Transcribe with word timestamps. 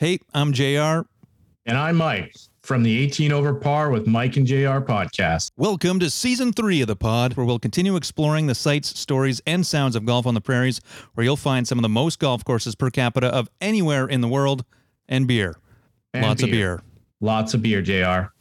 Hey, 0.00 0.18
I'm 0.32 0.54
JR. 0.54 1.02
And 1.66 1.76
I'm 1.76 1.96
Mike 1.96 2.34
from 2.62 2.82
the 2.82 2.98
18 3.00 3.32
Over 3.32 3.52
Par 3.52 3.90
with 3.90 4.06
Mike 4.06 4.38
and 4.38 4.46
JR 4.46 4.80
podcast. 4.80 5.50
Welcome 5.58 6.00
to 6.00 6.08
season 6.08 6.54
three 6.54 6.80
of 6.80 6.86
the 6.86 6.96
pod, 6.96 7.34
where 7.34 7.44
we'll 7.44 7.58
continue 7.58 7.96
exploring 7.96 8.46
the 8.46 8.54
sights, 8.54 8.98
stories, 8.98 9.42
and 9.46 9.66
sounds 9.66 9.94
of 9.96 10.06
golf 10.06 10.24
on 10.24 10.32
the 10.32 10.40
prairies, 10.40 10.80
where 11.12 11.24
you'll 11.24 11.36
find 11.36 11.68
some 11.68 11.76
of 11.76 11.82
the 11.82 11.90
most 11.90 12.18
golf 12.18 12.42
courses 12.46 12.74
per 12.74 12.88
capita 12.88 13.26
of 13.26 13.50
anywhere 13.60 14.06
in 14.06 14.22
the 14.22 14.28
world, 14.28 14.64
and 15.06 15.28
beer. 15.28 15.58
And 16.14 16.24
Lots 16.24 16.42
of 16.42 16.50
beer. 16.50 16.82
Lots 17.20 17.52
of 17.52 17.60
beer, 17.60 17.82
JR. 17.82 18.32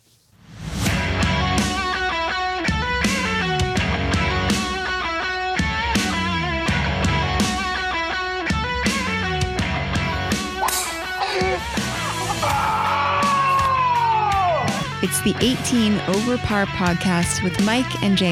It's 15.11 15.21
the 15.21 15.33
18 15.43 15.99
Over 16.01 16.37
Par 16.37 16.67
podcast 16.67 17.43
with 17.43 17.59
Mike 17.65 18.03
and 18.03 18.15
JR. 18.15 18.27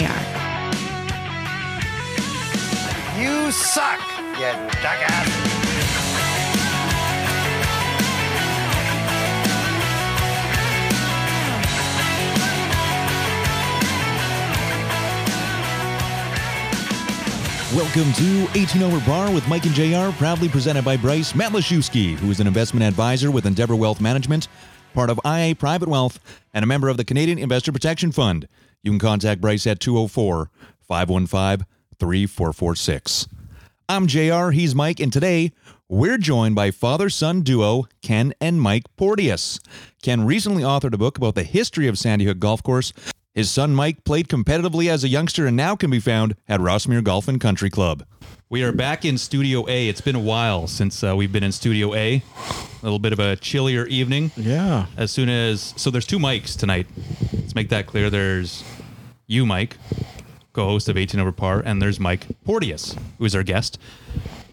You 3.20 3.52
suck, 3.52 4.00
you 4.34 4.54
jackass. 4.84 5.58
Welcome 17.76 18.14
to 18.14 18.48
18 18.54 18.84
Over 18.84 19.00
Par 19.00 19.32
with 19.34 19.48
Mike 19.48 19.66
and 19.66 19.74
JR, 19.74 20.16
proudly 20.20 20.48
presented 20.48 20.86
by 20.86 20.96
Bryce 20.96 21.34
Matlashewski, 21.34 22.14
who 22.18 22.30
is 22.30 22.40
an 22.40 22.46
investment 22.46 22.84
advisor 22.84 23.32
with 23.32 23.48
Endeavour 23.48 23.76
Wealth 23.76 24.00
Management, 24.00 24.48
part 24.98 25.12
of 25.12 25.20
IA 25.24 25.54
Private 25.54 25.88
Wealth, 25.88 26.20
and 26.56 26.64
a 26.64 26.66
member 26.66 26.90
of 26.90 26.98
the 26.98 27.06
Canadian 27.06 27.38
Investor 27.38 27.72
Protection 27.72 28.12
Fund. 28.12 28.48
You 28.82 28.90
can 28.90 28.98
contact 28.98 29.40
Bryce 29.40 29.68
at 29.68 29.80
204 29.80 30.50
515 30.88 31.68
3446. 32.00 33.28
I'm 33.88 34.08
JR, 34.08 34.50
he's 34.50 34.74
Mike, 34.74 35.00
and 35.00 35.14
today 35.14 35.52
we're 35.88 36.18
joined 36.18 36.56
by 36.56 36.72
father 36.72 37.12
son 37.12 37.42
duo 37.42 37.86
Ken 38.02 38.34
and 38.42 38.60
Mike 38.60 38.86
Porteous. 38.96 39.60
Ken 40.02 40.26
recently 40.26 40.64
authored 40.64 40.96
a 40.96 40.98
book 40.98 41.16
about 41.16 41.36
the 41.36 41.44
history 41.44 41.88
of 41.88 42.00
Sandy 42.00 42.26
Hook 42.26 42.40
Golf 42.40 42.64
Course. 42.64 42.92
His 43.38 43.52
son 43.52 43.76
Mike 43.76 44.04
played 44.04 44.30
competitively 44.30 44.90
as 44.90 45.04
a 45.04 45.08
youngster 45.08 45.46
and 45.46 45.56
now 45.56 45.76
can 45.76 45.92
be 45.92 46.00
found 46.00 46.36
at 46.50 46.60
Rossmere 46.60 47.04
Golf 47.04 47.28
and 47.28 47.40
Country 47.40 47.70
Club. 47.70 48.04
We 48.50 48.64
are 48.64 48.72
back 48.72 49.06
in 49.06 49.20
Studio 49.20 49.70
A. 49.70 49.88
It's 49.88 50.02
been 50.02 50.16
a 50.16 50.20
while 50.20 50.66
since 50.66 51.04
uh, 51.04 51.16
we've 51.16 51.32
been 51.32 51.44
in 51.44 51.52
Studio 51.52 51.94
A. 51.94 52.16
A 52.16 52.24
little 52.82 52.98
bit 52.98 53.14
of 53.14 53.20
a 53.20 53.36
chillier 53.36 53.86
evening. 53.86 54.32
Yeah. 54.36 54.88
As 54.98 55.12
soon 55.12 55.30
as 55.30 55.76
so, 55.78 55.92
there's 55.92 56.08
two 56.08 56.18
mics 56.18 56.58
tonight. 56.58 56.88
Let's 57.32 57.54
make 57.54 57.70
that 57.70 57.86
clear. 57.86 58.10
There's 58.10 58.64
you, 59.28 59.46
Mike, 59.46 59.78
co-host 60.54 60.90
of 60.90 60.98
18 60.98 61.20
Over 61.20 61.32
Par, 61.32 61.62
and 61.64 61.80
there's 61.80 62.00
Mike 62.00 62.26
Porteous, 62.44 62.96
who 63.20 63.26
is 63.26 63.36
our 63.36 63.44
guest, 63.44 63.78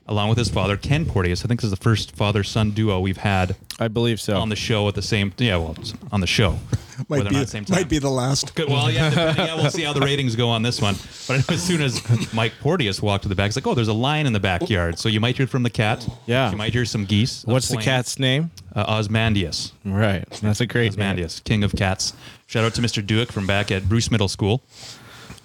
along 0.06 0.28
with 0.28 0.38
his 0.38 0.48
father 0.50 0.76
Ken 0.76 1.06
Porteous. 1.06 1.44
I 1.44 1.48
think 1.48 1.60
this 1.60 1.66
is 1.66 1.70
the 1.70 1.82
first 1.82 2.14
father-son 2.14 2.72
duo 2.72 3.00
we've 3.00 3.16
had 3.18 3.56
I 3.78 3.88
believe 3.88 4.20
so. 4.20 4.36
on 4.36 4.48
the 4.48 4.56
show 4.56 4.86
at 4.88 4.94
the 4.94 5.02
same. 5.02 5.32
Yeah, 5.38 5.56
well, 5.56 5.74
it's 5.78 5.94
on 6.12 6.20
the 6.20 6.26
show. 6.26 6.58
might 7.08 7.18
Whether 7.18 7.26
or 7.26 7.30
be 7.30 7.34
not 7.36 7.40
the 7.42 7.46
same 7.48 7.64
time. 7.64 7.76
might 7.76 7.88
be 7.88 7.98
the 7.98 8.10
last. 8.10 8.54
Good. 8.54 8.68
Well, 8.68 8.90
yeah, 8.90 9.10
depending, 9.10 9.46
yeah, 9.46 9.54
we'll 9.56 9.70
see 9.70 9.82
how 9.82 9.92
the 9.92 10.00
ratings 10.04 10.36
go 10.36 10.48
on 10.48 10.62
this 10.62 10.80
one. 10.80 10.94
But 11.26 11.34
I 11.34 11.36
know 11.38 11.44
as 11.50 11.62
soon 11.62 11.82
as 11.82 12.32
Mike 12.32 12.52
Porteous 12.60 13.02
walked 13.02 13.24
to 13.24 13.28
the 13.28 13.34
back, 13.34 13.48
it's 13.48 13.56
like, 13.56 13.66
oh, 13.66 13.74
there's 13.74 13.88
a 13.88 13.92
lion 13.94 14.26
in 14.26 14.32
the 14.32 14.40
backyard. 14.40 14.98
So 14.98 15.08
you 15.08 15.20
might 15.20 15.36
hear 15.36 15.46
from 15.46 15.62
the 15.64 15.70
cat. 15.70 16.06
Yeah. 16.26 16.50
You 16.50 16.56
might 16.56 16.72
hear 16.72 16.84
some 16.84 17.04
geese. 17.04 17.44
What's 17.44 17.68
the 17.68 17.74
playing. 17.74 17.84
cat's 17.84 18.18
name? 18.18 18.50
Uh, 18.74 18.84
Ozymandias. 18.88 19.72
Right. 19.84 20.28
That's 20.42 20.60
a 20.60 20.66
great 20.66 20.82
name. 20.84 20.90
Ozymandias, 20.92 21.40
king 21.40 21.64
of 21.64 21.72
cats. 21.72 22.12
Shout 22.46 22.64
out 22.64 22.74
to 22.74 22.82
Mr. 22.82 23.04
Duick 23.04 23.32
from 23.32 23.46
back 23.46 23.70
at 23.72 23.88
Bruce 23.88 24.10
Middle 24.10 24.28
School. 24.28 24.62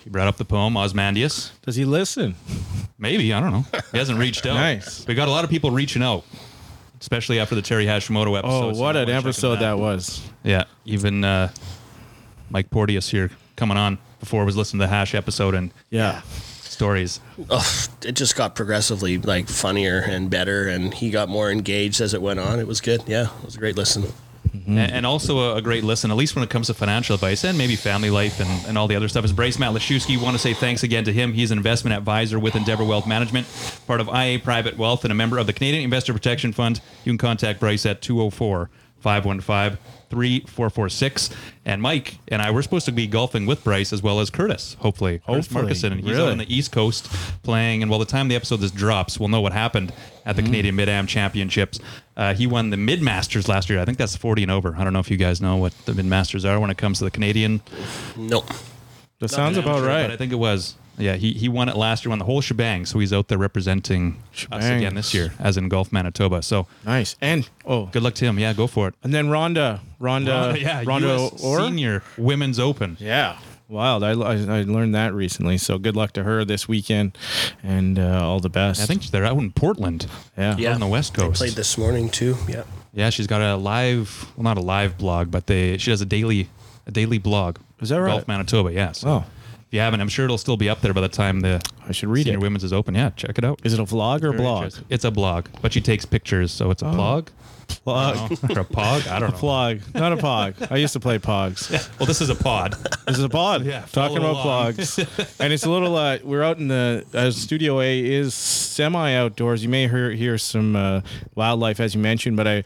He 0.04 0.10
brought 0.10 0.28
up 0.28 0.38
the 0.38 0.46
poem 0.46 0.76
Ozymandias. 0.78 1.52
Does 1.64 1.76
he 1.76 1.86
listen? 1.86 2.36
Maybe 2.98 3.34
I 3.34 3.40
don't 3.40 3.52
know. 3.52 3.66
He 3.92 3.98
hasn't 3.98 4.20
reached 4.20 4.46
out. 4.48 4.56
Nice. 4.56 5.06
We 5.08 5.14
got 5.16 5.28
a 5.28 5.32
lot 5.32 5.44
of 5.44 5.50
people 5.50 5.72
reaching 5.72 6.02
out, 6.04 6.24
especially 7.02 7.40
after 7.40 7.56
the 7.56 7.62
Terry 7.62 7.86
Hashimoto 7.86 8.38
episode. 8.38 8.70
Oh, 8.70 8.74
so 8.74 8.80
what 8.82 8.94
no 8.94 9.02
an 9.02 9.08
one 9.08 9.16
checking 9.16 9.28
episode 9.28 9.56
that 9.60 9.78
was. 9.78 10.22
Yeah, 10.44 10.64
even 10.86 11.24
uh, 11.24 11.52
Mike 12.50 12.70
Porteous 12.70 13.10
here 13.10 13.30
coming 13.56 13.78
on 13.78 13.98
before 14.20 14.46
was 14.46 14.56
listening 14.58 14.80
to 14.80 14.86
the 14.86 14.90
Hash 14.90 15.14
episode 15.16 15.54
and 15.54 15.72
Yeah. 15.90 16.22
stories. 16.62 17.20
Ugh, 17.50 17.90
it 18.06 18.14
just 18.14 18.36
got 18.38 18.56
progressively 18.56 19.18
like 19.18 19.48
funnier 19.50 20.00
and 20.00 20.30
better, 20.30 20.68
and 20.68 20.94
he 20.94 21.10
got 21.10 21.28
more 21.30 21.52
engaged 21.52 22.00
as 22.02 22.14
it 22.14 22.22
went 22.22 22.40
on. 22.40 22.60
It 22.60 22.68
was 22.68 22.80
good. 22.82 23.04
Yeah, 23.06 23.26
it 23.40 23.46
was 23.46 23.56
a 23.56 23.60
great 23.60 23.76
listen. 23.76 24.06
Mm-hmm. 24.54 24.78
A- 24.78 24.82
And, 24.82 25.06
also 25.06 25.40
a, 25.40 25.56
a 25.58 25.62
great 25.62 25.84
listen, 25.84 26.12
at 26.12 26.18
least 26.18 26.36
when 26.36 26.44
it 26.44 26.50
comes 26.50 26.68
to 26.68 26.74
financial 26.74 27.14
advice 27.16 27.44
and 27.44 27.58
maybe 27.58 27.76
family 27.76 28.10
life 28.10 28.40
and, 28.40 28.50
and 28.68 28.78
all 28.78 28.88
the 28.88 28.96
other 28.96 29.08
stuff, 29.08 29.26
is 29.26 29.34
Bryce 29.34 29.58
Matlashewski. 29.58 30.22
Want 30.22 30.36
to 30.36 30.40
say 30.40 30.54
thanks 30.54 30.84
again 30.84 31.04
to 31.06 31.14
him. 31.14 31.34
He's 31.34 31.52
an 31.52 31.58
investment 31.58 31.96
advisor 31.96 32.40
with 32.40 32.56
Endeavour 32.56 32.84
Wealth 32.84 33.08
Management, 33.08 33.48
part 33.88 34.02
of 34.02 34.08
IA 34.10 34.40
Private 34.40 34.78
Wealth, 34.78 35.04
and 35.06 35.12
a 35.12 35.16
member 35.16 35.38
of 35.38 35.48
the 35.48 35.54
Canadian 35.54 35.84
Investor 35.84 36.14
Protection 36.14 36.52
Fund. 36.54 36.82
You 37.06 37.12
can 37.12 37.18
contact 37.18 37.60
Bryce 37.60 37.86
at 37.86 38.02
204 38.02 38.70
515 39.00 39.78
3446. 40.10 41.30
And 41.66 41.82
Mike 41.82 42.18
and 42.30 42.42
I, 42.42 42.52
we're 42.52 42.62
supposed 42.64 42.86
to 42.86 42.92
be 42.92 43.08
golfing 43.08 43.46
with 43.46 43.64
Bryce 43.64 43.94
as 43.94 44.02
well 44.02 44.20
as 44.20 44.30
Curtis, 44.30 44.76
hopefully. 44.80 45.22
Curtis 45.26 45.46
Hopefully. 45.48 45.72
Markison. 45.74 45.92
And 45.92 46.02
he's 46.02 46.12
Really? 46.12 46.24
out 46.24 46.32
on 46.32 46.38
the 46.40 46.54
East 46.54 46.72
Coast 46.72 47.08
playing. 47.44 47.82
And 47.82 47.90
while 47.92 48.00
the 48.00 48.06
time 48.06 48.28
the 48.28 48.36
episode 48.36 48.58
this 48.58 48.72
drops, 48.72 49.20
we'll 49.20 49.30
know 49.30 49.42
what 49.42 49.54
happened 49.54 49.94
at 50.26 50.36
the 50.36 50.42
mm-hmm. 50.42 50.48
Canadian 50.48 50.76
Mid 50.76 50.90
Am 50.90 51.06
Championships. 51.08 51.80
Uh, 52.20 52.34
he 52.34 52.46
won 52.46 52.70
the 52.70 52.76
Mid 52.76 53.02
Masters 53.02 53.48
last 53.48 53.70
year. 53.70 53.80
I 53.80 53.86
think 53.86 53.98
that's 53.98 54.14
40 54.18 54.44
and 54.44 54.52
over. 54.52 54.76
I 54.78 54.84
don't 54.84 54.92
know 54.92 55.00
if 55.00 55.10
you 55.10 55.16
guys 55.16 55.40
know 55.40 55.56
what 55.56 55.74
the 55.86 55.94
Mid 55.94 56.06
Masters 56.06 56.44
are 56.44 56.60
when 56.60 56.70
it 56.70 56.78
comes 56.78 56.98
to 56.98 57.06
the 57.06 57.12
Canadian. 57.12 57.62
Nope. 58.18 58.46
That 59.20 59.30
sounds 59.30 59.58
about 59.58 59.78
amateur, 59.78 59.88
right. 59.88 60.02
But 60.04 60.12
I 60.12 60.18
think 60.18 60.34
it 60.34 60.36
was. 60.36 60.76
Yeah, 60.98 61.16
he, 61.16 61.32
he 61.32 61.48
won 61.48 61.70
it 61.70 61.78
last 61.78 62.04
year, 62.04 62.10
won 62.10 62.20
the 62.20 62.26
whole 62.26 62.42
shebang. 62.42 62.86
So 62.86 63.00
he's 63.00 63.14
out 63.14 63.30
there 63.30 63.38
representing 63.38 64.22
us 64.52 64.66
again 64.66 64.96
this 64.96 65.14
year, 65.14 65.34
as 65.40 65.56
in 65.56 65.70
Golf 65.70 65.94
Manitoba. 65.94 66.42
So 66.42 66.68
nice. 66.86 67.16
And 67.22 67.50
oh, 67.66 67.86
good 67.86 68.04
luck 68.04 68.16
to 68.16 68.26
him. 68.26 68.38
Yeah, 68.38 68.52
go 68.52 68.68
for 68.68 68.90
it. 68.90 68.96
and 69.02 69.14
then 69.14 69.30
Rhonda, 69.30 69.80
Rhonda, 70.02 70.60
yeah, 70.60 70.84
Rhonda 70.84 71.32
US 71.34 71.42
Orr? 71.42 71.62
Senior 71.62 72.04
Women's 72.18 72.60
Open. 72.60 72.98
Yeah. 73.00 73.40
Wild. 73.70 74.04
I, 74.04 74.12
I, 74.14 74.34
I 74.34 74.62
learned 74.64 74.96
that 74.96 75.14
recently. 75.14 75.58
So 75.60 75.78
good 75.78 75.96
luck 75.96 76.12
to 76.14 76.24
her 76.24 76.44
this 76.44 76.68
weekend, 76.68 77.16
and 77.64 78.00
uh, 78.00 78.26
all 78.26 78.40
the 78.40 78.50
best. 78.50 78.82
I 78.82 78.86
think 78.86 79.04
they're 79.12 79.26
out 79.26 79.38
in 79.38 79.52
Portland. 79.52 80.08
Yeah. 80.36 80.56
Yeah, 80.58 80.74
on 80.74 80.80
the 80.80 80.88
West 80.88 81.14
They 81.14 81.22
Coast. 81.22 81.38
played 81.40 81.54
this 81.54 81.78
morning 81.78 82.10
too. 82.10 82.36
Yeah. 82.48 82.64
Yeah, 82.94 83.12
she's 83.12 83.28
got 83.28 83.42
a 83.42 83.56
live, 83.56 84.32
well, 84.36 84.44
not 84.44 84.58
a 84.58 84.62
live 84.62 84.98
blog, 84.98 85.30
but 85.30 85.46
they 85.46 85.78
she 85.78 85.92
does 85.92 86.02
a 86.02 86.06
daily, 86.08 86.50
a 86.88 86.92
daily 86.92 87.20
blog. 87.20 87.58
Is 87.80 87.90
that 87.90 87.98
right? 88.02 88.10
Golf 88.10 88.28
Manitoba, 88.28 88.74
yes. 88.74 89.04
Oh, 89.06 89.24
If 89.68 89.68
you 89.74 89.80
haven't, 89.82 90.02
I'm 90.02 90.10
sure 90.10 90.26
it'll 90.26 90.40
still 90.40 90.58
be 90.58 90.68
up 90.68 90.82
there 90.82 90.94
by 90.94 91.02
the 91.02 91.08
time 91.08 91.42
the 91.42 91.62
I 91.88 91.92
should 91.92 92.10
read 92.10 92.24
Senior 92.24 92.40
it. 92.40 92.42
Women's 92.42 92.64
is 92.64 92.74
open. 92.74 92.96
Yeah, 92.96 93.12
check 93.12 93.38
it 93.38 93.44
out. 93.46 93.60
Is 93.64 93.74
it 93.74 93.80
a 93.80 93.84
vlog 93.86 94.24
or 94.24 94.32
Very 94.32 94.38
blog? 94.38 94.74
It's 94.90 95.06
a 95.06 95.12
blog, 95.12 95.46
but 95.62 95.72
she 95.74 95.80
takes 95.82 96.06
pictures, 96.06 96.52
so 96.52 96.72
it's 96.72 96.82
a 96.82 96.86
blog. 96.90 97.28
Plug. 97.84 98.32
or 98.32 98.60
a 98.60 98.66
pog? 98.66 99.08
I 99.08 99.20
don't 99.20 99.32
know. 99.32 99.38
Plug. 99.38 99.80
Not 99.96 100.12
a 100.14 100.18
pog. 100.18 100.72
I 100.72 100.78
used 100.78 100.94
to 100.94 101.00
play 101.00 101.18
pogs. 101.20 101.70
Well, 102.00 102.06
this 102.08 102.22
is 102.22 102.30
a 102.30 102.36
pod. 102.36 102.74
This 103.08 103.18
is 103.18 103.24
a 103.24 103.30
pod. 103.30 103.64
Yeah, 103.66 103.86
talking 103.92 104.18
follow 104.18 104.32
about 104.32 104.46
along. 104.46 104.74
plugs. 104.74 104.98
and 105.40 105.54
it's 105.54 105.66
a 105.66 105.70
little. 105.70 105.96
Uh, 105.96 106.18
we're 106.24 106.44
out 106.44 106.58
in 106.58 106.68
the 106.68 107.06
uh, 107.14 107.32
Studio 107.32 107.80
A 107.80 108.00
is 108.06 108.34
semi 108.34 109.14
outdoors. 109.16 109.64
You 109.64 109.70
may 109.70 109.88
hear 109.88 110.12
hear 110.12 110.38
some 110.38 110.76
uh, 110.76 111.02
wildlife 111.36 111.80
as 111.80 111.96
you 111.96 112.02
mentioned, 112.02 112.38
but 112.38 112.48
I, 112.48 112.64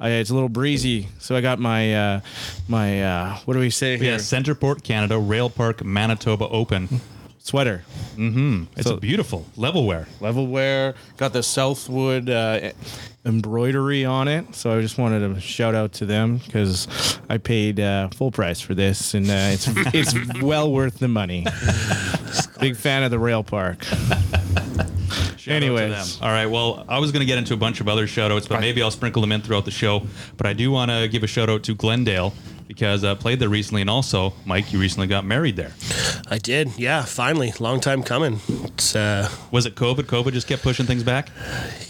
I 0.00 0.10
it's 0.10 0.30
a 0.30 0.34
little 0.34 0.48
breezy, 0.48 1.08
so 1.18 1.36
I 1.36 1.40
got 1.40 1.58
my 1.58 1.94
uh, 1.94 2.20
my 2.68 3.02
uh, 3.02 3.36
what 3.44 3.54
do 3.54 3.60
we 3.60 3.70
say 3.70 3.96
here? 3.98 4.12
Yeah, 4.12 4.16
Centerport, 4.18 4.82
Canada, 4.82 5.18
Rail 5.18 5.48
Park, 5.50 5.84
Manitoba 5.84 6.48
Open. 6.48 7.00
Sweater, 7.38 7.84
Mm-hmm. 8.16 8.64
It's 8.76 8.88
So- 8.88 8.96
a 8.96 9.00
beautiful 9.00 9.46
Levelwear. 9.56 10.06
level 10.20 10.48
wear. 10.48 10.94
Got 11.16 11.32
the 11.32 11.44
Southwood 11.44 12.28
uh, 12.28 12.72
embroidery 13.26 14.04
on 14.04 14.28
it, 14.28 14.54
so 14.54 14.78
I 14.78 14.80
just 14.80 14.96
wanted 14.96 15.34
to 15.34 15.40
shout 15.40 15.74
out 15.74 15.92
to 15.94 16.06
them 16.06 16.38
because 16.38 17.18
I 17.28 17.38
paid 17.38 17.80
uh, 17.80 18.08
full 18.08 18.30
price 18.30 18.60
for 18.60 18.74
this, 18.74 19.12
and 19.14 19.28
uh, 19.28 19.34
it's 19.52 19.66
it's 20.14 20.40
well 20.42 20.72
worth 20.72 20.98
the 20.98 21.08
money. 21.08 21.44
Big 22.60 22.76
fan 22.76 23.02
of 23.02 23.10
the 23.10 23.18
rail 23.18 23.42
park. 23.42 23.84
Shout 25.36 25.54
Anyways. 25.62 26.20
all 26.22 26.28
right. 26.28 26.46
Well, 26.46 26.84
I 26.88 26.98
was 26.98 27.12
going 27.12 27.20
to 27.20 27.26
get 27.26 27.38
into 27.38 27.54
a 27.54 27.56
bunch 27.56 27.80
of 27.80 27.88
other 27.88 28.06
shout 28.06 28.32
outs, 28.32 28.48
but 28.48 28.60
maybe 28.60 28.82
I'll 28.82 28.90
sprinkle 28.90 29.20
them 29.20 29.30
in 29.30 29.42
throughout 29.42 29.64
the 29.64 29.70
show. 29.70 30.02
But 30.36 30.46
I 30.46 30.52
do 30.54 30.70
want 30.70 30.90
to 30.90 31.06
give 31.06 31.22
a 31.22 31.28
shout 31.28 31.48
out 31.48 31.62
to 31.64 31.74
Glendale 31.74 32.32
because 32.76 33.04
I 33.04 33.14
played 33.14 33.40
there 33.40 33.48
recently, 33.48 33.80
and 33.80 33.88
also, 33.88 34.34
Mike, 34.44 34.70
you 34.70 34.78
recently 34.78 35.06
got 35.06 35.24
married 35.24 35.56
there. 35.56 35.72
I 36.30 36.36
did. 36.36 36.78
Yeah, 36.78 37.04
finally. 37.06 37.54
Long 37.58 37.80
time 37.80 38.02
coming. 38.02 38.40
It's 38.64 38.94
uh 38.94 39.30
Was 39.50 39.64
it 39.64 39.76
COVID? 39.76 40.02
COVID 40.04 40.32
just 40.34 40.46
kept 40.46 40.62
pushing 40.62 40.84
things 40.84 41.02
back. 41.02 41.30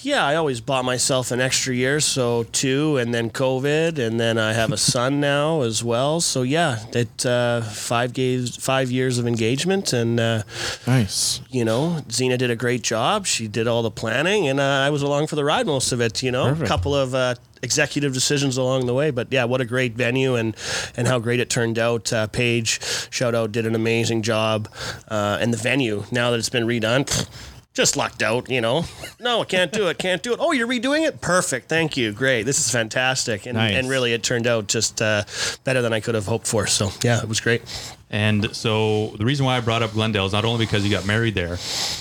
yeah, 0.02 0.24
I 0.24 0.36
always 0.36 0.60
bought 0.60 0.84
myself 0.84 1.32
an 1.32 1.40
extra 1.40 1.74
year, 1.74 1.98
so 1.98 2.44
two 2.52 2.98
and 2.98 3.12
then 3.12 3.30
COVID 3.30 3.98
and 3.98 4.20
then 4.20 4.38
I 4.38 4.52
have 4.52 4.70
a 4.70 4.76
son 4.94 5.20
now 5.20 5.62
as 5.62 5.82
well. 5.82 6.20
So 6.20 6.42
yeah, 6.42 6.78
it 6.92 7.26
uh 7.26 7.62
5 7.62 8.12
days 8.12 8.54
5 8.56 8.90
years 8.92 9.18
of 9.18 9.26
engagement 9.26 9.92
and 9.92 10.20
uh 10.20 10.42
Nice. 10.86 11.40
you 11.50 11.64
know, 11.64 12.02
Zena 12.12 12.36
did 12.38 12.50
a 12.50 12.56
great 12.56 12.82
job. 12.82 13.26
She 13.26 13.48
did 13.48 13.66
all 13.66 13.82
the 13.82 13.90
planning, 13.90 14.46
and 14.48 14.60
uh, 14.60 14.86
I 14.86 14.90
was 14.90 15.02
along 15.02 15.26
for 15.26 15.34
the 15.36 15.44
ride 15.44 15.66
most 15.66 15.90
of 15.92 16.00
it. 16.00 16.22
You 16.22 16.30
know, 16.30 16.46
a 16.52 16.66
couple 16.66 16.94
of 16.94 17.14
uh, 17.14 17.34
executive 17.66 18.12
decisions 18.14 18.56
along 18.56 18.86
the 18.86 18.94
way. 18.94 19.10
But 19.10 19.26
yeah, 19.30 19.44
what 19.44 19.60
a 19.60 19.64
great 19.64 19.92
venue 19.94 20.34
and 20.36 20.56
and 20.96 21.06
how 21.06 21.18
great 21.18 21.40
it 21.40 21.50
turned 21.50 21.78
out. 21.78 22.12
Uh, 22.12 22.26
Paige, 22.28 22.80
shout 23.10 23.34
out, 23.34 23.52
did 23.52 23.66
an 23.66 23.74
amazing 23.74 24.22
job, 24.22 24.68
uh, 25.08 25.38
and 25.40 25.52
the 25.52 25.58
venue 25.58 26.04
now 26.10 26.30
that 26.30 26.38
it's 26.38 26.48
been 26.56 26.66
redone. 26.66 27.04
pfft, 27.04 27.28
Just 27.74 27.94
lucked 27.96 28.22
out, 28.22 28.48
you 28.48 28.62
know. 28.62 28.84
No, 29.20 29.42
I 29.42 29.44
can't 29.44 29.70
do 29.70 29.88
it. 29.90 29.98
Can't 29.98 30.22
do 30.22 30.32
it. 30.32 30.38
Oh, 30.40 30.52
you're 30.52 30.66
redoing 30.66 31.06
it? 31.06 31.20
Perfect. 31.20 31.68
Thank 31.68 31.96
you. 31.98 32.12
Great. 32.12 32.44
This 32.46 32.58
is 32.58 32.70
fantastic. 32.70 33.44
And, 33.44 33.56
Nice. 33.58 33.74
and 33.76 33.90
really, 33.90 34.14
it 34.14 34.22
turned 34.22 34.46
out 34.46 34.66
just 34.66 35.02
uh, 35.02 35.24
better 35.64 35.82
than 35.82 35.92
I 35.92 36.00
could 36.00 36.14
have 36.14 36.24
hoped 36.26 36.46
for. 36.46 36.66
So, 36.66 36.88
yeah, 37.02 37.20
it 37.22 37.28
was 37.28 37.38
great. 37.40 37.60
And 38.08 38.54
so 38.56 39.08
the 39.18 39.26
reason 39.26 39.44
why 39.44 39.58
I 39.58 39.60
brought 39.60 39.82
up 39.82 39.92
Glendale 39.92 40.24
is 40.24 40.32
not 40.32 40.44
only 40.46 40.64
because 40.64 40.84
you 40.86 40.90
got 40.90 41.04
married 41.06 41.34
there, 41.34 41.58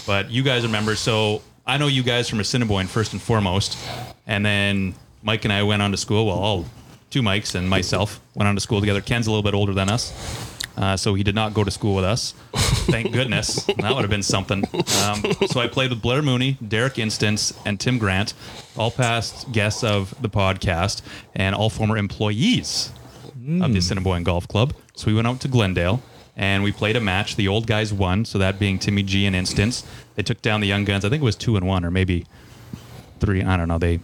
but 0.08 0.30
you 0.32 0.44
guys 0.44 0.64
are 0.64 0.70
members. 0.70 1.00
So 1.02 1.42
I 1.68 1.78
know 1.78 1.88
you 1.88 2.04
guys 2.04 2.30
from 2.30 2.40
Assiniboine 2.40 2.88
first 2.88 3.12
and 3.14 3.22
foremost, 3.22 3.78
and 4.28 4.46
then 4.46 4.96
Mike 5.26 5.44
and 5.44 5.52
I 5.52 5.64
went 5.64 5.82
on 5.82 5.90
to 5.90 5.98
school. 5.98 6.28
Well, 6.28 6.38
all 6.38 6.66
two 7.10 7.24
Mikes 7.24 7.56
and 7.56 7.68
myself 7.68 8.22
went 8.36 8.48
on 8.48 8.54
to 8.54 8.62
school 8.62 8.80
together. 8.80 9.02
Ken's 9.02 9.26
a 9.26 9.32
little 9.32 9.44
bit 9.44 9.56
older 9.56 9.74
than 9.74 9.90
us. 9.90 10.14
Uh, 10.78 10.96
so 10.96 11.16
he 11.16 11.24
did 11.24 11.34
not 11.34 11.54
go 11.54 11.64
to 11.64 11.72
school 11.72 11.96
with 11.96 12.06
us. 12.06 12.34
Thank 12.92 13.12
goodness. 13.12 13.64
That 13.64 13.96
would 13.96 14.02
have 14.02 14.10
been 14.10 14.22
something. 14.22 14.64
Um, 15.04 15.24
so 15.48 15.62
I 15.62 15.68
played 15.68 15.90
with 15.90 16.02
Blair 16.02 16.22
Mooney, 16.22 16.58
Derek 16.68 17.00
Instance, 17.00 17.58
and 17.66 17.80
Tim 17.80 17.98
Grant, 17.98 18.34
all 18.78 18.92
past 18.92 19.52
guests 19.52 19.84
of 19.84 20.14
the 20.22 20.30
podcast 20.30 21.02
and 21.34 21.56
all 21.56 21.70
former 21.70 21.98
employees 21.98 22.92
of 23.62 23.72
the 23.72 23.80
Assiniboine 23.80 24.24
Golf 24.24 24.48
Club. 24.48 24.74
So 24.96 25.08
we 25.08 25.14
went 25.16 25.28
out 25.28 25.40
to 25.42 25.48
Glendale 25.48 26.04
and 26.36 26.62
we 26.62 26.72
played 26.72 26.98
a 26.98 27.02
match. 27.02 27.36
The 27.36 27.48
old 27.48 27.66
guys 27.66 27.94
won, 27.94 28.26
so 28.26 28.38
that 28.38 28.60
being 28.60 28.78
Timmy 28.78 29.02
G 29.02 29.26
and 29.26 29.36
Instance. 29.36 29.86
They 30.16 30.24
took 30.24 30.42
down 30.42 30.60
the 30.62 30.68
young 30.68 30.84
guns. 30.84 31.04
I 31.06 31.10
think 31.10 31.22
it 31.22 31.26
was 31.26 31.36
two 31.38 31.56
and 31.56 31.66
one 31.66 31.84
or 31.86 31.90
maybe 31.90 32.26
three. 33.22 33.42
I 33.42 33.56
don't 33.56 33.70
know. 33.70 33.78
They 33.78 34.02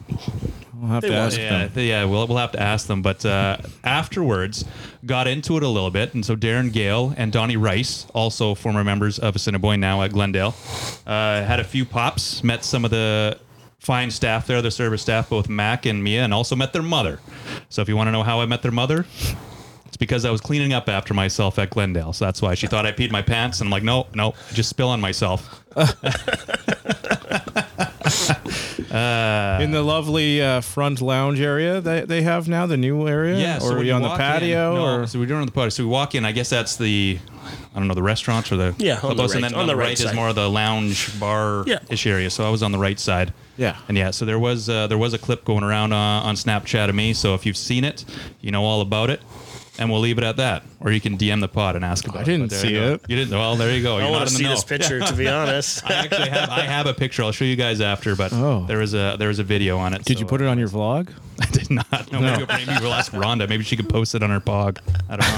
We'll 0.81 0.89
have 0.89 1.03
to 1.03 1.13
ask 1.13 1.37
yeah, 1.37 1.49
them. 1.49 1.71
th- 1.73 1.87
yeah, 1.87 2.05
we'll, 2.05 2.25
we'll 2.25 2.39
have 2.39 2.53
to 2.53 2.59
ask 2.59 2.87
them. 2.87 3.03
But 3.03 3.23
uh, 3.23 3.57
afterwards, 3.83 4.65
got 5.05 5.27
into 5.27 5.55
it 5.57 5.61
a 5.61 5.67
little 5.67 5.91
bit. 5.91 6.15
And 6.15 6.25
so 6.25 6.35
Darren 6.35 6.73
Gale 6.73 7.13
and 7.17 7.31
Donnie 7.31 7.55
Rice, 7.55 8.07
also 8.15 8.55
former 8.55 8.83
members 8.83 9.19
of 9.19 9.35
Assiniboine 9.35 9.79
now 9.79 10.01
at 10.01 10.11
Glendale, 10.11 10.55
uh, 11.05 11.43
had 11.43 11.59
a 11.59 11.63
few 11.63 11.85
pops, 11.85 12.43
met 12.43 12.65
some 12.65 12.83
of 12.83 12.89
the 12.89 13.37
fine 13.77 14.09
staff 14.09 14.47
there, 14.47 14.59
the 14.63 14.71
service 14.71 15.03
staff, 15.03 15.29
both 15.29 15.47
Mac 15.47 15.85
and 15.85 16.03
Mia, 16.03 16.23
and 16.23 16.33
also 16.33 16.55
met 16.55 16.73
their 16.73 16.81
mother. 16.81 17.19
So 17.69 17.83
if 17.83 17.89
you 17.89 17.95
want 17.95 18.07
to 18.07 18.11
know 18.11 18.23
how 18.23 18.41
I 18.41 18.47
met 18.47 18.63
their 18.63 18.71
mother, 18.71 19.05
it's 19.85 19.97
because 19.97 20.25
I 20.25 20.31
was 20.31 20.41
cleaning 20.41 20.73
up 20.73 20.89
after 20.89 21.13
myself 21.13 21.59
at 21.59 21.69
Glendale. 21.69 22.13
So 22.13 22.25
that's 22.25 22.41
why 22.41 22.55
she 22.55 22.65
thought 22.65 22.87
I 22.87 22.91
peed 22.91 23.11
my 23.11 23.21
pants. 23.21 23.61
And 23.61 23.67
I'm 23.67 23.71
like, 23.71 23.83
no, 23.83 24.07
no, 24.15 24.33
just 24.53 24.69
spill 24.69 24.89
on 24.89 24.99
myself. 24.99 25.63
in 28.95 29.71
the 29.71 29.81
lovely 29.81 30.41
uh, 30.41 30.61
front 30.61 31.01
lounge 31.01 31.39
area 31.39 31.79
that 31.81 32.07
they 32.07 32.21
have 32.23 32.47
now, 32.47 32.65
the 32.65 32.77
new 32.77 33.07
area. 33.07 33.37
Yeah, 33.39 33.57
or 33.57 33.61
so 33.61 33.75
are 33.75 33.79
we 33.79 33.91
on 33.91 34.01
the 34.01 34.09
patio? 34.15 34.69
in- 34.71 34.75
no, 34.75 34.95
or 35.01 35.07
so 35.07 35.19
we're 35.19 35.25
doing 35.25 35.39
on 35.41 35.45
the 35.45 35.51
patio. 35.51 35.69
So 35.69 35.83
we 35.83 35.89
walk 35.89 36.15
in. 36.15 36.25
I 36.25 36.31
guess 36.31 36.49
that's 36.49 36.75
the, 36.75 37.19
I 37.73 37.79
don't 37.79 37.87
know, 37.87 37.93
the 37.93 38.03
restaurant 38.03 38.51
or 38.51 38.57
the 38.57 38.75
Yeah, 38.77 38.93
on 38.95 38.95
the 38.95 38.99
clubhouse, 39.15 39.33
and 39.33 39.43
right- 39.43 39.51
then 39.51 39.59
on 39.59 39.67
the 39.67 39.75
right 39.75 39.99
is 39.99 40.13
more 40.13 40.29
of 40.29 40.35
the 40.35 40.49
lounge 40.49 41.19
bar 41.19 41.63
Yeah. 41.67 41.79
ish 41.89 42.05
area. 42.05 42.29
So 42.29 42.45
I 42.45 42.49
was 42.49 42.61
on 42.63 42.71
the 42.71 42.79
right 42.79 42.99
side. 42.99 43.33
Yeah. 43.57 43.75
and 43.87 43.95
yeah, 43.97 44.09
so 44.11 44.25
there 44.25 44.39
was 44.39 44.69
uh, 44.69 44.87
there 44.87 44.97
was 44.97 45.13
a 45.13 45.19
clip 45.19 45.45
going 45.45 45.63
around 45.63 45.93
uh, 45.93 45.95
on 45.97 46.35
Snapchat 46.35 46.89
of 46.89 46.95
me. 46.95 47.13
So 47.13 47.33
if 47.35 47.45
you've 47.45 47.57
seen 47.57 47.83
it, 47.83 48.03
you 48.41 48.51
know 48.51 48.63
all 48.63 48.81
about 48.81 49.09
it. 49.09 49.21
And 49.79 49.89
we'll 49.89 50.01
leave 50.01 50.17
it 50.17 50.23
at 50.25 50.35
that, 50.35 50.63
or 50.81 50.91
you 50.91 50.99
can 50.99 51.17
DM 51.17 51.39
the 51.39 51.47
pod 51.47 51.77
and 51.77 51.85
ask 51.85 52.05
about 52.05 52.17
it. 52.17 52.21
I 52.21 52.23
didn't 52.25 52.41
But 52.41 52.49
there 52.51 52.59
see 52.59 52.73
you 52.73 52.81
it. 52.83 53.01
You 53.07 53.15
didn't. 53.15 53.31
Well, 53.31 53.55
there 53.55 53.73
you 53.75 53.81
go. 53.81 53.97
I 53.97 54.01
You're 54.01 54.11
want 54.11 54.21
not 54.23 54.27
to 54.27 54.33
see 54.35 54.43
know. 54.43 54.49
this 54.49 54.65
picture, 54.65 54.99
to 54.99 55.13
be 55.15 55.27
honest. 55.29 55.83
I 55.89 55.93
actually 55.93 56.29
have 56.29 56.49
I 56.49 56.61
have 56.61 56.87
a 56.87 56.93
picture. 56.93 57.23
I'll 57.23 57.31
show 57.31 57.45
you 57.45 57.55
guys 57.55 57.79
after. 57.79 58.15
But 58.15 58.33
Oh. 58.33 58.65
there 58.67 58.77
was 58.79 58.93
a 58.93 59.15
there 59.17 59.29
was 59.29 59.39
a 59.39 59.43
video 59.43 59.77
on 59.77 59.93
it. 59.93 60.03
did 60.03 60.17
so, 60.17 60.21
you 60.21 60.25
put 60.27 60.41
it 60.41 60.47
on 60.47 60.59
your 60.59 60.67
vlog? 60.67 61.09
I 61.41 61.45
did 61.45 61.69
not. 61.71 62.11
No, 62.11 62.19
Maybe, 62.19 62.45
maybe 62.47 62.71
we'll 62.81 62.93
ask 62.93 63.13
Rhonda. 63.13 63.47
Maybe 63.47 63.63
she 63.63 63.77
could 63.77 63.87
post 63.89 64.13
it 64.13 64.21
on 64.21 64.29
her 64.29 64.41
pog. 64.41 64.77
I 65.09 65.15
don't 65.15 65.31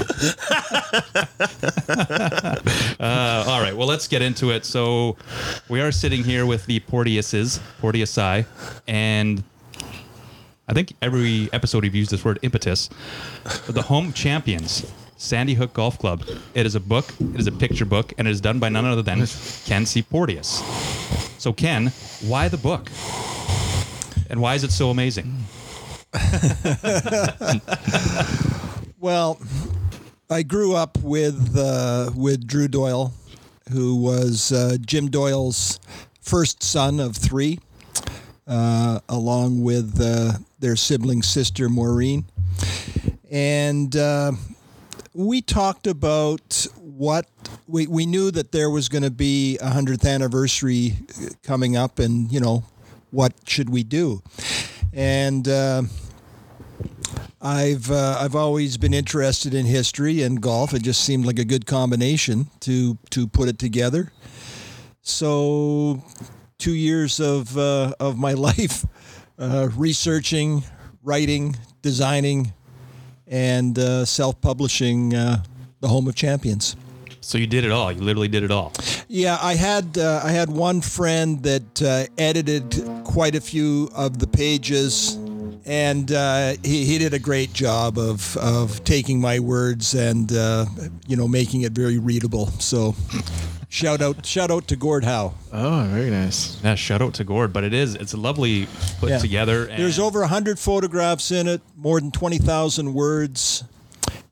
know. 2.98 3.00
uh, 3.00 3.44
all 3.46 3.60
right. 3.62 3.74
Well, 3.76 3.86
let's 3.86 4.08
get 4.08 4.20
into 4.20 4.50
it. 4.50 4.64
So 4.64 5.16
we 5.68 5.80
are 5.80 5.92
sitting 5.92 6.24
here 6.24 6.44
with 6.44 6.66
the 6.66 6.80
Porteouses, 6.80 7.60
Porteousi, 7.80 8.44
and 8.88 9.42
I 10.68 10.72
think 10.72 10.94
every 11.02 11.48
episode 11.52 11.82
we've 11.82 11.94
used 11.94 12.10
this 12.10 12.24
word 12.24 12.38
impetus. 12.42 12.88
The 13.66 13.82
home 13.82 14.12
champions. 14.12 14.90
Sandy 15.16 15.54
Hook 15.54 15.74
Golf 15.74 15.98
Club. 15.98 16.24
It 16.54 16.66
is 16.66 16.74
a 16.74 16.80
book. 16.80 17.06
It 17.20 17.40
is 17.40 17.46
a 17.46 17.52
picture 17.52 17.84
book, 17.84 18.12
and 18.18 18.26
it 18.26 18.30
is 18.30 18.40
done 18.40 18.58
by 18.58 18.68
none 18.68 18.84
other 18.84 19.02
than 19.02 19.24
Ken 19.64 19.86
C. 19.86 20.02
Porteous. 20.02 20.62
So, 21.38 21.52
Ken, 21.52 21.88
why 22.26 22.48
the 22.48 22.56
book? 22.56 22.90
And 24.28 24.40
why 24.40 24.54
is 24.54 24.64
it 24.64 24.72
so 24.72 24.90
amazing? 24.90 25.32
Well, 29.04 29.38
I 30.30 30.44
grew 30.44 30.74
up 30.74 30.96
with 31.02 31.54
uh, 31.58 32.10
with 32.16 32.46
Drew 32.46 32.68
Doyle, 32.68 33.12
who 33.70 33.96
was 33.96 34.50
uh, 34.50 34.78
Jim 34.80 35.10
Doyle's 35.10 35.78
first 36.22 36.62
son 36.62 37.00
of 37.00 37.14
three, 37.14 37.58
uh, 38.46 39.00
along 39.06 39.62
with 39.62 40.00
uh, 40.00 40.38
their 40.64 40.76
sibling 40.76 41.22
sister 41.22 41.68
Maureen, 41.68 42.24
and 43.30 43.94
uh, 43.94 44.32
we 45.12 45.42
talked 45.42 45.86
about 45.86 46.66
what 46.78 47.26
we 47.68 47.86
we 47.86 48.06
knew 48.06 48.30
that 48.30 48.50
there 48.50 48.70
was 48.70 48.88
going 48.88 49.02
to 49.02 49.10
be 49.10 49.58
a 49.58 49.68
hundredth 49.68 50.06
anniversary 50.06 50.94
coming 51.42 51.76
up, 51.76 51.98
and 51.98 52.32
you 52.32 52.40
know 52.40 52.64
what 53.10 53.34
should 53.46 53.68
we 53.68 53.84
do, 53.84 54.22
and. 54.92 55.46
Uh, 55.46 55.82
I've 57.40 57.90
uh, 57.90 58.16
I've 58.20 58.34
always 58.34 58.78
been 58.78 58.94
interested 58.94 59.52
in 59.52 59.66
history 59.66 60.22
and 60.22 60.40
golf. 60.40 60.72
It 60.72 60.80
just 60.80 61.04
seemed 61.04 61.26
like 61.26 61.38
a 61.38 61.44
good 61.44 61.66
combination 61.66 62.48
to 62.60 62.96
to 63.10 63.26
put 63.26 63.50
it 63.50 63.58
together. 63.58 64.12
So, 65.02 66.02
two 66.56 66.72
years 66.72 67.20
of 67.20 67.58
uh, 67.58 67.92
of 68.00 68.16
my 68.16 68.32
life 68.48 68.86
uh, 69.38 69.68
researching, 69.76 70.62
writing, 71.02 71.56
designing, 71.82 72.52
and 73.26 73.78
uh, 73.78 74.04
self-publishing 74.04 75.14
uh, 75.14 75.42
the 75.80 75.88
Home 75.88 76.08
of 76.08 76.14
Champions. 76.14 76.76
So 77.20 77.38
you 77.38 77.46
did 77.46 77.64
it 77.64 77.70
all. 77.70 77.90
You 77.90 78.02
literally 78.02 78.28
did 78.28 78.42
it 78.42 78.50
all. 78.50 78.72
Yeah, 79.08 79.38
I 79.40 79.54
had 79.54 79.96
uh, 79.96 80.20
I 80.22 80.30
had 80.30 80.50
one 80.50 80.82
friend 80.82 81.42
that 81.42 81.82
uh, 81.82 82.04
edited 82.18 82.86
quite 83.04 83.34
a 83.34 83.40
few 83.40 83.90
of 83.94 84.18
the 84.18 84.26
pages, 84.26 85.14
and 85.64 86.12
uh, 86.12 86.54
he 86.62 86.84
he 86.84 86.98
did 86.98 87.14
a 87.14 87.18
great 87.18 87.54
job 87.54 87.98
of 87.98 88.36
of 88.36 88.84
taking 88.84 89.22
my 89.22 89.40
words 89.40 89.94
and 89.94 90.30
uh, 90.32 90.66
you 91.06 91.16
know 91.16 91.26
making 91.26 91.62
it 91.62 91.72
very 91.72 91.98
readable. 91.98 92.48
So, 92.60 92.94
shout 93.74 94.00
out 94.00 94.24
shout 94.24 94.50
out 94.52 94.68
to 94.68 94.76
Gord 94.76 95.04
Howe. 95.04 95.34
Oh, 95.52 95.88
very 95.90 96.08
nice. 96.10 96.58
Yeah, 96.62 96.76
shout 96.76 97.02
out 97.02 97.14
to 97.14 97.24
Gord. 97.24 97.52
But 97.52 97.64
it 97.64 97.74
is 97.74 97.96
it's 97.96 98.12
a 98.12 98.16
lovely 98.16 98.68
put 99.00 99.10
Yeah. 99.10 99.18
together. 99.18 99.66
And 99.66 99.82
There's 99.82 99.98
over 99.98 100.24
hundred 100.26 100.58
photographs 100.58 101.30
in 101.32 101.48
it, 101.48 101.60
more 101.76 102.00
than 102.00 102.12
twenty 102.12 102.38
thousand 102.38 102.94
words, 102.94 103.64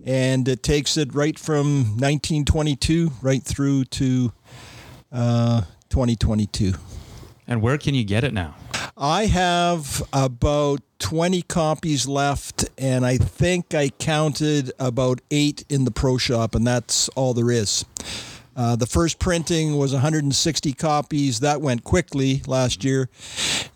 and 0.04 0.46
it 0.48 0.62
takes 0.62 0.96
it 0.96 1.12
right 1.14 1.36
from 1.38 1.96
1922 1.98 3.10
right 3.20 3.42
through 3.42 3.84
to 3.86 4.32
uh, 5.10 5.62
2022. 5.90 6.74
And 7.48 7.60
where 7.60 7.76
can 7.78 7.94
you 7.94 8.04
get 8.04 8.22
it 8.24 8.32
now? 8.32 8.54
I 8.96 9.26
have 9.26 10.02
about 10.12 10.80
20 11.00 11.42
copies 11.42 12.06
left, 12.06 12.70
and 12.78 13.04
I 13.04 13.16
think 13.16 13.74
I 13.74 13.88
counted 13.88 14.70
about 14.78 15.20
eight 15.30 15.64
in 15.68 15.84
the 15.84 15.90
pro 15.90 16.16
shop, 16.18 16.54
and 16.54 16.64
that's 16.66 17.08
all 17.10 17.34
there 17.34 17.50
is. 17.50 17.84
Uh, 18.54 18.76
the 18.76 18.86
first 18.86 19.18
printing 19.18 19.76
was 19.78 19.92
160 19.92 20.72
copies. 20.74 21.40
That 21.40 21.60
went 21.60 21.84
quickly 21.84 22.42
last 22.46 22.84
year, 22.84 23.08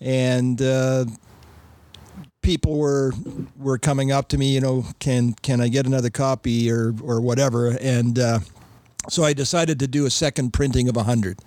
and 0.00 0.61
uh, 0.61 1.06
people 2.42 2.78
were 2.78 3.12
were 3.56 3.78
coming 3.78 4.12
up 4.12 4.28
to 4.28 4.38
me, 4.38 4.54
you 4.54 4.61
know, 4.61 4.85
can 4.99 5.35
can 5.35 5.61
I 5.61 5.68
get 5.68 5.87
another 5.87 6.11
copy 6.11 6.71
or 6.71 6.95
or 7.02 7.21
whatever, 7.21 7.76
and 7.80 8.18
uh, 8.18 8.38
so 9.09 9.25
I 9.25 9.33
decided 9.33 9.78
to 9.80 9.87
do 9.87 10.06
a 10.06 10.11
second 10.11 10.52
printing 10.52 10.88
of 10.88 10.97
100. 10.97 11.38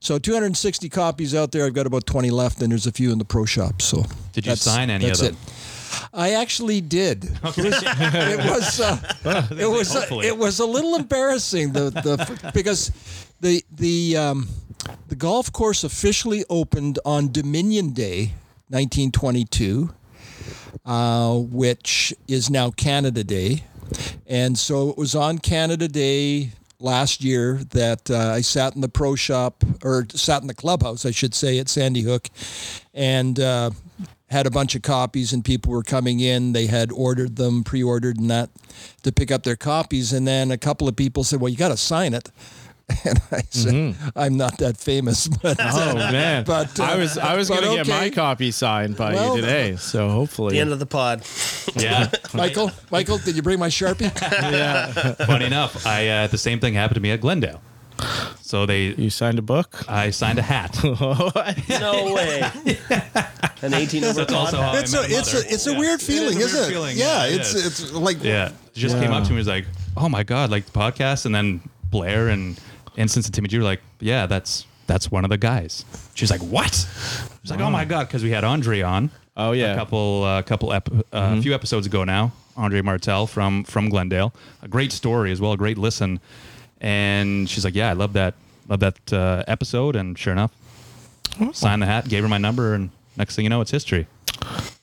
So 0.00 0.18
260 0.18 0.88
copies 0.90 1.34
out 1.34 1.50
there. 1.50 1.66
I've 1.66 1.74
got 1.74 1.86
about 1.86 2.06
20 2.06 2.30
left, 2.30 2.62
and 2.62 2.70
there's 2.70 2.86
a 2.86 2.92
few 2.92 3.10
in 3.10 3.18
the 3.18 3.24
pro 3.24 3.44
shop. 3.44 3.82
So 3.82 4.04
Did 4.32 4.46
you 4.46 4.54
sign 4.56 4.90
any 4.90 5.10
of 5.10 5.18
them? 5.18 5.34
It. 5.34 5.77
I 6.12 6.32
actually 6.32 6.80
did. 6.80 7.24
It 7.44 8.38
was 8.44 8.80
uh, 8.80 8.98
it 9.50 9.68
was 9.68 9.96
uh, 9.96 10.20
it 10.22 10.36
was 10.36 10.60
a 10.60 10.66
little 10.66 10.94
embarrassing 10.94 11.72
the 11.72 11.90
the 11.90 12.50
because 12.54 12.90
the 13.40 13.62
the 13.70 14.16
um, 14.16 14.48
the 15.08 15.16
golf 15.16 15.52
course 15.52 15.84
officially 15.84 16.44
opened 16.48 16.98
on 17.04 17.32
Dominion 17.32 17.90
Day, 17.90 18.32
1922, 18.68 19.90
uh, 20.84 21.34
which 21.34 22.14
is 22.26 22.50
now 22.50 22.70
Canada 22.70 23.24
Day, 23.24 23.64
and 24.26 24.58
so 24.58 24.90
it 24.90 24.98
was 24.98 25.14
on 25.14 25.38
Canada 25.38 25.88
Day 25.88 26.52
last 26.80 27.24
year 27.24 27.60
that 27.70 28.10
uh, 28.10 28.32
I 28.34 28.40
sat 28.40 28.74
in 28.74 28.80
the 28.80 28.88
pro 28.88 29.16
shop 29.16 29.64
or 29.82 30.06
sat 30.14 30.42
in 30.42 30.48
the 30.48 30.54
clubhouse, 30.54 31.04
I 31.04 31.10
should 31.10 31.34
say, 31.34 31.58
at 31.58 31.68
Sandy 31.68 32.02
Hook, 32.02 32.28
and 32.94 33.38
uh, 33.40 33.70
had 34.30 34.46
a 34.46 34.50
bunch 34.50 34.74
of 34.74 34.82
copies 34.82 35.32
and 35.32 35.44
people 35.44 35.72
were 35.72 35.82
coming 35.82 36.20
in. 36.20 36.52
They 36.52 36.66
had 36.66 36.92
ordered 36.92 37.36
them, 37.36 37.64
pre-ordered 37.64 38.18
and 38.18 38.30
that 38.30 38.50
to 39.02 39.12
pick 39.12 39.30
up 39.30 39.42
their 39.42 39.56
copies. 39.56 40.12
And 40.12 40.26
then 40.26 40.50
a 40.50 40.58
couple 40.58 40.86
of 40.88 40.96
people 40.96 41.24
said, 41.24 41.40
"Well, 41.40 41.48
you 41.48 41.56
got 41.56 41.68
to 41.68 41.76
sign 41.76 42.14
it." 42.14 42.30
And 43.04 43.20
I 43.30 43.42
said, 43.50 43.96
"I'm 44.16 44.38
not 44.38 44.56
that 44.58 44.78
famous, 44.78 45.28
but 45.42 45.58
Oh 45.60 45.94
man! 45.94 46.44
But, 46.44 46.80
uh, 46.80 46.84
I 46.84 46.96
was 46.96 47.18
I 47.18 47.36
was 47.36 47.50
gonna 47.50 47.74
get 47.76 47.86
my 47.86 48.08
copy 48.08 48.50
signed 48.50 48.96
by 48.96 49.12
Well, 49.12 49.36
you 49.36 49.42
today, 49.42 49.76
so 49.76 50.08
hopefully. 50.08 50.54
The 50.54 50.60
end 50.60 50.72
of 50.72 50.78
the 50.78 50.86
pod. 50.86 51.22
Yeah. 51.76 52.08
Michael, 52.32 52.70
Michael, 52.90 53.18
did 53.18 53.36
you 53.36 53.42
bring 53.42 53.58
my 53.58 53.68
sharpie? 53.68 54.10
Yeah, 54.50 55.12
funny 55.26 55.44
enough, 55.44 55.86
I 55.86 56.08
uh, 56.08 56.26
the 56.28 56.38
same 56.38 56.60
thing 56.60 56.72
happened 56.72 56.94
to 56.94 57.02
me 57.02 57.10
at 57.10 57.20
Glendale. 57.20 57.60
So 58.42 58.64
they, 58.66 58.94
you 58.94 59.10
signed 59.10 59.38
a 59.38 59.42
book. 59.42 59.84
I 59.88 60.10
signed 60.10 60.38
a 60.38 60.42
hat. 60.42 60.78
No 60.84 62.14
way. 62.14 62.42
An 63.62 63.74
18 63.74 64.04
over 64.04 64.20
That's 64.20 64.32
also 64.32 64.56
how 64.58 64.70
I 64.72 64.78
It's 64.80 64.92
a, 64.94 65.00
met 65.02 65.10
my 65.10 65.16
it's 65.16 65.32
mother. 65.34 65.46
a, 65.46 65.52
it's 65.52 65.66
a 65.66 65.72
Yeah. 65.72 65.78
weird 65.78 66.00
feeling, 66.00 66.36
It 66.36 66.42
is 66.42 66.54
a 66.54 66.58
isn't 66.58 66.60
weird 66.60 66.68
it? 66.68 66.72
feeling. 66.72 66.96
Yeah, 66.96 67.26
it 67.26 67.40
it's 67.40 67.54
is. 67.54 67.66
it's 67.82 67.92
like 67.92 68.22
Yeah, 68.22 68.52
she 68.74 68.80
just 68.82 68.96
came 68.98 69.10
up 69.12 69.24
to 69.24 69.30
me 69.30 69.36
and 69.36 69.38
was 69.38 69.48
like, 69.48 69.66
"Oh 69.96 70.08
my 70.08 70.22
god, 70.22 70.50
like 70.50 70.66
the 70.66 70.72
podcast," 70.78 71.26
and 71.26 71.34
then 71.34 71.60
Blair 71.90 72.28
and 72.28 72.58
Instance 72.96 73.26
and 73.26 73.34
Timmy 73.34 73.48
G 73.48 73.58
were 73.58 73.64
like, 73.64 73.80
"Yeah, 74.00 74.26
that's 74.26 74.64
that's 74.86 75.10
one 75.10 75.24
of 75.24 75.30
the 75.30 75.36
guys." 75.38 75.84
She's 76.14 76.30
like, 76.30 76.40
"What?" 76.40 76.72
She's 77.42 77.50
like, 77.50 77.60
"Oh 77.60 77.70
my 77.70 77.84
god," 77.84 78.06
because 78.06 78.22
we 78.22 78.30
had 78.30 78.44
Andre 78.44 78.80
on. 78.82 79.10
Oh, 79.36 79.52
yeah. 79.52 79.72
a 79.72 79.76
couple 79.76 80.22
uh, 80.24 80.42
couple 80.42 80.72
ep- 80.72 80.88
uh, 80.92 81.02
a 81.12 81.42
few 81.42 81.52
episodes 81.54 81.86
ago 81.86 82.04
now. 82.04 82.30
Andre 82.56 82.80
Martel 82.82 83.26
from 83.26 83.64
from 83.64 83.88
Glendale, 83.88 84.32
a 84.62 84.68
great 84.68 84.92
story 84.92 85.32
as 85.32 85.40
well, 85.40 85.52
a 85.52 85.56
great 85.56 85.78
listen. 85.78 86.20
And 86.80 87.48
she's 87.48 87.64
like, 87.64 87.74
"Yeah, 87.74 87.90
I 87.90 87.94
love 87.94 88.12
that 88.14 88.34
love 88.68 88.80
that 88.80 89.12
uh, 89.12 89.44
episode." 89.46 89.96
And 89.96 90.18
sure 90.18 90.32
enough, 90.32 90.52
signed 91.52 91.82
the 91.82 91.86
hat, 91.86 92.08
gave 92.08 92.22
her 92.22 92.28
my 92.28 92.38
number, 92.38 92.74
and 92.74 92.90
next 93.16 93.36
thing 93.36 93.44
you 93.44 93.50
know, 93.50 93.60
it's 93.60 93.70
history. 93.70 94.06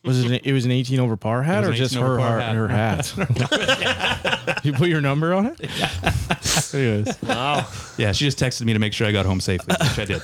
Was 0.04 0.24
it? 0.24 0.32
An, 0.32 0.40
it 0.44 0.54
was 0.54 0.66
an 0.66 0.72
18 0.72 1.00
over 1.00 1.18
par 1.18 1.42
hat, 1.42 1.64
or 1.64 1.74
just 1.74 1.96
her 1.96 2.18
par 2.18 2.40
hat. 2.40 2.56
her 2.56 2.68
hat? 2.68 4.62
you 4.64 4.74
put 4.74 4.88
your 4.88 5.02
number 5.02 5.34
on 5.34 5.48
it. 5.48 5.60
Anyways. 6.74 7.22
Wow. 7.24 7.68
Yeah, 7.98 8.12
she 8.12 8.26
just 8.26 8.38
texted 8.38 8.66
me 8.66 8.74
to 8.74 8.80
make 8.80 8.94
sure 8.94 9.08
I 9.08 9.12
got 9.12 9.26
home 9.26 9.40
safely, 9.40 9.76
which 9.80 10.00
I 10.00 10.06
did. 10.06 10.22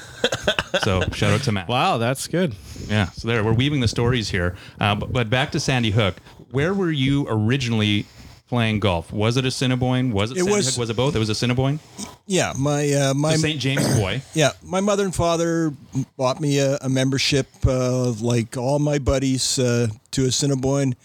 So 0.84 1.02
shout 1.14 1.34
out 1.34 1.42
to 1.42 1.52
Matt. 1.52 1.68
Wow, 1.68 1.98
that's 1.98 2.28
good. 2.28 2.56
Yeah, 2.88 3.10
so 3.12 3.28
there 3.28 3.44
we're 3.44 3.54
weaving 3.54 3.80
the 3.80 3.88
stories 3.88 4.30
here. 4.30 4.56
Uh, 4.80 4.96
but, 4.96 5.12
but 5.12 5.30
back 5.30 5.52
to 5.52 5.60
Sandy 5.60 5.92
Hook. 5.92 6.16
Where 6.52 6.74
were 6.74 6.92
you 6.92 7.26
originally 7.30 8.06
playing 8.52 8.82
golf? 8.82 9.14
Was 9.14 9.38
it 9.38 9.46
Assiniboine? 9.46 10.12
Was 10.12 10.32
it, 10.32 10.38
It 10.40 10.44
was- 10.44 10.78
Was 10.78 10.90
it 10.90 10.98
both? 10.98 11.16
It 11.16 11.20
was 11.20 11.30
Assiniboine. 11.30 11.80
yeah, 12.28 12.52
my 12.58 12.92
uh, 12.92 13.14
my 13.14 13.38
St. 13.38 13.58
James 13.62 13.88
boy. 13.98 14.22
Yeah, 14.34 14.52
my 14.62 14.82
mother 14.82 15.06
and 15.06 15.16
father 15.16 15.72
bought 16.18 16.42
me 16.42 16.60
a, 16.60 16.76
a 16.82 16.90
membership, 16.90 17.48
uh, 17.66 18.12
like 18.20 18.58
all 18.58 18.80
my 18.80 19.00
buddies, 19.00 19.58
uh, 19.58 19.88
to 20.12 20.26
Assiniboine. 20.26 20.96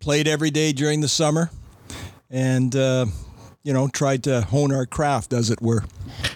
Played 0.00 0.26
every 0.26 0.50
day 0.50 0.72
during 0.72 1.00
the 1.00 1.08
summer, 1.08 1.50
and 2.28 2.74
uh, 2.74 3.06
you 3.62 3.72
know 3.72 3.86
tried 3.86 4.24
to 4.24 4.40
hone 4.42 4.72
our 4.74 4.84
craft, 4.86 5.32
as 5.32 5.48
it 5.50 5.62
were. 5.62 5.84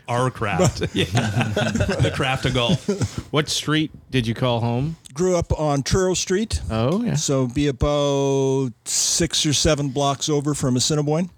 Our 0.07 0.31
craft. 0.31 0.83
yeah. 0.95 1.05
the 2.01 2.13
craft 2.15 2.45
of 2.47 2.55
golf. 2.55 2.87
What 3.33 3.49
street 3.49 3.91
did 4.13 4.25
you 4.29 4.35
call 4.35 4.61
home? 4.61 4.95
Grew 5.15 5.37
up 5.37 5.59
on 5.59 5.83
Truro 5.83 6.15
Street, 6.15 6.61
Oh 6.71 7.03
yeah. 7.05 7.15
so 7.15 7.47
be 7.47 7.69
about 7.69 8.73
six 8.85 9.47
or 9.47 9.53
seven 9.53 9.89
blocks 9.91 10.29
over 10.29 10.55
from 10.55 10.77
Assiniboine, 10.77 11.31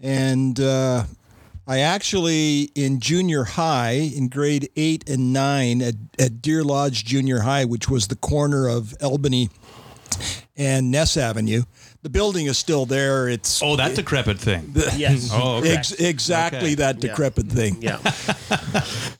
and. 0.00 0.58
Uh, 0.58 1.04
I 1.68 1.80
actually, 1.80 2.70
in 2.76 3.00
junior 3.00 3.42
high, 3.42 3.94
in 3.94 4.28
grade 4.28 4.68
eight 4.76 5.10
and 5.10 5.32
nine 5.32 5.82
at, 5.82 5.96
at 6.16 6.40
Deer 6.40 6.62
Lodge 6.62 7.04
Junior 7.04 7.40
High, 7.40 7.64
which 7.64 7.88
was 7.90 8.06
the 8.06 8.14
corner 8.14 8.68
of 8.68 8.94
Albany 9.02 9.50
and 10.56 10.90
Ness 10.90 11.16
Avenue, 11.16 11.62
the 12.02 12.08
building 12.10 12.46
is 12.46 12.56
still 12.58 12.86
there. 12.86 13.28
It's 13.28 13.62
Oh, 13.62 13.76
that 13.76 13.94
decrepit 13.96 14.38
thing. 14.38 14.72
Yes. 14.96 15.30
Oh, 15.32 15.56
okay. 15.56 15.76
ex- 15.76 15.92
exactly 15.92 16.58
Okay. 16.58 16.74
that 16.76 17.00
decrepit 17.00 17.46
thing. 17.50 17.78
Yeah. 17.82 17.98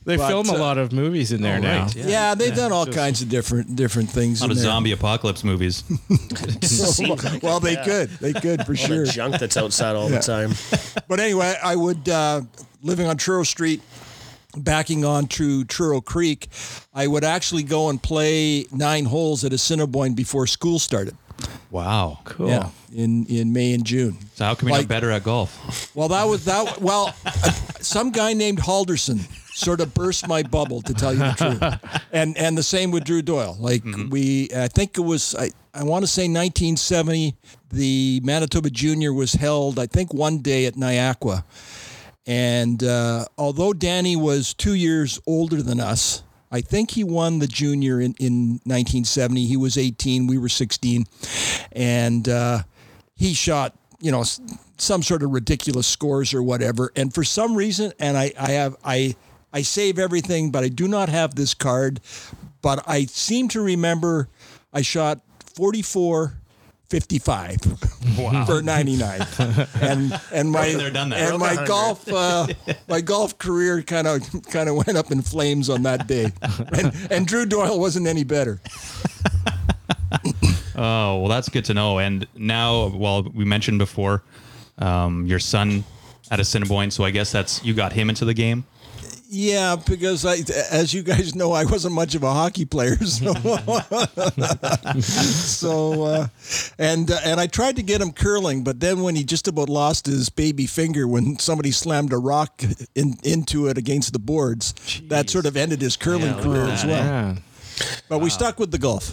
They 0.06 0.16
But, 0.16 0.28
film 0.28 0.48
a 0.48 0.52
uh, 0.54 0.58
lot 0.58 0.78
of 0.78 0.92
movies 0.92 1.32
in 1.32 1.42
there 1.42 1.56
Oh, 1.56 1.60
now. 1.62 1.82
right, 1.86 1.96
Yeah, 1.96 2.34
they've 2.36 2.54
done 2.54 2.70
all 2.70 2.86
kinds 2.86 3.22
of 3.22 3.28
different 3.28 3.74
different 3.74 4.08
things. 4.08 4.38
A 4.40 4.44
lot 4.44 4.46
in 4.46 4.50
of 4.52 4.56
there. 4.58 4.70
zombie 4.70 4.92
apocalypse 4.92 5.42
movies. 5.42 5.82
Seems 6.62 7.24
like 7.24 7.42
well, 7.42 7.58
they 7.58 7.72
yeah. 7.72 7.84
could, 7.84 8.10
they 8.20 8.32
could 8.32 8.64
for 8.64 8.72
All 8.72 8.76
sure. 8.76 9.04
the 9.06 9.10
junk 9.12 9.38
that's 9.40 9.56
outside 9.56 9.96
all 9.96 10.08
Yeah. 10.08 10.18
the 10.18 10.22
time. 10.22 10.52
But 11.08 11.18
anyway, 11.20 11.56
I 11.62 11.74
would 11.74 12.08
uh, 12.08 12.42
living 12.82 13.06
on 13.08 13.16
Truro 13.16 13.42
Street, 13.42 13.80
backing 14.56 15.04
onto 15.04 15.64
Truro 15.64 16.00
Creek. 16.00 16.48
I 16.94 17.06
would 17.06 17.24
actually 17.24 17.62
go 17.62 17.88
and 17.88 18.02
play 18.02 18.66
nine 18.72 19.04
holes 19.04 19.44
at 19.44 19.52
Assiniboine 19.52 20.14
before 20.14 20.46
school 20.46 20.78
started. 20.78 21.16
Wow. 21.70 22.20
Cool. 22.24 22.48
Yeah, 22.48 22.70
in 22.94 23.26
in 23.26 23.52
May 23.52 23.74
and 23.74 23.84
June. 23.84 24.16
So 24.34 24.44
how 24.44 24.54
come 24.54 24.68
you're 24.68 24.78
Like- 24.78 24.88
not 24.88 24.94
better 24.94 25.10
at 25.10 25.24
golf? 25.24 25.94
Well, 25.94 26.08
that 26.08 26.24
was 26.24 26.44
that. 26.46 26.80
Well, 26.80 27.14
some 27.80 28.10
guy 28.10 28.32
named 28.32 28.58
Halldorson 28.58 29.20
sort 29.56 29.80
of 29.80 29.94
burst 29.94 30.28
my 30.28 30.42
bubble, 30.42 30.82
to 30.82 30.92
tell 30.94 31.12
you 31.12 31.20
the 31.20 31.32
truth. 31.32 32.02
And 32.12 32.38
and 32.38 32.56
the 32.56 32.62
same 32.62 32.90
with 32.92 33.04
Drew 33.04 33.20
Doyle. 33.20 33.56
Like 33.58 33.82
mm-hmm. 33.82 34.08
we, 34.08 34.48
I 34.56 34.68
think 34.68 34.96
it 34.96 35.02
was 35.02 35.34
I. 35.34 35.50
I 35.74 35.82
want 35.82 36.04
to 36.04 36.06
say 36.06 36.22
1970. 36.22 37.36
The 37.70 38.20
Manitoba 38.24 38.70
Junior 38.70 39.12
was 39.12 39.34
held, 39.34 39.78
I 39.78 39.84
think, 39.84 40.14
one 40.14 40.38
day 40.38 40.64
at 40.64 40.74
Niakwa. 40.74 41.44
And 42.26 42.82
uh, 42.82 43.26
although 43.38 43.72
Danny 43.72 44.16
was 44.16 44.52
two 44.52 44.74
years 44.74 45.20
older 45.26 45.62
than 45.62 45.80
us, 45.80 46.22
I 46.50 46.60
think 46.60 46.92
he 46.92 47.04
won 47.04 47.38
the 47.38 47.46
junior 47.46 48.00
in, 48.00 48.14
in 48.18 48.60
1970. 48.64 49.46
He 49.46 49.56
was 49.56 49.76
18, 49.78 50.26
we 50.26 50.38
were 50.38 50.48
16. 50.48 51.04
And 51.72 52.28
uh, 52.28 52.62
he 53.14 53.34
shot, 53.34 53.76
you 54.00 54.10
know, 54.10 54.24
some 54.78 55.02
sort 55.02 55.22
of 55.22 55.30
ridiculous 55.30 55.86
scores 55.86 56.34
or 56.34 56.42
whatever. 56.42 56.92
And 56.96 57.12
for 57.14 57.24
some 57.24 57.54
reason, 57.54 57.92
and 57.98 58.16
I, 58.16 58.32
I 58.38 58.50
have, 58.52 58.76
I, 58.84 59.16
I 59.52 59.62
save 59.62 59.98
everything, 59.98 60.50
but 60.50 60.64
I 60.64 60.68
do 60.68 60.88
not 60.88 61.08
have 61.08 61.34
this 61.34 61.54
card. 61.54 62.00
But 62.62 62.82
I 62.88 63.04
seem 63.04 63.48
to 63.48 63.60
remember 63.60 64.28
I 64.72 64.82
shot 64.82 65.20
44. 65.54 66.38
55 66.88 67.60
for 68.46 68.62
99 68.62 69.20
and 69.80 70.20
and 70.32 70.50
my 70.50 70.66
and 70.66 71.38
my 71.38 71.64
golf 71.66 72.06
uh, 72.08 72.46
my 72.88 73.00
golf 73.00 73.36
career 73.38 73.82
kind 73.82 74.06
of 74.06 74.20
kind 74.50 74.68
of 74.68 74.76
went 74.76 74.96
up 74.96 75.10
in 75.10 75.22
flames 75.22 75.68
on 75.68 75.82
that 75.82 76.06
day. 76.06 76.32
And 76.76 76.92
and 77.10 77.26
Drew 77.26 77.46
Doyle 77.46 77.78
wasn't 77.78 78.06
any 78.06 78.24
better. 78.24 78.60
Oh, 80.78 81.20
well, 81.20 81.28
that's 81.28 81.48
good 81.48 81.64
to 81.66 81.74
know. 81.74 81.98
And 81.98 82.26
now, 82.34 82.88
well, 82.88 83.22
we 83.22 83.46
mentioned 83.46 83.78
before 83.78 84.22
um, 84.76 85.26
your 85.26 85.38
son 85.38 85.84
at 86.30 86.38
Assiniboine, 86.38 86.90
so 86.90 87.02
I 87.02 87.10
guess 87.10 87.32
that's 87.32 87.64
you 87.64 87.72
got 87.72 87.94
him 87.94 88.10
into 88.10 88.26
the 88.26 88.34
game. 88.34 88.64
Yeah, 89.28 89.74
because 89.74 90.24
I, 90.24 90.36
as 90.70 90.94
you 90.94 91.02
guys 91.02 91.34
know, 91.34 91.52
I 91.52 91.64
wasn't 91.64 91.94
much 91.94 92.14
of 92.14 92.22
a 92.22 92.32
hockey 92.32 92.64
player, 92.64 92.96
so, 93.04 93.34
so 95.00 96.04
uh, 96.04 96.28
and 96.78 97.10
uh, 97.10 97.18
and 97.24 97.40
I 97.40 97.46
tried 97.46 97.76
to 97.76 97.82
get 97.82 98.00
him 98.00 98.12
curling, 98.12 98.62
but 98.62 98.80
then 98.80 99.02
when 99.02 99.16
he 99.16 99.24
just 99.24 99.48
about 99.48 99.68
lost 99.68 100.06
his 100.06 100.28
baby 100.28 100.66
finger 100.66 101.08
when 101.08 101.38
somebody 101.38 101.72
slammed 101.72 102.12
a 102.12 102.18
rock 102.18 102.62
in, 102.94 103.16
into 103.24 103.66
it 103.68 103.76
against 103.78 104.12
the 104.12 104.18
boards, 104.18 104.74
that 105.08 105.28
sort 105.30 105.46
of 105.46 105.56
ended 105.56 105.80
his 105.80 105.96
curling 105.96 106.26
Yeah, 106.36 106.42
career 106.42 106.64
as 106.64 106.84
well. 106.84 107.04
Yeah. 107.04 107.36
But 108.08 108.20
we 108.20 108.30
stuck 108.30 108.58
with 108.58 108.70
the 108.70 108.78
golf. 108.78 109.12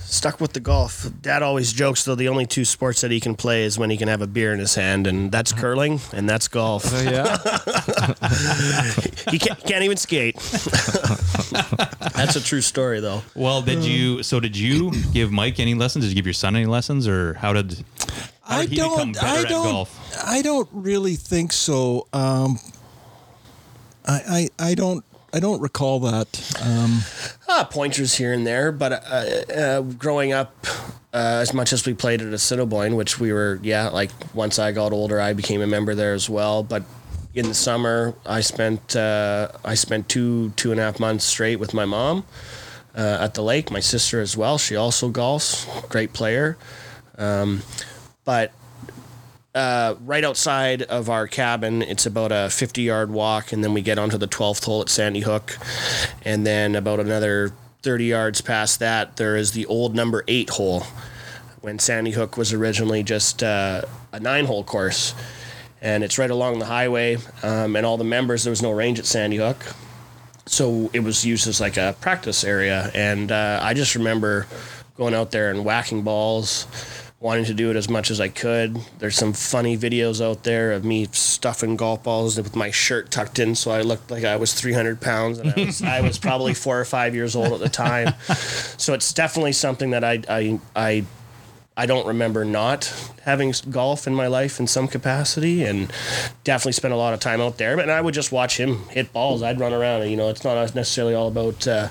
Stuck 0.00 0.40
with 0.40 0.52
the 0.52 0.60
golf. 0.60 1.08
Dad 1.20 1.42
always 1.42 1.72
jokes 1.72 2.04
though 2.04 2.14
the 2.14 2.28
only 2.28 2.46
two 2.46 2.64
sports 2.64 3.00
that 3.00 3.10
he 3.10 3.20
can 3.20 3.34
play 3.34 3.64
is 3.64 3.78
when 3.78 3.90
he 3.90 3.96
can 3.96 4.08
have 4.08 4.22
a 4.22 4.26
beer 4.26 4.52
in 4.52 4.58
his 4.58 4.74
hand, 4.74 5.06
and 5.06 5.30
that's 5.32 5.52
curling 5.52 6.00
and 6.12 6.28
that's 6.28 6.48
golf. 6.48 6.84
Oh, 6.86 7.02
yeah. 7.02 7.36
he 9.30 9.38
can't, 9.38 9.58
can't 9.64 9.84
even 9.84 9.96
skate. 9.96 10.36
that's 12.14 12.36
a 12.36 12.42
true 12.42 12.60
story 12.60 13.00
though. 13.00 13.22
Well, 13.34 13.62
did 13.62 13.84
you? 13.84 14.22
So 14.22 14.40
did 14.40 14.56
you 14.56 14.92
give 15.12 15.32
Mike 15.32 15.58
any 15.60 15.74
lessons? 15.74 16.04
Did 16.04 16.10
you 16.10 16.16
give 16.16 16.26
your 16.26 16.32
son 16.34 16.56
any 16.56 16.66
lessons, 16.66 17.06
or 17.08 17.34
how 17.34 17.52
did? 17.52 17.84
How 18.42 18.58
I 18.58 18.62
did 18.62 18.70
he 18.70 18.76
become 18.76 19.12
don't. 19.12 19.14
better 19.14 19.46
I 19.46 19.50
don't. 19.50 19.64
golf? 19.64 20.24
I 20.24 20.42
don't 20.42 20.68
really 20.72 21.16
think 21.16 21.52
so. 21.52 22.06
Um, 22.12 22.58
I, 24.06 24.48
I 24.58 24.70
I 24.70 24.74
don't. 24.74 25.04
I 25.32 25.40
don't 25.40 25.60
recall 25.60 26.00
that. 26.00 26.58
Um, 26.64 27.02
Uh, 27.48 27.64
pointers 27.64 28.16
here 28.16 28.32
and 28.32 28.46
there, 28.46 28.72
but 28.72 28.92
uh, 28.92 29.52
uh, 29.54 29.80
growing 29.80 30.32
up, 30.32 30.52
uh, 31.14 31.40
as 31.40 31.54
much 31.54 31.72
as 31.72 31.86
we 31.86 31.94
played 31.94 32.20
at 32.20 32.32
Assiniboine, 32.32 32.96
which 32.96 33.20
we 33.20 33.32
were, 33.32 33.58
yeah, 33.62 33.88
like 33.88 34.10
once 34.34 34.58
I 34.58 34.72
got 34.72 34.92
older, 34.92 35.20
I 35.20 35.32
became 35.32 35.62
a 35.62 35.66
member 35.66 35.94
there 35.94 36.12
as 36.12 36.28
well. 36.28 36.62
But 36.62 36.82
in 37.34 37.46
the 37.46 37.54
summer, 37.54 38.14
I 38.26 38.40
spent 38.40 38.96
uh, 38.96 39.48
I 39.64 39.74
spent 39.74 40.08
two 40.08 40.50
two 40.56 40.70
and 40.72 40.80
a 40.80 40.82
half 40.82 40.98
months 40.98 41.24
straight 41.24 41.56
with 41.60 41.72
my 41.72 41.84
mom 41.84 42.24
uh, 42.96 43.18
at 43.20 43.34
the 43.34 43.42
lake. 43.42 43.70
My 43.70 43.80
sister 43.80 44.20
as 44.20 44.36
well; 44.36 44.58
she 44.58 44.74
also 44.76 45.08
golfs, 45.10 45.66
great 45.88 46.12
player. 46.12 46.58
Um, 47.16 47.62
but 48.24 48.52
uh, 49.56 49.96
right 50.04 50.22
outside 50.22 50.82
of 50.82 51.08
our 51.08 51.26
cabin. 51.26 51.82
It's 51.82 52.06
about 52.06 52.30
a 52.30 52.50
50 52.50 52.82
yard 52.82 53.10
walk, 53.10 53.52
and 53.52 53.64
then 53.64 53.72
we 53.72 53.80
get 53.80 53.98
onto 53.98 54.18
the 54.18 54.28
12th 54.28 54.64
hole 54.64 54.82
at 54.82 54.88
Sandy 54.88 55.20
Hook, 55.20 55.56
and 56.24 56.46
then 56.46 56.76
about 56.76 57.00
another 57.00 57.52
30 57.82 58.04
yards 58.04 58.40
past 58.40 58.80
that, 58.80 59.16
there 59.16 59.36
is 59.36 59.52
the 59.52 59.64
old 59.66 59.94
number 59.94 60.24
eight 60.28 60.50
hole 60.50 60.82
when 61.62 61.78
Sandy 61.78 62.10
Hook 62.10 62.36
was 62.36 62.52
originally 62.52 63.02
just 63.02 63.42
uh, 63.42 63.82
a 64.12 64.20
nine 64.20 64.44
hole 64.44 64.62
course. 64.62 65.14
And 65.80 66.02
it's 66.02 66.18
right 66.18 66.30
along 66.30 66.58
the 66.58 66.64
highway. 66.64 67.16
Um, 67.42 67.76
and 67.76 67.86
all 67.86 67.96
the 67.96 68.04
members, 68.04 68.44
there 68.44 68.50
was 68.50 68.62
no 68.62 68.72
range 68.72 68.98
at 68.98 69.06
Sandy 69.06 69.36
Hook. 69.36 69.64
So 70.46 70.90
it 70.92 71.00
was 71.00 71.24
used 71.24 71.46
as 71.46 71.60
like 71.60 71.76
a 71.76 71.94
practice 72.00 72.44
area. 72.44 72.90
And 72.94 73.30
uh, 73.30 73.60
I 73.62 73.74
just 73.74 73.94
remember 73.94 74.46
going 74.96 75.14
out 75.14 75.30
there 75.30 75.50
and 75.50 75.64
whacking 75.64 76.02
balls, 76.02 76.66
wanting 77.18 77.46
to 77.46 77.54
do 77.54 77.70
it 77.70 77.76
as 77.76 77.88
much 77.88 78.10
as 78.10 78.20
I 78.20 78.28
could. 78.28 78.78
There's 78.98 79.16
some 79.16 79.32
funny 79.32 79.76
videos 79.76 80.24
out 80.24 80.44
there 80.44 80.72
of 80.72 80.84
me 80.84 81.06
stuffing 81.12 81.76
golf 81.76 82.02
balls 82.02 82.36
with 82.36 82.54
my 82.54 82.70
shirt 82.70 83.10
tucked 83.10 83.38
in 83.38 83.54
so 83.54 83.70
I 83.70 83.80
looked 83.80 84.10
like 84.10 84.24
I 84.24 84.36
was 84.36 84.52
300 84.52 85.00
pounds 85.00 85.38
and 85.38 85.52
I 85.56 85.64
was, 85.64 85.82
I 85.82 86.00
was 86.02 86.18
probably 86.18 86.52
four 86.66 86.78
or 86.78 86.84
five 86.84 87.14
years 87.14 87.34
old 87.34 87.52
at 87.52 87.60
the 87.60 87.70
time. 87.70 88.12
So 88.76 88.92
it's 88.92 89.12
definitely 89.14 89.52
something 89.52 89.90
that 89.90 90.04
I, 90.04 90.22
I, 90.28 90.60
I 90.76 91.04
I 91.78 91.84
don't 91.84 92.06
remember 92.06 92.42
not 92.42 92.92
having 93.24 93.52
golf 93.68 94.06
in 94.06 94.14
my 94.14 94.28
life 94.28 94.58
in 94.58 94.66
some 94.66 94.88
capacity, 94.88 95.62
and 95.62 95.92
definitely 96.42 96.72
spent 96.72 96.94
a 96.94 96.96
lot 96.96 97.12
of 97.12 97.20
time 97.20 97.38
out 97.38 97.58
there. 97.58 97.76
But 97.76 97.90
I 97.90 98.00
would 98.00 98.14
just 98.14 98.32
watch 98.32 98.58
him 98.58 98.84
hit 98.88 99.12
balls. 99.12 99.42
I'd 99.42 99.60
run 99.60 99.74
around, 99.74 100.00
and 100.00 100.10
you 100.10 100.16
know, 100.16 100.30
it's 100.30 100.42
not 100.42 100.74
necessarily 100.74 101.14
all 101.14 101.28
about 101.28 101.68
uh, 101.68 101.88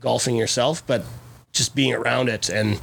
golfing 0.00 0.36
yourself, 0.36 0.86
but 0.86 1.04
just 1.52 1.74
being 1.74 1.94
around 1.94 2.28
it. 2.28 2.50
And 2.50 2.78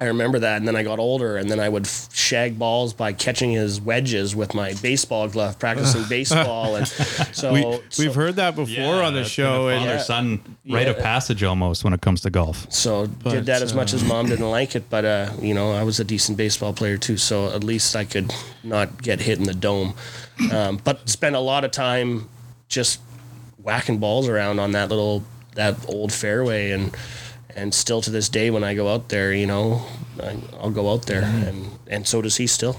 I 0.00 0.04
remember 0.04 0.38
that. 0.38 0.58
And 0.58 0.68
then 0.68 0.76
I 0.76 0.84
got 0.84 1.00
older, 1.00 1.36
and 1.36 1.50
then 1.50 1.58
I 1.58 1.68
would 1.68 1.86
f- 1.86 2.08
shag 2.14 2.56
balls 2.56 2.92
by 2.94 3.12
catching 3.12 3.50
his 3.50 3.80
wedges 3.80 4.36
with 4.36 4.54
my 4.54 4.74
baseball 4.74 5.26
glove, 5.28 5.58
practicing 5.58 6.04
baseball. 6.08 6.76
And 6.76 6.86
so 6.86 7.52
We, 7.52 7.62
so- 7.88 8.02
we've 8.04 8.14
heard 8.14 8.36
that 8.36 8.54
before 8.54 9.02
on 9.02 9.14
the 9.14 9.24
show. 9.24 9.68
and 9.68 9.84
Father 9.84 9.98
son 9.98 10.56
rite 10.70 10.86
of 10.86 10.98
passage 10.98 11.42
almost 11.42 11.82
when 11.82 11.92
it 11.94 12.00
comes 12.00 12.20
to 12.20 12.30
golf. 12.30 12.70
So 12.72 13.06
did 13.06 13.46
that 13.46 13.60
as 13.62 13.74
much 13.74 13.92
as 13.92 14.04
mom 14.04 14.26
didn't 14.26 14.48
like 14.48 14.76
it, 14.76 14.88
but 14.88 15.04
uh, 15.04 15.30
you 15.40 15.52
know 15.54 15.72
I 15.72 15.82
was 15.82 15.98
a 15.98 16.04
decent 16.04 16.38
baseball 16.38 16.72
player 16.72 16.96
too, 16.96 17.16
so 17.16 17.50
at 17.52 17.64
least 17.64 17.96
I 17.96 18.04
could 18.04 18.32
not 18.62 19.02
get 19.02 19.20
hit 19.20 19.38
in 19.38 19.44
the 19.44 19.54
dome. 19.54 19.94
Um, 20.52 20.78
but 20.84 21.08
spent 21.08 21.34
a 21.34 21.40
lot 21.40 21.64
of 21.64 21.72
time 21.72 22.28
just 22.68 23.00
whacking 23.60 23.98
balls 23.98 24.28
around 24.28 24.60
on 24.60 24.70
that 24.72 24.90
little 24.90 25.24
that 25.56 25.74
old 25.88 26.12
fairway, 26.12 26.70
and 26.70 26.96
and 27.58 27.74
still 27.74 28.00
to 28.02 28.10
this 28.10 28.28
day 28.28 28.50
when 28.50 28.62
I 28.62 28.74
go 28.74 28.88
out 28.88 29.08
there, 29.08 29.32
you 29.32 29.46
know, 29.46 29.84
I, 30.22 30.36
I'll 30.60 30.70
go 30.70 30.92
out 30.92 31.06
there, 31.06 31.22
mm-hmm. 31.22 31.48
and 31.48 31.70
and 31.88 32.06
so 32.06 32.22
does 32.22 32.36
he 32.36 32.46
still. 32.46 32.78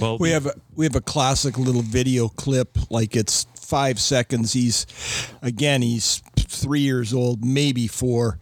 Well, 0.00 0.18
We 0.18 0.30
have 0.30 0.46
a, 0.46 0.54
we 0.74 0.86
have 0.86 0.96
a 0.96 1.00
classic 1.00 1.58
little 1.58 1.82
video 1.82 2.28
clip, 2.28 2.78
like 2.90 3.14
it's 3.14 3.46
five 3.54 4.00
seconds. 4.00 4.52
He's 4.52 4.86
again, 5.42 5.82
he's 5.82 6.22
three 6.36 6.80
years 6.80 7.12
old, 7.12 7.44
maybe 7.44 7.86
four, 7.86 8.38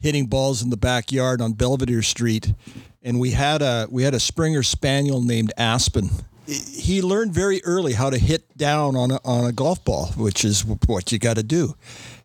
hitting 0.00 0.26
balls 0.26 0.62
in 0.62 0.70
the 0.70 0.76
backyard 0.76 1.40
on 1.40 1.52
Belvedere 1.52 2.02
Street, 2.02 2.54
and 3.02 3.20
we 3.20 3.32
had 3.32 3.62
a 3.62 3.86
we 3.90 4.04
had 4.04 4.14
a 4.14 4.20
Springer 4.20 4.62
Spaniel 4.62 5.22
named 5.22 5.52
Aspen. 5.56 6.10
He 6.46 7.02
learned 7.02 7.32
very 7.32 7.62
early 7.64 7.92
how 7.92 8.10
to 8.10 8.18
hit 8.18 8.56
down 8.56 8.96
on 8.96 9.12
a, 9.12 9.20
on 9.24 9.44
a 9.44 9.52
golf 9.52 9.84
ball, 9.84 10.06
which 10.16 10.44
is 10.44 10.64
what 10.64 11.12
you 11.12 11.18
got 11.18 11.36
to 11.36 11.44
do. 11.44 11.76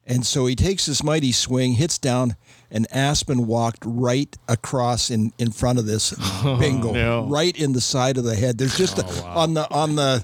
And 0.07 0.25
so 0.25 0.47
he 0.47 0.55
takes 0.55 0.85
this 0.87 1.03
mighty 1.03 1.31
swing, 1.31 1.73
hits 1.73 1.97
down, 1.97 2.35
and 2.71 2.87
Aspen 2.91 3.47
walked 3.47 3.83
right 3.85 4.35
across 4.47 5.09
in, 5.09 5.31
in 5.37 5.51
front 5.51 5.79
of 5.79 5.85
this 5.85 6.11
bingo, 6.43 6.91
no. 6.91 7.27
right 7.27 7.57
in 7.57 7.73
the 7.73 7.81
side 7.81 8.17
of 8.17 8.23
the 8.23 8.35
head. 8.35 8.57
There's 8.57 8.77
just 8.77 8.97
a, 8.99 9.05
on 9.25 9.53
the 9.53 9.69
on 9.73 9.95
the 9.95 10.23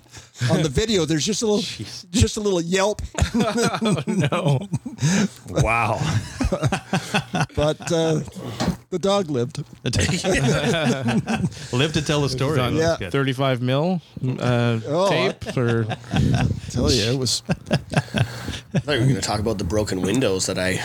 on 0.51 0.61
the 0.63 0.69
video. 0.69 1.05
There's 1.05 1.25
just 1.25 1.41
a 1.41 1.47
little 1.47 1.85
just 2.11 2.37
a 2.37 2.39
little 2.39 2.61
yelp, 2.61 3.01
No, 4.07 4.59
wow. 5.49 5.99
but 7.55 7.91
uh, 7.91 8.19
the 8.93 8.99
dog 8.99 9.31
lived. 9.31 9.57
Live 11.73 11.93
to 11.93 12.01
tell 12.03 12.21
the 12.21 12.29
story. 12.29 12.59
on 12.59 12.75
Yeah. 12.75 12.95
Good. 12.99 13.11
35 13.11 13.61
mil 13.61 14.01
uh, 14.39 14.79
Oh, 14.87 15.09
tape 15.09 15.57
or 15.57 15.85
tell 16.69 16.91
you, 16.91 17.11
it 17.11 17.17
was 17.17 17.41
I 17.49 18.79
thought 18.79 18.93
you 18.93 18.99
were 18.99 19.05
going 19.07 19.15
to 19.15 19.21
talk 19.21 19.39
about 19.39 19.57
the 19.57 19.63
broken 19.63 20.01
windows 20.03 20.45
that 20.45 20.59
I. 20.59 20.79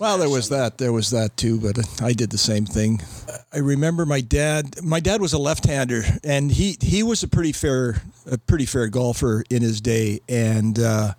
Well, 0.00 0.18
there 0.18 0.30
was 0.30 0.48
that. 0.50 0.78
There 0.78 0.92
was 0.92 1.10
that 1.10 1.36
too, 1.36 1.60
but 1.60 1.76
I 2.00 2.12
did 2.12 2.30
the 2.30 2.38
same 2.38 2.66
thing. 2.66 3.02
I 3.52 3.58
remember 3.58 4.06
my 4.06 4.20
dad. 4.20 4.80
My 4.82 5.00
dad 5.00 5.20
was 5.20 5.32
a 5.32 5.38
left-hander, 5.38 6.02
and 6.22 6.52
he 6.52 6.76
he 6.80 7.02
was 7.02 7.24
a 7.24 7.28
pretty 7.28 7.52
fair 7.52 8.02
a 8.30 8.38
pretty 8.38 8.66
fair 8.66 8.86
golfer 8.86 9.42
in 9.50 9.60
his 9.60 9.80
day. 9.80 10.20
And 10.28 10.78
uh, 10.78 11.14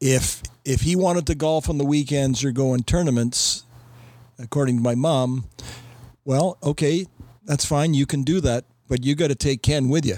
if 0.00 0.42
if 0.64 0.80
he 0.80 0.96
wanted 0.96 1.26
to 1.26 1.34
golf 1.34 1.68
on 1.68 1.76
the 1.76 1.84
weekends 1.84 2.42
or 2.42 2.52
go 2.52 2.72
in 2.72 2.82
tournaments, 2.82 3.63
according 4.38 4.76
to 4.76 4.82
my 4.82 4.94
mom, 4.94 5.44
well, 6.24 6.58
okay, 6.62 7.06
that's 7.44 7.64
fine. 7.64 7.94
You 7.94 8.06
can 8.06 8.22
do 8.22 8.40
that, 8.40 8.64
but 8.88 9.04
you 9.04 9.14
got 9.14 9.28
to 9.28 9.34
take 9.34 9.62
Ken 9.62 9.88
with 9.88 10.06
you. 10.06 10.16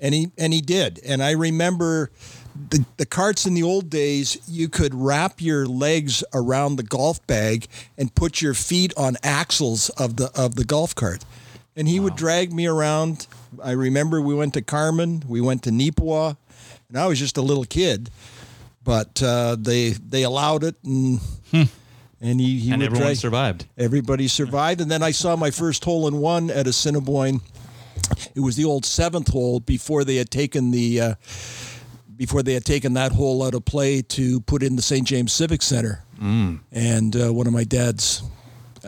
And 0.00 0.14
he 0.14 0.30
and 0.36 0.52
he 0.52 0.60
did. 0.60 1.00
And 1.04 1.22
I 1.22 1.30
remember 1.30 2.10
the, 2.70 2.84
the 2.96 3.06
carts 3.06 3.46
in 3.46 3.54
the 3.54 3.62
old 3.62 3.88
days, 3.88 4.38
you 4.48 4.68
could 4.68 4.94
wrap 4.94 5.40
your 5.40 5.66
legs 5.66 6.24
around 6.34 6.76
the 6.76 6.82
golf 6.82 7.24
bag 7.26 7.66
and 7.96 8.14
put 8.14 8.42
your 8.42 8.54
feet 8.54 8.92
on 8.96 9.16
axles 9.22 9.88
of 9.90 10.16
the 10.16 10.30
of 10.34 10.56
the 10.56 10.64
golf 10.64 10.94
cart. 10.94 11.24
And 11.76 11.86
he 11.86 12.00
would 12.00 12.16
drag 12.16 12.52
me 12.52 12.66
around. 12.66 13.26
I 13.62 13.72
remember 13.72 14.20
we 14.20 14.34
went 14.34 14.54
to 14.54 14.62
Carman, 14.62 15.22
we 15.28 15.40
went 15.40 15.62
to 15.64 15.70
Neepawa, 15.70 16.36
and 16.88 16.98
I 16.98 17.06
was 17.06 17.18
just 17.18 17.36
a 17.36 17.42
little 17.42 17.64
kid, 17.64 18.10
but 18.82 19.22
uh, 19.22 19.56
they 19.58 19.90
they 19.90 20.22
allowed 20.24 20.64
it, 20.64 20.76
and 20.84 21.20
and 22.20 22.40
he, 22.40 22.58
he 22.58 22.70
And 22.70 22.80
would 22.80 22.86
everyone 22.86 23.06
drag, 23.08 23.16
survived. 23.16 23.66
Everybody 23.76 24.28
survived, 24.28 24.80
and 24.80 24.90
then 24.90 25.02
I 25.02 25.10
saw 25.10 25.36
my 25.36 25.50
first 25.50 25.84
hole 25.84 26.08
in 26.08 26.18
one 26.18 26.50
at 26.50 26.66
Assiniboine. 26.66 27.40
It 28.34 28.40
was 28.40 28.56
the 28.56 28.64
old 28.64 28.84
seventh 28.84 29.28
hole 29.28 29.60
before 29.60 30.04
they 30.04 30.16
had 30.16 30.30
taken 30.30 30.70
the 30.70 31.00
uh, 31.00 31.14
before 32.16 32.42
they 32.42 32.54
had 32.54 32.64
taken 32.64 32.94
that 32.94 33.12
hole 33.12 33.42
out 33.42 33.54
of 33.54 33.64
play 33.64 34.02
to 34.02 34.40
put 34.40 34.62
in 34.62 34.76
the 34.76 34.82
St. 34.82 35.06
James 35.06 35.32
Civic 35.32 35.62
Center. 35.62 36.02
Mm. 36.20 36.60
And 36.72 37.16
uh, 37.16 37.32
one 37.32 37.46
of 37.46 37.52
my 37.52 37.64
dad's 37.64 38.22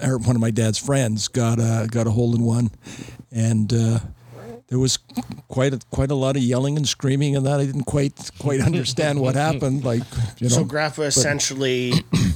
or 0.02 0.18
one 0.18 0.36
of 0.36 0.40
my 0.40 0.50
dad's 0.50 0.78
friends 0.78 1.28
got 1.28 1.58
a 1.58 1.88
got 1.90 2.06
a 2.06 2.10
hole 2.10 2.34
in 2.34 2.42
one, 2.42 2.70
and 3.32 3.72
uh, 3.72 3.98
there 4.68 4.78
was 4.78 4.98
quite 5.48 5.74
a, 5.74 5.80
quite 5.90 6.10
a 6.10 6.14
lot 6.14 6.36
of 6.36 6.42
yelling 6.42 6.76
and 6.76 6.86
screaming, 6.86 7.36
and 7.36 7.46
that 7.46 7.60
I 7.60 7.66
didn't 7.66 7.84
quite 7.84 8.30
quite 8.38 8.60
understand 8.66 9.20
what 9.20 9.34
happened. 9.34 9.84
Like 9.84 10.02
you 10.38 10.48
know, 10.48 10.56
So 10.56 10.64
Grandpa 10.64 11.02
essentially, 11.02 11.92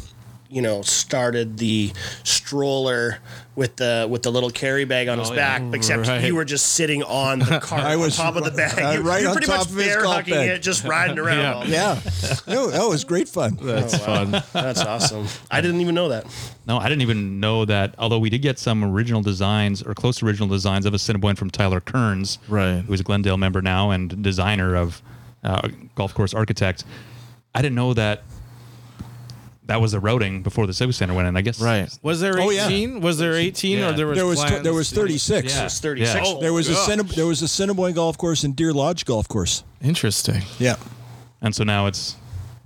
you 0.53 0.61
know, 0.63 0.83
started 0.83 1.57
the 1.57 1.91
stroller 2.23 3.19
with 3.55 3.77
the 3.77 4.07
with 4.09 4.23
the 4.23 4.31
little 4.31 4.51
carry 4.51 4.85
bag 4.85 5.09
on 5.09 5.19
his 5.19 5.31
Oh, 5.31 5.35
yeah. 5.35 5.59
back, 5.59 5.75
except 5.75 6.07
Right. 6.07 6.25
you 6.25 6.35
were 6.35 6.45
just 6.45 6.75
sitting 6.75 7.03
on 7.03 7.39
the 7.41 7.59
cart 7.63 7.83
I 7.83 7.97
was 7.97 8.19
on 8.19 8.27
top 8.27 8.37
of 8.37 8.45
the 8.45 8.51
bag. 8.51 8.79
uh, 8.83 8.91
you, 8.91 9.01
right 9.03 9.21
you're 9.23 9.31
on 9.31 9.35
pretty 9.37 9.47
top 9.47 9.59
much 9.61 9.69
of 9.71 9.75
his 9.77 9.87
bear 9.87 10.05
hugging 10.05 10.35
bag. 10.35 10.49
it, 10.51 10.59
just 10.63 10.85
riding 10.85 11.19
around. 11.25 11.39
Yeah. 11.39 11.55
all 11.55 11.65
day. 11.65 11.71
yeah, 11.71 11.95
that, 11.95 12.69
that 12.73 12.87
was 12.89 13.05
great 13.05 13.29
fun. 13.29 13.59
that's 13.61 13.97
fun. 13.99 14.31
That's 14.53 14.81
awesome. 14.81 15.27
I 15.51 15.61
didn't 15.61 15.81
even 15.81 15.95
know 15.95 16.09
that. 16.11 16.27
No, 16.67 16.79
I 16.79 16.89
didn't 16.89 17.03
even 17.03 17.41
know 17.41 17.65
that. 17.65 17.95
Although 17.99 18.19
we 18.19 18.31
did 18.31 18.43
get 18.43 18.59
some 18.59 18.85
original 18.85 19.23
designs 19.23 19.83
or 19.83 19.95
close 19.95 20.19
to 20.19 20.27
original 20.27 20.49
designs 20.49 20.87
of 20.87 20.95
Assiniboine 20.95 21.37
from 21.37 21.51
Tyler 21.51 21.81
Kearns, 21.81 22.39
Right. 22.49 22.81
Who's 22.87 23.01
a 23.01 23.05
Glendale 23.05 23.37
member 23.39 23.63
now 23.63 23.91
and 23.91 24.23
designer 24.23 24.77
of 24.77 25.03
uh, 25.43 25.69
golf 25.95 26.15
course 26.15 26.35
architect. 26.35 26.85
I 27.55 27.61
didn't 27.63 27.75
know 27.75 27.95
that 27.95 28.23
that 29.67 29.81
was 29.81 29.93
the 29.93 30.01
routing 30.01 30.43
before 30.43 30.67
the 30.67 30.73
Civic 30.75 30.95
Center 30.97 31.15
went 31.15 31.29
in. 31.29 31.37
I 31.37 31.41
guess 31.41 31.61
Right. 31.61 31.89
Was 32.03 32.21
there 32.21 32.39
Oh, 32.41 32.51
yeah. 32.51 32.67
18? 32.67 33.01
Was 33.01 33.19
there 33.19 33.35
18 33.35 33.79
Yeah. 33.79 33.89
or 33.91 33.93
there 33.93 34.07
was 34.07 34.17
There 34.17 34.27
was 34.27 34.39
plans 34.41 34.63
there 34.65 34.75
was 34.75 34.89
to- 34.91 34.95
36. 34.97 35.55
Yeah. 35.55 35.65
It's 35.65 35.79
36. 35.81 36.15
Yeah. 36.15 36.21
holes. 36.21 36.41
There 36.43 36.53
was 36.53 36.69
a 36.69 36.73
oh, 36.73 36.75
gosh. 36.75 36.87
Cinna, 36.87 37.03
there 37.05 37.27
was 37.27 37.43
Assiniboine 37.43 37.93
golf 37.95 38.19
course 38.19 38.43
and 38.45 38.57
Deer 38.57 38.73
Lodge 38.73 39.05
golf 39.05 39.29
course. 39.29 39.63
Interesting. 39.83 40.43
Yeah. 40.59 40.77
And 41.41 41.55
so 41.55 41.65
now 41.65 41.87
it's 41.87 42.17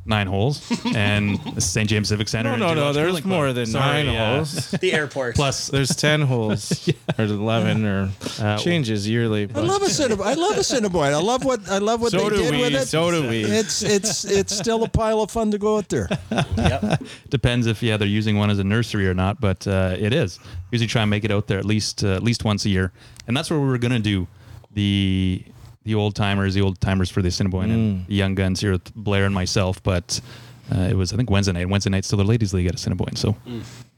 nine 0.07 0.27
holes 0.27 0.63
and 0.95 1.39
the 1.55 1.61
St. 1.61 1.89
James 1.89 2.09
Civic 2.09 2.29
Center. 2.29 2.51
No, 2.57 2.57
no, 2.57 2.67
Deer 2.69 2.75
no. 2.77 2.93
There's 2.93 3.07
Curling 3.09 3.23
Club. 3.23 3.33
more 3.33 3.53
than 3.53 3.67
Sorry, 3.67 4.05
nine 4.05 4.07
yeah. 4.15 4.35
holes. 4.37 4.71
the 4.81 4.93
airport. 4.93 5.35
Plus, 5.37 5.67
There's 5.77 5.95
10 5.97 6.23
holes 6.23 6.89
or 7.19 7.25
11 7.25 7.85
or 7.85 8.11
Uh, 8.41 8.59
changes 8.59 9.09
yearly. 9.09 9.45
I 9.45 9.47
but- 9.47 9.65
love 9.65 9.83
a 9.83 9.87
Cinnabon. 9.87 10.25
I 10.27 10.35
love 10.35 10.57
Assiniboine. 10.57 11.13
I 11.13 11.21
love 11.21 11.45
what 11.45 11.69
I 11.69 11.79
love 11.79 12.01
what 12.01 12.13
So 12.13 12.19
they 12.19 12.37
do 12.37 12.43
did 12.43 12.51
we, 12.53 12.61
with 12.61 12.75
it. 12.75 12.87
so 12.87 13.11
do 13.11 13.29
we. 13.29 13.45
It's 13.45 13.83
it's 13.83 14.25
it's 14.25 14.57
still 14.57 14.83
a 14.85 14.89
pile 14.89 15.21
of 15.23 15.31
fun 15.31 15.51
to 15.51 15.59
go 15.59 15.77
out 15.79 15.89
there. 15.89 16.09
Yep. 16.57 17.03
depends 17.31 17.67
if 17.67 17.83
yeah 17.83 17.97
they're 17.97 18.09
using 18.09 18.37
one 18.39 18.51
as 18.51 18.59
a 18.59 18.65
nursery 18.65 19.09
or 19.09 19.15
not, 19.15 19.41
but 19.41 19.67
uh, 19.67 19.97
it 19.99 20.13
is. 20.13 20.39
Usually 20.71 20.89
try 20.89 21.03
and 21.03 21.11
make 21.11 21.25
it 21.25 21.31
out 21.31 21.47
there 21.47 21.59
at 21.59 21.65
least 21.65 22.05
uh, 22.05 22.15
at 22.15 22.23
least 22.23 22.45
once 22.45 22.65
a 22.65 22.69
year, 22.69 22.93
and 23.27 23.37
that's 23.37 23.51
where 23.51 23.61
we 23.61 23.67
were 23.69 23.79
gonna 23.79 23.99
do 24.01 24.27
the 24.73 25.43
the 25.87 25.95
old 25.95 26.15
timers, 26.15 26.53
the 26.53 26.61
old 26.61 26.79
timers 26.81 27.09
for 27.11 27.23
the 27.23 27.29
Assiniboine 27.29 27.69
Mm. 27.71 27.73
and 27.75 28.07
the 28.07 28.15
young 28.15 28.35
guns 28.35 28.61
here 28.61 28.73
with 28.73 28.95
Blair 28.95 29.25
and 29.25 29.35
myself, 29.35 29.83
but. 29.83 30.21
Uh, 30.69 30.81
it 30.91 30.97
was 30.97 31.13
I 31.13 31.17
think 31.17 31.31
Wednesday 31.31 31.53
night. 31.53 31.69
Wednesday 31.69 31.91
night's 31.91 32.09
still 32.09 32.17
the 32.19 32.25
ladies' 32.25 32.53
league 32.53 32.67
at 32.67 32.75
Assiniboine, 32.75 33.15
so 33.15 33.37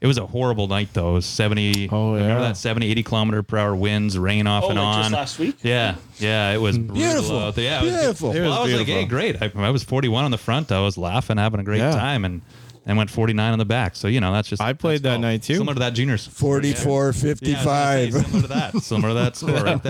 it 0.01 0.05
was 0.05 0.19
a 0.19 0.27
horrible 0.27 0.67
night 0.67 0.89
though. 0.93 1.09
It 1.09 1.13
was 1.13 1.25
seventy. 1.25 1.89
Oh, 1.91 2.13
remember 2.13 2.41
yeah. 2.43 2.47
that 2.49 2.57
70, 2.57 2.91
80 2.91 3.01
kilometer 3.01 3.41
per 3.41 3.57
hour 3.57 3.75
winds, 3.75 4.19
rain 4.19 4.45
off 4.45 4.65
Oh, 4.65 4.69
and 4.69 4.77
like 4.77 4.85
on. 4.87 5.01
just 5.01 5.11
last 5.13 5.39
week? 5.39 5.55
Yeah, 5.63 5.95
yeah, 6.19 6.51
it 6.51 6.61
was 6.61 6.77
Beautiful. 6.77 7.39
out 7.39 7.55
there. 7.55 7.63
Yeah, 7.65 7.81
it 7.81 7.85
was 7.85 7.93
Beautiful. 7.95 8.29
Well, 8.29 8.37
It 8.37 8.41
was 8.47 8.55
I 8.55 8.61
was 8.65 8.73
like, 8.73 8.85
hey, 8.87 9.05
great. 9.05 9.41
I, 9.41 9.51
I 9.55 9.71
was 9.71 9.81
41 9.83 10.25
on 10.25 10.29
the 10.29 10.37
front. 10.37 10.71
I 10.71 10.79
was 10.81 10.95
laughing, 10.95 11.37
having 11.37 11.59
a 11.59 11.63
great 11.63 11.79
Yeah. 11.79 11.89
time, 11.89 12.23
and 12.23 12.41
and 12.85 12.97
went 12.97 13.09
49 13.09 13.51
on 13.53 13.59
the 13.59 13.65
back. 13.65 13.95
So 13.95 14.07
you 14.07 14.19
know 14.21 14.31
that's 14.31 14.47
just 14.49 14.61
I 14.61 14.73
played 14.73 15.03
that's 15.03 15.15
that 15.15 15.19
night, 15.19 15.43
too. 15.43 15.55
Similar 15.55 15.75
to 15.75 15.79
that 15.81 15.93
juniors. 15.93 16.27
44 16.27 16.91
Yeah, 16.91 17.03
I 17.03 17.07
was 17.07 17.21
gonna 17.21 17.35
55. 17.35 18.13
say, 18.13 18.21
similar 18.21 18.41
to 18.41 18.47
that. 18.47 18.75
Similar 18.83 19.09
to 19.09 19.13
that 19.15 19.35
score 19.35 19.63
right 19.63 19.83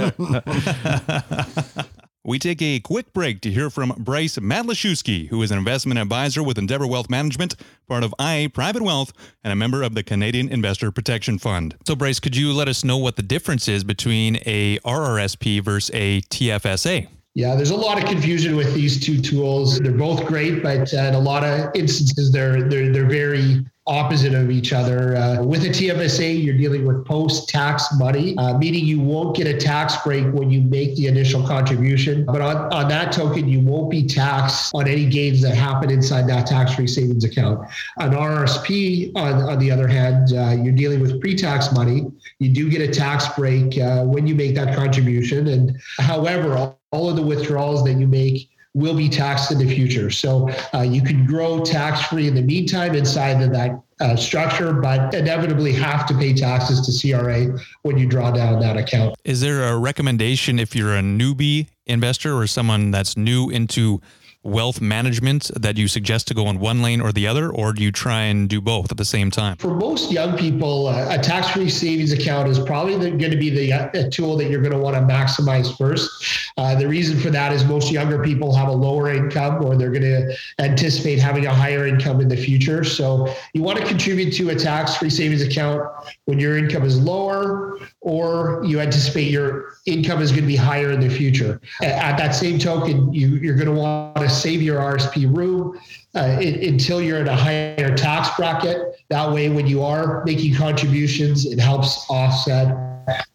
there. 1.75 1.85
We 2.25 2.37
take 2.37 2.61
a 2.61 2.81
quick 2.81 3.13
break 3.13 3.39
to 3.41 3.49
hear 3.49 3.69
from 3.69 3.93
Bryce 3.97 4.37
Matlashewski, 4.37 5.29
who 5.29 5.41
is 5.41 5.51
an 5.51 5.57
investment 5.57 5.99
advisor 5.99 6.43
with 6.43 6.57
Endeavour 6.57 6.85
Wealth 6.85 7.09
Management, 7.09 7.55
part 7.87 8.03
of 8.03 8.13
IA 8.21 8.49
Private 8.49 8.83
Wealth, 8.83 9.13
and 9.43 9.53
a 9.53 9.55
member 9.55 9.81
of 9.81 9.95
the 9.95 10.03
Canadian 10.03 10.49
Investor 10.49 10.91
Protection 10.91 11.39
Fund. 11.39 11.75
So, 11.87 11.95
Bryce, 11.95 12.19
could 12.19 12.35
you 12.35 12.51
let 12.53 12.67
us 12.67 12.83
know 12.83 12.97
what 12.97 13.15
the 13.15 13.23
difference 13.23 13.69
is 13.69 13.85
between 13.85 14.35
a 14.45 14.79
RRSP 14.79 15.63
versus 15.63 15.89
a 15.93 16.21
TFSA? 16.23 17.07
Yeah, 17.39 17.55
there's 17.55 17.69
a 17.69 17.75
lot 17.77 17.97
of 17.97 18.03
confusion 18.03 18.57
with 18.57 18.73
these 18.73 18.99
two 18.99 19.21
tools. 19.21 19.79
They're 19.79 19.93
both 19.93 20.25
great, 20.25 20.61
but 20.61 20.93
uh, 20.93 20.97
in 20.97 21.13
a 21.13 21.19
lot 21.19 21.45
of 21.45 21.73
instances, 21.73 22.33
they're 22.33 22.63
they're 22.63 22.91
they're 22.91 23.07
very 23.07 23.65
opposite 23.87 24.33
of 24.33 24.51
each 24.51 24.73
other. 24.73 25.15
Uh, 25.15 25.41
with 25.41 25.63
a 25.63 25.69
TFSA, 25.69 26.43
you're 26.43 26.57
dealing 26.57 26.85
with 26.85 27.05
post-tax 27.05 27.87
money, 27.97 28.37
uh, 28.37 28.57
meaning 28.57 28.85
you 28.85 28.99
won't 28.99 29.37
get 29.37 29.47
a 29.47 29.57
tax 29.57 29.95
break 30.03 30.25
when 30.33 30.51
you 30.51 30.61
make 30.61 30.95
the 30.97 31.07
initial 31.07 31.41
contribution. 31.47 32.25
But 32.25 32.41
on, 32.41 32.71
on 32.73 32.87
that 32.89 33.13
token, 33.13 33.47
you 33.47 33.61
won't 33.61 33.89
be 33.89 34.05
taxed 34.05 34.75
on 34.75 34.87
any 34.87 35.05
gains 35.05 35.41
that 35.41 35.55
happen 35.55 35.89
inside 35.89 36.27
that 36.27 36.45
tax-free 36.45 36.87
savings 36.87 37.23
account. 37.23 37.67
An 37.97 38.11
RSP, 38.11 39.15
on, 39.15 39.41
on 39.49 39.57
the 39.57 39.71
other 39.71 39.87
hand, 39.87 40.33
uh, 40.33 40.61
you're 40.61 40.75
dealing 40.75 40.99
with 40.99 41.19
pre-tax 41.19 41.71
money. 41.71 42.05
You 42.37 42.49
do 42.53 42.69
get 42.69 42.81
a 42.81 42.93
tax 42.93 43.29
break 43.29 43.79
uh, 43.79 44.03
when 44.03 44.27
you 44.27 44.35
make 44.35 44.53
that 44.55 44.75
contribution. 44.75 45.47
And 45.47 45.81
however, 45.97 46.75
all, 46.91 47.09
of 47.09 47.15
the 47.15 47.21
withdrawals 47.21 47.83
that 47.83 47.93
you 47.93 48.07
make 48.07 48.49
will 48.73 48.95
be 48.95 49.09
taxed 49.09 49.51
in 49.51 49.57
the 49.57 49.75
future. 49.75 50.09
So 50.11 50.49
uh, 50.73 50.81
you 50.81 51.01
can 51.01 51.25
grow 51.25 51.63
tax 51.63 52.05
free 52.07 52.27
in 52.27 52.35
the 52.35 52.41
meantime 52.41 52.95
inside 52.95 53.41
of 53.41 53.51
that 53.51 53.81
uh, 53.99 54.15
structure, 54.15 54.73
but 54.73 55.13
inevitably 55.13 55.73
have 55.73 56.05
to 56.07 56.13
pay 56.13 56.33
taxes 56.33 56.81
to 56.85 57.11
CRA 57.11 57.57
when 57.81 57.97
you 57.97 58.07
draw 58.07 58.31
down 58.31 58.59
that 58.61 58.77
account. 58.77 59.15
Is 59.25 59.41
there 59.41 59.63
a 59.63 59.77
recommendation 59.77 60.59
if 60.59 60.75
you're 60.75 60.95
a 60.95 61.01
newbie 61.01 61.67
investor 61.85 62.37
or 62.37 62.47
someone 62.47 62.91
that's 62.91 63.17
new 63.17 63.49
into 63.49 64.01
wealth 64.43 64.79
management 64.79 65.51
that 65.55 65.77
you 65.77 65.87
suggest 65.87 66.27
to 66.27 66.33
go 66.33 66.47
on 66.47 66.59
one 66.59 66.81
lane 66.81 67.01
or 67.01 67.11
the 67.11 67.27
other, 67.27 67.49
or 67.49 67.73
do 67.73 67.83
you 67.83 67.91
try 67.91 68.21
and 68.21 68.47
do 68.47 68.61
both 68.61 68.89
at 68.89 68.97
the 68.97 69.05
same 69.05 69.29
time? 69.29 69.57
For 69.57 69.75
most 69.75 70.11
young 70.11 70.37
people, 70.37 70.87
uh, 70.87 71.07
a 71.09 71.17
tax 71.17 71.49
free 71.49 71.69
savings 71.69 72.13
account 72.13 72.47
is 72.47 72.57
probably 72.59 72.95
going 72.97 73.31
to 73.31 73.37
be 73.37 73.49
the 73.49 73.73
uh, 73.73 74.09
tool 74.09 74.37
that 74.37 74.49
you're 74.49 74.61
going 74.61 74.73
to 74.73 74.79
want 74.79 74.95
to 74.95 75.01
maximize 75.01 75.75
first. 75.77 76.09
Uh, 76.57 76.75
the 76.75 76.87
reason 76.87 77.19
for 77.19 77.29
that 77.29 77.51
is 77.51 77.65
most 77.65 77.91
younger 77.91 78.23
people 78.23 78.55
have 78.55 78.69
a 78.69 78.71
lower 78.71 79.09
income 79.09 79.63
or 79.63 79.75
they're 79.75 79.91
going 79.91 80.01
to 80.01 80.35
anticipate 80.59 81.19
having 81.19 81.45
a 81.45 81.53
higher 81.53 81.85
income 81.85 82.21
in 82.21 82.29
the 82.29 82.37
future. 82.37 82.83
So 82.83 83.33
you 83.53 83.61
want 83.61 83.77
to 83.79 83.85
contribute 83.85 84.31
to 84.35 84.49
a 84.49 84.55
tax 84.55 84.95
free 84.95 85.09
savings 85.09 85.41
account 85.41 85.89
when 86.25 86.39
your 86.39 86.57
income 86.57 86.83
is 86.83 86.99
lower 86.99 87.79
or 88.01 88.61
you 88.63 88.79
anticipate 88.79 89.29
your 89.29 89.73
income 89.85 90.21
is 90.21 90.31
going 90.31 90.43
to 90.43 90.47
be 90.47 90.55
higher 90.55 90.91
in 90.91 90.99
the 90.99 91.09
future. 91.09 91.59
At 91.81 92.17
that 92.17 92.31
same 92.31 92.59
token, 92.59 93.13
you, 93.13 93.29
you're 93.35 93.55
going 93.55 93.73
to 93.73 93.73
want 93.73 94.15
to 94.17 94.28
save 94.29 94.61
your 94.61 94.79
RSP 94.79 95.35
room 95.35 95.79
uh, 96.15 96.37
it, 96.39 96.63
until 96.63 97.01
you're 97.01 97.19
in 97.19 97.27
a 97.27 97.35
higher 97.35 97.95
tax 97.95 98.35
bracket. 98.37 98.95
That 99.09 99.31
way, 99.31 99.49
when 99.49 99.67
you 99.67 99.83
are 99.83 100.23
making 100.25 100.55
contributions, 100.55 101.45
it 101.45 101.59
helps 101.59 102.05
offset 102.09 102.89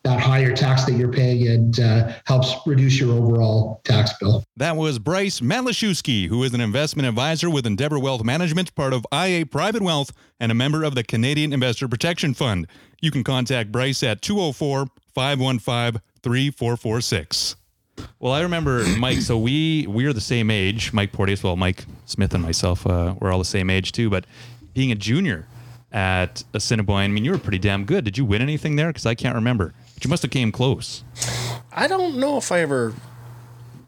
that 0.04 0.20
higher 0.20 0.54
tax 0.54 0.85
that 0.85 0.92
you're 0.92 1.12
paying 1.12 1.48
and 1.48 1.80
uh, 1.80 2.12
helps 2.26 2.54
reduce 2.66 2.98
your 3.00 3.12
overall 3.12 3.80
tax 3.85 4.12
bill. 4.20 4.44
That 4.57 4.76
was 4.76 4.98
Bryce 4.98 5.40
Matlashewski, 5.40 6.28
who 6.28 6.42
is 6.44 6.54
an 6.54 6.61
investment 6.61 7.09
advisor 7.09 7.50
with 7.50 7.66
Endeavour 7.66 7.98
Wealth 7.98 8.24
Management, 8.24 8.74
part 8.74 8.92
of 8.92 9.07
IA 9.12 9.46
Private 9.46 9.83
Wealth, 9.83 10.12
and 10.38 10.52
a 10.52 10.54
member 10.54 10.85
of 10.85 10.94
the 10.94 11.02
Canadian 11.02 11.52
Investor 11.52 11.88
Protection 11.88 12.35
Fund. 12.35 12.66
You 13.00 13.11
can 13.11 13.24
contact 13.24 13.72
Bryce 13.72 14.02
at 14.02 14.22
204 14.22 14.87
515 15.14 16.00
3446. 16.22 17.57
Well, 18.18 18.33
I 18.33 18.40
remember 18.40 18.85
Mike. 18.98 19.18
So 19.18 19.38
we 19.38 19.87
we 19.87 20.07
are 20.07 20.12
the 20.12 20.20
same 20.20 20.50
age. 20.50 20.92
Mike 20.92 21.12
Porteous, 21.12 21.42
well, 21.42 21.57
Mike 21.57 21.85
Smith 22.07 22.35
and 22.35 22.42
myself, 22.42 22.87
uh, 22.87 23.14
we're 23.20 23.33
all 23.33 23.38
the 23.38 23.44
same 23.44 23.70
age 23.70 23.92
too. 23.92 24.11
But 24.11 24.24
being 24.72 24.90
a 24.90 24.94
junior 24.94 25.46
at 25.92 26.42
Assiniboine, 26.54 27.04
I 27.04 27.09
mean, 27.09 27.24
you 27.24 27.30
were 27.33 27.38
pretty 27.38 27.59
damn 27.59 27.85
good. 27.85 28.04
Did 28.04 28.18
you 28.18 28.24
win 28.24 28.42
anything 28.42 28.76
there? 28.76 28.88
Because 28.88 29.07
I 29.07 29.14
can't 29.14 29.35
remember. 29.35 29.74
But 29.94 30.04
you 30.04 30.11
must 30.11 30.22
have 30.22 30.30
came 30.30 30.52
close. 30.52 31.04
I 31.72 31.87
don't 31.87 32.18
know 32.18 32.37
if 32.37 32.50
I 32.50 32.61
ever 32.61 32.94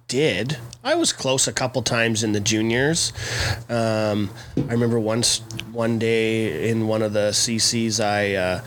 did. 0.08 0.58
I 0.84 0.94
was 0.94 1.12
close 1.12 1.48
a 1.48 1.52
couple 1.52 1.82
times 1.82 2.22
in 2.22 2.32
the 2.32 2.40
juniors. 2.40 3.12
Um, 3.68 4.30
I 4.56 4.72
remember 4.72 5.00
once 5.00 5.38
one 5.72 5.98
day 5.98 6.70
in 6.70 6.86
one 6.86 7.02
of 7.02 7.12
the 7.12 7.30
CCs, 7.30 8.04
I 8.04 8.34
uh, 8.34 8.60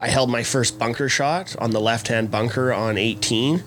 I 0.00 0.08
held 0.08 0.30
my 0.30 0.42
first 0.42 0.78
bunker 0.78 1.08
shot 1.08 1.56
on 1.58 1.70
the 1.70 1.80
left 1.80 2.08
hand 2.08 2.30
bunker 2.30 2.72
on 2.72 2.98
18 2.98 3.62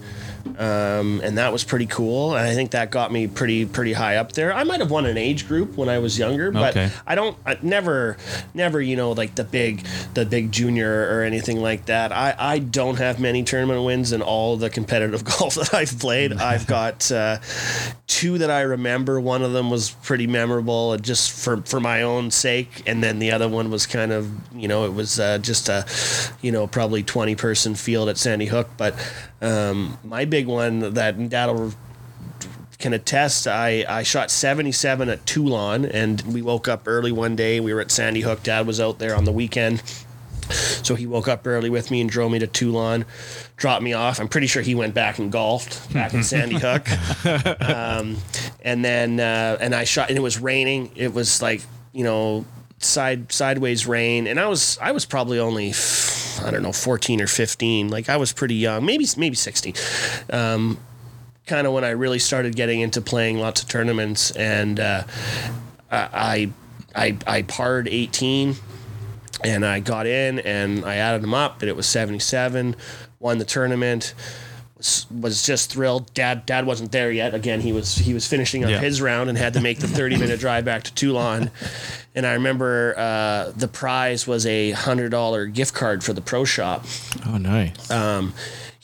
um, 0.58 1.22
and 1.24 1.38
that 1.38 1.52
was 1.52 1.64
pretty 1.64 1.86
cool. 1.88 2.36
And 2.36 2.48
I 2.48 2.54
think 2.54 2.72
that 2.72 2.92
got 2.92 3.12
me 3.12 3.28
pretty 3.28 3.66
pretty 3.66 3.94
high 3.94 4.18
up 4.18 4.34
there. 4.34 4.54
I 4.54 4.64
might 4.64 4.80
have 4.80 4.92
won 4.92 5.06
an 5.06 5.18
age 5.18 5.48
group 5.48 5.76
when 5.76 5.90
I 5.90 6.00
was 6.00 6.18
younger, 6.20 6.52
but 6.52 6.76
Okay. 6.78 6.92
I 7.08 7.16
don't 7.16 7.38
I 7.46 7.58
never 7.62 8.18
never 8.54 8.82
you 8.82 8.96
know 8.96 9.12
like 9.12 9.36
the 9.36 9.44
big 9.44 9.86
the 10.14 10.26
big 10.26 10.52
junior 10.52 11.10
or 11.16 11.24
anything 11.24 11.62
like 11.62 11.86
that. 11.88 12.12
I 12.12 12.36
I 12.38 12.60
don't 12.60 12.98
have 12.98 13.20
many 13.20 13.44
tournament 13.44 13.84
wins 13.86 14.12
in 14.12 14.22
all 14.22 14.56
the 14.58 14.70
competitive 14.70 15.24
golf 15.38 15.56
that 15.56 15.74
I've 15.74 15.98
played. 16.00 16.34
I've 16.46 16.68
got 16.68 17.12
uh, 17.12 17.40
two 18.08 18.38
that 18.38 18.52
I 18.52 18.62
remember. 18.62 19.20
One 19.20 19.42
of 19.42 19.52
them 19.54 19.70
was 19.70 19.92
pretty 19.92 20.28
memorable, 20.28 20.92
uh, 20.92 20.98
just 20.98 21.32
for 21.32 21.62
for 21.64 21.80
my 21.80 22.04
own 22.04 22.32
sake, 22.32 22.84
and 22.86 23.04
then 23.04 23.20
the 23.20 23.32
other 23.32 23.48
one 23.50 23.72
was 23.72 23.86
kind 23.86 24.12
of 24.12 24.30
you 24.56 24.68
know 24.68 24.86
it 24.86 24.94
was 24.94 25.20
uh, 25.20 25.40
just 25.40 25.70
a 25.70 25.86
you 26.42 26.52
know 26.52 26.68
probably 26.68 27.04
twenty 27.04 27.36
person 27.36 27.76
field 27.76 28.10
at 28.10 28.18
Sandy 28.18 28.46
Hook, 28.46 28.70
but 28.78 28.94
um, 29.46 29.98
my 30.04 30.26
big 30.26 30.48
one 30.48 30.94
that 30.94 31.30
Dad 31.30 31.76
can 32.78 32.94
attest. 32.94 33.48
I, 33.48 33.86
I 33.88 34.04
shot 34.04 34.32
77 34.32 35.10
at 35.10 35.26
Teulon, 35.26 35.90
and 35.92 36.22
we 36.22 36.42
woke 36.42 36.68
up 36.68 36.84
early 36.86 37.12
one 37.12 37.36
day. 37.36 37.60
We 37.60 37.74
were 37.74 37.82
at 37.82 37.92
Sandy 37.92 38.22
Hook. 38.22 38.44
Dad 38.44 38.68
was 38.68 38.80
out 38.80 39.00
there 39.00 39.16
on 39.16 39.24
the 39.24 39.32
weekend. 39.32 39.82
So 40.50 40.94
he 40.94 41.08
woke 41.08 41.28
up 41.28 41.48
early 41.48 41.72
with 41.72 41.90
me 41.90 42.02
and 42.02 42.10
drove 42.10 42.32
me 42.32 42.38
to 42.40 42.48
Teulon, 42.48 43.06
dropped 43.58 43.82
me 43.82 43.94
off. 43.94 44.20
I'm 44.20 44.28
pretty 44.28 44.46
sure 44.46 44.62
he 44.62 44.76
went 44.76 44.94
back 44.94 45.18
and 45.18 45.32
golfed 45.32 45.92
back 45.92 46.14
in 46.14 46.24
Sandy 46.24 46.60
Hook. 46.60 46.88
Um, 47.66 48.18
and 48.64 48.86
then, 48.86 49.20
uh, 49.20 49.58
and 49.60 49.74
I 49.74 49.86
shot, 49.86 50.10
and 50.10 50.18
it 50.18 50.22
was 50.22 50.40
raining. 50.40 50.92
It 50.96 51.14
was 51.14 51.42
like, 51.42 51.62
you 51.94 52.04
know, 52.04 52.46
side 52.80 53.32
sideways 53.32 53.88
rain, 53.88 54.28
and 54.28 54.40
I 54.40 54.48
was 54.48 54.78
I 54.82 54.92
was 54.92 55.06
probably 55.06 55.40
only 55.40 55.72
I 56.44 56.52
don't 56.52 56.62
know 56.64 56.72
14 56.72 57.22
or 57.22 57.28
15. 57.28 57.90
Like 57.90 58.10
I 58.10 58.18
was 58.18 58.34
pretty 58.34 58.56
young, 58.56 58.86
maybe 58.86 59.06
maybe 59.18 59.36
16. 59.36 59.74
Um, 60.32 60.78
kind 61.46 61.68
of 61.68 61.74
when 61.74 61.84
I 61.84 61.92
really 61.92 62.20
started 62.20 62.56
getting 62.56 62.80
into 62.82 63.02
playing 63.02 63.40
lots 63.40 63.62
of 63.62 63.68
tournaments, 63.70 64.32
and 64.32 64.80
uh, 64.80 65.04
I 65.92 66.52
I 66.96 67.18
I 67.28 67.42
parred 67.44 67.88
18, 67.88 68.56
and 69.44 69.66
I 69.66 69.80
got 69.80 70.08
in 70.08 70.40
and 70.40 70.84
I 70.86 70.96
added 70.96 71.22
them 71.22 71.34
up, 71.34 71.62
and 71.62 71.70
it 71.70 71.76
was 71.76 71.86
77. 71.86 72.76
Won 73.20 73.38
the 73.38 73.46
tournament. 73.46 74.14
Was, 74.78 75.06
was 75.10 75.44
just 75.44 75.72
thrilled. 75.72 76.14
Dad 76.14 76.46
dad 76.46 76.66
wasn't 76.66 76.92
there 76.92 77.12
yet. 77.12 77.34
Again, 77.34 77.62
he 77.62 77.72
was 77.72 77.96
he 77.96 78.14
was 78.14 78.28
finishing 78.28 78.64
up 78.64 78.70
Yeah. 78.70 78.80
his 78.80 79.02
round 79.02 79.30
and 79.30 79.38
had 79.38 79.54
to 79.54 79.62
make 79.62 79.80
the 79.80 79.88
30 79.88 80.18
minute 80.18 80.40
drive 80.42 80.66
back 80.66 80.84
to 80.84 80.92
Teulon. 80.92 81.50
And 82.16 82.26
I 82.26 82.34
remember 82.34 82.94
uh, 82.98 83.52
the 83.56 83.68
prize 83.68 84.26
was 84.26 84.46
a 84.46 84.72
hundred 84.72 85.10
dollar 85.10 85.46
gift 85.46 85.74
card 85.74 86.04
for 86.04 86.14
the 86.14 86.22
pro 86.22 86.46
shop. 86.46 86.86
Oh, 87.28 87.38
nice. 87.38 87.92
Um, 87.92 88.34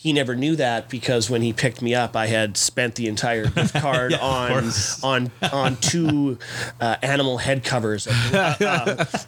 he 0.02 0.14
never 0.14 0.36
knew 0.36 0.56
that 0.56 0.90
because 0.90 1.30
when 1.30 1.44
he 1.44 1.54
picked 1.54 1.80
me 1.80 1.94
up, 1.94 2.16
I 2.16 2.26
had 2.26 2.58
spent 2.58 2.96
the 2.96 3.08
entire 3.08 3.46
gift 3.46 3.76
card 3.82 4.16
on 4.16 4.72
on 5.04 5.32
on 5.54 5.76
two 5.76 6.40
uh, 6.80 6.96
animal 7.04 7.38
head 7.38 7.64
covers, 7.64 8.08
a, 8.08 8.10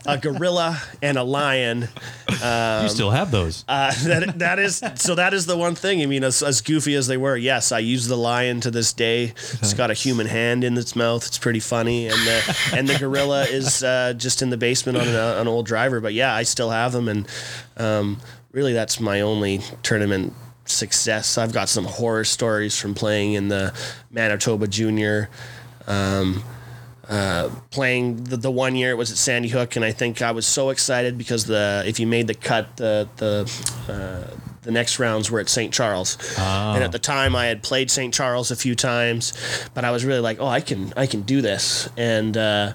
a, 0.08 0.14
a 0.14 0.18
gorilla 0.18 0.82
and 1.00 1.20
a 1.20 1.24
lion. 1.24 1.90
you 2.28 2.90
still 2.90 3.12
have 3.12 3.30
those. 3.30 3.64
Uh, 3.68 3.94
that 4.06 4.40
that 4.40 4.58
is 4.58 4.82
so. 4.96 5.14
That 5.14 5.36
is 5.36 5.46
the 5.46 5.56
one 5.56 5.76
thing. 5.76 6.02
I 6.02 6.08
mean, 6.08 6.24
as, 6.24 6.42
as 6.42 6.62
goofy 6.62 6.96
as 6.96 7.06
they 7.06 7.18
were, 7.18 7.38
yes, 7.38 7.72
I 7.72 7.78
use 7.78 8.08
the 8.08 8.18
lion 8.18 8.60
to 8.62 8.72
this 8.72 8.94
day. 8.94 9.26
It's 9.26 9.76
got 9.76 9.92
a 9.92 9.94
human 9.94 10.26
hand 10.26 10.64
in 10.64 10.76
its 10.76 10.96
mouth. 10.96 11.24
It's 11.28 11.38
pretty 11.38 11.60
funny, 11.60 12.08
and 12.08 12.18
the 12.18 12.58
and 12.74 12.90
the 12.90 12.98
gorilla 12.98 13.44
is 13.44 13.84
uh, 13.84 14.14
just 14.18 14.42
in 14.42 14.50
the 14.50 14.58
basement 14.58 14.98
on 14.98 15.08
an, 15.08 15.16
an 15.16 15.48
old 15.48 15.68
driver. 15.68 16.02
But 16.02 16.16
yeah, 16.16 16.34
I 16.34 16.42
still 16.42 16.72
have 16.72 16.94
them, 16.94 17.08
and 17.10 17.28
um, 17.78 18.20
really, 18.52 18.74
that's 18.74 19.00
my 19.00 19.22
only 19.22 19.62
tournament 19.84 20.34
success. 20.66 21.38
I've 21.38 21.54
got 21.54 21.70
some 21.70 21.86
horror 21.86 22.24
stories 22.24 22.80
from 22.80 22.94
playing 22.94 23.34
in 23.34 23.48
the 23.48 23.74
Manitoba 24.12 24.68
Junior. 24.68 25.30
Um, 25.88 26.44
uh, 27.10 27.50
playing 27.70 28.24
the, 28.24 28.38
the 28.38 28.50
one 28.52 28.76
year 28.78 28.92
it 28.92 28.98
was 28.98 29.12
at 29.12 29.18
Sandy 29.18 29.50
Hook, 29.50 29.76
and 29.76 29.84
I 29.84 29.92
think 29.92 30.22
I 30.22 30.32
was 30.32 30.48
so 30.48 30.70
excited 30.70 31.18
because 31.18 31.46
the 31.46 31.84
if 31.86 32.00
you 32.00 32.08
made 32.08 32.28
the 32.28 32.34
cut, 32.34 32.78
the 32.78 33.10
the 33.18 33.52
uh, 33.90 34.38
the 34.62 34.72
next 34.72 35.00
rounds 35.00 35.30
were 35.30 35.42
at 35.42 35.50
St. 35.50 35.74
Charles, 35.74 36.18
and 36.38 36.82
at 36.82 36.94
the 36.94 37.00
time 37.00 37.36
I 37.36 37.48
had 37.48 37.62
played 37.62 37.92
St. 37.92 38.14
Charles 38.14 38.52
a 38.52 38.56
few 38.56 38.74
times, 38.74 39.34
but 39.74 39.84
I 39.84 39.92
was 39.92 40.06
really 40.06 40.22
like, 40.22 40.40
oh, 40.40 40.48
I 40.48 40.62
can 40.62 40.94
I 40.96 41.06
can 41.06 41.24
do 41.24 41.42
this, 41.42 41.90
and 41.98 42.38
uh, 42.38 42.74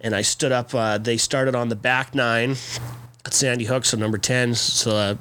and 0.00 0.14
I 0.14 0.22
stood 0.22 0.50
up. 0.50 0.74
Uh, 0.74 0.98
they 0.98 1.16
started 1.16 1.54
on 1.54 1.68
the 1.68 1.76
back 1.76 2.16
nine 2.16 2.56
at 3.24 3.34
Sandy 3.34 3.64
Hook, 3.64 3.84
so 3.84 3.96
number 3.96 4.18
10. 4.18 4.54
So 4.54 4.90
uh, 4.96 5.14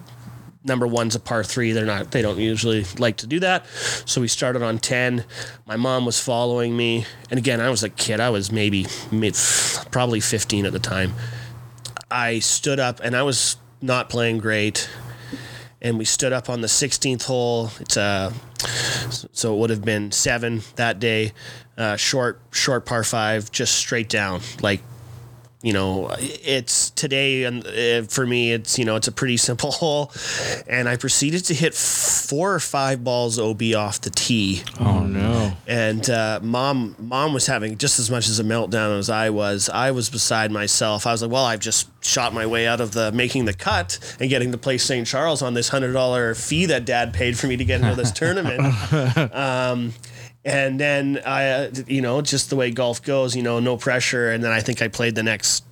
number 0.64 0.88
one's 0.88 1.16
a 1.16 1.20
par 1.20 1.44
three. 1.44 1.72
They're 1.72 1.86
not, 1.86 2.12
they 2.12 2.22
don't 2.22 2.38
usually 2.38 2.86
like 2.98 3.18
to 3.18 3.28
do 3.28 3.40
that. 3.42 3.66
So 4.06 4.22
we 4.22 4.28
started 4.28 4.62
on 4.62 4.80
10. 4.80 5.26
My 5.66 5.76
mom 5.78 6.06
was 6.06 6.20
following 6.20 6.76
me. 6.76 7.06
And 7.30 7.38
again, 7.38 7.62
I 7.62 7.70
was 7.70 7.84
a 7.84 7.90
kid. 7.90 8.20
I 8.20 8.30
was 8.30 8.52
maybe 8.52 8.88
mid, 9.12 9.36
probably 9.92 10.20
15 10.20 10.66
at 10.66 10.74
the 10.74 10.80
time. 10.80 11.14
I 12.10 12.40
stood 12.40 12.80
up 12.80 13.00
and 13.04 13.16
I 13.16 13.24
was 13.24 13.58
not 13.82 14.10
playing 14.10 14.40
great. 14.40 14.90
And 15.82 15.98
we 15.98 16.06
stood 16.06 16.34
up 16.34 16.50
on 16.50 16.62
the 16.62 16.68
16th 16.68 17.24
hole. 17.24 17.70
It's 17.80 17.98
a, 17.98 18.34
so 19.32 19.54
it 19.54 19.60
would 19.60 19.70
have 19.70 19.86
been 19.86 20.12
seven 20.12 20.62
that 20.76 21.00
day. 21.00 21.34
Uh, 21.78 21.96
short, 21.96 22.42
short 22.52 22.86
par 22.86 23.04
five, 23.04 23.52
just 23.52 23.76
straight 23.76 24.10
down, 24.10 24.42
like 24.62 24.82
you 25.64 25.74
know, 25.74 26.14
it's 26.20 26.92
today 26.92 27.44
and 27.46 27.66
uh, 27.66 28.04
for 28.04 28.28
me, 28.28 28.52
it's 28.52 28.78
you 28.78 28.86
know, 28.86 28.96
it's 28.96 29.08
a 29.08 29.12
pretty 29.12 29.38
simple 29.38 29.72
hole, 29.82 30.12
and 30.68 30.88
I 30.88 30.98
proceeded 30.98 31.46
to 31.46 31.54
hit 31.54 31.74
four 31.74 32.54
or 32.54 32.60
five 32.60 33.04
balls 33.04 33.40
OB 33.40 33.62
off 33.76 34.02
the 34.02 34.12
tee. 34.12 34.64
Oh 34.80 35.00
no! 35.02 35.54
And 35.68 36.08
uh, 36.10 36.40
mom, 36.44 36.96
mom 37.00 37.34
was 37.34 37.48
having 37.48 37.78
just 37.78 38.00
as 38.00 38.12
much 38.12 38.28
as 38.30 38.40
a 38.40 38.44
meltdown 38.44 39.00
as 39.00 39.10
I 39.10 39.32
was. 39.32 39.68
I 39.70 39.92
was 39.92 40.10
beside 40.10 40.52
myself. 40.52 41.08
I 41.08 41.12
was 41.12 41.24
like, 41.24 41.32
well, 41.32 41.46
I've 41.46 41.60
just 41.60 41.90
shot 42.04 42.34
my 42.34 42.46
way 42.46 42.68
out 42.68 42.80
of 42.80 42.92
the 42.92 43.12
making 43.12 43.46
the 43.46 43.54
cut 43.54 44.00
and 44.20 44.30
getting 44.30 44.52
to 44.52 44.58
play 44.58 44.78
St. 44.78 45.08
Charles 45.08 45.42
on 45.42 45.56
this 45.56 45.70
hundred 45.70 45.94
dollar 45.94 46.36
fee 46.36 46.68
that 46.68 46.86
Dad 46.86 47.14
paid 47.14 47.38
for 47.38 47.48
me 47.48 47.58
to 47.58 47.66
get 47.66 47.82
into 47.82 47.96
this 47.96 48.12
tournament. 48.18 48.62
Um, 49.34 49.94
and 50.48 50.80
then 50.80 51.20
I, 51.26 51.70
you 51.88 52.02
know, 52.02 52.22
just 52.22 52.50
the 52.50 52.56
way 52.56 52.72
golf 52.72 53.04
goes, 53.04 53.36
you 53.36 53.44
know, 53.44 53.60
no 53.60 53.76
pressure. 53.76 54.32
And 54.32 54.42
then 54.42 54.54
I 54.54 54.62
think 54.62 54.82
I 54.82 54.88
played 54.88 55.14
the 55.14 55.24
next 55.24 55.66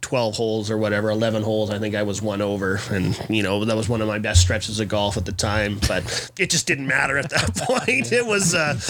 12 0.00 0.34
holes 0.34 0.70
or 0.70 0.78
whatever, 0.78 1.10
11 1.10 1.42
holes. 1.42 1.68
I 1.68 1.78
think 1.78 1.94
I 1.94 2.04
was 2.04 2.22
one 2.22 2.40
over. 2.40 2.80
And, 2.90 3.20
you 3.28 3.42
know, 3.42 3.62
that 3.66 3.76
was 3.76 3.86
one 3.86 4.00
of 4.00 4.08
my 4.08 4.18
best 4.18 4.40
stretches 4.40 4.80
of 4.80 4.88
golf 4.88 5.18
at 5.18 5.26
the 5.26 5.32
time. 5.32 5.78
But 5.86 6.30
it 6.38 6.48
just 6.48 6.66
didn't 6.66 6.86
matter 6.86 7.18
at 7.18 7.28
that 7.28 7.54
point. 7.68 8.10
It 8.10 8.24
was, 8.24 8.54
uh, 8.54 8.80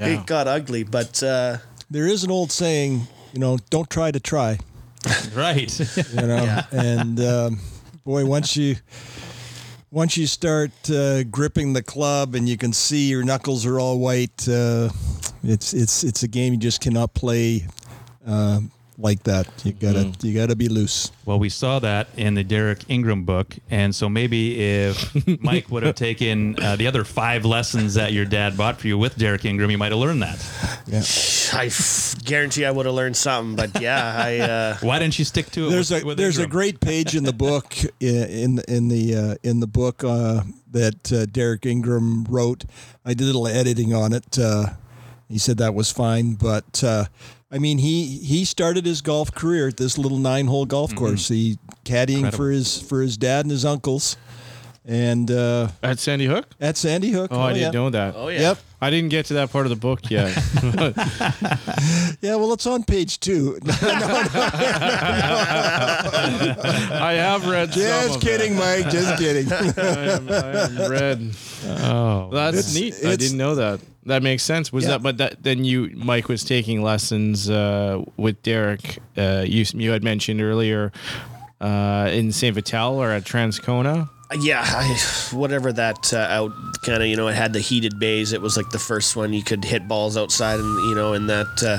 yeah. 0.00 0.20
it 0.20 0.26
got 0.26 0.46
ugly. 0.46 0.84
But 0.84 1.24
uh, 1.24 1.56
there 1.90 2.06
is 2.06 2.22
an 2.22 2.30
old 2.30 2.52
saying, 2.52 3.00
you 3.32 3.40
know, 3.40 3.58
don't 3.70 3.90
try 3.90 4.12
to 4.12 4.20
try. 4.20 4.60
right. 5.34 5.80
you 6.12 6.22
know, 6.22 6.44
yeah. 6.44 6.66
and 6.70 7.18
um, 7.18 7.58
boy, 8.04 8.24
once 8.24 8.56
you 8.56 8.76
once 9.90 10.16
you 10.16 10.26
start 10.26 10.70
uh, 10.90 11.24
gripping 11.24 11.72
the 11.72 11.82
club 11.82 12.34
and 12.34 12.48
you 12.48 12.56
can 12.56 12.72
see 12.72 13.08
your 13.08 13.22
knuckles 13.22 13.64
are 13.64 13.80
all 13.80 13.98
white, 13.98 14.48
uh, 14.48 14.90
it's 15.42 15.72
it's 15.72 16.04
it's 16.04 16.22
a 16.22 16.28
game 16.28 16.52
you 16.52 16.58
just 16.58 16.80
cannot 16.80 17.14
play 17.14 17.66
uh, 18.26 18.60
like 18.98 19.22
that. 19.22 19.48
You 19.64 19.72
gotta 19.72 20.00
mm. 20.00 20.24
you 20.24 20.34
gotta 20.34 20.56
be 20.56 20.68
loose. 20.68 21.12
Well, 21.24 21.38
we 21.38 21.48
saw 21.48 21.78
that 21.78 22.08
in 22.16 22.34
the 22.34 22.42
Derek 22.42 22.84
Ingram 22.88 23.24
book, 23.24 23.56
and 23.70 23.94
so 23.94 24.08
maybe 24.08 24.60
if 24.60 25.40
Mike 25.40 25.70
would 25.70 25.84
have 25.84 25.94
taken 25.94 26.60
uh, 26.60 26.76
the 26.76 26.86
other 26.86 27.04
five 27.04 27.44
lessons 27.44 27.94
that 27.94 28.12
your 28.12 28.24
dad 28.24 28.56
bought 28.56 28.80
for 28.80 28.88
you 28.88 28.98
with 28.98 29.16
Derek 29.16 29.44
Ingram, 29.44 29.70
you 29.70 29.78
might 29.78 29.92
have 29.92 30.00
learned 30.00 30.22
that. 30.22 30.44
Yeah. 30.86 31.02
I 31.58 31.66
f- 31.66 32.16
guarantee 32.24 32.64
I 32.64 32.70
would 32.70 32.86
have 32.86 32.94
learned 32.94 33.16
something, 33.16 33.56
but 33.56 33.80
yeah, 33.80 34.14
I. 34.16 34.38
Uh, 34.38 34.76
Why 34.80 34.98
didn't 34.98 35.18
you 35.18 35.24
stick 35.24 35.50
to 35.52 35.68
it? 35.68 35.70
There's 35.70 35.90
with, 35.90 36.02
a 36.02 36.06
with 36.06 36.18
there's 36.18 36.38
Ingram? 36.38 36.50
a 36.50 36.52
great 36.52 36.80
page 36.80 37.14
in 37.14 37.22
the 37.24 37.32
book 37.32 37.74
in 38.00 38.60
in 38.68 38.88
the 38.88 39.14
uh, 39.14 39.34
in 39.48 39.60
the 39.60 39.68
book 39.68 40.02
uh, 40.02 40.42
that 40.72 41.12
uh, 41.12 41.26
Derek 41.26 41.64
Ingram 41.66 42.24
wrote. 42.24 42.64
I 43.04 43.14
did 43.14 43.22
a 43.22 43.26
little 43.26 43.46
editing 43.46 43.94
on 43.94 44.12
it. 44.12 44.38
Uh, 44.38 44.70
he 45.28 45.38
said 45.38 45.58
that 45.58 45.74
was 45.74 45.92
fine, 45.92 46.34
but 46.34 46.82
I 47.50 47.58
mean, 47.58 47.78
he 47.78 48.18
he 48.18 48.44
started 48.44 48.84
his 48.84 49.00
golf 49.00 49.34
career 49.34 49.68
at 49.68 49.76
this 49.76 49.96
little 49.96 50.18
nine 50.18 50.46
hole 50.46 50.66
golf 50.66 50.90
mm-hmm. 50.90 50.98
course. 50.98 51.28
He 51.28 51.58
caddying 51.84 52.16
Incredible. 52.16 52.36
for 52.36 52.50
his 52.50 52.80
for 52.80 53.00
his 53.00 53.16
dad 53.16 53.44
and 53.44 53.50
his 53.50 53.64
uncles, 53.64 54.16
and 54.84 55.30
uh, 55.30 55.68
at 55.82 55.98
Sandy 55.98 56.26
Hook. 56.26 56.46
At 56.60 56.76
Sandy 56.76 57.10
Hook. 57.10 57.30
Oh, 57.32 57.38
oh 57.38 57.42
I 57.42 57.54
didn't 57.54 57.74
know 57.74 57.90
that. 57.90 58.14
Oh 58.16 58.28
yeah. 58.28 58.40
Yep. 58.40 58.58
I 58.80 58.90
didn't 58.90 59.10
get 59.10 59.26
to 59.26 59.34
that 59.34 59.50
part 59.50 59.66
of 59.66 59.70
the 59.70 59.76
book 59.76 60.08
yet. 60.08 60.36
yeah, 62.20 62.36
well, 62.36 62.52
it's 62.52 62.66
on 62.66 62.84
page 62.84 63.18
two. 63.18 63.58
no, 63.64 63.74
no, 63.82 63.90
no, 63.90 64.28
I 66.92 67.14
have 67.18 67.48
read. 67.48 67.72
Just 67.72 68.20
kidding, 68.20 68.54
that. 68.54 68.82
Mike. 68.84 68.92
Just 68.92 69.18
kidding. 69.18 69.52
I, 69.52 70.12
am, 70.12 70.28
I 70.30 70.84
am 70.84 70.90
read. 70.90 71.34
Oh, 71.66 72.30
that's 72.32 72.58
it's, 72.58 72.74
neat. 72.74 72.94
It's, 72.94 73.04
I 73.04 73.16
didn't 73.16 73.38
know 73.38 73.56
that. 73.56 73.80
That 74.06 74.22
makes 74.22 74.44
sense. 74.44 74.72
Was 74.72 74.84
yeah. 74.84 74.90
that? 74.90 75.02
But 75.02 75.16
that 75.18 75.42
then 75.42 75.64
you, 75.64 75.90
Mike, 75.96 76.28
was 76.28 76.44
taking 76.44 76.80
lessons 76.80 77.50
uh, 77.50 78.04
with 78.16 78.40
Derek. 78.42 78.98
Uh, 79.16 79.44
you 79.44 79.64
you 79.74 79.90
had 79.90 80.04
mentioned 80.04 80.40
earlier 80.40 80.92
uh, 81.60 82.08
in 82.12 82.30
Saint 82.30 82.54
Vital 82.54 83.02
or 83.02 83.10
at 83.10 83.24
Transcona 83.24 84.08
yeah, 84.34 84.62
I, 84.64 84.98
whatever 85.34 85.72
that 85.72 86.12
uh, 86.12 86.18
out 86.18 86.52
kind 86.82 87.02
of 87.02 87.08
you 87.08 87.16
know 87.16 87.28
it 87.28 87.34
had 87.34 87.52
the 87.52 87.60
heated 87.60 87.98
bays. 87.98 88.32
It 88.32 88.42
was 88.42 88.56
like 88.56 88.70
the 88.70 88.78
first 88.78 89.16
one 89.16 89.32
you 89.32 89.42
could 89.42 89.64
hit 89.64 89.88
balls 89.88 90.16
outside, 90.16 90.60
and 90.60 90.88
you 90.88 90.94
know 90.94 91.14
in 91.14 91.28
that 91.28 91.62
uh, 91.62 91.78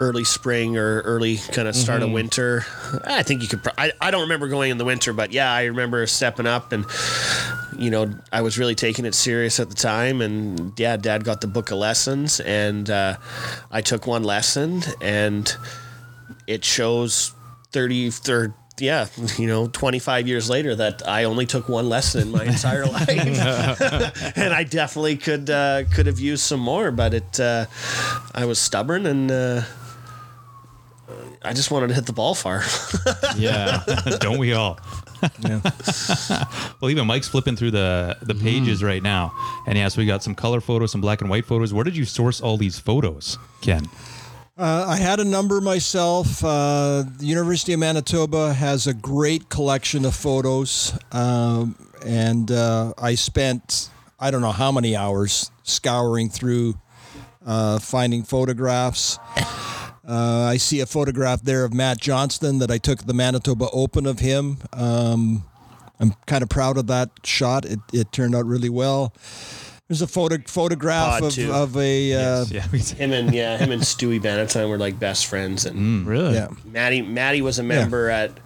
early 0.00 0.24
spring 0.24 0.76
or 0.76 1.00
early 1.02 1.36
kind 1.36 1.68
of 1.68 1.74
start 1.74 2.00
mm-hmm. 2.00 2.10
of 2.10 2.12
winter. 2.12 2.66
I 3.04 3.22
think 3.22 3.42
you 3.42 3.48
could. 3.48 3.62
Pro- 3.62 3.72
I 3.78 3.92
I 4.00 4.10
don't 4.10 4.22
remember 4.22 4.48
going 4.48 4.70
in 4.70 4.78
the 4.78 4.84
winter, 4.84 5.12
but 5.14 5.32
yeah, 5.32 5.50
I 5.52 5.64
remember 5.64 6.06
stepping 6.06 6.46
up 6.46 6.72
and 6.72 6.84
you 7.78 7.90
know 7.90 8.12
I 8.30 8.42
was 8.42 8.58
really 8.58 8.74
taking 8.74 9.06
it 9.06 9.14
serious 9.14 9.58
at 9.58 9.70
the 9.70 9.74
time. 9.74 10.20
And 10.20 10.78
yeah, 10.78 10.98
Dad 10.98 11.24
got 11.24 11.40
the 11.40 11.46
book 11.46 11.70
of 11.70 11.78
lessons, 11.78 12.40
and 12.40 12.90
uh, 12.90 13.16
I 13.70 13.80
took 13.80 14.06
one 14.06 14.22
lesson, 14.22 14.82
and 15.00 15.54
it 16.46 16.64
shows 16.64 17.32
30 17.72 18.10
or 18.28 18.54
yeah, 18.80 19.08
you 19.38 19.46
know, 19.46 19.66
25 19.66 20.28
years 20.28 20.50
later, 20.50 20.74
that 20.76 21.06
I 21.06 21.24
only 21.24 21.46
took 21.46 21.68
one 21.68 21.88
lesson 21.88 22.22
in 22.22 22.30
my 22.30 22.44
entire 22.44 22.86
life, 22.98 23.08
and 24.36 24.52
I 24.52 24.64
definitely 24.64 25.16
could 25.16 25.50
uh, 25.50 25.84
could 25.94 26.06
have 26.06 26.20
used 26.20 26.42
some 26.42 26.60
more, 26.60 26.90
but 26.90 27.14
it 27.14 27.40
uh, 27.40 27.66
I 28.34 28.44
was 28.44 28.58
stubborn 28.58 29.06
and. 29.06 29.30
Uh, 29.30 29.62
I 31.42 31.54
just 31.54 31.70
wanted 31.70 31.88
to 31.88 31.94
hit 31.94 32.04
the 32.04 32.12
ball 32.12 32.34
far. 32.34 32.62
yeah, 33.34 33.82
don't 34.20 34.38
we 34.38 34.52
all? 34.52 34.78
yeah. 35.40 35.60
well, 36.80 36.90
even 36.90 37.06
Mike's 37.06 37.28
flipping 37.28 37.56
through 37.56 37.70
the 37.70 38.16
the 38.20 38.34
mm-hmm. 38.34 38.44
pages 38.44 38.82
mm. 38.82 38.86
right 38.86 39.02
now, 39.02 39.32
and 39.66 39.78
yes, 39.78 39.96
we 39.96 40.04
got 40.04 40.22
some 40.22 40.34
color 40.34 40.60
photos, 40.60 40.92
some 40.92 41.00
black 41.00 41.22
and 41.22 41.30
white 41.30 41.46
photos. 41.46 41.72
Where 41.72 41.84
did 41.84 41.96
you 41.96 42.04
source 42.04 42.42
all 42.42 42.58
these 42.58 42.78
photos, 42.78 43.38
Ken? 43.62 43.88
Uh, 44.60 44.84
I 44.88 44.96
had 44.96 45.20
a 45.20 45.24
number 45.24 45.58
myself. 45.62 46.44
Uh, 46.44 47.04
the 47.16 47.24
University 47.24 47.72
of 47.72 47.80
Manitoba 47.80 48.52
has 48.52 48.86
a 48.86 48.92
great 48.92 49.48
collection 49.48 50.04
of 50.04 50.14
photos, 50.14 50.92
um, 51.12 51.74
and 52.04 52.50
uh, 52.50 52.92
I 52.98 53.14
spent 53.14 53.88
I 54.18 54.30
don't 54.30 54.42
know 54.42 54.52
how 54.52 54.70
many 54.70 54.94
hours 54.94 55.50
scouring 55.62 56.28
through 56.28 56.78
uh, 57.46 57.78
finding 57.78 58.22
photographs. 58.22 59.18
Uh, 60.06 60.48
I 60.50 60.58
see 60.58 60.80
a 60.80 60.86
photograph 60.86 61.40
there 61.40 61.64
of 61.64 61.72
Matt 61.72 61.98
Johnston 61.98 62.58
that 62.58 62.70
I 62.70 62.76
took 62.76 63.06
the 63.06 63.14
Manitoba 63.14 63.68
Open 63.72 64.04
of 64.04 64.18
him. 64.18 64.58
Um, 64.74 65.44
I'm 65.98 66.12
kind 66.26 66.42
of 66.42 66.50
proud 66.50 66.76
of 66.76 66.86
that 66.88 67.10
shot. 67.24 67.64
It, 67.64 67.78
it 67.94 68.12
turned 68.12 68.34
out 68.34 68.44
really 68.44 68.68
well. 68.68 69.14
There's 69.90 70.02
a 70.02 70.06
photo 70.06 70.38
photograph 70.46 71.20
of, 71.20 71.36
of 71.50 71.76
a 71.76 72.14
uh, 72.14 72.44
yes, 72.48 72.52
yeah. 72.52 72.62
him 72.96 73.12
and 73.12 73.34
yeah 73.34 73.58
him 73.58 73.72
and 73.72 73.82
Stewie 73.82 74.20
Bannatyne 74.20 74.68
were 74.68 74.78
like 74.78 75.00
best 75.00 75.26
friends 75.26 75.66
and 75.66 75.76
mm, 75.76 76.06
really 76.06 76.34
yeah 76.34 76.46
Maddie 76.64 77.02
Maddie 77.02 77.42
was 77.42 77.58
a 77.58 77.64
member 77.64 78.06
yeah. 78.06 78.18
at 78.20 78.40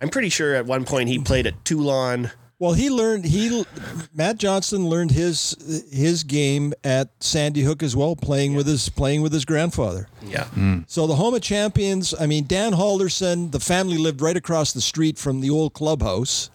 I'm 0.00 0.08
pretty 0.08 0.28
sure 0.28 0.56
at 0.56 0.66
one 0.66 0.84
point 0.84 1.08
he 1.08 1.20
played 1.20 1.46
at 1.46 1.62
Teulon. 1.62 2.32
Well, 2.58 2.72
he 2.72 2.90
learned 2.90 3.26
he 3.26 3.64
Matt 4.12 4.38
Johnson 4.38 4.88
learned 4.88 5.12
his 5.12 5.86
his 5.92 6.24
game 6.24 6.74
at 6.82 7.10
Sandy 7.20 7.62
Hook 7.62 7.84
as 7.84 7.94
well, 7.94 8.16
playing 8.16 8.50
yeah. 8.50 8.56
with 8.56 8.66
his 8.66 8.88
playing 8.88 9.22
with 9.22 9.32
his 9.32 9.44
grandfather. 9.44 10.08
Yeah. 10.24 10.46
Mm. 10.56 10.82
So 10.90 11.06
the 11.06 11.14
home 11.14 11.34
of 11.34 11.42
champions. 11.42 12.12
I 12.18 12.26
mean, 12.26 12.44
Dan 12.48 12.72
Halldorson. 12.72 13.52
The 13.52 13.60
family 13.60 13.98
lived 13.98 14.20
right 14.20 14.36
across 14.36 14.72
the 14.72 14.80
street 14.80 15.16
from 15.16 15.42
the 15.42 15.50
old 15.50 15.74
clubhouse. 15.74 16.50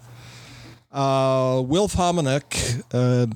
Uh, 0.92 1.64
Wilf 1.66 1.96
Homenuik, 1.96 2.84
uh, 2.94 3.28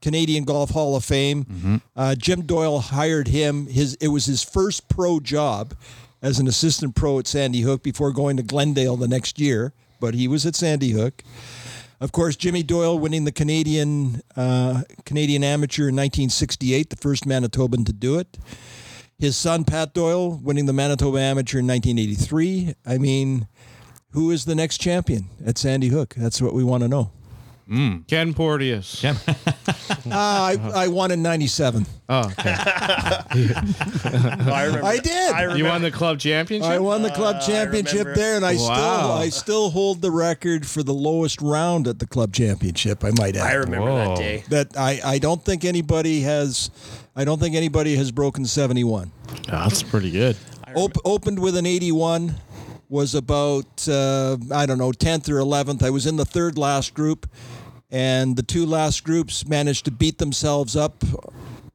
Canadian 0.00 0.44
Golf 0.44 0.70
Hall 0.70 0.96
of 0.96 1.04
Fame. 1.04 1.44
Mm-hmm. 1.44 1.76
Uh, 1.96 2.14
Jim 2.14 2.42
Doyle 2.42 2.80
hired 2.80 3.28
him. 3.28 3.66
His 3.66 3.94
it 3.94 4.08
was 4.08 4.26
his 4.26 4.42
first 4.42 4.88
pro 4.88 5.20
job 5.20 5.74
as 6.22 6.38
an 6.38 6.46
assistant 6.46 6.94
pro 6.94 7.18
at 7.18 7.26
Sandy 7.26 7.60
Hook 7.60 7.82
before 7.82 8.12
going 8.12 8.36
to 8.36 8.42
Glendale 8.42 8.96
the 8.96 9.08
next 9.08 9.38
year. 9.38 9.72
But 10.00 10.14
he 10.14 10.28
was 10.28 10.46
at 10.46 10.54
Sandy 10.54 10.90
Hook. 10.90 11.22
Of 12.00 12.12
course, 12.12 12.34
Jimmy 12.34 12.62
Doyle 12.62 12.98
winning 12.98 13.24
the 13.24 13.32
Canadian 13.32 14.22
uh, 14.34 14.82
Canadian 15.04 15.44
Amateur 15.44 15.84
in 15.84 15.96
1968, 15.96 16.90
the 16.90 16.96
first 16.96 17.26
Manitoban 17.26 17.84
to 17.84 17.92
do 17.92 18.18
it. 18.18 18.38
His 19.18 19.36
son 19.36 19.64
Pat 19.64 19.92
Doyle 19.92 20.40
winning 20.42 20.64
the 20.64 20.72
Manitoba 20.72 21.18
Amateur 21.18 21.58
in 21.58 21.66
1983. 21.66 22.74
I 22.86 22.96
mean, 22.96 23.48
who 24.12 24.30
is 24.30 24.46
the 24.46 24.54
next 24.54 24.78
champion 24.78 25.28
at 25.44 25.58
Sandy 25.58 25.88
Hook? 25.88 26.14
That's 26.16 26.40
what 26.40 26.54
we 26.54 26.64
want 26.64 26.82
to 26.84 26.88
know. 26.88 27.12
Ken 28.08 28.34
Porteous. 28.34 29.02
Yeah. 29.02 29.16
Uh, 30.06 30.16
I, 30.16 30.56
I 30.74 30.88
won 30.88 31.10
in 31.10 31.22
'97. 31.22 31.84
Oh, 32.08 32.20
okay. 32.30 32.54
I, 33.30 34.64
remember, 34.66 34.86
I 34.86 34.98
did. 35.02 35.32
I 35.32 35.56
you 35.56 35.64
won 35.64 35.82
the 35.82 35.90
club 35.90 36.18
championship. 36.18 36.70
I 36.70 36.78
won 36.78 37.02
the 37.02 37.10
club 37.10 37.36
Uh, 37.36 37.46
championship 37.46 38.14
there, 38.14 38.36
and 38.36 38.44
I 38.44 38.56
still 38.56 38.70
I 38.72 39.28
still 39.28 39.70
hold 39.70 40.00
the 40.00 40.10
record 40.10 40.66
for 40.66 40.82
the 40.82 40.94
lowest 40.94 41.40
round 41.42 41.86
at 41.86 41.98
the 41.98 42.06
club 42.06 42.32
championship. 42.32 43.04
I 43.04 43.10
might 43.10 43.36
add. 43.36 43.46
I 43.46 43.52
remember 43.54 43.90
Whoa. 43.90 44.08
that 44.08 44.16
day. 44.16 44.44
that 44.48 44.76
I, 44.76 45.00
I 45.04 45.18
don't 45.18 45.44
think 45.44 45.64
anybody 45.64 46.22
has 46.22 46.70
I 47.14 47.24
don't 47.24 47.38
think 47.40 47.54
anybody 47.54 47.96
has 47.96 48.10
broken 48.10 48.44
71. 48.44 49.12
Oh, 49.28 49.34
that's 49.48 49.82
pretty 49.82 50.10
good. 50.10 50.36
Op- 50.74 50.98
opened 51.04 51.38
with 51.40 51.56
an 51.56 51.66
81 51.66 52.34
was 52.88 53.14
about 53.14 53.86
uh, 53.88 54.36
I 54.52 54.66
don't 54.66 54.78
know 54.78 54.92
10th 54.92 55.28
or 55.28 55.38
11th. 55.38 55.82
I 55.82 55.90
was 55.90 56.06
in 56.06 56.16
the 56.16 56.24
third 56.24 56.56
last 56.58 56.94
group 56.94 57.28
and 57.90 58.36
the 58.36 58.42
two 58.42 58.66
last 58.66 59.04
groups 59.04 59.46
managed 59.46 59.84
to 59.84 59.90
beat 59.90 60.18
themselves 60.18 60.76
up 60.76 61.02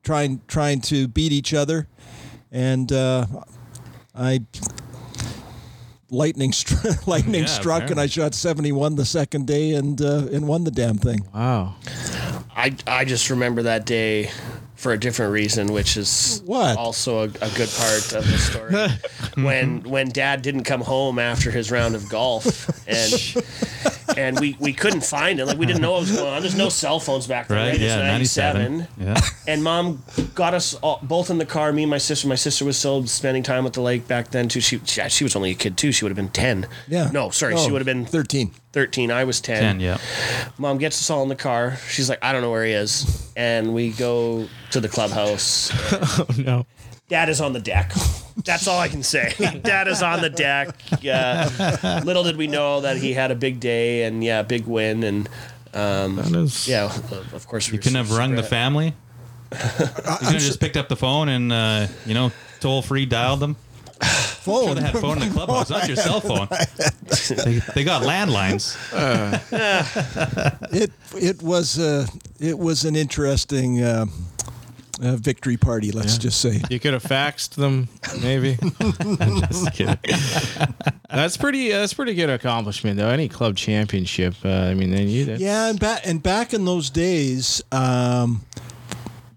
trying 0.03 0.41
trying 0.47 0.79
to 0.81 1.07
beat 1.07 1.31
each 1.31 1.53
other 1.53 1.87
and 2.51 2.91
uh, 2.91 3.25
I 4.13 4.41
lightning 6.09 6.51
str- 6.51 6.87
lightning 7.07 7.41
Yeah, 7.41 7.45
struck 7.47 7.89
and 7.89 7.99
I 7.99 8.07
shot 8.07 8.33
71 8.33 8.95
the 8.95 9.05
second 9.05 9.47
day 9.47 9.73
and 9.73 9.99
uh, 10.01 10.27
and 10.31 10.47
won 10.47 10.63
the 10.63 10.71
damn 10.71 10.97
thing. 10.97 11.27
Wow. 11.33 11.75
I, 12.55 12.75
I 12.87 13.03
just 13.05 13.29
remember 13.29 13.63
that 13.63 13.85
day 13.85 14.31
for 14.75 14.91
a 14.93 14.99
different 14.99 15.31
reason, 15.31 15.67
which 15.73 15.97
is 15.97 16.41
What? 16.45 16.77
also 16.77 17.19
a, 17.19 17.23
a 17.23 17.49
good 17.55 17.69
part 17.69 18.13
of 18.13 18.25
the 18.29 18.37
story. 18.37 19.43
when 19.43 19.81
when 19.83 20.09
Dad 20.09 20.41
didn't 20.41 20.63
come 20.65 20.81
home 20.81 21.19
after 21.19 21.51
his 21.51 21.71
round 21.71 21.95
of 21.95 22.07
golf, 22.09 22.69
and 22.87 23.45
and 24.17 24.39
we, 24.39 24.55
we 24.59 24.73
couldn't 24.73 25.03
find 25.03 25.39
him, 25.39 25.47
like 25.47 25.57
we 25.57 25.65
didn't 25.65 25.81
know 25.81 25.91
what 25.93 26.01
was 26.01 26.11
going 26.11 26.33
on. 26.33 26.41
There's 26.41 26.57
no 26.57 26.69
cell 26.69 26.99
phones 26.99 27.27
back 27.27 27.47
then, 27.47 27.57
right? 27.57 27.65
Right. 27.71 27.73
It's 27.75 27.83
Yeah. 27.83 27.97
97. 28.07 28.87
Yeah. 28.99 29.19
And 29.47 29.63
mom 29.63 30.03
got 30.35 30.53
us 30.53 30.73
all, 30.75 30.99
both 31.03 31.29
in 31.29 31.37
the 31.37 31.45
car. 31.45 31.71
Me 31.73 31.83
and 31.83 31.89
my 31.89 31.97
sister. 31.97 32.27
My 32.27 32.35
sister 32.35 32.65
was 32.65 32.77
still 32.77 33.05
spending 33.07 33.43
time 33.43 33.65
at 33.65 33.73
the 33.73 33.81
lake 33.81 34.07
back 34.07 34.29
then 34.31 34.47
too. 34.49 34.61
She 34.61 34.79
she, 34.85 35.01
she 35.09 35.23
was 35.23 35.35
only 35.35 35.51
a 35.51 35.55
kid 35.55 35.77
too. 35.77 35.91
She 35.91 36.05
would 36.05 36.09
have 36.09 36.15
been 36.17 36.29
ten. 36.29 36.67
Yeah. 36.87 37.09
No, 37.11 37.29
sorry, 37.29 37.55
Oh, 37.55 37.57
she 37.65 37.71
would 37.71 37.79
have 37.81 37.85
been 37.85 38.05
13. 38.75 39.09
I 39.09 39.23
was 39.23 39.39
ten. 39.39 39.61
10. 39.61 39.79
Yeah. 39.79 39.97
Mom 40.57 40.77
gets 40.77 40.99
us 41.01 41.09
all 41.09 41.23
in 41.23 41.29
the 41.29 41.35
car. 41.35 41.77
She's 41.89 42.09
like, 42.09 42.19
I 42.21 42.33
don't 42.33 42.41
know 42.41 42.51
where 42.51 42.65
he 42.65 42.73
is. 42.73 43.31
And 43.37 43.73
we 43.73 43.91
go 43.91 44.49
to 44.71 44.79
the 44.81 44.89
clubhouse. 44.89 45.71
Oh 46.19 46.27
no. 46.37 46.65
Dad 47.07 47.29
is 47.29 47.39
on 47.39 47.53
the 47.53 47.59
deck. 47.59 47.93
That's 48.43 48.67
all 48.67 48.79
I 48.79 48.89
can 48.89 49.01
say. 49.01 49.33
Dad 49.63 49.87
is 49.87 50.03
on 50.03 50.21
the 50.21 50.29
deck. 50.29 50.75
Yeah. 51.01 52.01
Little 52.03 52.23
did 52.23 52.35
we 52.35 52.47
know 52.47 52.81
that 52.81 52.97
he 52.97 53.13
had 53.13 53.31
a 53.31 53.35
big 53.35 53.59
day 53.61 54.03
and 54.03 54.21
yeah, 54.23 54.41
big 54.41 54.65
win. 54.65 55.03
And 55.03 55.29
um, 55.73 56.17
That 56.17 56.35
is. 56.35 56.67
yeah, 56.67 56.85
of 56.85 57.47
course 57.47 57.69
we 57.71 57.77
You 57.77 57.79
couldn't 57.81 57.95
have 57.97 58.11
rung 58.11 58.35
the 58.35 58.43
family. 58.43 58.93
You 59.53 59.57
could 59.59 60.05
have 60.05 60.31
just 60.41 60.59
picked 60.59 60.75
up 60.75 60.89
the 60.89 60.97
phone 60.97 61.29
and, 61.29 61.53
uh, 61.53 61.87
you 62.05 62.13
know, 62.13 62.31
toll 62.59 62.81
free 62.81 63.05
dialed 63.05 63.39
them. 63.39 63.55
Phone. 64.01 64.65
Sure, 64.65 64.75
they 64.75 64.81
had 64.81 64.97
phone 64.99 65.21
in 65.21 65.29
the 65.29 65.33
clubhouse, 65.33 65.69
not 65.69 65.87
your 65.87 65.97
cell 65.97 66.19
phone. 66.21 66.47
They, 67.45 67.59
they 67.73 67.83
got 67.83 68.01
landlines. 68.03 68.75
it 70.73 70.91
it 71.15 71.41
was 71.41 71.79
uh, 71.79 72.05
it 72.39 72.57
was 72.57 72.83
an 72.85 72.95
interesting 72.95 73.81
uh, 73.81 74.05
uh, 75.01 75.15
victory 75.15 75.57
party. 75.57 75.91
Let's 75.91 76.17
just 76.17 76.41
say. 76.41 76.61
You 76.69 76.79
could 76.79 76.93
have 76.93 77.03
faxed 77.03 77.55
them, 77.55 77.87
maybe. 78.21 78.57
Just 79.47 79.73
kidding. 79.73 79.97
that's 81.09 81.37
pretty. 81.37 81.69
That's 81.71 81.93
pretty 81.93 82.13
good 82.15 82.29
accomplishment, 82.29 82.97
though. 82.97 83.09
Any 83.09 83.29
club 83.29 83.55
championship. 83.55 84.35
Uh, 84.43 84.49
I 84.49 84.73
mean, 84.73 84.91
then 84.91 85.07
you. 85.07 85.25
that's- 85.25 85.41
Yeah, 85.41 85.69
and 85.69 85.79
back 85.79 86.01
and 86.05 86.21
back 86.21 86.53
in 86.53 86.65
those 86.65 86.89
days, 86.89 87.61
um, 87.71 88.45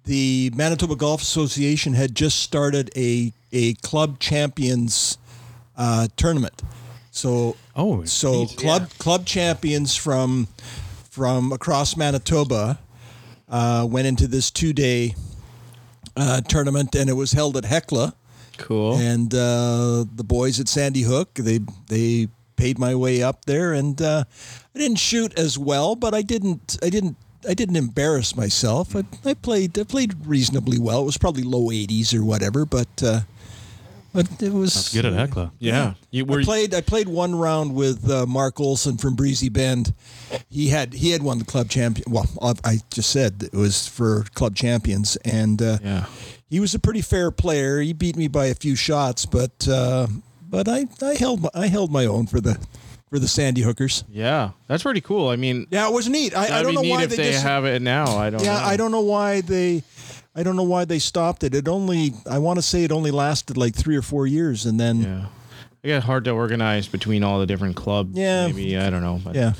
the 0.05 0.51
Manitoba 0.55 0.97
Golf 0.97 1.23
Association 1.23 1.93
had 1.95 2.15
just 2.15 2.41
started 2.41 2.91
a 2.97 3.33
a 3.53 3.75
club 3.75 4.19
champions 4.19 5.19
uh, 5.77 6.09
tournament. 6.17 6.63
So 7.11 7.57
Oh, 7.75 8.05
so 8.05 8.43
neat. 8.45 8.57
club 8.57 8.91
club 8.99 9.25
champions 9.27 9.95
from 9.97 10.49
from 11.11 11.53
across 11.53 11.97
Manitoba 11.97 12.79
uh, 13.49 13.87
went 13.89 14.07
into 14.07 14.27
this 14.27 14.51
two 14.51 14.73
day 14.73 15.15
uh, 16.17 16.41
tournament, 16.43 16.95
and 16.95 17.09
it 17.09 17.15
was 17.15 17.33
held 17.33 17.57
at 17.57 17.65
Hecla. 17.65 18.15
Cool. 18.57 18.97
And 18.99 19.33
uh, 19.33 20.05
the 20.15 20.25
boys 20.25 20.59
at 20.61 20.69
Sandy 20.69 21.03
Hook, 21.03 21.35
they 21.35 21.61
they 21.89 22.29
paid 22.57 22.79
my 22.79 22.95
way 22.95 23.23
up 23.23 23.45
there, 23.45 23.73
and 23.73 24.01
uh, 24.03 24.25
I 24.75 24.79
didn't 24.79 24.99
shoot 24.99 25.37
as 25.39 25.57
well, 25.59 25.95
but 25.95 26.15
I 26.15 26.23
didn't 26.23 26.77
I 26.83 26.91
didn't 26.91 27.17
I 27.49 27.55
didn't 27.55 27.77
embarrass 27.77 28.35
myself. 28.37 28.97
I, 28.97 29.05
I 29.25 29.35
played 29.35 29.79
I 29.79 29.85
played 29.85 30.27
reasonably 30.27 30.79
well. 30.79 31.03
It 31.03 31.07
was 31.07 31.19
probably 31.19 31.45
low 31.45 31.69
80s 31.71 32.13
or 32.15 32.25
whatever, 32.25 32.65
but 32.65 32.89
uh, 33.03 33.21
but 34.27 34.43
it 34.43 34.53
was 34.53 34.75
That's 34.75 34.93
good 34.95 35.05
at 35.05 35.13
Hecla. 35.13 35.53
yeah. 35.59 35.95
You 36.11 36.25
were. 36.25 36.41
I 36.41 36.45
played. 36.45 36.75
I 36.75 36.81
played 36.81 37.09
one 37.09 37.35
round 37.35 37.75
with 37.75 38.11
uh, 38.11 38.27
Mark 38.27 38.59
Olson 38.61 38.97
from 38.97 39.15
Breezy 39.15 39.49
Bend. 39.49 39.93
He 40.49 40.69
had 40.69 40.93
he 40.95 41.11
had 41.11 41.23
won 41.23 41.39
the 41.39 41.45
club 41.45 41.69
champion. 41.69 42.11
Well, 42.11 42.27
I- 42.43 42.55
I 42.65 42.79
just 42.91 43.11
said 43.11 43.43
it 43.43 43.57
was 43.57 43.87
for 43.87 44.25
club 44.35 44.55
champions, 44.57 45.17
and 45.25 45.61
uh, 45.63 45.79
Yeah. 45.83 46.07
he 46.51 46.61
was 46.61 46.75
a 46.75 46.79
pretty 46.79 47.01
fair 47.03 47.31
player. 47.31 47.81
He 47.81 47.93
beat 47.93 48.17
me 48.17 48.29
by 48.29 48.47
a 48.47 48.55
few 48.55 48.75
shots, 48.77 49.27
but 49.27 49.69
uh, 49.69 50.07
but 50.49 50.67
I, 50.69 50.87
I 51.03 51.15
held 51.15 51.43
my, 51.43 51.51
I 51.55 51.67
held 51.67 51.93
my 51.93 52.07
own 52.07 52.27
for 52.27 52.41
the 52.41 52.59
for 53.11 53.19
the 53.19 53.29
Sandy 53.29 53.63
Hookers. 53.63 54.05
Yeah. 54.11 54.51
That's 54.67 54.83
pretty 54.83 55.01
cool. 55.01 55.29
I 55.29 55.37
mean, 55.37 55.67
Yeah, 55.71 55.89
it 55.89 55.93
was 55.95 56.09
neat. 56.09 56.35
I, 56.37 56.45
I 56.45 56.49
that'd 56.49 56.63
don't 56.65 56.71
be 56.73 56.75
know 56.77 56.83
neat 56.83 56.91
why 56.91 57.03
if 57.05 57.11
they, 57.11 57.17
they 57.17 57.31
just, 57.33 57.43
have 57.43 57.65
it 57.65 57.81
now. 57.81 58.19
I 58.19 58.29
don't. 58.31 58.43
Yeah, 58.43 58.59
know. 58.59 58.65
I 58.67 58.77
don't 58.77 58.91
know 58.93 59.01
why 59.01 59.41
they. 59.41 59.83
I 60.39 60.43
don't 60.45 60.55
know 60.57 60.63
why 60.63 60.85
they 60.85 60.99
stopped 61.01 61.43
it. 61.43 61.55
It 61.55 61.67
only 61.67 62.13
I 62.31 62.39
want 62.39 62.59
to 62.59 62.63
say 62.63 62.85
it 62.85 62.93
only 62.93 63.11
lasted 63.11 63.57
like 63.57 63.75
three 63.75 63.97
or 63.97 64.03
four 64.03 64.27
years, 64.27 64.67
and 64.67 64.79
then 64.79 65.03
Yeah. 65.03 65.27
I 65.85 65.89
got 65.89 66.03
hard 66.05 66.25
to 66.25 66.31
organize 66.31 66.87
between 66.89 67.23
all 67.25 67.41
the 67.41 67.47
different 67.47 67.77
clubs. 67.77 68.17
Yeah. 68.17 68.47
Maybe 68.47 68.77
I 68.77 68.91
don't 68.91 69.03
know, 69.03 69.21
but 69.25 69.35
yeah. 69.35 69.53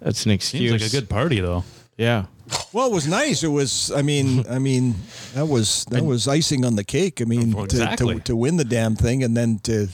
that's 0.00 0.24
an 0.26 0.32
excuse. 0.32 0.70
Seems 0.70 0.82
like 0.82 0.90
a 0.92 0.94
good 0.94 1.08
party, 1.08 1.40
though. 1.40 1.64
Yeah. 1.96 2.26
Well, 2.72 2.86
it 2.88 2.92
was 2.92 3.06
nice. 3.06 3.42
It 3.44 3.48
was. 3.48 3.92
I 3.92 4.02
mean, 4.02 4.44
I 4.48 4.58
mean, 4.58 4.94
that 5.34 5.46
was 5.46 5.84
that 5.90 6.04
was 6.04 6.26
icing 6.26 6.64
on 6.64 6.74
the 6.76 6.84
cake. 6.84 7.20
I 7.20 7.24
mean, 7.24 7.54
Oh, 7.56 7.66
to, 7.66 7.96
to 7.96 8.20
to 8.20 8.36
win 8.36 8.56
the 8.56 8.64
damn 8.64 8.96
thing 8.96 9.22
and 9.22 9.36
then 9.36 9.58
to 9.64 9.88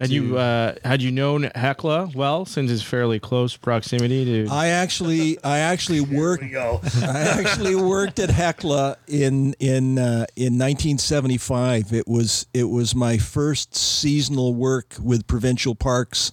Had 0.00 0.10
you 0.10 0.38
uh, 0.38 0.76
had 0.84 1.02
you 1.02 1.10
known 1.10 1.50
Hecla 1.56 2.10
well 2.14 2.44
since 2.44 2.70
it's 2.70 2.82
fairly 2.82 3.18
close 3.18 3.56
proximity 3.56 4.24
to? 4.24 4.46
I 4.48 4.68
actually 4.68 5.42
I 5.42 5.58
actually 5.58 6.00
worked 6.00 6.44
I 6.54 7.20
actually 7.40 7.74
worked 7.74 8.20
at 8.20 8.30
Hecla 8.30 8.96
in 9.08 9.54
in 9.58 9.98
uh, 9.98 10.26
in 10.36 10.56
1975. 10.56 11.92
It 11.92 12.06
was 12.06 12.46
it 12.54 12.64
was 12.70 12.94
my 12.94 13.18
first 13.18 13.74
seasonal 13.74 14.54
work 14.54 14.94
with 15.02 15.26
Provincial 15.26 15.74
Parks, 15.74 16.32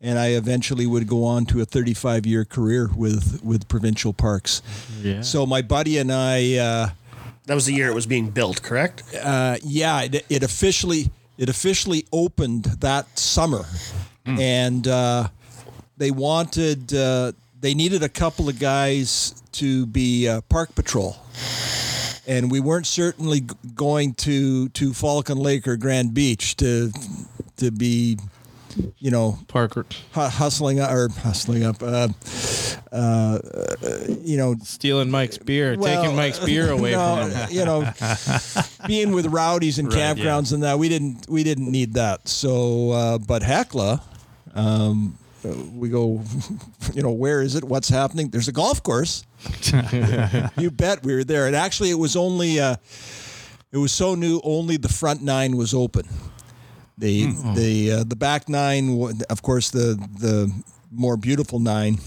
and 0.00 0.18
I 0.18 0.28
eventually 0.28 0.86
would 0.86 1.06
go 1.06 1.24
on 1.24 1.44
to 1.46 1.60
a 1.60 1.66
35 1.66 2.24
year 2.24 2.46
career 2.46 2.88
with 2.96 3.42
with 3.44 3.68
Provincial 3.68 4.14
Parks. 4.14 4.62
yeah. 5.02 5.20
So 5.20 5.44
my 5.44 5.60
buddy 5.60 5.98
and 5.98 6.10
I. 6.10 6.56
Uh, 6.56 6.88
That 7.46 7.54
was 7.54 7.66
the 7.66 7.74
year 7.74 7.90
it 7.90 7.94
was 7.94 8.06
being 8.06 8.30
built, 8.30 8.62
correct? 8.62 9.02
uh, 9.14 9.56
yeah, 9.62 10.00
it, 10.04 10.24
it 10.30 10.42
officially 10.42 11.10
it 11.38 11.48
officially 11.48 12.06
opened 12.12 12.64
that 12.80 13.18
summer, 13.18 13.64
and 14.26 14.86
uh, 14.88 15.28
they 15.96 16.10
wanted 16.10 16.94
uh, 16.94 17.32
they 17.60 17.74
needed 17.74 18.02
a 18.02 18.08
couple 18.08 18.48
of 18.48 18.58
guys 18.58 19.42
to 19.52 19.86
be 19.86 20.28
uh, 20.28 20.40
park 20.48 20.74
patrol, 20.74 21.16
and 22.26 22.50
we 22.50 22.60
weren't 22.60 22.86
certainly 22.86 23.40
g- 23.40 23.54
going 23.74 24.14
to 24.14 24.68
to 24.70 24.92
Falcon 24.94 25.38
Lake 25.38 25.68
or 25.68 25.76
Grand 25.76 26.14
Beach 26.14 26.56
to 26.56 26.90
to 27.58 27.70
be, 27.70 28.18
you 28.98 29.10
know, 29.10 29.38
Parker 29.48 29.86
hu- 30.12 30.20
hustling 30.20 30.80
up 30.80 30.90
or 30.90 31.08
hustling 31.08 31.64
up, 31.64 31.82
uh, 31.82 32.08
uh, 32.92 33.38
you 34.22 34.36
know, 34.36 34.56
stealing 34.62 35.10
Mike's 35.10 35.38
beer, 35.38 35.76
well, 35.78 36.02
taking 36.02 36.16
Mike's 36.16 36.38
beer 36.38 36.70
away 36.70 36.92
no, 36.92 37.28
from 37.28 37.30
him. 37.30 37.48
You 37.50 37.64
know, 37.64 37.92
being 38.86 39.12
with 39.12 39.26
rowdies 39.26 39.78
and 39.78 39.92
Right, 39.92 40.16
campgrounds 40.16 40.52
and 40.52 40.62
that, 40.62 40.78
we 40.78 40.88
didn't 40.88 41.28
we 41.28 41.44
didn't 41.44 41.70
need 41.70 41.94
that. 41.94 42.28
So, 42.28 42.90
uh, 42.90 43.18
but 43.18 43.42
Hecla, 43.42 44.02
um, 44.54 45.18
we 45.74 45.88
go, 45.88 46.22
you 46.94 47.02
know, 47.02 47.12
where 47.12 47.42
is 47.42 47.54
it? 47.54 47.64
What's 47.64 47.88
happening? 47.88 48.30
There's 48.30 48.48
a 48.48 48.52
golf 48.52 48.82
course. 48.82 49.24
you 50.56 50.70
bet 50.70 51.04
we 51.04 51.14
were 51.14 51.24
there. 51.24 51.46
And 51.46 51.54
actually, 51.54 51.90
it 51.90 51.98
was 51.98 52.16
only 52.16 52.60
uh, 52.60 52.76
it 53.72 53.78
was 53.78 53.92
so 53.92 54.14
new. 54.14 54.40
Only 54.44 54.76
the 54.76 54.88
front 54.88 55.22
nine 55.22 55.56
was 55.56 55.74
open. 55.74 56.08
The 56.98 57.26
the 57.54 57.92
uh, 57.92 58.04
the 58.04 58.16
back 58.16 58.48
nine, 58.48 59.12
of 59.28 59.42
course, 59.42 59.70
the 59.70 59.96
the 60.20 60.52
more 60.92 61.16
beautiful 61.16 61.58
nine 61.58 61.98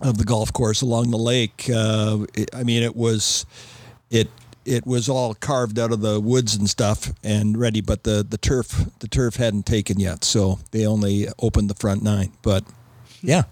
of 0.00 0.18
the 0.18 0.24
golf 0.24 0.52
course 0.52 0.82
along 0.82 1.10
the 1.10 1.16
lake. 1.18 1.70
Uh, 1.72 2.26
it, 2.34 2.50
I 2.54 2.64
mean, 2.64 2.82
it 2.82 2.96
was 2.96 3.46
it 4.10 4.28
it 4.64 4.84
was 4.84 5.08
all 5.08 5.34
carved 5.34 5.78
out 5.78 5.92
of 5.92 6.00
the 6.00 6.20
woods 6.20 6.56
and 6.56 6.68
stuff 6.68 7.12
and 7.22 7.56
ready, 7.56 7.80
but 7.80 8.02
the 8.02 8.26
the 8.28 8.38
turf 8.38 8.86
the 8.98 9.08
turf 9.08 9.36
hadn't 9.36 9.64
taken 9.64 10.00
yet, 10.00 10.24
so 10.24 10.58
they 10.72 10.86
only 10.86 11.28
opened 11.38 11.70
the 11.70 11.74
front 11.74 12.02
nine. 12.02 12.32
But 12.42 12.64
yeah, 13.22 13.44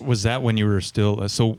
Was 0.00 0.22
that 0.24 0.42
when 0.42 0.56
you 0.56 0.66
were 0.66 0.80
still? 0.80 1.22
Uh, 1.22 1.28
so, 1.28 1.58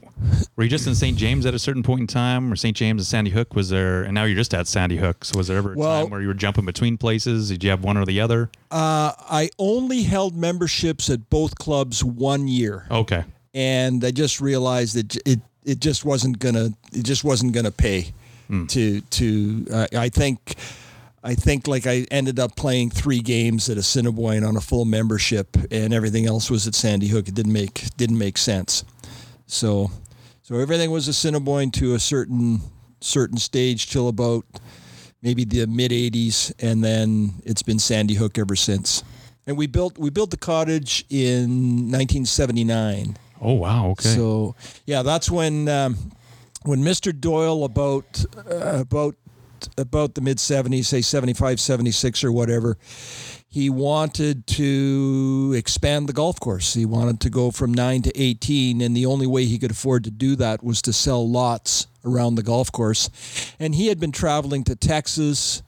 were 0.55 0.63
you 0.63 0.69
just 0.69 0.87
in 0.87 0.95
St. 0.95 1.17
James 1.17 1.45
at 1.45 1.53
a 1.53 1.59
certain 1.59 1.83
point 1.83 2.01
in 2.01 2.07
time, 2.07 2.51
or 2.51 2.55
St. 2.55 2.75
James 2.75 3.01
and 3.01 3.07
Sandy 3.07 3.31
Hook? 3.31 3.55
Was 3.55 3.69
there? 3.69 4.03
And 4.03 4.13
now 4.13 4.23
you're 4.25 4.35
just 4.35 4.53
at 4.53 4.67
Sandy 4.67 4.97
Hook. 4.97 5.23
So, 5.25 5.37
was 5.37 5.47
there 5.47 5.57
ever 5.57 5.73
a 5.73 5.77
Well- 5.77 6.01
time 6.03 6.11
where 6.11 6.21
you 6.21 6.27
were 6.27 6.33
jumping 6.33 6.65
between 6.65 6.97
places? 6.97 7.49
Did 7.49 7.63
you 7.63 7.69
have 7.69 7.83
one 7.83 7.97
or 7.97 8.05
the 8.05 8.19
other? 8.21 8.49
I 8.71 9.49
only 9.59 10.03
held 10.03 10.35
memberships 10.35 11.09
at 11.09 11.29
both 11.29 11.55
clubs 11.55 12.03
one 12.03 12.47
year. 12.47 12.85
Okay. 12.89 13.23
and 13.55 14.03
I 14.03 14.09
just 14.11 14.41
realized 14.41 14.95
that 14.95 15.15
it 15.27 15.39
it 15.63 15.79
just 15.79 16.03
wasn't 16.03 16.39
gonna 16.39 16.69
it 16.91 17.03
just 17.03 17.23
wasn't 17.23 17.53
gonna 17.53 17.69
pay 17.71 18.11
to 18.69 19.01
to 19.01 19.65
uh, 19.71 19.87
I 19.95 20.09
think 20.09 20.55
I 21.23 21.35
think 21.35 21.67
like 21.67 21.87
I 21.87 22.05
ended 22.11 22.39
up 22.39 22.55
playing 22.55 22.89
three 22.89 23.19
games 23.19 23.69
at 23.69 23.77
Assiniboine 23.77 24.43
on 24.43 24.57
a 24.57 24.61
full 24.61 24.83
membership 24.83 25.55
and 25.71 25.93
everything 25.93 26.25
else 26.25 26.51
was 26.51 26.67
at 26.67 26.75
Sandy 26.75 27.07
Hook. 27.07 27.29
It 27.29 27.33
didn't 27.33 27.53
make 27.53 27.95
didn't 27.95 28.17
make 28.17 28.37
sense. 28.37 28.83
So 29.45 29.89
so 30.41 30.55
everything 30.57 30.91
was 30.91 31.07
Assiniboine 31.07 31.71
to 31.73 31.95
a 31.95 31.99
certain 31.99 32.59
certain 32.99 33.37
stage 33.37 33.89
till 33.89 34.09
about 34.09 34.45
maybe 35.21 35.45
the 35.45 35.65
mid 35.65 35.91
80s 35.91 36.53
and 36.59 36.83
then 36.83 37.35
it's 37.45 37.63
been 37.63 37.79
Sandy 37.79 38.15
Hook 38.15 38.37
ever 38.37 38.57
since. 38.57 39.03
And 39.47 39.57
we 39.57 39.67
built 39.67 39.97
we 39.97 40.09
built 40.09 40.29
the 40.29 40.37
cottage 40.37 41.05
in 41.09 41.89
1979. 41.89 43.15
Oh 43.41 43.53
wow. 43.53 43.91
Okay. 43.91 44.09
So 44.09 44.55
yeah, 44.85 45.03
that's 45.03 45.31
when 45.31 45.69
um, 45.69 45.95
when 46.63 46.79
Mr. 46.79 47.17
Doyle 47.17 47.63
about 47.63 48.25
uh, 48.49 48.79
about 48.81 49.15
about 49.77 50.15
the 50.15 50.21
mid 50.21 50.37
70s, 50.37 50.85
say 50.85 51.01
75, 51.01 51.59
76 51.59 52.23
or 52.23 52.31
whatever, 52.31 52.77
he 53.47 53.69
wanted 53.69 54.47
to 54.47 55.53
expand 55.55 56.09
the 56.09 56.13
golf 56.13 56.39
course. 56.39 56.73
He 56.73 56.85
wanted 56.85 57.19
to 57.21 57.29
go 57.29 57.51
from 57.51 57.73
9 57.73 58.01
to 58.03 58.19
18 58.19 58.81
and 58.81 58.95
the 58.95 59.05
only 59.05 59.27
way 59.27 59.45
he 59.45 59.59
could 59.59 59.71
afford 59.71 60.03
to 60.05 60.11
do 60.11 60.35
that 60.37 60.63
was 60.63 60.81
to 60.83 60.93
sell 60.93 61.29
lots 61.29 61.87
around 62.03 62.35
the 62.35 62.43
golf 62.43 62.71
course. 62.71 63.09
And 63.59 63.75
he 63.75 63.87
had 63.87 63.99
been 63.99 64.11
traveling 64.11 64.63
to 64.65 64.75
Texas, 64.75 65.61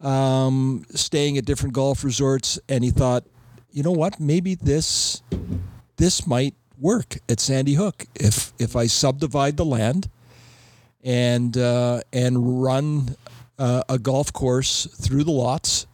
um, 0.00 0.84
staying 0.90 1.38
at 1.38 1.44
different 1.44 1.74
golf 1.74 2.04
resorts 2.04 2.58
and 2.68 2.84
he 2.84 2.90
thought, 2.90 3.24
"You 3.70 3.82
know 3.82 3.90
what? 3.90 4.20
Maybe 4.20 4.54
this 4.54 5.22
this 5.96 6.26
might 6.26 6.54
work 6.78 7.18
at 7.28 7.40
Sandy 7.40 7.74
Hook 7.74 8.06
if 8.14 8.52
if 8.58 8.74
I 8.74 8.86
subdivide 8.86 9.56
the 9.56 9.64
land 9.64 10.08
and 11.02 11.56
uh, 11.56 12.00
and 12.12 12.62
run 12.62 13.16
uh, 13.60 13.82
a 13.90 13.98
golf 13.98 14.32
course 14.32 14.86
through 14.86 15.22
the 15.22 15.30
lots, 15.30 15.86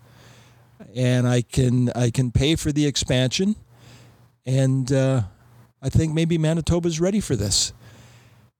and 0.95 1.29
I 1.29 1.43
can 1.43 1.91
I 1.91 2.11
can 2.11 2.31
pay 2.31 2.55
for 2.55 2.71
the 2.71 2.87
expansion, 2.87 3.57
and 4.47 4.91
uh, 4.93 5.23
I 5.83 5.89
think 5.89 6.14
maybe 6.14 6.39
Manitoba's 6.39 7.01
ready 7.01 7.21
for 7.21 7.35
this. 7.35 7.73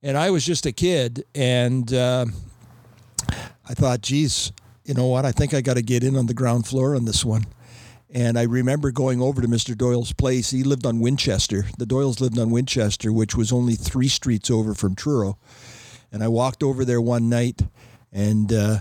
And 0.03 0.17
I 0.17 0.29
was 0.29 0.45
just 0.45 0.65
a 0.65 0.71
kid, 0.71 1.25
and 1.33 1.91
uh, 1.91 2.25
I 3.67 3.73
thought, 3.73 4.01
geez, 4.01 4.51
you 4.83 4.93
know 4.93 5.07
what? 5.07 5.25
I 5.25 5.31
think 5.31 5.53
I 5.53 5.61
got 5.61 5.75
to 5.75 5.81
get 5.81 6.03
in 6.03 6.15
on 6.15 6.27
the 6.27 6.33
ground 6.33 6.67
floor 6.67 6.95
on 6.95 7.05
this 7.05 7.25
one. 7.25 7.45
And 8.09 8.37
I 8.37 8.43
remember 8.43 8.91
going 8.91 9.21
over 9.21 9.41
to 9.41 9.47
Mr. 9.47 9.75
Doyle's 9.75 10.13
place. 10.13 10.51
He 10.51 10.63
lived 10.63 10.85
on 10.85 10.99
Winchester. 10.99 11.65
The 11.77 11.85
Doyles 11.85 12.21
lived 12.21 12.39
on 12.39 12.51
Winchester, 12.51 13.11
which 13.11 13.35
was 13.35 13.51
only 13.51 13.75
three 13.75 14.07
streets 14.07 14.49
over 14.49 14.73
from 14.73 14.95
Truro. 14.95 15.37
And 16.11 16.23
I 16.23 16.27
walked 16.29 16.63
over 16.63 16.85
there 16.85 17.01
one 17.01 17.27
night, 17.27 17.63
and 18.13 18.53
uh, 18.53 18.79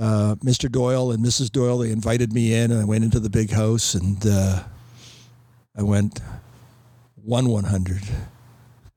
uh, 0.00 0.34
Mr. 0.36 0.70
Doyle 0.70 1.12
and 1.12 1.24
Mrs. 1.24 1.52
Doyle 1.52 1.78
they 1.78 1.92
invited 1.92 2.32
me 2.32 2.54
in, 2.54 2.72
and 2.72 2.80
I 2.80 2.84
went 2.84 3.04
into 3.04 3.20
the 3.20 3.30
big 3.30 3.50
house, 3.50 3.94
and 3.94 4.18
uh, 4.26 4.64
I 5.76 5.82
went 5.82 6.20
one 7.14 7.48
one 7.48 7.64
hundred, 7.64 8.02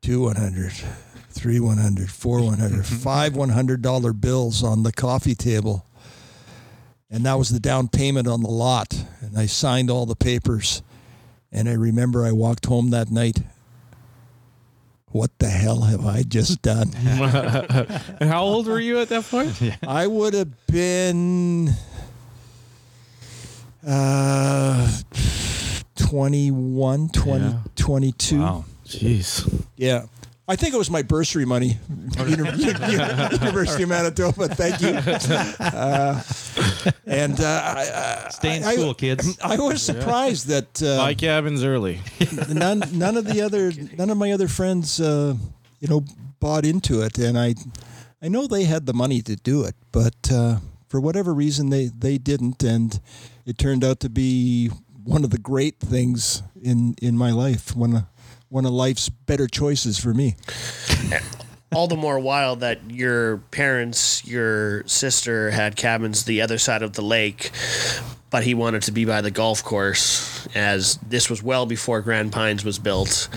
two 0.01 0.21
one 0.21 0.37
hundred, 0.37 0.71
three 1.29 1.59
one 1.59 1.77
hundred, 1.77 2.09
four 2.09 2.41
one 2.41 2.57
hundred, 2.57 2.85
five 2.85 3.35
one 3.35 3.49
hundred 3.49 3.81
dollar 3.81 4.13
bills 4.13 4.63
on 4.63 4.83
the 4.83 4.91
coffee 4.91 5.35
table 5.35 5.85
and 7.13 7.27
that 7.27 7.37
was 7.37 7.49
the 7.49 7.59
down 7.59 7.89
payment 7.89 8.27
on 8.27 8.41
the 8.41 8.49
lot. 8.49 8.91
And 9.21 9.37
I 9.37 9.45
signed 9.45 9.91
all 9.91 10.07
the 10.07 10.15
papers. 10.15 10.81
And 11.51 11.69
I 11.69 11.73
remember 11.73 12.25
I 12.25 12.31
walked 12.31 12.65
home 12.65 12.89
that 12.89 13.11
night. 13.11 13.37
What 15.13 15.29
the 15.37 15.47
hell 15.47 15.81
have 15.81 16.05
I 16.07 16.23
just 16.23 16.61
done? 16.63 16.89
And 18.19 18.29
how 18.29 18.43
old 18.43 18.65
were 18.67 18.79
you 18.79 18.99
at 18.99 19.09
that 19.09 19.23
point? 19.25 19.53
I 19.87 20.07
would 20.07 20.33
have 20.33 20.49
been 20.67 21.69
uh, 23.85 24.91
21, 25.95 27.09
20, 27.09 27.43
Yeah. 27.45 27.53
22. 27.75 28.39
Wow. 28.41 28.65
Jeez. 28.87 29.63
Yeah. 29.77 30.05
I 30.47 30.55
think 30.57 30.73
it 30.73 30.77
was 30.77 30.89
my 30.89 31.03
bursary 31.03 31.45
money. 31.45 31.77
Uni- 32.17 32.31
Uni- 32.31 33.31
University 33.31 33.83
of 33.83 33.89
Manitoba. 33.89 34.49
Thank 34.49 34.81
you. 34.81 34.89
Uh, 35.59 36.21
and 37.05 37.39
uh, 37.39 38.25
I, 38.25 38.27
Stay 38.29 38.57
in 38.57 38.63
I- 38.63 38.75
school, 38.75 38.93
kids. 38.93 39.37
I 39.43 39.57
was 39.57 39.81
surprised 39.81 40.47
that 40.47 40.81
uh, 40.83 40.97
My 40.97 41.13
cabin's 41.13 41.63
early. 41.63 41.99
none 42.49 42.83
none 42.91 43.15
of 43.17 43.25
the 43.25 43.41
other 43.41 43.71
none 43.97 44.09
of 44.09 44.17
my 44.17 44.31
other 44.33 44.47
friends 44.49 44.99
uh, 44.99 45.35
you 45.79 45.87
know 45.87 46.03
bought 46.39 46.65
into 46.65 47.01
it 47.01 47.17
and 47.17 47.37
I 47.39 47.55
I 48.21 48.27
know 48.27 48.47
they 48.47 48.65
had 48.65 48.85
the 48.85 48.93
money 48.93 49.21
to 49.21 49.35
do 49.37 49.63
it 49.63 49.75
but 49.91 50.29
uh, 50.31 50.57
for 50.89 50.99
whatever 50.99 51.33
reason 51.33 51.69
they 51.69 51.85
they 51.87 52.17
didn't 52.17 52.63
and 52.63 52.99
it 53.45 53.57
turned 53.57 53.83
out 53.83 53.99
to 54.01 54.09
be 54.09 54.69
one 55.05 55.23
of 55.23 55.29
the 55.29 55.37
great 55.37 55.79
things 55.79 56.43
in 56.61 56.95
in 57.01 57.17
my 57.17 57.31
life 57.31 57.75
one 57.75 57.95
of 57.95 58.03
one 58.53 58.65
of 58.65 58.71
life's 58.71 59.09
better 59.09 59.47
choices 59.47 59.99
for 59.99 60.13
me 60.13 60.35
all 61.73 61.87
the 61.87 61.95
more 61.95 62.19
wild 62.19 62.59
that 62.61 62.79
your 62.91 63.37
parents, 63.51 64.25
your 64.25 64.85
sister 64.87 65.51
had 65.51 65.75
cabins 65.75 66.25
the 66.25 66.41
other 66.41 66.57
side 66.57 66.83
of 66.83 66.93
the 66.93 67.01
lake, 67.01 67.51
but 68.29 68.43
he 68.43 68.53
wanted 68.53 68.81
to 68.83 68.91
be 68.91 69.05
by 69.05 69.21
the 69.21 69.31
golf 69.31 69.63
course 69.63 70.47
as 70.55 70.97
this 70.97 71.29
was 71.29 71.41
well 71.41 71.65
before 71.65 72.01
Grand 72.01 72.31
Pines 72.31 72.63
was 72.63 72.79
built. 72.79 73.27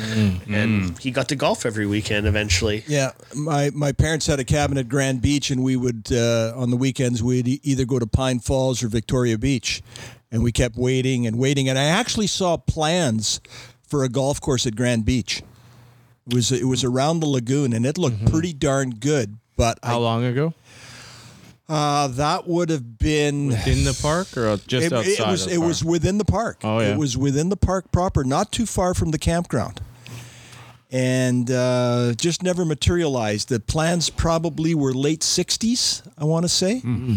And 0.48 0.98
he 0.98 1.10
got 1.10 1.28
to 1.28 1.36
golf 1.36 1.66
every 1.66 1.86
weekend 1.86 2.26
eventually. 2.26 2.84
Yeah, 2.86 3.12
my 3.34 3.70
my 3.74 3.92
parents 3.92 4.26
had 4.26 4.40
a 4.40 4.44
cabin 4.44 4.78
at 4.78 4.88
Grand 4.88 5.22
Beach, 5.22 5.50
and 5.50 5.62
we 5.62 5.76
would 5.76 6.08
uh, 6.12 6.52
on 6.56 6.70
the 6.70 6.76
weekends 6.76 7.22
we'd 7.22 7.60
either 7.64 7.84
go 7.84 7.98
to 7.98 8.06
Pine 8.06 8.40
Falls 8.40 8.82
or 8.82 8.88
Victoria 8.88 9.38
Beach, 9.38 9.82
and 10.30 10.42
we 10.42 10.52
kept 10.52 10.76
waiting 10.76 11.26
and 11.26 11.38
waiting. 11.38 11.68
And 11.68 11.78
I 11.78 11.84
actually 11.84 12.26
saw 12.26 12.56
plans 12.56 13.40
for 13.86 14.04
a 14.04 14.08
golf 14.08 14.40
course 14.40 14.66
at 14.66 14.76
Grand 14.76 15.04
Beach. 15.04 15.42
It 16.28 16.34
was 16.34 16.50
it 16.52 16.64
was 16.64 16.82
around 16.84 17.20
the 17.20 17.26
lagoon, 17.26 17.72
and 17.72 17.86
it 17.86 17.96
looked 17.98 18.26
pretty 18.30 18.52
darn 18.52 18.90
good. 18.90 19.36
But 19.56 19.78
How 19.82 19.94
I, 19.98 20.00
long 20.00 20.24
ago? 20.24 20.52
uh, 21.68 22.08
that 22.08 22.46
would 22.46 22.68
have 22.70 22.98
been 22.98 23.50
In 23.52 23.84
the 23.84 23.98
park 24.02 24.36
or 24.36 24.56
just 24.66 24.86
it, 24.86 24.92
outside? 24.92 25.18
it 25.18 25.26
was 25.30 25.46
it 25.46 25.56
park? 25.56 25.68
was 25.68 25.84
within 25.84 26.18
the 26.18 26.24
park. 26.24 26.58
Oh, 26.62 26.78
yeah. 26.80 26.92
It 26.92 26.98
was 26.98 27.16
within 27.16 27.48
the 27.48 27.56
park 27.56 27.90
proper, 27.90 28.22
not 28.24 28.52
too 28.52 28.66
far 28.66 28.92
from 28.94 29.10
the 29.12 29.18
campground. 29.18 29.80
And 30.90 31.50
uh, 31.50 32.12
just 32.16 32.42
never 32.44 32.64
materialized. 32.64 33.48
The 33.48 33.58
plans 33.58 34.08
probably 34.08 34.72
were 34.74 34.94
late 34.94 35.20
'60s, 35.20 36.02
I 36.16 36.24
want 36.24 36.44
to 36.44 36.48
say. 36.48 36.76
Mm-hmm. 36.76 37.16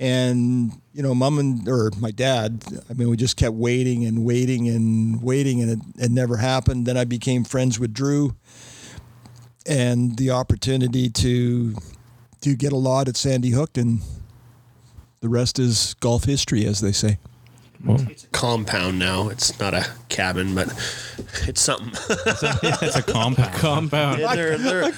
And 0.00 0.72
you 0.94 1.02
know, 1.02 1.14
mom 1.14 1.38
and 1.38 1.68
or 1.68 1.90
my 2.00 2.10
dad. 2.10 2.64
I 2.88 2.94
mean, 2.94 3.10
we 3.10 3.16
just 3.16 3.36
kept 3.36 3.54
waiting 3.54 4.06
and 4.06 4.24
waiting 4.24 4.68
and 4.68 5.22
waiting, 5.22 5.60
and 5.60 5.70
it, 5.70 6.04
it 6.04 6.10
never 6.10 6.38
happened. 6.38 6.86
Then 6.86 6.96
I 6.96 7.04
became 7.04 7.44
friends 7.44 7.78
with 7.78 7.92
Drew, 7.92 8.34
and 9.66 10.16
the 10.16 10.30
opportunity 10.30 11.10
to 11.10 11.76
to 12.40 12.56
get 12.56 12.72
a 12.72 12.76
lot 12.76 13.08
at 13.08 13.16
Sandy 13.16 13.50
Hook, 13.50 13.76
and 13.76 14.00
the 15.20 15.28
rest 15.28 15.58
is 15.58 15.94
golf 16.00 16.24
history, 16.24 16.64
as 16.64 16.80
they 16.80 16.92
say. 16.92 17.18
Compound 18.32 18.98
now. 18.98 19.28
It's 19.28 19.58
not 19.58 19.74
a 19.74 19.86
cabin, 20.08 20.54
but 20.54 20.68
it's 21.46 21.60
something. 21.60 21.88
it's, 22.10 22.96
a 22.96 23.02
compound. 23.02 23.54
compound. 23.54 24.20
There- 24.20 24.58
there- 24.58 24.90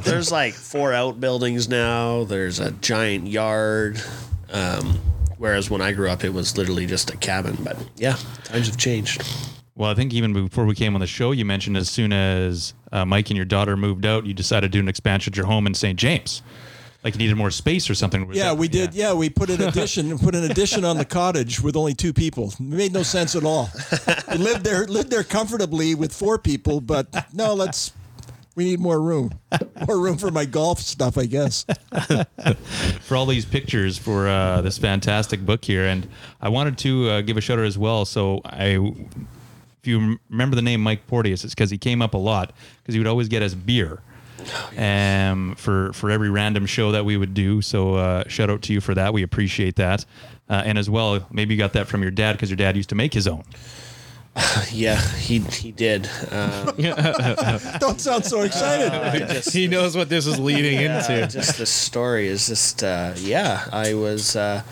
there's 0.00 0.32
like 0.32 0.54
four 0.54 0.92
outbuildings 0.92 1.68
now. 1.68 2.24
There's 2.24 2.58
a 2.58 2.72
giant 2.72 3.26
yard. 3.28 4.00
Um, 4.52 4.98
whereas 5.38 5.70
when 5.70 5.80
I 5.80 5.92
grew 5.92 6.10
up, 6.10 6.24
it 6.24 6.30
was 6.34 6.56
literally 6.58 6.86
just 6.86 7.10
a 7.10 7.16
cabin. 7.16 7.56
But 7.62 7.76
yeah, 7.96 8.16
times 8.44 8.66
have 8.66 8.76
changed. 8.76 9.22
Well, 9.76 9.90
I 9.90 9.94
think 9.94 10.12
even 10.12 10.32
before 10.32 10.66
we 10.66 10.74
came 10.74 10.94
on 10.94 11.00
the 11.00 11.06
show, 11.06 11.30
you 11.32 11.44
mentioned 11.44 11.76
as 11.76 11.88
soon 11.88 12.12
as 12.12 12.74
uh, 12.92 13.04
Mike 13.04 13.30
and 13.30 13.36
your 13.36 13.46
daughter 13.46 13.76
moved 13.76 14.04
out, 14.04 14.26
you 14.26 14.34
decided 14.34 14.72
to 14.72 14.78
do 14.78 14.80
an 14.80 14.88
expansion 14.88 15.32
at 15.32 15.36
your 15.36 15.46
home 15.46 15.66
in 15.66 15.72
St. 15.74 15.98
James. 15.98 16.42
Like 17.02 17.14
you 17.14 17.18
needed 17.18 17.36
more 17.36 17.50
space 17.50 17.88
or 17.88 17.94
something. 17.94 18.26
Was 18.26 18.36
Yeah, 18.36 18.50
that- 18.50 18.58
we 18.58 18.68
did. 18.68 18.94
Yeah, 18.94 19.14
we 19.14 19.30
put 19.30 19.48
an 19.50 19.62
addition 19.68 20.18
put 20.18 20.34
an 20.34 20.44
addition 20.50 20.84
on 20.84 20.98
the 20.98 21.04
cottage 21.04 21.60
with 21.60 21.76
only 21.76 21.94
two 21.94 22.12
people. 22.12 22.48
It 22.50 22.60
made 22.60 22.92
no 22.92 23.02
sense 23.02 23.34
at 23.34 23.44
all. 23.44 23.70
We 24.30 24.38
lived 24.38 24.64
there 24.64 24.86
lived 24.86 25.10
there 25.10 25.24
comfortably 25.24 25.94
with 25.94 26.12
four 26.12 26.38
people, 26.38 26.80
but 26.80 27.06
no, 27.32 27.54
let's 27.54 27.92
we 28.56 28.64
need 28.64 28.80
more 28.80 29.00
room. 29.00 29.30
More 29.86 29.98
room 29.98 30.18
for 30.18 30.30
my 30.30 30.44
golf 30.44 30.80
stuff, 30.80 31.16
I 31.16 31.24
guess. 31.24 31.64
for 33.00 33.16
all 33.16 33.24
these 33.24 33.44
pictures 33.44 33.96
for 33.96 34.28
uh, 34.28 34.60
this 34.60 34.76
fantastic 34.76 35.44
book 35.46 35.64
here. 35.64 35.86
And 35.86 36.06
I 36.40 36.48
wanted 36.48 36.76
to 36.78 37.08
uh, 37.08 37.20
give 37.22 37.36
a 37.36 37.40
shout 37.40 37.58
out 37.58 37.64
as 37.64 37.78
well. 37.78 38.04
So 38.04 38.40
I 38.44 38.76
if 39.80 39.86
you 39.86 39.98
rem- 39.98 40.20
remember 40.28 40.56
the 40.56 40.62
name 40.62 40.82
Mike 40.82 41.06
Porteous, 41.06 41.44
it's 41.44 41.54
because 41.54 41.70
he 41.70 41.78
came 41.78 42.02
up 42.02 42.12
a 42.12 42.18
lot 42.18 42.52
because 42.82 42.92
he 42.94 42.98
would 43.00 43.06
always 43.06 43.28
get 43.28 43.42
us 43.42 43.54
beer. 43.54 44.02
Um, 44.76 45.54
for 45.56 45.92
for 45.92 46.10
every 46.10 46.30
random 46.30 46.66
show 46.66 46.92
that 46.92 47.04
we 47.04 47.16
would 47.16 47.34
do, 47.34 47.60
so 47.62 47.94
uh, 47.94 48.24
shout 48.28 48.50
out 48.50 48.62
to 48.62 48.72
you 48.72 48.80
for 48.80 48.94
that. 48.94 49.12
We 49.12 49.22
appreciate 49.22 49.76
that, 49.76 50.04
uh, 50.48 50.62
and 50.64 50.78
as 50.78 50.88
well, 50.90 51.26
maybe 51.30 51.54
you 51.54 51.58
got 51.58 51.72
that 51.74 51.86
from 51.88 52.02
your 52.02 52.10
dad 52.10 52.32
because 52.32 52.50
your 52.50 52.56
dad 52.56 52.76
used 52.76 52.88
to 52.90 52.94
make 52.94 53.14
his 53.14 53.26
own. 53.26 53.44
Yeah, 54.72 54.96
he 55.16 55.40
he 55.40 55.72
did. 55.72 56.08
Um, 56.30 56.66
Don't 57.80 58.00
sound 58.00 58.24
so 58.24 58.42
excited. 58.42 58.92
I 58.92 59.18
just- 59.18 59.52
he 59.52 59.66
knows 59.66 59.96
what 59.96 60.08
this 60.08 60.24
is 60.26 60.38
leading 60.38 60.80
Yeah, 60.80 61.00
into. 61.00 61.26
just 61.26 61.58
the 61.58 61.66
story 61.66 62.28
is 62.28 62.46
just 62.46 62.82
uh, 62.84 63.12
yeah. 63.16 63.66
I 63.72 63.94
was 63.94 64.36
uh, 64.36 64.62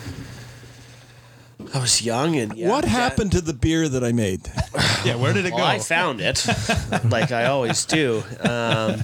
I 1.73 1.79
was 1.79 2.01
young 2.01 2.37
and 2.37 2.55
yeah, 2.55 2.69
what 2.69 2.85
yeah. 2.85 2.91
happened 2.91 3.33
to 3.33 3.41
the 3.41 3.53
beer 3.53 3.89
that 3.89 4.03
I 4.03 4.11
made? 4.13 4.41
Yeah, 5.05 5.15
where 5.15 5.33
did 5.33 5.45
it 5.45 5.53
Well, 5.53 5.63
I 5.65 5.79
found 5.79 6.21
it, 6.21 6.45
like 7.09 7.31
I 7.31 7.45
always 7.45 7.85
do, 7.85 8.23
um, 8.41 9.03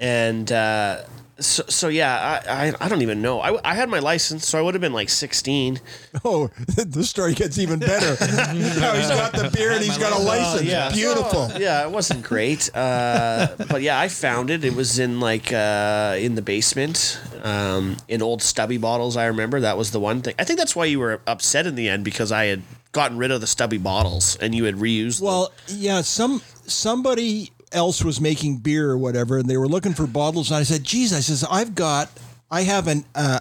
and 0.00 0.50
uh, 0.50 1.02
so, 1.40 1.62
so 1.68 1.88
yeah. 1.88 2.42
I, 2.48 2.68
I 2.68 2.72
I 2.80 2.88
don't 2.88 3.02
even 3.02 3.22
know. 3.22 3.40
I, 3.40 3.70
I 3.70 3.74
had 3.74 3.88
my 3.88 3.98
license, 3.98 4.46
so 4.46 4.58
I 4.58 4.62
would 4.62 4.74
have 4.74 4.80
been 4.80 4.92
like 4.92 5.08
sixteen. 5.08 5.80
Oh, 6.24 6.48
the 6.76 7.04
story 7.04 7.34
gets 7.34 7.58
even 7.58 7.78
better. 7.78 8.16
now 8.80 8.94
he's 8.94 9.08
got 9.08 9.32
the 9.32 9.50
beer 9.54 9.72
and 9.72 9.82
he's 9.84 9.98
got 9.98 10.18
a 10.18 10.22
license. 10.22 10.68
yeah. 10.68 10.90
Beautiful. 10.90 11.48
So, 11.50 11.58
yeah, 11.58 11.84
it 11.84 11.90
wasn't 11.90 12.22
great. 12.22 12.74
Uh, 12.74 13.48
but 13.68 13.82
yeah, 13.82 13.98
I 13.98 14.08
found 14.08 14.50
it. 14.50 14.64
It 14.64 14.74
was 14.74 14.98
in 14.98 15.20
like 15.20 15.52
uh, 15.52 16.16
in 16.18 16.34
the 16.34 16.42
basement, 16.42 17.20
um, 17.42 17.96
in 18.08 18.22
old 18.22 18.42
stubby 18.42 18.78
bottles. 18.78 19.16
I 19.16 19.26
remember 19.26 19.60
that 19.60 19.76
was 19.76 19.90
the 19.90 20.00
one 20.00 20.22
thing. 20.22 20.34
I 20.38 20.44
think 20.44 20.58
that's 20.58 20.76
why 20.76 20.86
you 20.86 20.98
were 20.98 21.20
upset 21.26 21.66
in 21.66 21.74
the 21.74 21.88
end 21.88 22.04
because 22.04 22.32
I 22.32 22.46
had 22.46 22.62
gotten 22.92 23.18
rid 23.18 23.30
of 23.30 23.40
the 23.40 23.46
stubby 23.46 23.78
bottles 23.78 24.36
and 24.36 24.54
you 24.54 24.64
had 24.64 24.76
reused. 24.76 25.18
them. 25.18 25.26
Well, 25.26 25.52
yeah, 25.68 26.00
some 26.02 26.42
somebody 26.66 27.52
else 27.72 28.02
was 28.04 28.20
making 28.20 28.58
beer 28.58 28.90
or 28.90 28.98
whatever, 28.98 29.38
and 29.38 29.48
they 29.48 29.56
were 29.56 29.68
looking 29.68 29.94
for 29.94 30.06
bottles. 30.06 30.50
And 30.50 30.58
I 30.58 30.62
said, 30.62 30.84
"Geez," 30.84 31.12
I 31.12 31.20
says, 31.20 31.44
"I've 31.50 31.74
got, 31.74 32.10
I 32.50 32.62
have 32.62 32.88
an 32.88 33.04
uh, 33.14 33.40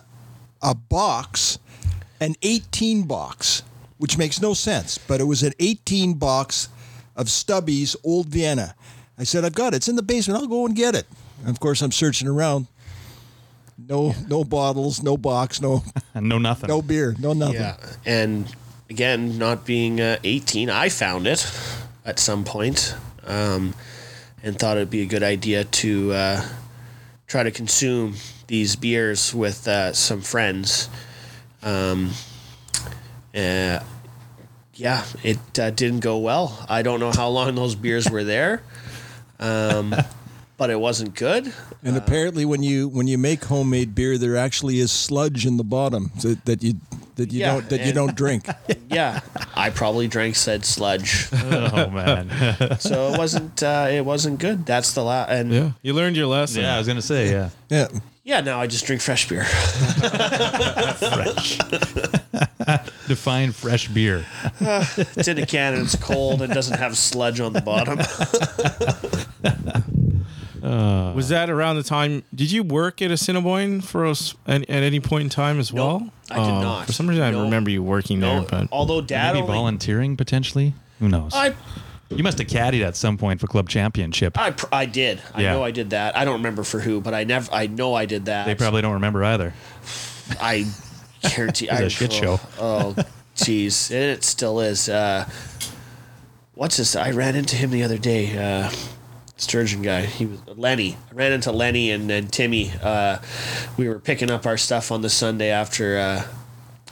a 0.61 0.75
box, 0.75 1.57
an 2.19 2.35
18 2.41 3.03
box, 3.03 3.63
which 3.97 4.17
makes 4.17 4.41
no 4.41 4.53
sense, 4.53 4.97
but 4.97 5.19
it 5.21 5.25
was 5.25 5.43
an 5.43 5.53
18 5.59 6.13
box 6.15 6.69
of 7.15 7.27
Stubbies 7.27 7.95
Old 8.03 8.27
Vienna." 8.27 8.75
I 9.17 9.23
said, 9.23 9.43
"I've 9.45 9.55
got 9.55 9.73
it. 9.73 9.77
It's 9.77 9.87
in 9.87 9.95
the 9.95 10.03
basement. 10.03 10.39
I'll 10.41 10.47
go 10.47 10.65
and 10.65 10.75
get 10.75 10.95
it." 10.95 11.05
And 11.41 11.49
of 11.49 11.59
course, 11.59 11.81
I'm 11.81 11.91
searching 11.91 12.27
around. 12.27 12.67
No, 13.87 14.13
no 14.27 14.43
bottles, 14.43 15.01
no 15.01 15.15
box, 15.15 15.61
no, 15.61 15.83
no 16.15 16.37
nothing. 16.37 16.67
no 16.67 16.81
beer, 16.81 17.15
no 17.17 17.31
nothing. 17.31 17.55
yeah, 17.55 17.77
and 18.05 18.53
again, 18.89 19.37
not 19.37 19.65
being 19.65 20.01
uh, 20.01 20.17
eighteen, 20.25 20.69
I 20.69 20.89
found 20.89 21.25
it 21.27 21.49
at 22.05 22.19
some 22.19 22.43
point, 22.43 22.93
um, 23.25 23.73
and 24.43 24.57
thought 24.57 24.77
it'd 24.77 24.89
be 24.89 25.01
a 25.01 25.05
good 25.05 25.23
idea 25.23 25.63
to 25.63 26.11
uh, 26.13 26.45
try 27.27 27.43
to 27.43 27.51
consume 27.51 28.15
these 28.47 28.75
beers 28.75 29.33
with 29.33 29.67
uh, 29.67 29.93
some 29.93 30.21
friends. 30.21 30.89
Um, 31.61 32.11
uh, 33.35 33.79
yeah, 34.73 35.05
it 35.23 35.59
uh, 35.59 35.71
didn't 35.71 35.99
go 35.99 36.17
well. 36.17 36.65
I 36.69 36.81
don't 36.81 36.99
know 36.99 37.11
how 37.11 37.29
long 37.29 37.53
those 37.55 37.75
beers 37.75 38.09
were 38.09 38.23
there, 38.23 38.63
um, 39.39 39.93
but 40.57 40.69
it 40.69 40.79
wasn't 40.79 41.15
good. 41.15 41.53
And 41.83 41.97
apparently, 41.97 42.45
when 42.45 42.63
you 42.63 42.87
when 42.87 43.07
you 43.07 43.17
make 43.17 43.45
homemade 43.45 43.93
beer, 43.93 44.17
there 44.17 44.37
actually 44.37 44.79
is 44.79 44.91
sludge 44.91 45.45
in 45.45 45.57
the 45.57 45.63
bottom 45.63 46.11
that, 46.21 46.45
that 46.45 46.63
you 46.63 46.75
that 47.19 47.31
you 47.31 47.39
Yeah, 47.41 47.53
don't 47.53 47.69
that 47.69 47.85
you 47.85 47.93
don't 47.93 48.15
drink. 48.15 48.47
Yeah, 48.89 49.19
I 49.55 49.69
probably 49.69 50.07
drank 50.07 50.35
said 50.35 50.65
sludge, 50.65 51.27
oh 51.31 51.89
man. 51.91 52.29
so 52.79 53.13
it 53.13 53.17
wasn't 53.19 53.61
uh, 53.61 53.87
it 53.91 54.03
wasn't 54.03 54.39
good. 54.39 54.65
That's 54.65 54.93
the 54.93 55.03
last. 55.03 55.29
And 55.29 55.51
yeah. 55.53 55.59
Yeah, 55.59 55.71
you 55.83 55.93
learned 55.93 56.15
your 56.17 56.25
lesson. 56.25 56.63
yeah, 56.63 56.73
I 56.73 56.79
was 56.79 56.87
gonna 56.87 57.01
say 57.03 57.29
yeah. 57.31 57.49
Yeah, 57.69 57.87
Yeah, 58.23 58.41
now 58.41 58.59
I 58.59 58.65
just 58.67 58.85
drink 58.87 59.01
fresh 59.03 59.29
beer. 59.29 59.43
Fresh. 61.03 61.57
Define 63.07 63.51
fresh 63.51 63.87
beer. 63.89 64.25
It's 64.59 65.27
in 65.27 65.37
a 65.37 65.45
can 65.45 65.73
and 65.75 65.83
it's 65.83 65.95
cold 65.95 66.41
and 66.41 66.51
doesn't 66.53 66.77
have 66.79 66.97
sludge 66.97 67.39
on 67.39 67.53
the 67.53 67.61
bottom. 67.61 67.99
Was 70.61 71.29
that 71.29 71.49
around 71.49 71.75
the 71.77 71.83
time? 71.83 72.23
Did 72.33 72.51
you 72.51 72.63
work 72.63 73.01
at 73.01 73.11
Assiniboine 73.11 73.81
for 73.81 74.05
us 74.05 74.35
at, 74.47 74.61
at 74.69 74.83
any 74.83 74.99
point 74.99 75.23
in 75.23 75.29
time 75.29 75.59
as 75.59 75.71
well? 75.73 76.09
I 76.31 76.35
did 76.35 76.43
Oh, 76.43 76.61
not. 76.61 76.85
For 76.87 76.93
some 76.93 77.07
reason, 77.07 77.31
No. 77.31 77.39
I 77.39 77.43
remember 77.43 77.69
you 77.69 77.81
working 77.83 78.19
there, 78.19 78.41
but 78.41 78.67
although 78.71 79.01
Dad 79.01 79.33
Maybe 79.33 79.43
only, 79.43 79.53
volunteering 79.53 80.17
potentially. 80.17 80.73
Who 80.99 81.09
knows? 81.09 81.31
I 81.33 81.53
you 82.09 82.23
must 82.23 82.39
have 82.39 82.47
caddied 82.47 82.83
at 82.83 82.95
some 82.95 83.17
point 83.17 83.39
for 83.39 83.45
club 83.47 83.69
championship. 83.69 84.37
I 84.39 84.51
pr- 84.51 84.65
I 84.71 84.85
did. 84.85 85.21
I 85.33 85.41
Yeah. 85.41 85.53
know 85.53 85.63
I 85.63 85.71
did 85.71 85.91
that. 85.91 86.17
I 86.17 86.25
don't 86.25 86.35
remember 86.37 86.63
for 86.63 86.79
who, 86.79 87.01
but 87.01 87.13
I 87.13 87.23
never. 87.23 87.51
I 87.53 87.67
know 87.67 87.93
I 87.93 88.05
did 88.05 88.25
that. 88.25 88.45
They 88.47 88.55
probably 88.55 88.81
don't 88.81 88.93
remember 88.93 89.23
either. 89.23 89.53
I 90.41 90.65
guarantee. 91.21 91.67
was 91.71 91.79
a 91.79 91.85
I, 91.85 91.87
shit 91.87 92.11
oh, 92.11 92.19
show. 92.21 92.39
Oh, 92.59 92.95
jeez, 93.35 93.91
and 93.91 93.99
it 94.03 94.23
still 94.23 94.59
is. 94.59 94.89
Uh, 94.89 95.29
what's 96.55 96.77
this? 96.77 96.95
I 96.95 97.11
ran 97.11 97.35
into 97.35 97.55
him 97.55 97.69
the 97.69 97.83
other 97.83 97.97
day. 97.99 98.37
Uh, 98.37 98.71
Sturgeon 99.39 99.81
guy. 99.81 100.01
He 100.01 100.25
was 100.25 100.39
Lenny. 100.47 100.97
I 101.09 101.13
ran 101.13 101.31
into 101.31 101.51
Lenny 101.51 101.91
and, 101.91 102.09
and 102.11 102.31
Timmy. 102.31 102.71
Uh, 102.81 103.19
we 103.77 103.87
were 103.87 103.99
picking 103.99 104.29
up 104.29 104.45
our 104.45 104.57
stuff 104.57 104.91
on 104.91 105.01
the 105.01 105.09
Sunday 105.09 105.49
after 105.49 105.97
uh, 105.97 106.27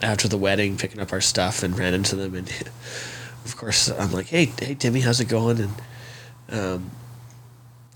after 0.01 0.27
the 0.27 0.37
wedding, 0.37 0.77
picking 0.77 1.01
up 1.01 1.11
our 1.11 1.21
stuff, 1.21 1.63
and 1.63 1.77
ran 1.77 1.93
into 1.93 2.15
them. 2.15 2.35
And 2.35 2.49
of 3.45 3.57
course, 3.57 3.89
I'm 3.89 4.11
like, 4.11 4.27
"Hey, 4.27 4.51
hey, 4.59 4.75
Timmy, 4.75 5.01
how's 5.01 5.19
it 5.19 5.27
going?" 5.27 5.59
And 5.59 5.73
um, 6.49 6.91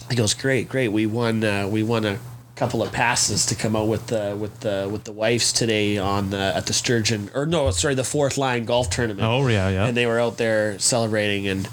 he 0.10 0.16
goes, 0.16 0.34
"Great, 0.34 0.70
great. 0.70 0.90
We 0.90 1.06
won. 1.06 1.44
Uh, 1.44 1.68
we 1.68 1.84
won 1.84 2.06
a 2.06 2.20
couple 2.62 2.84
of 2.84 2.92
passes 2.92 3.48
to 3.48 3.56
come 3.56 3.76
out 3.76 3.88
with 3.88 4.06
the 4.08 4.38
with 4.40 4.60
the 4.60 4.88
with 4.92 5.04
the 5.06 5.12
wives 5.12 5.52
today 5.52 5.98
on 5.98 6.30
the, 6.30 6.38
at 6.38 6.68
the 6.68 6.74
Sturgeon 6.74 7.32
or 7.34 7.48
no, 7.48 7.72
sorry, 7.72 7.96
the 7.96 8.04
fourth 8.04 8.38
line 8.38 8.66
golf 8.66 8.90
tournament. 8.92 9.28
Oh, 9.28 9.48
yeah, 9.48 9.68
yeah. 9.70 9.88
And 9.88 9.98
they 9.98 10.06
were 10.06 10.20
out 10.20 10.38
there 10.38 10.78
celebrating 10.78 11.48
and 11.48 11.68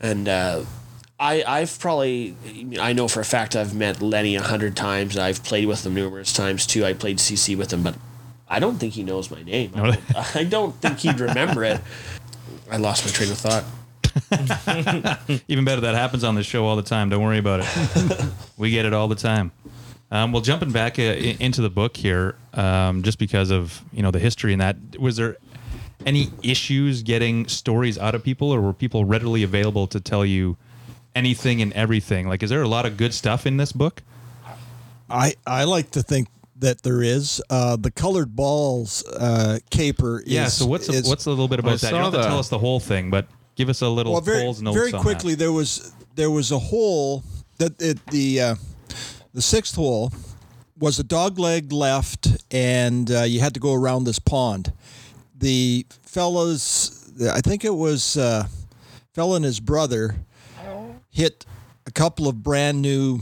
and 0.00 0.28
uh, 0.28 0.64
I 1.22 1.44
I've 1.46 1.78
probably 1.78 2.34
I 2.80 2.92
know 2.92 3.06
for 3.06 3.20
a 3.20 3.24
fact 3.24 3.54
I've 3.54 3.76
met 3.76 4.02
Lenny 4.02 4.34
a 4.34 4.42
hundred 4.42 4.74
times. 4.76 5.16
I've 5.16 5.44
played 5.44 5.66
with 5.66 5.86
him 5.86 5.94
numerous 5.94 6.32
times 6.32 6.66
too. 6.66 6.84
I 6.84 6.94
played 6.94 7.18
CC 7.18 7.56
with 7.56 7.72
him, 7.72 7.84
but 7.84 7.94
I 8.48 8.58
don't 8.58 8.78
think 8.78 8.94
he 8.94 9.04
knows 9.04 9.30
my 9.30 9.40
name. 9.44 9.70
I 9.76 9.82
don't, 9.82 10.16
I 10.36 10.44
don't 10.44 10.74
think 10.74 10.98
he'd 10.98 11.20
remember 11.20 11.62
it. 11.62 11.80
I 12.68 12.76
lost 12.78 13.04
my 13.06 13.12
train 13.12 13.30
of 13.30 13.38
thought. 13.38 13.64
Even 15.48 15.64
better, 15.64 15.82
that 15.82 15.94
happens 15.94 16.24
on 16.24 16.34
the 16.34 16.42
show 16.42 16.66
all 16.66 16.74
the 16.74 16.82
time. 16.82 17.08
Don't 17.08 17.22
worry 17.22 17.38
about 17.38 17.60
it. 17.62 18.24
we 18.56 18.70
get 18.70 18.84
it 18.84 18.92
all 18.92 19.06
the 19.06 19.14
time. 19.14 19.52
Um, 20.10 20.32
well, 20.32 20.42
jumping 20.42 20.72
back 20.72 20.98
uh, 20.98 21.02
into 21.02 21.62
the 21.62 21.70
book 21.70 21.96
here, 21.96 22.34
um, 22.52 23.04
just 23.04 23.20
because 23.20 23.52
of 23.52 23.80
you 23.92 24.02
know 24.02 24.10
the 24.10 24.18
history 24.18 24.52
and 24.52 24.60
that, 24.60 24.76
was 24.98 25.16
there 25.16 25.36
any 26.04 26.30
issues 26.42 27.04
getting 27.04 27.46
stories 27.46 27.96
out 27.96 28.16
of 28.16 28.24
people, 28.24 28.50
or 28.50 28.60
were 28.60 28.72
people 28.72 29.04
readily 29.04 29.44
available 29.44 29.86
to 29.86 30.00
tell 30.00 30.26
you 30.26 30.56
anything 31.14 31.62
and 31.62 31.72
everything? 31.72 32.28
Like, 32.28 32.42
is 32.42 32.50
there 32.50 32.62
a 32.62 32.68
lot 32.68 32.86
of 32.86 32.96
good 32.96 33.14
stuff 33.14 33.46
in 33.46 33.56
this 33.56 33.72
book? 33.72 34.02
I 35.08 35.34
I 35.46 35.64
like 35.64 35.90
to 35.92 36.02
think 36.02 36.28
that 36.56 36.82
there 36.82 37.02
is 37.02 37.42
uh, 37.50 37.76
the 37.76 37.90
colored 37.90 38.34
balls 38.34 39.04
uh, 39.06 39.58
caper. 39.70 40.20
Is, 40.20 40.28
yeah. 40.28 40.46
So 40.46 40.66
what's 40.66 40.88
is, 40.88 41.08
what's 41.08 41.26
a 41.26 41.30
little 41.30 41.48
bit 41.48 41.58
about 41.58 41.74
I 41.74 41.76
that? 41.76 41.86
You 41.86 41.90
don't 41.92 42.04
have 42.04 42.12
to 42.12 42.18
that. 42.18 42.26
tell 42.26 42.38
us 42.38 42.48
the 42.48 42.58
whole 42.58 42.80
thing, 42.80 43.10
but 43.10 43.26
give 43.56 43.68
us 43.68 43.82
a 43.82 43.88
little 43.88 44.12
well 44.12 44.22
very 44.22 44.42
Coles 44.42 44.62
notes 44.62 44.76
very 44.76 44.92
on 44.92 45.00
quickly 45.00 45.34
That. 45.34 45.40
there 45.40 45.52
was 45.52 45.92
there 46.14 46.30
was 46.30 46.50
a 46.50 46.58
hole 46.58 47.24
that 47.58 47.80
it, 47.80 48.04
the 48.06 48.40
uh, 48.40 48.54
the 49.34 49.42
sixth 49.42 49.74
hole 49.74 50.12
was 50.78 50.98
a 50.98 51.04
dog 51.04 51.38
leg 51.38 51.72
left, 51.72 52.28
and 52.50 53.10
uh, 53.10 53.22
you 53.22 53.40
had 53.40 53.54
to 53.54 53.60
go 53.60 53.74
around 53.74 54.04
this 54.04 54.18
pond. 54.18 54.72
The 55.38 55.86
fellas, 56.02 57.12
I 57.30 57.40
think 57.40 57.64
it 57.64 57.74
was 57.74 58.16
uh, 58.16 58.46
fella 59.12 59.36
and 59.36 59.44
his 59.44 59.60
brother, 59.60 60.16
hit 61.12 61.46
a 61.86 61.92
couple 61.92 62.26
of 62.26 62.42
brand 62.42 62.82
new 62.82 63.20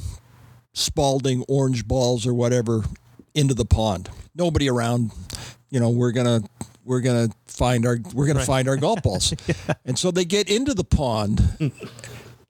Spalding 0.73 1.45
orange 1.49 1.87
balls 1.87 2.27
or 2.27 2.33
whatever 2.33 2.85
into 3.35 3.55
the 3.55 3.65
pond. 3.65 4.09
Nobody 4.37 4.71
around. 4.71 5.11
You 5.69 5.81
know, 5.81 5.91
we're 5.91 6.13
gonna 6.13 6.43
we're 6.85 7.01
gonna 7.01 7.29
find 7.47 7.85
our 7.85 7.99
we're 8.15 8.29
gonna 8.29 8.45
find 8.45 8.69
our 8.69 8.77
golf 8.77 9.03
balls, 9.03 9.35
and 9.85 9.99
so 9.99 10.13
they 10.13 10.25
get 10.25 10.49
into 10.49 10.73
the 10.73 10.85
pond, 10.85 11.43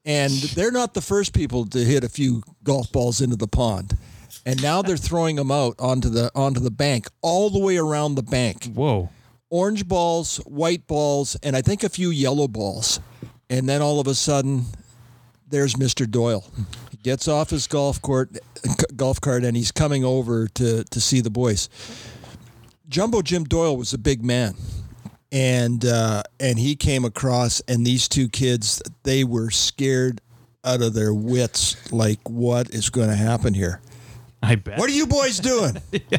and 0.05 0.33
they're 0.33 0.71
not 0.71 0.93
the 0.93 1.01
first 1.01 1.33
people 1.33 1.65
to 1.67 1.79
hit 1.79 2.05
a 2.05 2.11
few 2.11 2.43
golf 2.63 2.93
balls 2.93 3.23
into 3.23 3.37
the 3.37 3.49
pond, 3.49 3.97
and 4.45 4.63
now 4.63 4.83
they're 4.83 4.99
throwing 4.99 5.37
them 5.37 5.51
out 5.51 5.75
onto 5.79 6.11
the 6.11 6.31
onto 6.35 6.61
the 6.61 6.71
bank 6.71 7.09
all 7.23 7.49
the 7.49 7.59
way 7.59 7.79
around 7.79 8.17
the 8.17 8.23
bank. 8.23 8.67
Whoa. 8.67 9.09
Orange 9.49 9.89
balls, 9.89 10.37
white 10.47 10.87
balls, 10.87 11.37
and 11.43 11.57
I 11.57 11.63
think 11.63 11.83
a 11.83 11.89
few 11.89 12.11
yellow 12.11 12.47
balls, 12.49 13.01
and 13.49 13.67
then 13.69 13.81
all 13.83 13.99
of 13.99 14.07
a 14.07 14.15
sudden, 14.15 14.67
there's 15.51 15.75
Mr. 15.75 16.11
Doyle. 16.11 16.45
He 16.91 16.97
gets 16.99 17.29
off 17.29 17.51
his 17.51 17.67
golf 17.67 18.01
court, 18.01 18.31
golf 18.97 19.21
cart, 19.21 19.45
and 19.45 19.57
he's 19.57 19.73
coming 19.73 20.05
over 20.05 20.47
to 20.49 20.85
to 20.85 21.01
see 21.01 21.21
the 21.21 21.31
boys. 21.31 21.69
Jumbo 22.89 23.23
Jim 23.23 23.45
Doyle 23.45 23.77
was 23.77 23.93
a 23.93 23.99
big 23.99 24.25
man, 24.25 24.55
and 25.31 25.85
uh, 25.85 26.23
and 26.39 26.59
he 26.59 26.75
came 26.77 27.05
across, 27.05 27.61
and 27.69 27.87
these 27.87 28.09
two 28.09 28.29
kids, 28.29 28.83
they 29.03 29.25
were 29.25 29.51
scared 29.51 30.21
out 30.65 30.83
of 30.83 30.95
their 30.95 31.15
wits. 31.15 31.93
Like, 31.93 32.21
what 32.29 32.71
is 32.71 32.91
going 32.91 33.09
to 33.09 33.17
happen 33.17 33.55
here? 33.55 33.81
I 34.43 34.55
bet. 34.55 34.79
What 34.79 34.89
are 34.89 34.95
you 34.95 35.07
boys 35.07 35.39
doing? 35.39 35.77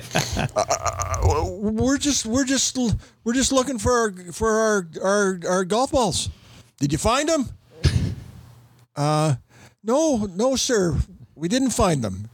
Uh, 1.23 1.45
we're 1.59 1.97
just 1.97 2.25
we're 2.25 2.45
just 2.45 2.77
we're 3.23 3.33
just 3.33 3.51
looking 3.51 3.77
for 3.77 3.91
our 3.91 4.11
for 4.31 4.49
our 4.49 4.87
our, 5.03 5.39
our 5.47 5.65
golf 5.65 5.91
balls. 5.91 6.29
Did 6.79 6.91
you 6.91 6.97
find 6.97 7.29
them? 7.29 7.45
Uh, 8.95 9.35
no, 9.83 10.29
no, 10.35 10.55
sir. 10.55 10.97
We 11.35 11.47
didn't 11.47 11.71
find 11.71 12.03
them. 12.03 12.29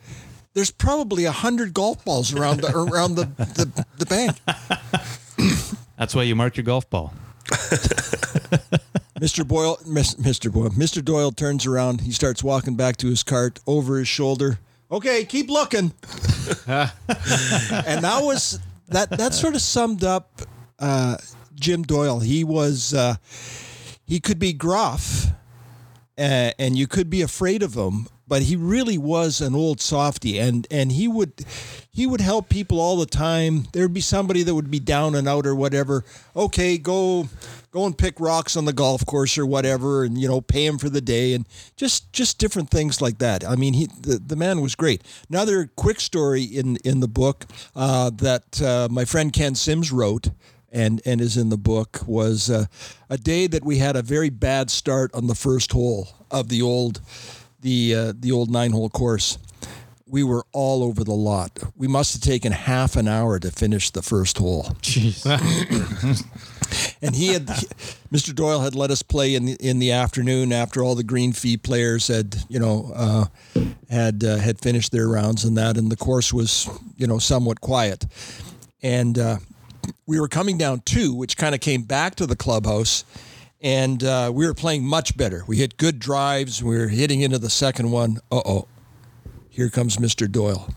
There's 0.53 0.71
probably 0.71 1.25
a 1.25 1.31
hundred 1.31 1.73
golf 1.73 2.03
balls 2.03 2.33
around 2.33 2.61
the 2.61 2.75
around 2.75 3.15
the, 3.15 3.25
the, 3.25 3.85
the 3.97 4.05
bank. 4.05 4.37
That's 5.97 6.15
why 6.15 6.23
you 6.23 6.35
mark 6.35 6.57
your 6.57 6.63
golf 6.63 6.89
ball. 6.89 7.13
Mr. 9.19 9.47
Boyle, 9.47 9.77
Mr. 9.85 10.51
Boyle, 10.51 10.69
Mr. 10.71 11.03
Doyle 11.03 11.31
turns 11.31 11.65
around. 11.65 12.01
He 12.01 12.11
starts 12.11 12.43
walking 12.43 12.75
back 12.75 12.97
to 12.97 13.07
his 13.07 13.23
cart 13.23 13.59
over 13.65 13.97
his 13.97 14.07
shoulder. 14.07 14.59
Okay, 14.91 15.25
keep 15.25 15.49
looking. 15.49 15.93
and 16.67 16.91
that 18.03 18.19
was 18.21 18.59
that. 18.87 19.09
That 19.11 19.33
sort 19.33 19.55
of 19.55 19.61
summed 19.61 20.03
up 20.03 20.41
uh, 20.79 21.17
Jim 21.55 21.83
Doyle. 21.83 22.19
He 22.19 22.43
was 22.43 22.93
uh, 22.93 23.15
he 24.05 24.19
could 24.19 24.39
be 24.39 24.53
gruff, 24.53 25.27
uh, 26.17 26.51
and 26.57 26.77
you 26.77 26.87
could 26.87 27.09
be 27.09 27.21
afraid 27.21 27.61
of 27.61 27.75
him, 27.75 28.07
but 28.27 28.43
he 28.43 28.55
really 28.55 28.97
was 28.97 29.39
an 29.39 29.55
old 29.55 29.79
softy, 29.79 30.39
and 30.39 30.67
and 30.69 30.91
he 30.91 31.07
would 31.07 31.45
he 31.89 32.05
would 32.05 32.21
help 32.21 32.49
people 32.49 32.79
all 32.79 32.97
the 32.97 33.05
time. 33.05 33.67
There'd 33.71 33.93
be 33.93 34.01
somebody 34.01 34.43
that 34.43 34.53
would 34.53 34.69
be 34.69 34.79
down 34.79 35.15
and 35.15 35.27
out 35.27 35.45
or 35.45 35.55
whatever. 35.55 36.03
Okay, 36.35 36.77
go 36.77 37.29
go 37.71 37.85
and 37.85 37.97
pick 37.97 38.19
rocks 38.19 38.57
on 38.57 38.65
the 38.65 38.73
golf 38.73 39.05
course 39.05 39.37
or 39.37 39.45
whatever, 39.45 40.03
and 40.03 40.17
you 40.17 40.27
know 40.27 40.41
pay 40.41 40.65
him 40.65 40.77
for 40.77 40.89
the 40.89 41.01
day, 41.01 41.33
and 41.33 41.47
just 41.75 42.11
just 42.11 42.37
different 42.37 42.69
things 42.69 43.01
like 43.01 43.19
that. 43.19 43.47
I 43.47 43.55
mean, 43.55 43.73
he 43.73 43.87
the, 44.01 44.17
the 44.17 44.35
man 44.35 44.61
was 44.61 44.75
great. 44.75 45.03
Another 45.29 45.69
quick 45.75 45.99
story 45.99 46.43
in 46.43 46.77
in 46.77 46.99
the 46.99 47.07
book 47.07 47.45
uh, 47.75 48.09
that 48.15 48.61
uh, 48.61 48.87
my 48.91 49.05
friend 49.05 49.31
Ken 49.31 49.55
Sims 49.55 49.91
wrote 49.91 50.29
and 50.71 51.01
and 51.05 51.21
is 51.21 51.37
in 51.37 51.49
the 51.49 51.57
book 51.57 51.99
was 52.05 52.49
uh, 52.49 52.65
a 53.09 53.17
day 53.17 53.47
that 53.47 53.63
we 53.63 53.77
had 53.77 53.95
a 53.95 54.01
very 54.01 54.29
bad 54.29 54.69
start 54.69 55.13
on 55.13 55.27
the 55.27 55.35
first 55.35 55.71
hole 55.71 56.09
of 56.31 56.49
the 56.49 56.61
old 56.61 57.01
the 57.61 57.95
uh, 57.95 58.13
the 58.17 58.31
old 58.31 58.49
nine 58.49 58.71
hole 58.71 58.89
course. 58.89 59.37
We 60.09 60.23
were 60.23 60.45
all 60.53 60.83
over 60.83 61.03
the 61.03 61.13
lot. 61.13 61.59
We 61.75 61.89
must 61.89 62.13
have 62.13 62.21
taken 62.21 62.53
half 62.53 62.95
an 62.95 63.09
hour 63.09 63.39
to 63.39 63.51
finish 63.51 63.89
the 63.91 64.01
first 64.01 64.37
hole. 64.37 64.63
Jeez. 64.81 65.25
And 67.01 67.15
he 67.15 67.27
had, 67.27 67.47
Mr. 68.11 68.33
Doyle 68.33 68.59
had 68.59 68.75
let 68.75 68.91
us 68.91 69.01
play 69.01 69.35
in 69.35 69.45
the, 69.45 69.53
in 69.53 69.79
the 69.79 69.91
afternoon 69.91 70.51
after 70.51 70.83
all 70.83 70.95
the 70.95 71.03
green 71.03 71.31
fee 71.33 71.57
players 71.57 72.07
had, 72.07 72.35
you 72.49 72.59
know, 72.59 72.91
uh, 72.93 73.25
had 73.89 74.23
uh, 74.23 74.37
had 74.37 74.59
finished 74.59 74.91
their 74.91 75.07
rounds 75.07 75.45
and 75.45 75.57
that, 75.57 75.77
and 75.77 75.91
the 75.91 75.95
course 75.95 76.33
was, 76.33 76.69
you 76.97 77.07
know, 77.07 77.19
somewhat 77.19 77.61
quiet. 77.61 78.05
And 78.81 79.17
uh, 79.17 79.37
we 80.05 80.19
were 80.19 80.27
coming 80.27 80.57
down 80.57 80.81
two, 80.85 81.13
which 81.13 81.37
kind 81.37 81.55
of 81.55 81.61
came 81.61 81.83
back 81.83 82.15
to 82.15 82.25
the 82.25 82.35
clubhouse, 82.35 83.03
and 83.61 84.03
uh, 84.03 84.31
we 84.33 84.45
were 84.45 84.53
playing 84.53 84.85
much 84.85 85.17
better. 85.17 85.43
We 85.47 85.57
hit 85.57 85.77
good 85.77 85.99
drives. 85.99 86.63
We 86.63 86.77
were 86.77 86.87
hitting 86.87 87.21
into 87.21 87.39
the 87.39 87.49
second 87.49 87.91
one. 87.91 88.17
Uh 88.31 88.41
oh, 88.45 88.67
here 89.49 89.69
comes 89.69 89.97
Mr. 89.97 90.31
Doyle. 90.31 90.69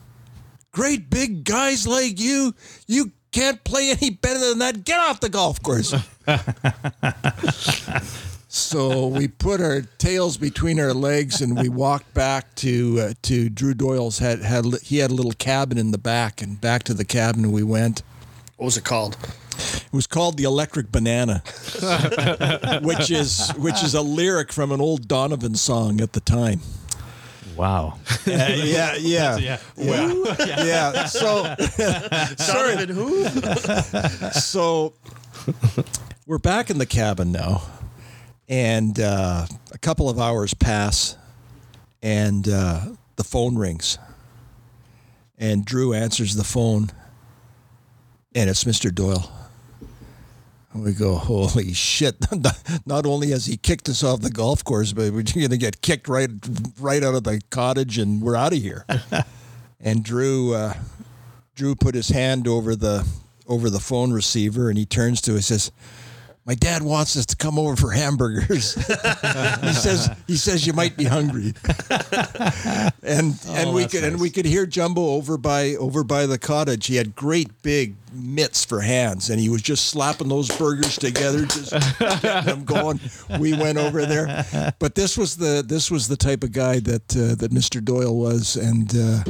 Great 0.72 1.11
big 1.11 1.44
guys 1.44 1.86
like 1.86 2.20
you, 2.20 2.54
you 2.86 3.12
can't 3.32 3.62
play 3.64 3.90
any 3.90 4.11
better 4.11 4.38
than 4.38 4.58
that. 4.61 4.84
Get 4.84 4.98
off 4.98 5.20
the 5.20 5.28
golf 5.28 5.62
course. 5.62 5.94
so 8.48 9.06
we 9.06 9.28
put 9.28 9.61
our 9.61 9.82
tails 9.98 10.36
between 10.36 10.80
our 10.80 10.94
legs 10.94 11.40
and 11.40 11.58
we 11.58 11.68
walked 11.68 12.12
back 12.14 12.54
to 12.56 12.98
uh, 13.00 13.12
to 13.22 13.48
Drew 13.48 13.74
Doyle's 13.74 14.18
had 14.18 14.40
had 14.40 14.64
he 14.82 14.98
had 14.98 15.11
a 15.11 15.14
little 15.14 15.32
cabin 15.32 15.78
in 15.78 15.90
the 15.90 15.98
back 15.98 16.42
and 16.42 16.61
back 16.61 16.82
to 16.84 16.94
the 16.94 17.04
cabin 17.04 17.52
we 17.52 17.62
went. 17.62 18.02
What 18.61 18.66
was 18.66 18.76
it 18.76 18.84
called? 18.84 19.16
It 19.56 19.90
was 19.90 20.06
called 20.06 20.36
the 20.36 20.44
Electric 20.44 20.92
Banana, 20.92 21.42
which 22.82 23.11
is 23.11 23.48
which 23.56 23.82
is 23.82 23.94
a 23.94 24.02
lyric 24.02 24.52
from 24.52 24.70
an 24.70 24.82
old 24.82 25.08
Donovan 25.08 25.54
song 25.54 26.02
at 26.02 26.12
the 26.12 26.20
time. 26.20 26.61
Wow. 27.56 27.98
yeah, 28.26 28.48
yeah, 28.50 28.96
yeah, 29.00 29.56
Yeah. 29.78 30.12
yeah. 30.38 31.04
So, 31.06 31.56
sorry, 32.36 32.84
who? 32.86 33.24
so 34.32 34.92
we're 36.26 36.36
back 36.36 36.68
in 36.68 36.76
the 36.76 36.84
cabin 36.86 37.32
now, 37.32 37.62
and 38.46 39.00
uh, 39.00 39.46
a 39.72 39.78
couple 39.78 40.11
of 40.11 40.18
hours 40.18 40.52
pass, 40.52 41.16
and 42.02 42.46
uh, 42.46 42.88
the 43.16 43.24
phone 43.24 43.56
rings, 43.56 43.96
and 45.38 45.64
Drew 45.64 45.94
answers 45.94 46.34
the 46.34 46.44
phone, 46.44 46.90
and 48.34 48.48
it's 48.48 48.64
Mr. 48.64 48.94
Doyle. 48.94 49.30
And 50.72 50.84
we 50.84 50.92
go, 50.92 51.16
holy 51.16 51.72
shit! 51.72 52.16
Not 52.86 53.04
only 53.04 53.30
has 53.30 53.46
he 53.46 53.56
kicked 53.56 53.88
us 53.88 54.04
off 54.04 54.20
the 54.20 54.30
golf 54.30 54.62
course, 54.62 54.92
but 54.92 55.12
we're 55.12 55.22
going 55.22 55.50
to 55.50 55.56
get 55.56 55.82
kicked 55.82 56.06
right, 56.08 56.30
right 56.78 57.02
out 57.02 57.16
of 57.16 57.24
the 57.24 57.40
cottage, 57.50 57.98
and 57.98 58.22
we're 58.22 58.36
out 58.36 58.52
of 58.52 58.60
here. 58.60 58.86
and 59.80 60.04
Drew, 60.04 60.54
uh, 60.54 60.74
Drew 61.56 61.74
put 61.74 61.96
his 61.96 62.10
hand 62.10 62.46
over 62.46 62.76
the 62.76 63.06
over 63.48 63.68
the 63.68 63.80
phone 63.80 64.12
receiver, 64.12 64.68
and 64.68 64.78
he 64.78 64.86
turns 64.86 65.20
to 65.22 65.32
us, 65.32 65.50
and 65.50 65.60
says, 65.60 65.72
"My 66.45 66.55
dad 66.55 66.82
wants 66.82 67.16
us 67.16 67.26
to 67.26 67.36
come 67.36 67.59
over 67.59 67.76
for 67.76 67.91
hamburgers." 67.91 68.74
he 68.74 69.72
says, 69.72 70.11
"He 70.26 70.36
says 70.36 70.66
you 70.66 70.72
might 70.72 70.97
be 70.97 71.05
hungry." 71.05 71.55
and 73.03 73.38
and 73.49 73.74
we 73.74 73.86
could 73.86 74.05
and 74.05 74.20
we 74.20 74.30
could 74.30 74.47
hear 74.47 74.66
Jumbo 74.66 75.11
over 75.11 75.36
by 75.36 75.74
over 75.76 76.05
by 76.05 76.26
the 76.26 76.38
cottage. 76.38 76.86
He 76.86 76.97
had 76.97 77.14
great 77.14 77.62
big 77.62 77.95
mitts 78.12 78.64
for 78.64 78.80
hands, 78.80 79.30
and 79.30 79.41
he 79.41 79.49
was 79.49 79.62
just 79.62 79.86
slapping 79.86 80.28
those 80.28 80.49
burgers 80.57 80.97
together, 80.97 81.47
just 81.47 81.72
getting 81.99 82.45
them 82.45 82.64
going. 82.64 83.01
We 83.38 83.53
went 83.53 83.78
over 83.78 84.05
there, 84.07 84.74
but 84.78 84.95
this 84.95 85.16
was 85.16 85.36
the 85.36 85.62
this 85.66 85.91
was 85.91 86.09
the 86.09 86.16
type 86.16 86.43
of 86.43 86.53
guy 86.53 86.80
that 86.80 87.16
uh, 87.16 87.34
that 87.36 87.53
Mr. 87.53 87.84
Doyle 87.84 88.16
was, 88.16 88.57
and. 88.57 88.95
Uh, 88.97 89.22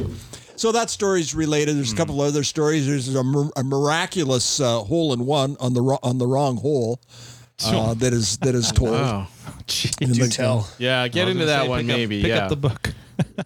so 0.61 0.71
that 0.71 0.89
story's 0.91 1.33
related. 1.33 1.75
There's 1.75 1.91
a 1.91 1.95
couple 1.95 2.21
other 2.21 2.43
stories. 2.43 2.85
There's 2.85 3.13
a, 3.15 3.23
mir- 3.23 3.49
a 3.55 3.63
miraculous 3.63 4.59
uh, 4.59 4.79
hole 4.79 5.11
in 5.13 5.25
one 5.25 5.57
on 5.59 5.73
the 5.73 5.81
ro- 5.81 5.97
on 6.03 6.19
the 6.19 6.27
wrong 6.27 6.57
hole 6.57 6.99
uh, 7.65 7.95
that 7.95 8.13
is 8.13 8.37
that 8.39 8.53
is 8.53 8.71
told. 8.79 8.91
Wow. 8.91 9.27
in 10.01 10.11
Do 10.13 10.23
the- 10.25 10.29
tell. 10.29 10.67
Yeah, 10.77 11.07
get 11.07 11.27
into 11.27 11.45
that 11.45 11.67
one 11.67 11.87
maybe. 11.87 12.21
Pick 12.21 12.29
yeah. 12.29 12.43
up 12.43 12.49
the 12.49 12.55
book. 12.57 12.93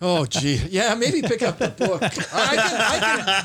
Oh, 0.01 0.25
gee, 0.25 0.55
yeah, 0.69 0.95
maybe 0.95 1.21
pick 1.21 1.41
up 1.41 1.57
the 1.57 1.67
book. 1.69 2.01
I 2.01 2.09
can, 2.09 2.81
I 2.93 2.97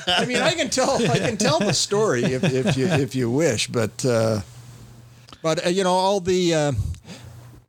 can, 0.07 0.15
I 0.23 0.25
mean, 0.27 0.39
I 0.39 0.53
can 0.55 0.71
tell, 0.71 0.95
I 1.11 1.19
can 1.19 1.37
tell 1.37 1.59
the 1.59 1.73
story 1.73 2.23
if, 2.23 2.43
if 2.45 2.77
you 2.77 2.87
if 2.87 3.15
you 3.17 3.29
wish, 3.31 3.67
but 3.69 4.05
uh, 4.05 4.41
but 5.43 5.67
uh, 5.67 5.69
you 5.71 5.83
know 5.85 5.93
all 5.93 6.21
the 6.21 6.55
uh, 6.55 6.73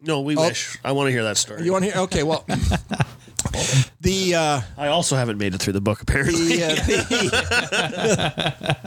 No, 0.01 0.21
we 0.21 0.35
Oh. 0.37 0.41
wish. 0.47 0.77
I 0.83 0.91
want 0.93 1.07
to 1.07 1.11
hear 1.11 1.23
that 1.23 1.37
story. 1.37 1.63
you 1.63 1.71
want 1.71 1.85
to 1.85 1.91
hear? 1.91 2.01
Okay, 2.03 2.23
well, 2.23 2.45
the 4.01 4.35
uh, 4.35 4.61
I 4.77 4.87
also 4.87 5.15
haven't 5.15 5.37
made 5.37 5.53
it 5.53 5.61
through 5.61 5.73
the 5.73 5.81
book 5.81 6.01
apparently. 6.01 6.57
the, 6.57 6.63
uh, 6.63 6.75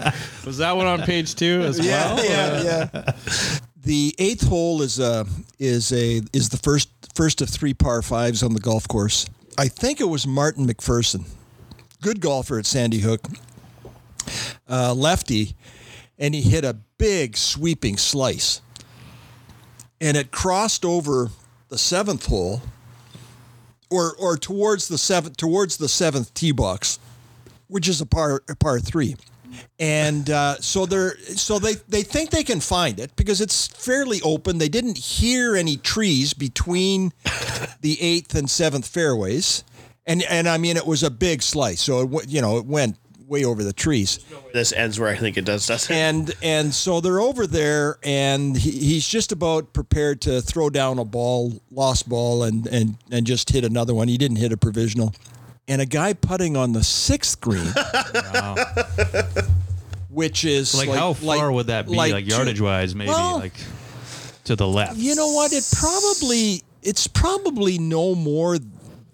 the 0.03 0.15
Was 0.47 0.59
that 0.59 0.77
one 0.77 0.87
on 0.87 1.03
page 1.03 1.35
two 1.35 1.63
as 1.65 1.79
yeah, 1.79 2.15
well? 2.15 2.25
yeah, 2.25 2.91
yeah. 2.95 3.13
The 3.85 4.15
eighth 4.19 4.47
hole 4.49 4.81
is 4.83 4.99
a 4.99 5.27
is 5.59 5.93
a 5.93 6.23
is 6.33 6.49
the 6.49 6.57
first 6.59 6.89
first 7.15 7.41
of 7.43 7.51
three 7.51 7.75
par 7.75 8.03
fives 8.03 8.43
on 8.43 8.55
the 8.55 8.61
golf 8.61 8.89
course. 8.89 9.27
I 9.59 9.69
think 9.69 10.01
it 10.01 10.09
was 10.09 10.27
Martin 10.27 10.67
McPherson, 10.67 11.27
good 12.01 12.21
golfer 12.21 12.59
at 12.59 12.67
Sandy 12.67 13.01
Hook, 13.01 13.21
uh, 14.69 14.95
lefty, 14.95 15.55
and 16.19 16.35
he 16.35 16.41
hit 16.43 16.65
a 16.65 16.77
big 16.99 17.37
sweeping 17.37 17.97
slice, 17.97 18.63
and 20.01 20.17
it 20.17 20.31
crossed 20.33 20.85
over 20.85 21.29
the 21.69 21.79
seventh 21.79 22.27
hole, 22.27 22.63
or 23.95 24.17
or 24.17 24.37
towards 24.37 24.89
the 24.89 24.99
seventh 24.99 25.37
towards 25.37 25.77
the 25.77 25.89
seventh 25.89 26.35
tee 26.35 26.53
box, 26.53 26.99
which 27.69 27.89
is 27.89 28.01
a 28.01 28.07
par 28.07 28.43
a 28.49 28.57
par 28.57 28.81
three. 28.81 29.17
And 29.79 30.29
uh, 30.31 30.57
so 30.61 30.85
they're 30.85 31.17
so 31.37 31.59
they 31.61 31.75
they 31.89 32.03
think 32.03 32.31
they 32.31 32.43
can 32.43 32.61
find 32.61 32.99
it 32.99 33.15
because 33.15 33.41
it's 33.41 33.69
fairly 33.69 34.21
open. 34.23 34.59
They 34.59 34.69
didn't 34.69 34.99
hear 34.99 35.55
any 35.55 35.77
trees 35.77 36.35
between 36.35 37.13
the 37.81 38.01
eighth 38.01 38.35
and 38.35 38.51
seventh 38.51 38.89
fairways, 38.89 39.63
and 40.07 40.23
and 40.25 40.49
I 40.49 40.59
mean 40.59 40.77
it 40.77 40.87
was 40.87 41.05
a 41.05 41.11
big 41.11 41.41
slice, 41.43 41.81
so 41.81 42.01
it 42.01 42.29
you 42.29 42.41
know 42.41 42.59
it 42.59 42.67
went 42.67 42.97
way 43.27 43.45
over 43.45 43.63
the 43.65 43.73
trees. 43.73 44.19
this 44.53 44.73
ends 44.73 44.99
where 45.01 45.09
I 45.09 45.17
think 45.17 45.37
it 45.37 45.45
does, 45.45 45.67
doesn't 45.67 45.95
it? 45.95 45.99
And 45.99 46.35
and 46.43 46.75
so 46.75 47.01
they're 47.01 47.21
over 47.21 47.47
there, 47.47 47.99
and 48.03 48.57
he, 48.57 48.71
he's 48.71 49.07
just 49.07 49.33
about 49.33 49.73
prepared 49.73 50.21
to 50.23 50.41
throw 50.41 50.71
down 50.71 50.99
a 50.99 51.05
ball, 51.05 51.61
lost 51.71 52.09
ball, 52.09 52.43
and 52.45 52.67
and 52.67 52.97
and 53.11 53.27
just 53.27 53.51
hit 53.51 53.65
another 53.65 53.95
one. 53.95 54.09
He 54.09 54.19
didn't 54.19 54.37
hit 54.37 54.53
a 54.53 54.57
provisional, 54.57 55.15
and 55.69 55.81
a 55.81 55.87
guy 55.87 56.13
putting 56.13 56.57
on 56.57 56.73
the 56.73 56.85
sixth 56.85 57.41
green 57.41 57.67
which 60.11 60.45
is 60.45 60.75
Like, 60.75 60.89
how 60.91 61.13
far 61.13 61.51
would 61.51 61.67
that 61.67 61.87
be, 61.87 61.97
like, 61.97 62.25
two- 62.25 62.31
yardage 62.31 62.61
wise? 62.61 62.95
Maybe 62.95 63.11
well, 63.11 63.39
like 63.39 63.55
to 64.45 64.57
the 64.57 64.67
left. 64.67 64.97
You 64.97 65.15
know 65.15 65.33
what? 65.33 65.53
It 65.53 65.67
probably 65.73 66.63
it's 66.83 67.07
probably 67.07 67.79
no 67.79 68.15
more 68.15 68.59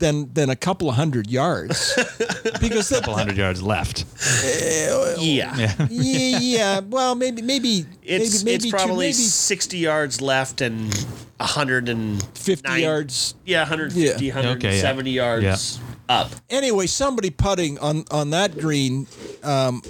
than 0.00 0.32
than 0.34 0.50
a 0.50 0.56
couple 0.56 0.88
of 0.88 0.96
hundred 0.96 1.30
yards 1.30 1.94
because 2.60 2.88
that, 2.88 3.00
couple 3.00 3.14
hundred 3.16 3.36
yards 3.36 3.62
left. 3.62 4.04
Yeah. 4.44 5.14
Yeah. 5.56 5.86
yeah, 5.88 6.38
yeah. 6.40 6.80
Well, 6.80 7.14
maybe 7.14 7.42
maybe 7.42 7.86
It's 8.02 8.02
maybe, 8.02 8.24
it's 8.24 8.44
maybe 8.44 8.64
two- 8.64 8.76
probably 8.76 8.96
maybe 9.06 9.12
60 9.12 9.78
yards 9.78 10.20
left 10.20 10.60
and 10.60 10.92
150 11.38 12.80
yards. 12.80 13.34
Yeah, 13.44 13.60
150, 13.60 14.24
Yeah. 14.24 14.34
170 14.34 15.10
yards 15.10 15.78
up. 16.08 16.30
Anyway, 16.48 16.86
somebody 16.86 17.30
putting 17.30 17.78
on 17.78 18.04
on 18.10 18.30
that 18.30 18.58
green 18.58 19.06
um, 19.42 19.82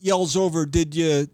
yells 0.00 0.36
over, 0.36 0.66
"Did 0.66 0.94
you 0.94 1.28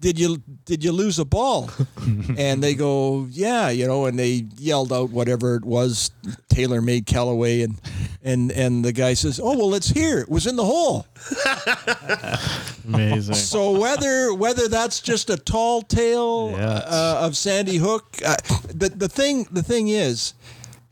did 0.00 0.18
you 0.18 0.42
did 0.64 0.82
you 0.84 0.92
lose 0.92 1.18
a 1.18 1.24
ball?" 1.24 1.70
and 2.38 2.62
they 2.62 2.74
go, 2.74 3.26
"Yeah," 3.30 3.70
you 3.70 3.86
know, 3.86 4.06
and 4.06 4.18
they 4.18 4.46
yelled 4.56 4.92
out 4.92 5.10
whatever 5.10 5.56
it 5.56 5.64
was, 5.64 6.10
TaylorMade 6.48 7.06
Callaway, 7.06 7.62
and 7.62 7.80
and 8.22 8.50
and 8.52 8.84
the 8.84 8.92
guy 8.92 9.14
says, 9.14 9.40
"Oh 9.42 9.56
well, 9.56 9.68
let's 9.70 9.88
hear. 9.88 10.18
It 10.20 10.28
was 10.28 10.46
in 10.46 10.56
the 10.56 10.64
hole." 10.64 11.06
Amazing. 12.86 13.34
So 13.34 13.78
whether 13.78 14.34
whether 14.34 14.68
that's 14.68 15.00
just 15.00 15.30
a 15.30 15.36
tall 15.36 15.82
tale 15.82 16.50
Yeah. 16.52 16.80
uh, 16.86 17.18
of 17.22 17.36
Sandy 17.36 17.76
Hook, 17.76 18.18
uh, 18.24 18.36
the 18.74 18.88
the 18.90 19.08
thing 19.08 19.46
the 19.50 19.62
thing 19.62 19.88
is, 19.88 20.34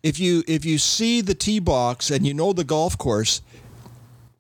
if 0.03 0.18
you 0.20 0.43
if 0.47 0.64
you 0.64 0.78
see 0.78 1.20
the 1.20 1.35
tee 1.35 1.59
box 1.59 2.11
and 2.11 2.26
you 2.26 2.35
know 2.35 2.53
the 2.53 2.64
golf 2.64 2.97
course, 2.97 3.43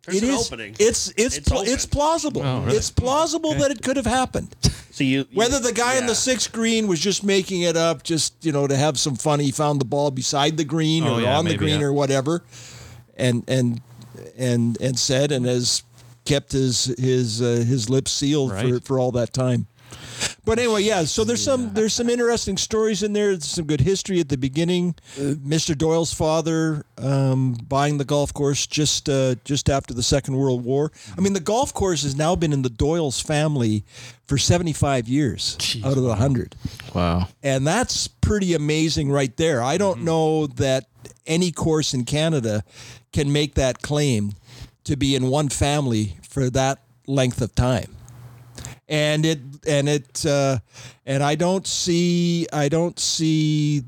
There's 0.06 0.22
it 0.22 0.28
an 0.28 0.34
is 0.34 0.46
opening. 0.46 0.76
it's 0.78 1.08
it's 1.16 1.36
It's 1.38 1.48
pl- 1.48 1.62
it's 1.62 1.86
plausible. 1.86 2.42
Oh, 2.42 2.62
really? 2.62 2.76
It's 2.76 2.90
plausible 2.90 3.54
that 3.54 3.70
it 3.70 3.82
could 3.82 3.96
have 3.96 4.06
happened. 4.06 4.54
So 4.92 5.04
you, 5.04 5.20
you 5.30 5.38
Whether 5.38 5.60
the 5.60 5.72
guy 5.72 5.96
on 5.96 6.02
yeah. 6.02 6.08
the 6.08 6.14
sixth 6.14 6.52
green 6.52 6.86
was 6.88 7.00
just 7.00 7.22
making 7.22 7.62
it 7.62 7.76
up, 7.76 8.02
just 8.02 8.34
you 8.44 8.52
know, 8.52 8.66
to 8.66 8.76
have 8.76 8.98
some 8.98 9.14
fun, 9.16 9.40
he 9.40 9.50
found 9.50 9.80
the 9.80 9.84
ball 9.84 10.10
beside 10.10 10.56
the 10.56 10.64
green 10.64 11.04
Oh, 11.04 11.16
or 11.16 11.20
yeah, 11.22 11.38
on 11.38 11.44
the 11.44 11.56
green 11.56 11.80
yeah. 11.80 11.86
or 11.86 11.92
whatever, 11.92 12.42
and 13.16 13.44
and 13.48 13.80
and 14.36 14.80
and 14.80 14.98
said 14.98 15.32
and 15.32 15.46
has 15.46 15.82
kept 16.24 16.52
his 16.52 16.86
his 16.98 17.40
uh, 17.40 17.64
his 17.66 17.88
lips 17.88 18.10
sealed 18.10 18.52
for, 18.52 18.80
for 18.80 18.98
all 18.98 19.12
that 19.12 19.32
time. 19.32 19.66
But 20.44 20.58
anyway, 20.58 20.82
yeah. 20.82 21.04
So 21.04 21.22
there's 21.24 21.42
some 21.44 21.72
there's 21.74 21.92
some 21.94 22.08
interesting 22.08 22.56
stories 22.56 23.02
in 23.02 23.12
there. 23.12 23.28
There's 23.28 23.44
some 23.46 23.66
good 23.66 23.80
history 23.80 24.20
at 24.20 24.28
the 24.28 24.36
beginning. 24.38 24.94
Uh, 25.16 25.34
Mr. 25.46 25.76
Doyle's 25.76 26.12
father 26.14 26.84
um, 26.98 27.54
buying 27.68 27.98
the 27.98 28.04
golf 28.04 28.32
course 28.32 28.66
just 28.66 29.08
uh, 29.08 29.34
just 29.44 29.68
after 29.68 29.92
the 29.94 30.02
Second 30.02 30.36
World 30.36 30.64
War. 30.64 30.92
I 31.16 31.20
mean, 31.20 31.34
the 31.34 31.40
golf 31.40 31.72
course 31.74 32.02
has 32.02 32.16
now 32.16 32.34
been 32.36 32.52
in 32.52 32.62
the 32.62 32.70
Doyle's 32.70 33.20
family 33.20 33.84
for 34.26 34.38
75 34.38 35.08
years 35.08 35.56
out 35.84 35.96
of 35.96 36.02
the 36.04 36.14
hundred, 36.14 36.54
Wow. 36.94 37.28
and 37.42 37.66
that's 37.66 38.06
pretty 38.08 38.54
amazing 38.54 39.10
right 39.10 39.36
there. 39.36 39.62
I 39.62 39.76
don't 39.76 40.02
know 40.04 40.46
that 40.46 40.86
any 41.26 41.50
course 41.52 41.94
in 41.94 42.04
Canada 42.04 42.62
can 43.12 43.32
make 43.32 43.54
that 43.54 43.82
claim 43.82 44.32
to 44.84 44.96
be 44.96 45.14
in 45.16 45.28
one 45.28 45.48
family 45.48 46.16
for 46.28 46.48
that 46.50 46.78
length 47.06 47.40
of 47.42 47.54
time 47.54 47.94
and 48.88 49.24
it 49.24 49.40
and 49.66 49.88
it 49.88 50.26
uh, 50.26 50.58
and 51.06 51.22
I 51.22 51.34
don't 51.34 51.66
see 51.66 52.46
I 52.52 52.68
don't 52.68 52.98
see 52.98 53.82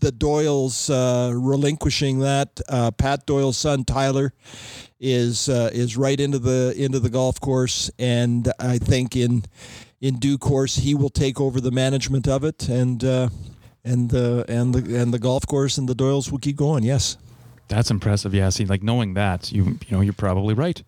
the 0.00 0.12
Doyle's 0.12 0.90
uh, 0.90 1.32
relinquishing 1.34 2.18
that. 2.20 2.60
Uh, 2.68 2.90
Pat 2.90 3.26
Doyle's 3.26 3.56
son 3.56 3.84
Tyler 3.84 4.32
is 5.00 5.48
uh, 5.48 5.70
is 5.72 5.96
right 5.96 6.20
into 6.20 6.38
the 6.38 6.74
into 6.76 7.00
the 7.00 7.10
golf 7.10 7.40
course, 7.40 7.90
and 7.98 8.52
I 8.58 8.78
think 8.78 9.16
in 9.16 9.44
in 10.00 10.18
due 10.18 10.38
course 10.38 10.76
he 10.76 10.94
will 10.94 11.10
take 11.10 11.40
over 11.40 11.60
the 11.60 11.70
management 11.70 12.28
of 12.28 12.44
it, 12.44 12.68
and 12.68 13.02
uh, 13.02 13.28
and 13.84 14.10
the 14.10 14.44
and 14.48 14.74
the 14.74 15.00
and 15.00 15.12
the 15.12 15.18
golf 15.18 15.46
course 15.46 15.78
and 15.78 15.88
the 15.88 15.94
Doyles 15.94 16.30
will 16.30 16.38
keep 16.38 16.56
going. 16.56 16.84
Yes. 16.84 17.16
That's 17.68 17.90
impressive. 17.90 18.34
Yeah. 18.34 18.50
See, 18.50 18.66
like 18.66 18.82
knowing 18.82 19.14
that, 19.14 19.50
you 19.50 19.64
you 19.64 19.96
know, 19.96 20.00
you're 20.00 20.12
probably 20.12 20.54
right. 20.54 20.82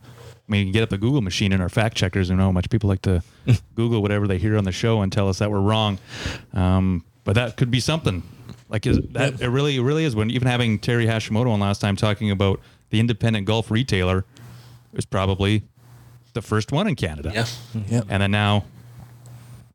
I 0.49 0.53
mean, 0.53 0.61
you 0.61 0.65
can 0.67 0.73
get 0.73 0.83
up 0.85 0.91
the 0.91 0.99
Google 0.99 1.23
machine 1.23 1.53
and 1.53 1.61
our 1.61 1.69
fact 1.69 1.97
checkers 1.97 2.31
and 2.31 2.39
know 2.39 2.45
how 2.47 2.53
much 2.53 2.71
people 2.71 2.89
like 2.89 3.03
to 3.03 3.23
Google 3.75 4.01
whatever 4.01 4.29
they 4.29 4.39
hear 4.39 4.57
on 4.57 4.65
the 4.65 4.73
show 4.73 5.03
and 5.03 5.13
tell 5.13 5.29
us 5.29 5.39
that 5.39 5.51
we're 5.51 5.61
wrong. 5.61 5.99
Um, 6.53 7.05
but 7.25 7.35
that 7.35 7.57
could 7.57 7.71
be 7.71 7.81
something. 7.81 8.23
Like 8.69 8.87
is 8.87 8.99
that 9.11 9.41
it 9.41 9.49
really 9.49 9.77
it 9.77 9.83
really 9.83 10.05
is 10.05 10.17
when 10.17 10.31
even 10.31 10.49
having 10.49 10.79
Terry 10.79 11.07
Hashimoto 11.07 11.51
on 11.51 11.61
last 11.61 11.81
time 11.81 11.95
talking 11.97 12.31
about 12.31 12.61
the 12.91 12.99
independent 13.01 13.47
golf 13.47 13.71
retailer 13.71 14.25
is 14.93 15.05
probably 15.05 15.63
the 16.33 16.43
first 16.43 16.73
one 16.73 16.87
in 16.87 16.97
Canada. 16.97 17.31
Yeah. 17.33 17.47
Yeah. 17.89 18.03
And 18.09 18.23
then 18.23 18.31
now 18.31 18.65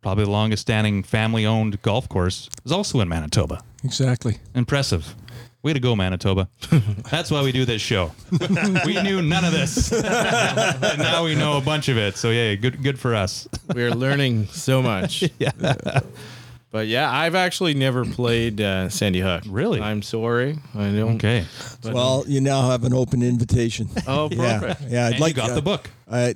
probably 0.01 0.25
the 0.25 0.31
longest 0.31 0.61
standing 0.61 1.03
family 1.03 1.45
owned 1.45 1.81
golf 1.81 2.09
course 2.09 2.49
is 2.65 2.71
also 2.71 2.99
in 2.99 3.07
Manitoba. 3.07 3.61
Exactly. 3.83 4.37
Impressive. 4.55 5.15
Way 5.63 5.73
to 5.73 5.79
go, 5.79 5.95
Manitoba. 5.95 6.49
That's 7.11 7.29
why 7.29 7.43
we 7.43 7.51
do 7.51 7.65
this 7.65 7.81
show. 7.83 8.11
we 8.85 8.99
knew 9.03 9.21
none 9.21 9.45
of 9.45 9.51
this. 9.51 9.91
and 9.91 10.97
now 10.99 11.23
we 11.23 11.35
know 11.35 11.57
a 11.57 11.61
bunch 11.61 11.87
of 11.87 11.97
it. 11.97 12.17
So 12.17 12.31
yeah, 12.31 12.55
good 12.55 12.81
good 12.81 12.97
for 12.99 13.13
us. 13.13 13.47
We're 13.73 13.91
learning 13.91 14.47
so 14.47 14.81
much. 14.81 15.23
yeah. 15.39 15.51
But 16.71 16.87
yeah, 16.87 17.11
I've 17.11 17.35
actually 17.35 17.73
never 17.73 18.05
played 18.05 18.59
uh, 18.61 18.87
Sandy 18.89 19.19
Hook. 19.19 19.43
Really? 19.47 19.81
I'm 19.81 20.01
sorry. 20.01 20.57
I 20.73 20.89
don't. 20.91 21.15
Okay. 21.17 21.45
but- 21.83 21.93
Well, 21.93 22.23
you 22.27 22.39
now 22.41 22.69
have 22.69 22.83
an 22.85 22.93
open 22.93 23.21
invitation. 23.21 23.89
Oh, 24.07 24.29
Yeah, 24.31 24.59
perfect. 24.59 24.89
yeah. 24.89 25.07
I'd 25.07 25.11
And 25.13 25.19
like 25.21 25.35
you 25.35 25.41
got 25.41 25.51
uh, 25.51 25.55
the 25.55 25.61
book. 25.61 25.89
I, 26.09 26.33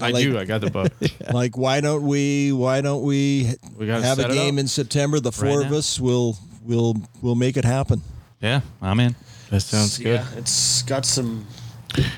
I 0.00 0.10
like, 0.10 0.24
do. 0.24 0.38
I 0.38 0.46
got 0.46 0.62
the 0.62 0.70
book. 0.70 0.90
Like, 1.32 1.56
why 1.58 1.80
don't 1.80 2.02
we? 2.02 2.50
Why 2.52 2.80
don't 2.80 3.02
we, 3.04 3.54
We 3.76 3.86
gotta 3.86 4.02
have 4.04 4.18
a 4.18 4.28
game 4.28 4.54
up. 4.56 4.60
in 4.60 4.68
September? 4.68 5.20
The 5.20 5.32
four 5.32 5.58
Right 5.58 5.66
of 5.66 5.70
now. 5.72 5.78
us 5.78 6.00
will 6.00 6.38
will 6.64 6.96
will 7.22 7.34
make 7.34 7.56
it 7.58 7.64
happen. 7.66 8.00
Yeah, 8.44 8.60
I'm 8.82 9.00
in. 9.00 9.16
That 9.48 9.60
sounds 9.60 9.96
good. 9.96 10.20
Yeah, 10.20 10.26
it's 10.36 10.82
got 10.82 11.06
some 11.06 11.46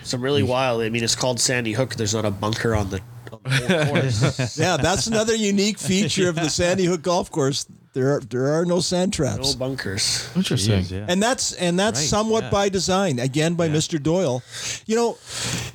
some 0.02 0.20
really 0.20 0.42
wild. 0.42 0.82
I 0.82 0.88
mean, 0.88 1.04
it's 1.04 1.14
called 1.14 1.38
Sandy 1.38 1.72
Hook. 1.72 1.94
There's 1.94 2.14
not 2.14 2.24
a 2.24 2.32
bunker 2.32 2.74
on 2.74 2.90
the, 2.90 3.00
on 3.32 3.40
the 3.44 3.84
whole 3.84 3.94
course. 3.94 4.58
Yeah, 4.58 4.76
that's 4.76 5.06
another 5.06 5.36
unique 5.36 5.78
feature 5.78 6.28
of 6.28 6.34
the 6.34 6.48
Sandy 6.50 6.84
Hook 6.84 7.02
Golf 7.02 7.30
Course. 7.30 7.66
There 7.92 8.16
are 8.16 8.20
there 8.20 8.48
are 8.48 8.64
no 8.64 8.80
sand 8.80 9.12
traps, 9.12 9.52
no 9.54 9.58
bunkers. 9.58 10.28
Interesting. 10.34 10.80
Jeez, 10.80 10.90
yeah. 10.90 11.06
And 11.08 11.22
that's 11.22 11.52
and 11.52 11.78
that's 11.78 12.00
Right, 12.00 12.08
somewhat 12.08 12.44
yeah. 12.44 12.50
by 12.50 12.68
design, 12.70 13.20
again 13.20 13.54
by 13.54 13.68
Mr. 13.68 14.02
Doyle. 14.02 14.42
You 14.86 14.96
know, 14.96 15.18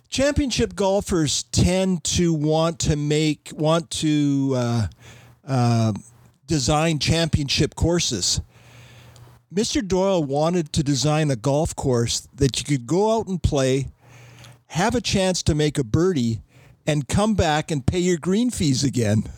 championship 0.09 0.75
golfers 0.75 1.43
tend 1.43 2.03
to 2.03 2.33
want 2.33 2.79
to 2.79 2.97
make 2.97 3.51
want 3.55 3.89
to 4.01 4.53
uh, 4.55 4.87
uh, 5.47 5.93
design 6.45 6.99
championship 6.99 7.73
courses. 7.75 8.41
Mr. 9.53 9.85
Doyle 9.85 10.23
wanted 10.23 10.71
to 10.73 10.83
design 10.83 11.29
a 11.29 11.35
golf 11.35 11.75
course 11.75 12.27
that 12.35 12.57
you 12.59 12.65
could 12.65 12.87
go 12.87 13.17
out 13.17 13.27
and 13.27 13.41
play, 13.41 13.87
have 14.67 14.95
a 14.95 15.01
chance 15.01 15.43
to 15.43 15.53
make 15.53 15.77
a 15.77 15.83
birdie, 15.83 16.41
and 16.87 17.07
come 17.07 17.35
back 17.35 17.69
and 17.69 17.85
pay 17.85 17.99
your 17.99 18.17
green 18.17 18.49
fees 18.49 18.83
again. 18.83 19.23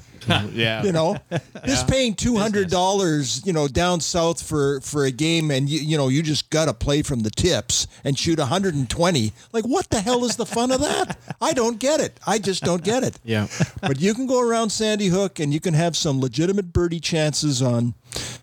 Yeah. 0.53 0.83
You 0.83 0.93
know, 0.93 1.17
this 1.65 1.83
paying 1.83 2.13
two 2.13 2.37
hundred 2.37 2.69
dollars, 2.69 3.45
you 3.45 3.51
know, 3.51 3.67
down 3.67 3.99
south 3.99 4.41
for 4.41 4.79
for 4.79 5.03
a 5.03 5.11
game, 5.11 5.51
and 5.51 5.69
you 5.69 5.81
you 5.81 5.97
know 5.97 6.07
you 6.07 6.23
just 6.23 6.49
got 6.49 6.65
to 6.67 6.73
play 6.73 7.01
from 7.01 7.19
the 7.23 7.29
tips 7.29 7.87
and 8.05 8.17
shoot 8.17 8.39
hundred 8.39 8.73
and 8.73 8.89
twenty. 8.89 9.33
Like, 9.51 9.65
what 9.65 9.89
the 9.89 9.99
hell 9.99 10.23
is 10.23 10.37
the 10.37 10.45
fun 10.45 10.71
of 10.71 10.79
that? 10.79 11.17
I 11.41 11.51
don't 11.51 11.77
get 11.77 11.99
it. 11.99 12.17
I 12.25 12.39
just 12.39 12.63
don't 12.63 12.81
get 12.85 13.03
it. 13.03 13.19
Yeah. 13.25 13.47
But 13.81 13.99
you 13.99 14.13
can 14.13 14.25
go 14.25 14.39
around 14.39 14.69
Sandy 14.69 15.07
Hook 15.07 15.41
and 15.41 15.53
you 15.53 15.59
can 15.59 15.73
have 15.73 15.97
some 15.97 16.21
legitimate 16.21 16.71
birdie 16.71 17.01
chances 17.01 17.61
on 17.61 17.93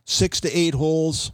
six 0.04 0.38
to 0.40 0.52
eight 0.54 0.74
holes. 0.74 1.32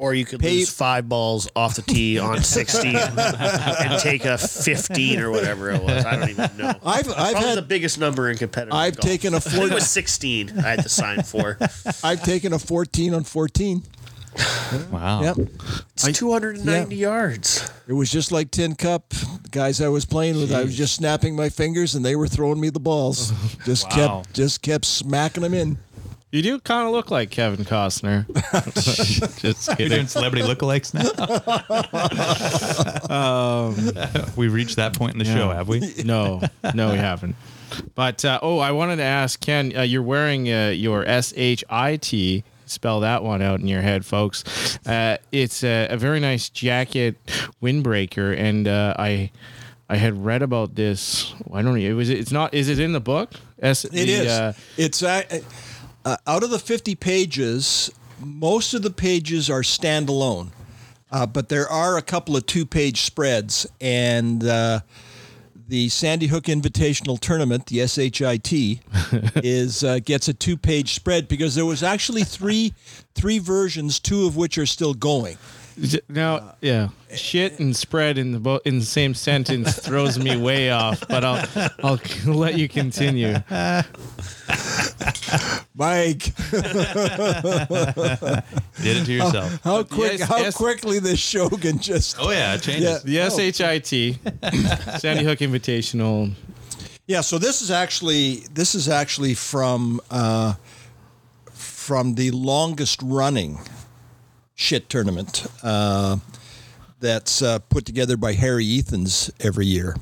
Or 0.00 0.14
you 0.14 0.24
could 0.24 0.38
Pay- 0.38 0.58
lose 0.58 0.70
five 0.70 1.08
balls 1.08 1.48
off 1.56 1.74
the 1.74 1.82
tee 1.82 2.20
on 2.20 2.40
16 2.42 2.94
and 2.96 4.00
take 4.00 4.24
a 4.24 4.38
15 4.38 5.18
or 5.18 5.30
whatever 5.32 5.70
it 5.70 5.82
was. 5.82 6.04
I 6.04 6.16
don't 6.16 6.30
even 6.30 6.56
know. 6.56 6.68
I've 6.84 7.08
I've 7.10 7.32
Probably 7.32 7.54
the 7.56 7.62
biggest 7.62 7.98
number 7.98 8.30
in 8.30 8.36
competitive. 8.38 8.74
I've 8.74 8.96
golf. 8.96 9.04
taken 9.08 9.34
a 9.34 9.38
I 9.38 9.40
think 9.40 9.56
four- 9.56 9.66
it 9.66 9.74
was 9.74 9.90
16. 9.90 10.56
I 10.58 10.62
had 10.62 10.82
to 10.84 10.88
sign 10.88 11.24
for. 11.24 11.58
I've 12.04 12.22
taken 12.22 12.52
a 12.52 12.58
fourteen 12.60 13.12
on 13.12 13.24
fourteen. 13.24 13.82
Wow. 14.92 15.22
Yep. 15.22 15.36
It's 15.94 16.12
290 16.18 16.94
yards. 16.94 17.72
It 17.88 17.92
was 17.94 18.10
just 18.10 18.30
like 18.30 18.50
Tin 18.52 18.74
Cup. 18.76 19.08
The 19.08 19.48
guys 19.50 19.80
I 19.80 19.88
was 19.88 20.04
playing 20.04 20.36
with, 20.36 20.52
I 20.52 20.62
was 20.62 20.76
just 20.76 20.94
snapping 20.94 21.34
my 21.34 21.48
fingers 21.48 21.94
and 21.94 22.04
they 22.04 22.14
were 22.14 22.28
throwing 22.28 22.60
me 22.60 22.68
the 22.70 22.78
balls. 22.78 23.32
Just 23.64 23.86
Wow. 23.90 24.20
kept 24.22 24.34
just 24.34 24.62
kept 24.62 24.84
smacking 24.84 25.42
them 25.42 25.54
in. 25.54 25.78
You 26.30 26.42
do 26.42 26.60
kind 26.60 26.86
of 26.86 26.92
look 26.92 27.10
like 27.10 27.30
Kevin 27.30 27.64
Costner. 27.64 28.26
Just 29.40 29.66
You're 29.68 29.76
kidding. 29.76 29.88
doing 29.88 30.06
celebrity 30.08 30.46
lookalikes 30.46 30.92
now. 30.92 31.08
We've 34.36 34.52
reached 34.52 34.76
that 34.76 34.94
point 34.94 35.14
in 35.14 35.18
the 35.18 35.24
show, 35.24 35.50
have 35.50 35.68
we? 35.68 35.80
No, 36.04 36.42
no, 36.74 36.90
we 36.92 36.98
haven't. 36.98 37.34
But 37.94 38.24
uh, 38.26 38.40
oh, 38.42 38.58
I 38.58 38.72
wanted 38.72 38.96
to 38.96 39.04
ask 39.04 39.40
Ken. 39.40 39.72
Uh, 39.76 39.82
you're 39.82 40.02
wearing 40.02 40.52
uh, 40.52 40.68
your 40.68 41.04
S 41.06 41.32
H 41.36 41.64
I 41.70 41.96
T. 41.96 42.44
Spell 42.66 43.00
that 43.00 43.22
one 43.22 43.40
out 43.40 43.60
in 43.60 43.66
your 43.66 43.80
head, 43.80 44.04
folks. 44.04 44.78
Uh, 44.86 45.16
it's 45.32 45.64
a, 45.64 45.88
a 45.88 45.96
very 45.96 46.20
nice 46.20 46.50
jacket 46.50 47.16
windbreaker, 47.62 48.36
and 48.38 48.68
uh, 48.68 48.94
I 48.98 49.30
I 49.88 49.96
had 49.96 50.22
read 50.22 50.42
about 50.42 50.74
this. 50.74 51.32
I 51.52 51.62
don't 51.62 51.72
know. 51.74 51.80
It 51.80 51.94
was. 51.94 52.10
It's 52.10 52.32
not. 52.32 52.52
Is 52.52 52.68
it 52.68 52.78
in 52.78 52.92
the 52.92 53.00
book? 53.00 53.32
S, 53.60 53.86
It 53.86 53.92
the, 53.92 54.12
is. 54.12 54.26
Uh, 54.26 54.52
it's 54.76 55.02
uh, 55.02 55.22
uh, 56.08 56.16
out 56.26 56.42
of 56.42 56.48
the 56.48 56.58
50 56.58 56.94
pages, 56.94 57.90
most 58.18 58.72
of 58.72 58.80
the 58.80 58.90
pages 58.90 59.50
are 59.50 59.60
standalone, 59.60 60.48
uh, 61.10 61.26
but 61.26 61.50
there 61.50 61.68
are 61.68 61.98
a 61.98 62.02
couple 62.02 62.34
of 62.34 62.46
two-page 62.46 63.02
spreads, 63.02 63.66
and 63.78 64.42
uh, 64.42 64.80
the 65.68 65.90
Sandy 65.90 66.26
Hook 66.26 66.44
Invitational 66.44 67.20
Tournament, 67.20 67.66
the 67.66 67.86
SHIT, 67.86 68.52
is 69.44 69.84
uh, 69.84 69.98
gets 69.98 70.28
a 70.28 70.34
two-page 70.34 70.94
spread 70.94 71.28
because 71.28 71.54
there 71.54 71.66
was 71.66 71.82
actually 71.82 72.24
three 72.24 72.72
three 73.14 73.38
versions, 73.38 74.00
two 74.00 74.26
of 74.26 74.34
which 74.34 74.56
are 74.56 74.66
still 74.66 74.94
going. 74.94 75.36
Now, 76.08 76.54
yeah, 76.60 76.88
shit 77.14 77.58
and 77.60 77.74
spread 77.74 78.18
in 78.18 78.32
the 78.32 78.40
bo- 78.40 78.60
in 78.64 78.78
the 78.78 78.84
same 78.84 79.14
sentence 79.14 79.78
throws 79.84 80.18
me 80.18 80.36
way 80.36 80.70
off. 80.70 81.02
But 81.08 81.24
I'll 81.24 81.70
I'll 81.82 82.00
let 82.34 82.58
you 82.58 82.68
continue. 82.68 83.34
Mike, 85.74 86.34
Did 88.82 88.96
it 88.96 89.04
to 89.06 89.12
yourself. 89.12 89.60
how 89.62 89.84
quick 89.84 90.18
yes, 90.18 90.28
how 90.28 90.38
yes. 90.38 90.56
quickly 90.56 90.98
this 90.98 91.20
show 91.20 91.48
can 91.48 91.78
just 91.78 92.16
oh 92.20 92.30
yeah, 92.30 92.54
it 92.54 92.62
changes. 92.62 93.04
Yeah. 93.04 93.28
The 93.28 93.52
SHIT, 93.52 95.00
Sandy 95.00 95.24
Hook 95.24 95.38
Invitational. 95.38 96.32
Yeah, 97.06 97.20
so 97.22 97.38
this 97.38 97.62
is 97.62 97.70
actually 97.70 98.42
this 98.52 98.74
is 98.74 98.88
actually 98.88 99.34
from 99.34 100.00
uh, 100.10 100.54
from 101.52 102.14
the 102.16 102.30
longest 102.32 103.00
running 103.02 103.60
shit 104.58 104.88
tournament 104.88 105.46
uh, 105.62 106.16
that's 106.98 107.42
uh, 107.42 107.60
put 107.60 107.86
together 107.86 108.16
by 108.16 108.32
Harry 108.32 108.66
Ethans 108.66 109.30
every 109.40 109.66
year. 109.66 109.94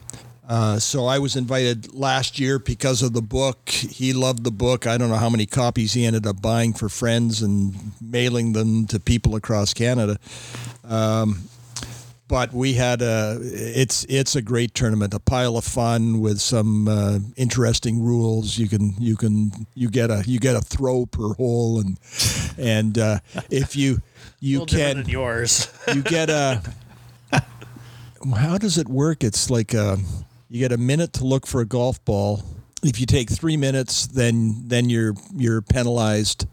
Uh, 0.48 0.78
so 0.78 1.07
I 1.07 1.18
was 1.18 1.36
invited 1.36 1.92
last 1.92 2.38
year 2.40 2.59
because 2.59 3.02
of 3.02 3.12
the 3.12 3.20
book. 3.20 3.68
He 3.68 4.12
loved 4.12 4.44
the 4.44 4.50
book. 4.50 4.86
I 4.86 4.96
don't 4.96 5.11
know 5.11 5.16
how 5.16 5.28
many 5.28 5.44
copies 5.44 5.92
he 5.92 6.07
ended 6.07 6.26
up 6.26 6.40
buying 6.40 6.72
for 6.72 6.88
friends 6.88 7.42
and 7.42 7.92
mailing 8.00 8.52
them 8.52 8.86
to 8.86 8.98
people 8.98 9.34
across 9.36 9.74
Canada 9.74 10.18
but 12.29 12.53
we 12.53 12.74
had 12.74 13.03
a 13.03 13.39
it's 13.43 14.05
it's 14.09 14.35
a 14.35 14.43
great 14.43 14.74
tournament 14.74 15.14
a 15.14 15.20
pile 15.20 15.57
of 15.57 15.64
fun 15.64 16.20
with 16.20 16.41
some 16.41 16.89
uh, 16.89 17.18
interesting 17.37 18.03
rules. 18.03 18.59
You 18.59 18.68
can 18.68 18.95
you 18.99 19.16
can 19.16 19.66
you 19.74 19.89
get 19.91 20.11
a 20.11 20.24
you 20.27 20.39
get 20.41 20.57
a 20.57 20.61
throw 20.61 21.07
per 21.07 21.35
hole 21.35 21.81
and 21.81 21.99
and 22.59 22.99
uh, 22.99 23.20
if 23.51 23.77
you 23.77 24.03
you 24.41 24.66
can 24.66 25.07
yours. 25.07 25.72
you 25.95 26.03
get 26.03 26.31
a 26.31 26.62
how 28.35 28.59
does 28.59 28.77
it 28.77 28.89
work? 28.89 29.22
It's 29.22 29.51
like 29.51 29.72
a, 29.72 29.99
you 30.49 30.59
get 30.59 30.72
a 30.72 30.79
minute 30.79 31.12
to 31.14 31.24
look 31.24 31.47
for 31.47 31.61
a 31.61 31.66
golf 31.66 32.05
ball. 32.05 32.43
If 32.83 32.99
you 32.99 33.07
take 33.07 33.31
three 33.31 33.57
minutes 33.57 34.07
then 34.07 34.64
then 34.66 34.91
you're 34.91 35.14
you're 35.35 35.62
penalized 35.62 36.47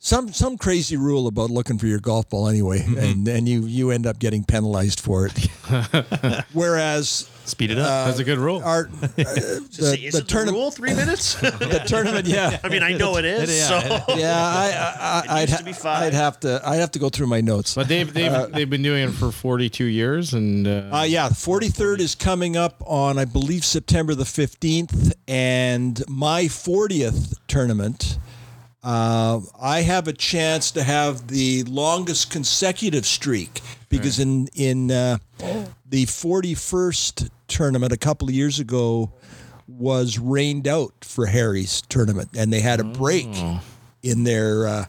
some 0.00 0.32
some 0.32 0.56
crazy 0.56 0.96
rule 0.96 1.26
about 1.26 1.50
looking 1.50 1.76
for 1.78 1.86
your 1.86 1.98
golf 1.98 2.28
ball 2.28 2.48
anyway 2.48 2.84
and 2.98 3.26
then 3.26 3.46
you 3.46 3.62
you 3.66 3.90
end 3.90 4.06
up 4.06 4.18
getting 4.18 4.44
penalized 4.44 5.00
for 5.00 5.26
it 5.26 5.32
whereas 6.52 7.28
Speed 7.44 7.70
it 7.70 7.78
up. 7.78 8.06
That's 8.08 8.18
a 8.18 8.24
good 8.24 8.36
rule. 8.36 8.62
our 8.62 8.90
uh, 9.02 9.06
the, 9.16 10.10
the 10.12 10.20
tournament 10.22 10.54
rule 10.58 10.70
three 10.70 10.92
minutes? 10.94 11.34
the 11.40 11.82
tournament 11.86 12.26
yeah 12.26 12.58
I 12.62 12.68
mean, 12.68 12.82
I 12.82 12.92
know 12.92 13.16
it 13.16 13.24
is. 13.24 13.66
so 13.66 13.78
yeah 14.16 14.36
I, 14.36 15.24
I, 15.30 15.38
I 15.38 15.40
I'd, 15.42 15.50
ha- 15.50 15.62
be 15.64 15.72
five. 15.72 16.02
I'd 16.02 16.12
have 16.12 16.38
to 16.40 16.60
I'd 16.62 16.76
have 16.76 16.90
to 16.92 16.98
go 16.98 17.08
through 17.08 17.28
my 17.28 17.40
notes 17.40 17.74
But 17.74 17.88
they've 17.88 18.12
they've 18.12 18.52
they've 18.52 18.68
been 18.68 18.82
doing 18.82 19.08
it 19.08 19.12
for 19.12 19.32
42 19.32 19.84
years, 19.84 20.34
and 20.34 20.66
uh, 20.68 20.90
Uh, 20.92 21.02
yeah, 21.08 21.28
43rd 21.30 22.00
is 22.00 22.14
coming 22.14 22.56
up 22.56 22.82
on, 22.86 23.18
I 23.18 23.24
believe, 23.24 23.64
September 23.64 24.14
the 24.14 24.24
15th. 24.24 25.12
And 25.26 26.02
my 26.08 26.44
40th 26.44 27.34
tournament, 27.48 28.18
uh, 28.82 29.40
I 29.60 29.82
have 29.82 30.08
a 30.08 30.12
chance 30.12 30.70
to 30.72 30.82
have 30.82 31.28
the 31.28 31.64
longest 31.64 32.30
consecutive 32.30 33.06
streak 33.06 33.60
because 33.88 34.18
in, 34.18 34.48
in 34.54 34.90
uh, 34.90 35.18
the 35.88 36.06
41st 36.06 37.30
tournament 37.48 37.92
a 37.92 37.96
couple 37.96 38.28
of 38.28 38.34
years 38.34 38.60
ago 38.60 39.12
was 39.66 40.18
rained 40.18 40.68
out 40.68 40.92
for 41.02 41.26
Harry's 41.26 41.82
tournament. 41.82 42.30
And 42.36 42.52
they 42.52 42.60
had 42.60 42.80
a 42.80 42.84
break 42.84 43.28
in 44.02 44.24
their. 44.24 44.66
Uh, 44.66 44.84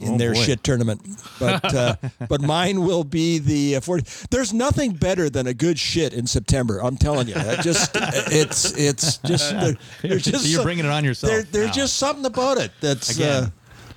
in 0.00 0.16
their 0.18 0.34
shit 0.34 0.62
tournament, 0.64 1.00
but 1.38 1.74
uh, 1.74 1.96
but 2.28 2.40
mine 2.40 2.82
will 2.84 3.04
be 3.04 3.38
the 3.38 3.76
uh, 3.76 3.80
40. 3.80 4.26
There's 4.30 4.52
nothing 4.52 4.92
better 4.92 5.28
than 5.30 5.46
a 5.46 5.54
good 5.54 5.78
shit 5.78 6.12
in 6.14 6.26
September. 6.26 6.78
I'm 6.82 6.96
telling 6.96 7.28
you, 7.28 7.34
it 7.36 7.60
just 7.62 7.90
it's 7.94 8.72
it's 8.76 9.18
just 9.18 9.50
there- 9.60 9.76
there's 10.02 10.24
just 10.24 10.46
You're 10.46 10.62
bringing 10.62 10.84
it 10.84 10.90
on 10.90 11.04
yourself 11.04 11.32
There, 11.32 11.42
there's 11.42 11.70
just 11.72 11.96
something 11.96 12.24
about 12.26 12.58
it 12.58 12.72
that's 12.80 13.18
uh, 13.18 13.22
Again. 13.22 13.52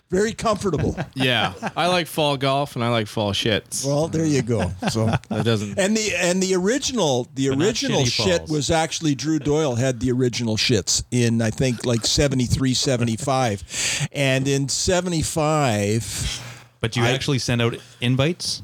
Very 0.09 0.31
comfortable. 0.33 0.95
yeah, 1.15 1.53
I 1.75 1.87
like 1.87 2.07
fall 2.07 2.37
golf 2.37 2.75
and 2.75 2.83
I 2.83 2.89
like 2.89 3.07
fall 3.07 3.33
shits. 3.33 3.85
well, 3.85 4.07
there 4.07 4.25
you 4.25 4.41
go. 4.41 4.71
So 4.89 5.05
that 5.29 5.43
doesn't. 5.43 5.77
and 5.77 5.95
the 5.97 6.15
and 6.15 6.41
the 6.41 6.55
original 6.55 7.27
the 7.35 7.49
But 7.49 7.59
original 7.59 8.05
shit 8.05 8.37
falls. 8.39 8.49
was 8.49 8.71
actually 8.71 9.15
Drew 9.15 9.39
Doyle 9.39 9.75
had 9.75 9.99
the 9.99 10.11
original 10.11 10.55
shits 10.57 11.03
in 11.11 11.41
I 11.41 11.49
think 11.49 11.85
like 11.85 12.05
73 12.05 12.73
75 12.73 14.07
and 14.13 14.47
in 14.47 14.69
75 14.69 16.41
But 16.79 16.95
you 16.95 17.03
I- 17.03 17.11
actually 17.11 17.39
send 17.39 17.61
out 17.61 17.75
invites. 18.01 18.61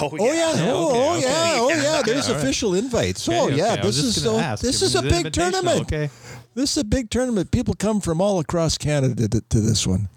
oh 0.00 0.10
Oh 0.12 0.16
yeah! 0.32 0.52
Oh, 0.56 0.90
oh, 0.90 0.90
okay, 0.90 0.98
oh 0.98 1.16
okay. 1.16 1.22
yeah! 1.26 1.54
Oh 1.58 1.68
yeah! 1.96 2.02
There's 2.04 2.28
all 2.28 2.34
right. 2.34 2.42
official 2.42 2.74
invites. 2.74 3.28
Okay, 3.28 3.38
oh 3.38 3.46
okay, 3.46 3.56
yeah! 3.56 3.76
This 3.76 3.98
is 3.98 4.22
so. 4.22 4.38
ask 4.38 4.62
This 4.62 4.82
if 4.82 4.86
is 4.88 4.94
a 4.96 5.02
big 5.02 5.32
tournament. 5.32 5.80
Okay. 5.82 6.10
This 6.54 6.72
is 6.72 6.78
a 6.78 6.84
big 6.84 7.10
tournament. 7.10 7.50
People 7.50 7.74
come 7.74 8.00
from 8.00 8.20
all 8.20 8.38
across 8.40 8.78
Canada 8.78 9.28
to, 9.28 9.40
to 9.40 9.60
this 9.60 9.86
one. 9.86 10.08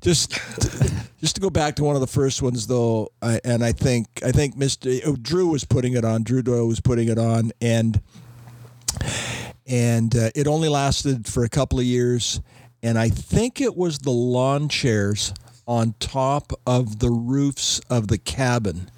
Just, 0.00 0.32
just 1.20 1.34
to 1.36 1.40
go 1.40 1.50
back 1.50 1.76
to 1.76 1.84
one 1.84 1.96
of 1.96 2.00
the 2.00 2.06
first 2.06 2.42
ones 2.42 2.66
though, 2.66 3.10
I, 3.20 3.40
and 3.44 3.64
I 3.64 3.72
think 3.72 4.06
I 4.24 4.32
think 4.32 4.56
Mr. 4.56 5.00
oh, 5.06 5.16
Drew 5.16 5.48
was 5.48 5.64
putting 5.64 5.94
it 5.94 6.04
on. 6.04 6.22
Drew 6.22 6.42
Doyle 6.42 6.68
was 6.68 6.80
putting 6.80 7.08
it 7.08 7.18
on, 7.18 7.52
and 7.60 8.00
and 9.66 10.14
uh, 10.14 10.30
it 10.34 10.46
only 10.46 10.68
lasted 10.68 11.26
for 11.26 11.44
a 11.44 11.48
couple 11.48 11.78
of 11.78 11.84
years. 11.84 12.40
And 12.82 12.98
I 12.98 13.08
think 13.08 13.60
it 13.60 13.76
was 13.76 13.98
the 14.00 14.10
lawn 14.10 14.68
chairs 14.68 15.34
on 15.66 15.94
top 15.98 16.52
of 16.66 17.00
the 17.00 17.10
roofs 17.10 17.80
of 17.90 18.08
the 18.08 18.18
cabin. 18.18 18.90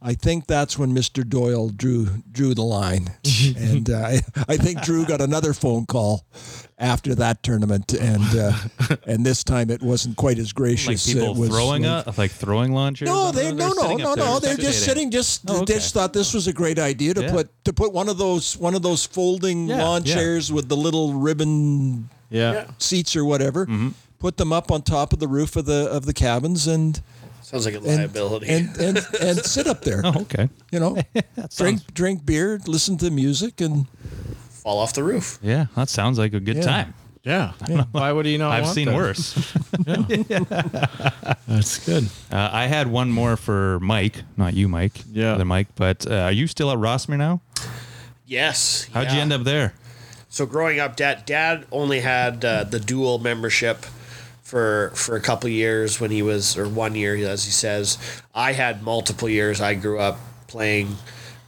I 0.00 0.14
think 0.14 0.46
that's 0.46 0.78
when 0.78 0.94
Mr. 0.94 1.28
Doyle 1.28 1.70
drew 1.70 2.06
drew 2.30 2.54
the 2.54 2.62
line, 2.62 3.10
and 3.56 3.90
uh, 3.90 3.96
I, 3.98 4.20
I 4.48 4.56
think 4.56 4.82
Drew 4.82 5.04
got 5.04 5.20
another 5.20 5.52
phone 5.52 5.86
call 5.86 6.24
after 6.78 7.16
that 7.16 7.42
tournament, 7.42 7.92
and 7.94 8.22
uh, 8.38 8.52
and 9.06 9.26
this 9.26 9.42
time 9.42 9.70
it 9.70 9.82
wasn't 9.82 10.16
quite 10.16 10.38
as 10.38 10.52
gracious. 10.52 10.86
Like 10.86 10.96
gracious. 10.98 11.14
people 11.14 11.34
it 11.34 11.38
was 11.40 11.48
throwing 11.50 11.82
like, 11.82 12.06
a, 12.06 12.14
like 12.16 12.30
throwing 12.30 12.72
lawn 12.72 12.94
chairs. 12.94 13.10
no, 13.10 13.32
they 13.32 13.44
there? 13.50 13.54
no 13.54 13.74
They're 13.74 13.96
no 13.96 13.96
no 13.96 14.14
no. 14.14 14.38
They're 14.38 14.56
just 14.56 14.84
sitting. 14.84 15.10
Just 15.10 15.42
Oh, 15.48 15.54
they 15.54 15.60
okay. 15.62 15.74
just 15.74 15.94
thought 15.94 16.12
this 16.12 16.32
was 16.32 16.46
a 16.46 16.52
great 16.52 16.78
idea 16.78 17.14
to 17.14 17.22
Yeah. 17.22 17.32
put 17.32 17.64
to 17.64 17.72
put 17.72 17.92
one 17.92 18.08
of 18.08 18.18
those 18.18 18.56
one 18.56 18.76
of 18.76 18.82
those 18.82 19.04
folding 19.04 19.68
Yeah, 19.68 19.82
lawn 19.82 20.04
yeah. 20.04 20.14
chairs 20.14 20.52
with 20.52 20.68
the 20.68 20.76
little 20.76 21.14
ribbon 21.14 22.08
yeah. 22.30 22.66
seats 22.78 23.16
or 23.16 23.24
whatever. 23.24 23.66
Mm-hmm. 23.66 23.88
Put 24.20 24.36
them 24.36 24.52
up 24.52 24.70
on 24.70 24.82
top 24.82 25.12
of 25.12 25.18
the 25.18 25.28
roof 25.28 25.56
of 25.56 25.64
the 25.64 25.88
of 25.90 26.06
the 26.06 26.12
cabins 26.14 26.66
and 26.68 27.00
sounds 27.48 27.64
like 27.66 27.74
a 27.74 27.78
and 27.78 27.86
liability. 27.86 28.48
and, 28.48 28.76
and, 28.78 28.98
and 29.20 29.38
sit 29.38 29.66
up 29.66 29.80
there. 29.82 30.02
Oh, 30.04 30.20
okay. 30.22 30.48
You 30.70 30.80
know, 30.80 30.98
drink 31.56 31.82
drink 31.94 32.24
beer, 32.26 32.60
listen 32.66 32.96
to 32.98 33.10
music, 33.10 33.60
and 33.60 33.86
fall 34.50 34.78
off 34.78 34.92
the 34.94 35.02
roof. 35.04 35.38
Yeah, 35.42 35.66
that 35.76 35.88
sounds 35.88 36.18
like 36.18 36.34
a 36.34 36.40
good 36.40 36.56
Yeah. 36.56 36.62
time. 36.62 36.94
Yeah. 37.24 37.52
Why 37.92 38.12
would 38.12 38.26
you 38.26 38.38
not? 38.38 38.52
I've 38.52 38.64
want 38.64 38.74
seen 38.74 38.86
that? 38.86 38.94
worse. 38.96 39.34
That's 41.46 41.84
good. 41.84 42.04
Uh, 42.30 42.48
I 42.52 42.66
had 42.66 42.88
one 42.88 43.10
more 43.10 43.36
for 43.36 43.78
Mike, 43.80 44.22
not 44.36 44.54
you, 44.54 44.68
Mike. 44.68 44.92
Yeah. 45.12 45.32
other 45.34 45.44
Mike. 45.44 45.68
But 45.74 46.06
uh, 46.10 46.14
are 46.22 46.32
you 46.32 46.46
still 46.46 46.70
at 46.70 46.78
Rossmere 46.78 47.18
now? 47.18 47.40
Yes. 48.26 48.88
How'd 48.92 49.10
you 49.12 49.20
end 49.20 49.32
up 49.32 49.42
there? 49.44 49.74
So 50.28 50.46
growing 50.46 50.78
up, 50.78 50.96
dad 50.96 51.24
dad 51.26 51.66
only 51.72 52.00
had 52.00 52.44
uh, 52.44 52.64
the 52.64 52.78
dual 52.80 53.18
membership 53.18 53.84
for 54.48 54.90
for 54.94 55.14
a 55.14 55.20
couple 55.20 55.50
years 55.50 56.00
when 56.00 56.10
he 56.10 56.22
was 56.22 56.56
or 56.56 56.66
one 56.66 56.94
year 56.94 57.14
as 57.28 57.44
he 57.44 57.50
says. 57.50 57.98
I 58.34 58.52
had 58.52 58.82
multiple 58.82 59.28
years. 59.28 59.60
I 59.60 59.74
grew 59.74 59.98
up 59.98 60.18
playing. 60.46 60.96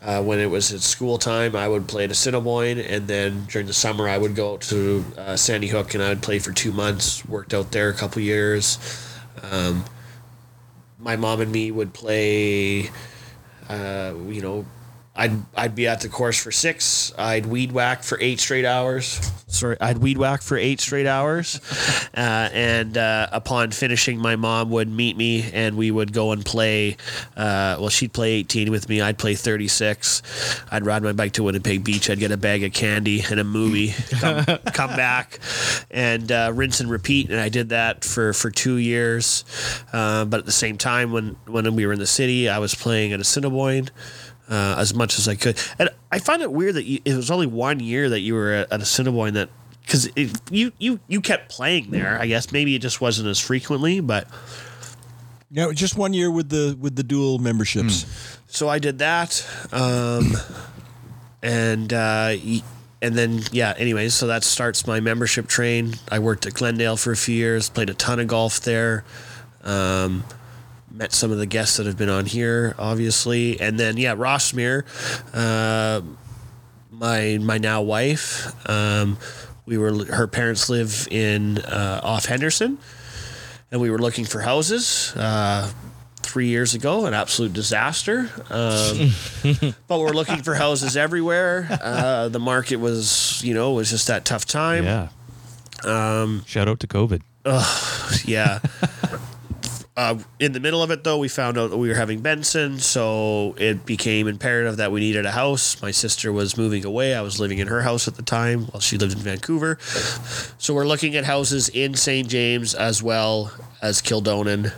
Uh, 0.03 0.23
when 0.23 0.39
it 0.39 0.47
was 0.47 0.73
at 0.73 0.81
school 0.81 1.19
time, 1.19 1.55
I 1.55 1.69
would 1.69 1.87
play 1.87 2.05
at 2.05 2.11
Assiniboine, 2.11 2.79
and 2.79 3.07
then 3.07 3.45
during 3.51 3.67
the 3.67 3.75
summer, 3.75 4.09
I 4.09 4.17
would 4.17 4.35
go 4.35 4.57
to 4.57 5.05
uh, 5.19 5.37
Sandy 5.37 5.69
Hook 5.69 5.93
and 5.93 6.03
I 6.03 6.09
would 6.09 6.23
play 6.23 6.39
for 6.39 6.53
two 6.53 6.73
months. 6.73 7.23
Worked 7.27 7.53
out 7.53 7.71
there 7.71 7.91
a 7.91 7.95
couple 7.95 8.23
years. 8.23 8.79
Um, 9.43 9.85
my 10.99 11.17
mom 11.17 11.43
and 11.43 11.53
me 11.53 11.71
would 11.71 11.93
play, 11.93 12.89
uh, 13.69 14.15
you 14.27 14.41
know, 14.41 14.65
I'd 15.17 15.33
I'd 15.57 15.75
be 15.75 15.89
at 15.89 16.01
the 16.01 16.09
course 16.09 16.41
for 16.41 16.53
six. 16.53 17.13
I'd 17.19 17.45
weed 17.47 17.73
whack 17.73 18.05
for 18.05 18.17
eight 18.21 18.39
straight 18.39 18.65
hours. 18.65 19.21
Sorry, 19.49 19.77
I'd 19.81 19.99
weed 19.99 20.17
whack 20.17 20.41
for 20.41 20.57
eight 20.57 20.81
straight 20.81 21.07
hours, 21.07 21.61
uh, 22.17 22.49
and 22.53 22.97
uh, 22.97 23.27
upon 23.33 23.73
finishing, 23.73 24.19
my 24.19 24.37
mom 24.37 24.71
would 24.71 24.89
meet 24.89 25.17
me, 25.17 25.51
and 25.53 25.77
we 25.77 25.91
would 25.91 26.13
go 26.13 26.31
and 26.31 26.45
play. 26.45 26.97
Uh, 27.37 27.77
well, 27.81 27.89
she'd 27.89 28.13
play 28.13 28.35
18 28.35 28.71
with 28.71 28.89
me. 28.89 29.01
I'd 29.01 29.19
play 29.19 29.35
36. 29.35 30.23
I'd 30.71 30.87
ride 30.87 31.03
my 31.03 31.13
bike 31.13 31.33
to 31.33 31.43
Winnipeg 31.43 31.83
Beach. 31.83 32.09
I'd 32.09 32.21
get 32.21 32.31
a 32.31 32.37
bag 32.37 32.63
of 32.63 32.73
candy 32.73 33.25
and 33.29 33.41
a 33.41 33.45
movie. 33.45 33.93
Come, 34.21 34.45
come 34.73 34.91
back, 34.91 35.41
and 35.91 36.31
uh, 36.31 36.53
rinse 36.55 36.79
and 36.79 36.89
repeat. 36.89 37.31
And 37.31 37.41
I 37.41 37.49
did 37.49 37.71
that 37.71 38.05
for 38.05 38.33
for 38.33 38.51
two 38.53 38.77
years. 38.77 39.45
Uh, 39.93 40.25
but 40.25 40.39
at 40.39 40.47
the 40.47 40.53
same 40.53 40.79
time, 40.79 41.11
when 41.11 41.37
when 41.47 41.75
we 41.75 41.85
were 41.85 41.93
in 41.93 41.99
the 41.99 42.07
city, 42.07 42.49
I 42.49 42.61
was 42.61 42.77
playing 42.77 43.13
at 43.13 43.19
Assiniboine 43.19 43.91
uh, 44.51 44.75
as 44.79 44.93
much 44.95 45.19
as 45.19 45.29
I 45.29 45.37
could. 45.37 45.59
And 45.79 45.89
I 46.13 46.19
find 46.19 46.43
it 46.43 46.53
weird 46.53 46.75
that 46.75 46.85
you, 46.85 46.99
it 47.05 47.15
was 47.15 47.31
only 47.31 47.47
one 47.47 47.81
year 47.81 48.09
that 48.11 48.21
you 48.21 48.35
were 48.35 48.53
at, 48.53 48.73
at 48.73 48.81
Assiniboine 48.81 49.35
that 49.35 49.49
because 49.83 50.11
you 50.51 50.73
you 50.79 51.01
you 51.09 51.21
kept 51.21 51.51
playing 51.51 51.91
there. 51.91 52.19
I 52.21 52.27
guess 52.27 52.53
maybe 52.53 52.75
it 52.75 52.81
just 52.83 53.01
wasn't 53.01 53.29
as 53.29 53.39
frequently, 53.41 54.01
but 54.01 54.29
Yeah, 55.51 55.73
just 55.73 55.97
one 55.97 56.13
year 56.13 56.31
with 56.31 56.49
the 56.49 56.77
with 56.79 56.95
the 56.97 57.03
dual 57.03 57.39
memberships. 57.39 58.05
so 58.47 58.69
I 58.69 58.79
did 58.79 58.99
that, 58.99 59.45
um, 59.73 60.33
and 61.43 61.93
uh, 61.93 62.35
and 63.03 63.15
then 63.15 63.41
yeah. 63.51 63.75
Anyways, 63.77 64.15
so 64.15 64.27
that 64.29 64.45
starts 64.45 64.87
my 64.87 65.01
membership 65.01 65.47
train. 65.49 65.95
I 66.11 66.19
worked 66.19 66.47
at 66.47 66.55
Glendale 66.55 66.97
for 66.97 67.13
a 67.13 67.17
few 67.17 67.35
years, 67.35 67.69
played 67.71 67.91
a 67.91 67.95
ton 67.95 68.21
of 68.21 68.29
golf 68.29 68.61
there. 68.61 69.05
Um, 69.65 70.25
met 70.91 71.13
some 71.13 71.31
of 71.31 71.39
the 71.39 71.47
guests 71.47 71.77
that 71.77 71.87
have 71.87 71.97
been 71.97 72.09
on 72.09 72.27
here, 72.27 72.75
obviously, 72.79 73.61
and 73.61 73.79
then 73.79 73.97
yeah, 73.97 74.15
Rossmere, 74.15 74.85
uh, 75.33 76.03
my 76.91 77.39
my 77.41 77.59
now 77.59 77.83
wife. 77.83 78.53
Um, 78.69 79.19
we 79.67 79.79
were 79.79 80.05
her 80.07 80.27
parents 80.27 80.69
live 80.69 81.07
in 81.11 81.59
uh, 81.59 82.01
off 82.03 82.27
Henderson, 82.27 82.79
and 83.71 83.81
we 83.81 83.91
were 83.91 83.99
looking 83.99 84.25
for 84.25 84.41
houses. 84.41 85.15
Uh, 85.17 85.71
Three 86.23 86.49
years 86.49 86.75
ago, 86.75 87.07
an 87.07 87.15
absolute 87.15 87.55
disaster. 87.55 88.31
Um, 88.51 89.11
but 89.89 89.99
we're 89.99 90.13
looking 90.13 90.43
for 90.43 90.55
houses 90.55 90.97
everywhere. 90.97 91.67
Uh, 91.83 92.29
the 92.29 92.39
market 92.39 92.77
was, 92.77 93.41
you 93.43 93.53
know, 93.53 93.73
was 93.73 93.91
just 93.91 94.07
that 94.07 94.25
tough 94.27 94.45
time. 94.45 94.85
Yeah. 94.85 95.09
Um, 95.83 96.45
Shout 96.47 96.69
out 96.69 96.79
to 96.81 96.87
COVID. 96.87 97.23
Yeah. 98.27 98.61
uh, 100.01 100.19
in 100.39 100.53
the 100.53 100.61
middle 100.61 100.83
of 100.83 100.91
it, 100.91 101.05
though, 101.05 101.19
we 101.19 101.29
found 101.29 101.59
out 101.59 101.69
that 101.71 101.77
we 101.77 101.89
were 101.89 101.95
having 101.95 102.21
Benson, 102.23 102.79
so 102.79 103.55
it 103.59 103.85
became 103.85 104.29
imperative 104.29 104.79
that 104.79 104.91
we 104.93 105.01
needed 105.01 105.27
a 105.27 105.31
house. 105.33 105.81
My 105.83 105.91
sister 105.91 106.33
was 106.33 106.57
moving 106.57 106.87
away. 106.87 107.15
I 107.15 107.21
was 107.21 107.39
living 107.39 107.59
in 107.59 107.67
her 107.69 107.83
house 107.83 108.09
at 108.09 108.15
the 108.15 108.23
time 108.23 108.65
while 108.69 108.81
she 108.81 108.97
lived 108.97 109.13
in 109.13 109.19
Vancouver. 109.19 109.77
So 110.59 110.73
we're 110.73 110.87
looking 110.87 111.17
at 111.17 111.25
houses 111.25 111.69
in 111.69 111.95
St. 111.97 112.27
James 112.29 112.75
as 112.75 113.03
well 113.03 113.53
as 113.83 114.01
Kildonan. 114.01 114.73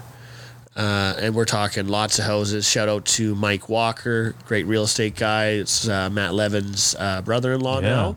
Uh, 0.75 1.15
and 1.21 1.35
we're 1.35 1.45
talking 1.45 1.87
lots 1.87 2.19
of 2.19 2.25
houses. 2.25 2.69
Shout 2.69 2.89
out 2.89 3.05
to 3.05 3.35
Mike 3.37 3.69
Walker, 3.69 4.35
great 4.47 4.67
real 4.67 4.85
estate 4.85 5.15
guy. 5.15 5.51
It's 5.51 5.87
uh, 5.89 6.09
Matt 6.11 6.33
Levin's 6.35 6.97
uh, 6.99 7.23
brother-in-law 7.23 7.81
Yeah. 7.81 8.15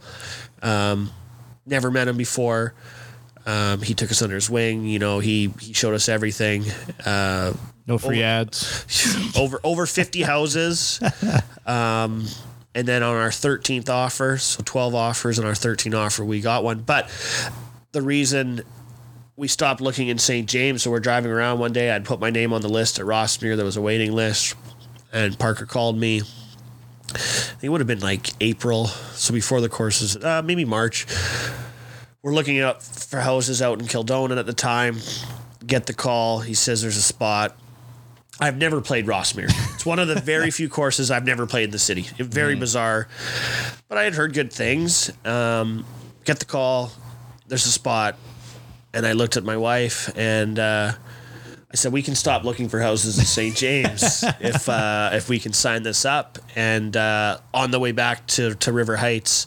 now. 0.64 0.92
Um, 0.92 1.12
never 1.66 1.92
met 1.92 2.08
him 2.08 2.18
before. 2.18 2.74
Um, 3.46 3.82
he 3.82 3.94
took 3.94 4.10
us 4.12 4.22
under 4.22 4.36
his 4.36 4.50
wing. 4.50 4.86
You 4.86 5.00
know, 5.00 5.20
he 5.20 5.54
he 5.60 5.74
showed 5.74 5.94
us 5.94 6.10
everything. 6.10 6.66
Uh, 7.06 7.54
No 7.88 7.98
free 7.98 8.24
ads. 8.24 8.86
over 9.38 9.60
over 9.64 9.86
50 9.86 10.22
houses. 10.24 11.00
Um, 11.66 12.28
and 12.76 12.88
then 12.88 13.02
on 13.02 13.16
our 13.16 13.30
13th 13.30 13.90
offer, 13.90 14.38
so 14.38 14.62
12 14.64 14.94
offers 14.94 15.40
on 15.40 15.46
our 15.46 15.54
13th 15.54 15.98
offer, 15.98 16.24
we 16.24 16.42
got 16.42 16.64
one. 16.64 16.82
But 16.82 17.10
the 17.92 18.04
reason 18.04 18.62
we 19.36 19.48
stopped 19.48 19.82
looking 19.82 20.10
in 20.10 20.20
St. 20.20 20.48
James, 20.48 20.84
so 20.84 20.92
we're 20.92 21.00
driving 21.00 21.32
around 21.32 21.58
one 21.58 21.74
day. 21.74 21.90
I'd 21.90 22.06
put 22.06 22.20
my 22.20 22.30
name 22.30 22.54
on 22.54 22.62
the 22.62 22.70
list 22.70 23.00
at 23.00 23.06
Rossmere. 23.08 23.56
There 23.56 23.66
was 23.66 23.78
a 23.78 23.82
waiting 23.82 24.12
list, 24.12 24.54
and 25.12 25.40
Parker 25.40 25.66
called 25.66 25.98
me. 25.98 26.22
I 27.14 27.18
think 27.18 27.64
it 27.64 27.70
would 27.70 27.82
have 27.82 27.88
been 27.88 28.00
like 28.02 28.30
April, 28.42 28.86
so 28.86 29.34
before 29.34 29.62
the 29.62 29.70
courses, 29.70 30.16
uh, 30.18 30.44
maybe 30.46 30.66
March. 30.66 31.08
We're 32.26 32.34
looking 32.34 32.60
up 32.60 32.82
for 32.82 33.20
houses 33.20 33.62
out 33.62 33.80
in 33.80 33.86
Kildonan 33.86 34.40
at 34.40 34.48
the 34.48 34.54
time. 34.54 34.98
Get 35.64 35.86
the 35.86 35.94
call. 35.94 36.40
He 36.40 36.56
says 36.56 36.82
there's 36.82 36.98
a 36.98 37.02
spot. 37.04 37.56
I've 38.40 38.58
never 38.58 38.82
played 38.82 39.06
Rossmere. 39.06 39.52
It's 39.76 39.86
one 39.86 40.00
of 40.00 40.08
the 40.08 40.20
very 40.20 40.50
few 40.60 40.68
courses 40.68 41.12
I've 41.12 41.24
never 41.24 41.46
played 41.46 41.66
in 41.66 41.70
the 41.70 41.78
city. 41.78 42.02
Very 42.18 42.56
bizarre, 42.56 43.08
but 43.88 44.00
I 44.00 44.06
had 44.06 44.16
heard 44.16 44.34
good 44.34 44.52
things. 44.52 45.12
Um, 45.24 45.86
get 46.24 46.40
the 46.40 46.46
call. 46.46 46.92
There's 47.48 47.68
a 47.68 47.72
spot, 47.72 48.18
and 48.92 49.06
I 49.06 49.12
looked 49.12 49.38
at 49.38 49.44
my 49.44 49.58
wife 49.58 50.12
and 50.18 50.58
uh, 50.58 50.94
I 51.76 51.78
said, 51.78 51.92
"We 51.92 52.02
can 52.02 52.16
stop 52.16 52.46
looking 52.46 52.70
for 52.70 52.80
houses 52.80 53.20
in 53.20 53.26
St. 53.26 53.54
James 53.54 54.24
if 54.40 54.70
uh, 54.70 55.10
if 55.12 55.28
we 55.28 55.40
can 55.40 55.52
sign 55.52 55.84
this 55.84 56.06
up." 56.06 56.40
And 56.56 56.96
uh, 56.96 57.40
on 57.54 57.72
the 57.72 57.82
way 57.82 57.92
back 57.92 58.26
to 58.28 58.56
to 58.56 58.72
River 58.72 58.96
Heights, 58.96 59.46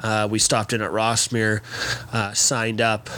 uh, 0.00 0.26
we 0.28 0.40
stopped 0.40 0.72
in 0.72 0.82
at 0.82 0.90
Rossmere, 0.90 1.60
uh, 2.12 2.32
signed 2.32 2.80
up, 2.80 3.08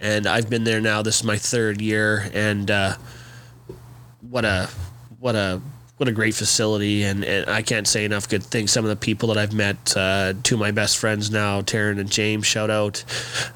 and 0.00 0.26
I've 0.26 0.48
been 0.48 0.64
there 0.64 0.80
now. 0.80 1.02
This 1.02 1.16
is 1.16 1.24
my 1.24 1.36
third 1.36 1.82
year, 1.82 2.30
and 2.32 2.70
uh, 2.70 2.94
what 4.22 4.46
a 4.46 4.70
what 5.18 5.36
a 5.36 5.60
what 5.98 6.08
a 6.08 6.12
great 6.12 6.34
facility 6.34 7.02
and, 7.02 7.26
and 7.26 7.50
I 7.50 7.60
can't 7.60 7.86
say 7.86 8.06
enough 8.06 8.26
good 8.26 8.42
things. 8.42 8.70
Some 8.70 8.86
of 8.86 8.88
the 8.88 8.96
people 8.96 9.28
that 9.28 9.36
I've 9.36 9.52
met, 9.52 9.94
uh, 9.94 10.32
two 10.42 10.54
of 10.54 10.58
my 10.58 10.70
best 10.70 10.96
friends 10.96 11.30
now, 11.30 11.60
Taryn 11.60 12.00
and 12.00 12.10
James, 12.10 12.46
shout 12.46 12.70
out. 12.70 13.04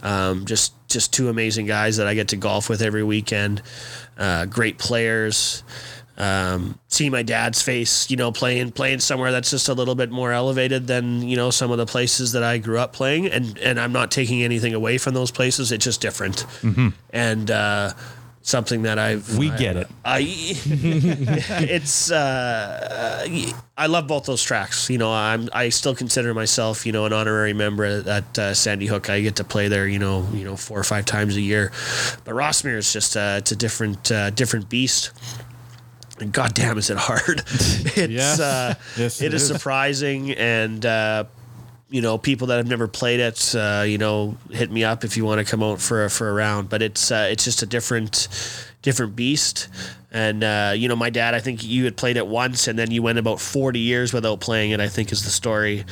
Um, 0.03 0.45
just 0.45 0.75
just 0.89 1.13
two 1.13 1.31
amazing 1.31 1.65
guys 1.65 1.97
that 1.97 2.07
I 2.07 2.13
get 2.13 2.29
to 2.29 2.37
golf 2.37 2.69
with 2.69 2.83
every 2.83 3.03
weekend. 3.03 3.63
Uh, 4.17 4.47
great 4.47 4.79
players. 4.79 5.63
Um, 6.17 6.79
see 6.87 7.11
my 7.11 7.25
dad's 7.25 7.61
face, 7.61 8.09
you 8.09 8.17
know, 8.17 8.31
playing 8.31 8.71
playing 8.71 9.01
somewhere 9.01 9.33
that's 9.33 9.51
just 9.51 9.69
a 9.69 9.75
little 9.75 9.97
bit 9.97 10.13
more 10.13 10.31
elevated 10.31 10.87
than 10.87 11.23
you 11.23 11.37
know 11.37 11.51
some 11.51 11.73
of 11.73 11.79
the 11.79 11.87
places 11.87 12.31
that 12.33 12.45
I 12.45 12.59
grew 12.59 12.79
up 12.79 12.93
playing, 12.93 13.27
and 13.27 13.59
and 13.59 13.81
I'm 13.81 13.91
not 13.93 14.13
taking 14.13 14.43
anything 14.45 14.75
away 14.75 14.97
from 14.99 15.15
those 15.15 15.33
places. 15.33 15.73
It's 15.73 15.85
just 15.85 16.01
different, 16.01 16.47
and 17.11 17.51
uh, 17.51 17.95
something 18.47 18.83
that 18.83 18.99
I've 18.99 19.37
We 19.39 19.49
get 19.51 19.77
it. 19.77 19.89
I 20.05 20.21
it's 21.65 22.11
uh, 22.11 23.27
I 23.77 23.87
love 23.87 24.07
both 24.07 24.27
those 24.27 24.43
tracks. 24.43 24.89
You 24.91 24.99
know, 24.99 25.11
I'm 25.13 25.49
I 25.53 25.71
still 25.71 25.95
consider 25.95 26.35
myself 26.35 26.85
you 26.87 26.93
know 26.93 27.07
an 27.07 27.13
honorary 27.13 27.55
member 27.55 27.85
at 27.85 28.39
uh, 28.39 28.55
Sandy 28.55 28.87
Hook. 28.87 29.09
I 29.11 29.21
get 29.23 29.37
to 29.37 29.45
play 29.45 29.69
there 29.69 29.89
you 29.89 29.99
know 29.99 30.29
you 30.33 30.45
know 30.45 30.57
four 30.57 30.79
or 30.79 30.85
five 30.85 31.07
times 31.07 31.37
a 31.37 31.41
year, 31.41 31.73
but 32.25 32.35
Rossmere 32.35 32.77
is 32.77 32.93
just 32.93 33.17
uh, 33.17 33.37
it's 33.39 33.51
a 33.51 33.57
different 33.57 34.13
uh, 34.13 34.31
different 34.31 34.69
beast. 34.69 35.11
And 36.21 36.33
God 36.33 36.55
damn, 36.55 36.79
is 36.79 36.91
it 36.91 36.97
hard? 36.99 37.43
it's 37.49 37.97
Yes. 37.97 38.39
uh, 38.39 38.75
Yes, 38.97 39.21
it 39.21 39.27
it 39.27 39.35
is, 39.35 39.43
is. 39.43 39.49
surprising 39.49 40.31
and. 40.33 40.85
You 41.91 42.01
know, 42.01 42.19
people 42.19 42.49
that 42.49 42.57
have 42.57 42.69
never 42.69 42.89
played 42.89 43.21
it, 43.21 43.55
uh, 43.55 43.85
you 43.87 43.99
know, 43.99 44.37
hit 44.51 44.71
me 44.71 44.85
up 44.85 45.05
if 45.05 45.17
you 45.17 45.25
want 45.25 45.39
to 45.39 45.51
come 45.51 45.63
out 45.63 45.81
for 45.81 46.07
a, 46.07 46.11
for 46.11 46.29
a 46.29 46.33
round. 46.33 46.69
But 46.69 46.83
it's 46.83 47.11
uh, 47.11 47.29
it's 47.31 47.45
just 47.45 47.63
a 47.63 47.67
different 47.67 48.29
different 48.85 49.17
beast. 49.17 49.69
And 50.13 50.45
uh, 50.45 50.75
you 50.77 50.87
know, 50.87 50.95
my 50.95 51.11
dad, 51.11 51.35
I 51.35 51.41
think 51.41 51.65
you 51.65 51.85
had 51.85 51.97
played 51.97 52.17
it 52.17 52.29
once, 52.29 52.69
and 52.69 52.79
then 52.79 52.93
you 52.93 53.03
went 53.03 53.19
about 53.19 53.41
forty 53.41 53.81
years 53.81 54.13
without 54.13 54.39
playing 54.39 54.71
it. 54.71 54.79
I 54.79 54.87
think 54.87 55.11
is 55.11 55.25
the 55.25 55.31
story. 55.31 55.85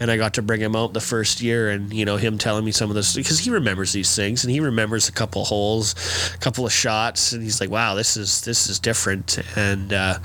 And 0.00 0.10
I 0.10 0.16
got 0.16 0.34
to 0.34 0.42
bring 0.42 0.62
him 0.62 0.74
out 0.74 0.94
the 0.94 1.00
first 1.00 1.42
year, 1.42 1.68
and 1.68 1.92
you 1.92 2.06
know, 2.06 2.16
him 2.16 2.38
telling 2.38 2.64
me 2.64 2.72
some 2.72 2.88
of 2.88 2.96
this 2.96 3.14
because 3.14 3.38
he 3.38 3.50
remembers 3.50 3.92
these 3.92 4.16
things, 4.16 4.44
and 4.44 4.50
he 4.50 4.60
remembers 4.60 5.10
a 5.10 5.12
couple 5.12 5.44
holes, 5.44 5.94
a 6.34 6.38
couple 6.38 6.64
of 6.64 6.72
shots, 6.72 7.32
and 7.32 7.42
he's 7.42 7.60
like, 7.60 7.68
"Wow, 7.68 7.94
this 7.94 8.16
is 8.16 8.40
this 8.40 8.66
is 8.70 8.78
different." 8.78 9.38
And 9.56 9.92
uh, 9.92 10.18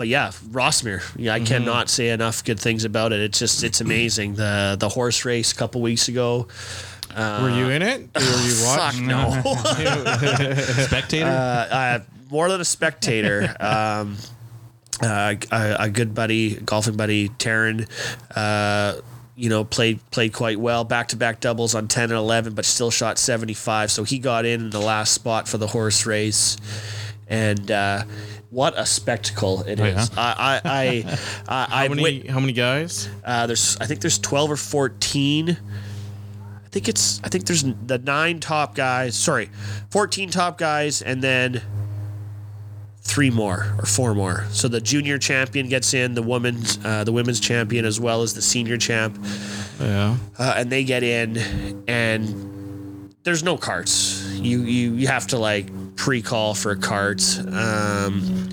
but 0.00 0.08
yeah, 0.08 0.28
Rossmere. 0.28 1.02
Yeah, 1.14 1.34
I 1.34 1.40
cannot 1.40 1.90
say 1.90 2.08
enough 2.08 2.42
good 2.42 2.58
things 2.58 2.86
about 2.86 3.12
it. 3.12 3.20
It's 3.20 3.38
just 3.38 3.62
it's 3.62 3.80
amazing. 3.82 4.32
The 4.32 4.78
the 4.80 4.88
horse 4.88 5.26
race 5.26 5.52
a 5.52 5.54
couple 5.54 5.82
weeks 5.82 6.08
ago. 6.08 6.48
Were 7.14 7.50
you 7.50 7.68
in 7.68 7.82
it? 7.82 8.08
Were 8.14 8.20
you 8.22 8.54
Fuck 8.64 8.78
watching? 8.78 9.06
no. 9.06 9.30
Spectator? 10.86 11.26
uh, 11.26 11.28
uh, 11.28 11.98
more 12.30 12.48
than 12.48 12.62
a 12.62 12.64
spectator. 12.64 13.54
Um, 13.60 14.16
uh, 15.02 15.34
a, 15.52 15.76
a 15.80 15.90
good 15.90 16.14
buddy, 16.14 16.54
golfing 16.56 16.96
buddy, 16.96 17.28
Taryn. 17.28 17.86
Uh, 18.34 19.02
you 19.36 19.50
know, 19.50 19.64
played 19.64 20.00
played 20.10 20.32
quite 20.32 20.58
well, 20.58 20.84
back 20.84 21.08
to 21.08 21.16
back 21.16 21.40
doubles 21.40 21.74
on 21.74 21.88
ten 21.88 22.04
and 22.04 22.12
eleven, 22.14 22.54
but 22.54 22.64
still 22.64 22.90
shot 22.90 23.18
seventy 23.18 23.54
five. 23.54 23.90
So 23.90 24.04
he 24.04 24.18
got 24.18 24.46
in 24.46 24.62
in 24.62 24.70
the 24.70 24.80
last 24.80 25.12
spot 25.12 25.46
for 25.46 25.58
the 25.58 25.66
horse 25.66 26.06
race, 26.06 26.56
and 27.28 27.70
uh, 27.70 28.04
what 28.50 28.78
a 28.78 28.84
spectacle 28.86 29.62
it 29.62 29.78
is! 29.80 30.10
yeah? 30.10 30.16
I 30.16 30.60
I 30.64 30.70
I, 30.70 31.18
I 31.48 31.66
How 31.70 31.76
I've 31.76 31.90
many? 31.90 32.02
wit- 32.02 32.30
How 32.30 32.40
many 32.40 32.52
guys? 32.52 33.08
uh, 33.24 33.46
there's 33.46 33.76
I 33.80 33.86
think 33.86 34.00
there's 34.00 34.18
12 34.18 34.50
or 34.52 34.56
14. 34.56 35.50
I 35.50 36.68
think 36.72 36.88
it's 36.88 37.20
I 37.24 37.28
think 37.28 37.46
there's 37.46 37.64
the 37.64 37.98
nine 37.98 38.38
top 38.40 38.74
guys. 38.74 39.16
Sorry, 39.16 39.50
14 39.90 40.30
top 40.30 40.56
guys, 40.58 41.02
and 41.02 41.22
then 41.22 41.62
three 43.02 43.30
more 43.30 43.74
or 43.78 43.86
four 43.86 44.14
more. 44.14 44.44
So 44.50 44.68
the 44.68 44.80
junior 44.80 45.18
champion 45.18 45.68
gets 45.68 45.94
in, 45.94 46.14
the 46.14 46.22
women's 46.22 46.78
uh, 46.84 47.02
the 47.04 47.12
women's 47.12 47.40
champion 47.40 47.84
as 47.84 47.98
well 47.98 48.22
as 48.22 48.34
the 48.34 48.42
senior 48.42 48.76
champ, 48.76 49.18
Yeah. 49.80 50.16
uh, 50.38 50.54
and 50.56 50.70
they 50.70 50.84
get 50.84 51.02
in, 51.02 51.82
and 51.88 53.14
there's 53.24 53.42
no 53.42 53.56
carts. 53.56 54.24
You 54.34 54.60
you 54.62 54.92
you 54.94 55.06
have 55.08 55.26
to 55.28 55.38
like 55.38 55.66
pre-call 55.96 56.54
for 56.54 56.72
a 56.72 56.76
cart. 56.76 57.22
Um, 57.52 58.48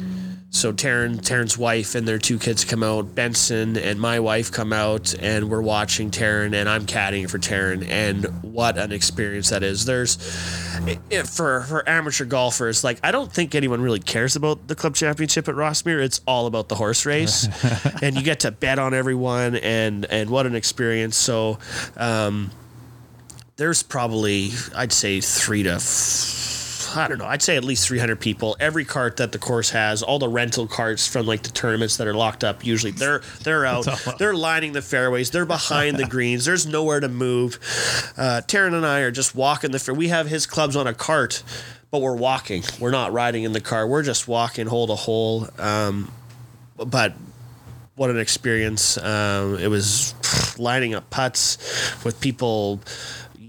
so 0.50 0.72
Taryn, 0.74 1.18
Taryn's 1.18 1.58
wife 1.58 1.94
and 1.94 2.08
their 2.08 2.18
two 2.18 2.40
kids 2.40 2.64
come 2.64 2.82
out. 2.82 3.14
Benson 3.14 3.78
and 3.78 4.00
my 4.00 4.20
wife 4.20 4.52
come 4.52 4.72
out, 4.72 5.14
and 5.20 5.50
we're 5.50 5.62
watching 5.62 6.10
Taryn, 6.10 6.56
and 6.56 6.70
I'm 6.70 6.86
caddying 6.86 7.30
for 7.30 7.38
Taryn, 7.38 7.88
and 7.88 8.26
what 8.42 8.78
an 8.78 8.92
experience 8.92 9.50
that 9.50 9.62
is. 9.62 9.86
There's 9.86 10.18
it, 11.10 11.28
for 11.28 11.62
for 11.64 11.88
amateur 11.88 12.26
golfers, 12.26 12.84
like 12.84 13.00
I 13.04 13.12
don't 13.12 13.32
think 13.32 13.56
anyone 13.56 13.82
really 13.82 14.00
cares 14.00 14.36
about 14.36 14.68
the 14.68 14.76
club 14.76 14.96
championship 14.96 15.48
at 15.48 15.56
Rossmere. 15.56 16.02
It's 16.02 16.22
all 16.26 16.48
about 16.48 16.70
the 16.70 16.76
horse 16.76 17.06
race, 17.06 17.48
and 18.02 18.16
you 18.16 18.24
get 18.24 18.40
to 18.40 18.52
bet 18.52 18.80
on 18.80 18.94
everyone, 18.94 19.58
and 19.58 20.06
and 20.06 20.30
what 20.30 20.46
an 20.46 20.56
experience. 20.56 21.18
So. 21.18 21.60
Um, 21.98 22.52
there's 23.58 23.82
probably 23.82 24.52
I'd 24.76 24.94
say 24.94 25.20
three 25.20 25.64
to 25.64 25.72
f- 25.72 25.82
I 26.96 27.08
don't 27.08 27.18
know. 27.18 27.26
I'd 27.26 27.42
say 27.42 27.58
at 27.58 27.64
least 27.64 27.88
300 27.88 28.20
people. 28.20 28.56
Every 28.60 28.86
cart 28.86 29.18
that 29.18 29.32
the 29.32 29.40
course 29.40 29.70
has 29.72 30.04
all 30.04 30.20
the 30.20 30.30
rental 30.30 30.68
carts 30.68 31.08
from 31.08 31.26
like 31.26 31.44
the 31.44 31.52
tournaments 31.52 31.98
that 31.98 32.08
are 32.08 32.14
locked 32.14 32.44
up 32.44 32.66
usually 32.66 32.92
they're 32.92 33.22
they're 33.44 33.66
out. 33.66 33.88
They're 34.20 34.36
lining 34.36 34.74
the 34.74 34.82
fairways. 34.82 35.32
They're 35.32 35.46
behind 35.46 35.98
the 35.98 36.06
greens. 36.10 36.46
There's 36.46 36.66
nowhere 36.66 37.00
to 37.00 37.10
move. 37.10 37.60
Uh, 38.18 38.42
Taryn 38.46 38.74
and 38.74 38.86
I 38.86 39.02
are 39.02 39.12
just 39.12 39.36
walking 39.36 39.72
the 39.72 39.80
fair. 39.80 39.94
We 39.94 40.08
have 40.10 40.28
his 40.28 40.46
clubs 40.46 40.76
on 40.76 40.88
a 40.88 40.94
cart 40.94 41.44
but 41.90 42.02
we're 42.02 42.16
walking. 42.16 42.64
We're 42.80 42.92
not 42.92 43.14
riding 43.14 43.44
in 43.44 43.54
the 43.54 43.62
car. 43.62 43.88
We're 43.88 44.04
just 44.04 44.28
walking 44.28 44.68
hole 44.68 44.88
to 44.88 44.96
hole. 44.96 45.48
Um, 45.58 46.12
but 46.76 47.14
what 47.96 48.10
an 48.10 48.20
experience. 48.20 48.98
Um, 48.98 49.58
it 49.58 49.68
was 49.68 50.14
lining 50.60 50.94
up 50.94 51.10
putts 51.10 51.58
with 52.04 52.20
people 52.20 52.82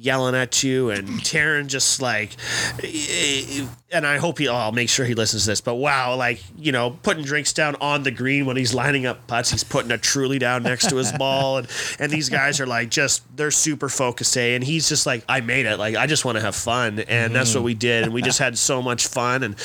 yelling 0.00 0.34
at 0.34 0.62
you 0.62 0.90
and 0.90 1.08
Taryn 1.20 1.66
just 1.66 2.00
like 2.00 2.30
and 3.90 4.06
I 4.06 4.18
hope 4.18 4.38
he 4.38 4.48
oh, 4.48 4.54
I'll 4.54 4.72
make 4.72 4.88
sure 4.88 5.04
he 5.04 5.14
listens 5.14 5.44
to 5.44 5.50
this 5.50 5.60
but 5.60 5.74
wow 5.74 6.14
like 6.14 6.42
you 6.56 6.72
know 6.72 6.90
putting 7.02 7.24
drinks 7.24 7.52
down 7.52 7.76
on 7.80 8.02
the 8.02 8.10
green 8.10 8.46
when 8.46 8.56
he's 8.56 8.74
lining 8.74 9.06
up 9.06 9.26
putts 9.26 9.50
he's 9.50 9.64
putting 9.64 9.90
a 9.90 9.98
truly 9.98 10.38
down 10.38 10.62
next 10.62 10.88
to 10.90 10.96
his 10.96 11.10
ball 11.12 11.58
and 11.58 11.68
and 11.98 12.12
these 12.12 12.28
guys 12.28 12.60
are 12.60 12.66
like 12.66 12.90
just 12.90 13.24
they're 13.36 13.50
super 13.50 13.88
focused 13.88 14.36
eh? 14.36 14.54
and 14.54 14.62
he's 14.62 14.88
just 14.88 15.04
like 15.06 15.24
I 15.28 15.40
made 15.40 15.66
it 15.66 15.78
like 15.78 15.96
I 15.96 16.06
just 16.06 16.24
want 16.24 16.36
to 16.36 16.42
have 16.42 16.54
fun 16.54 17.00
and 17.00 17.34
that's 17.34 17.54
what 17.54 17.64
we 17.64 17.74
did 17.74 18.04
and 18.04 18.12
we 18.12 18.22
just 18.22 18.38
had 18.38 18.56
so 18.56 18.80
much 18.80 19.08
fun 19.08 19.42
and 19.42 19.56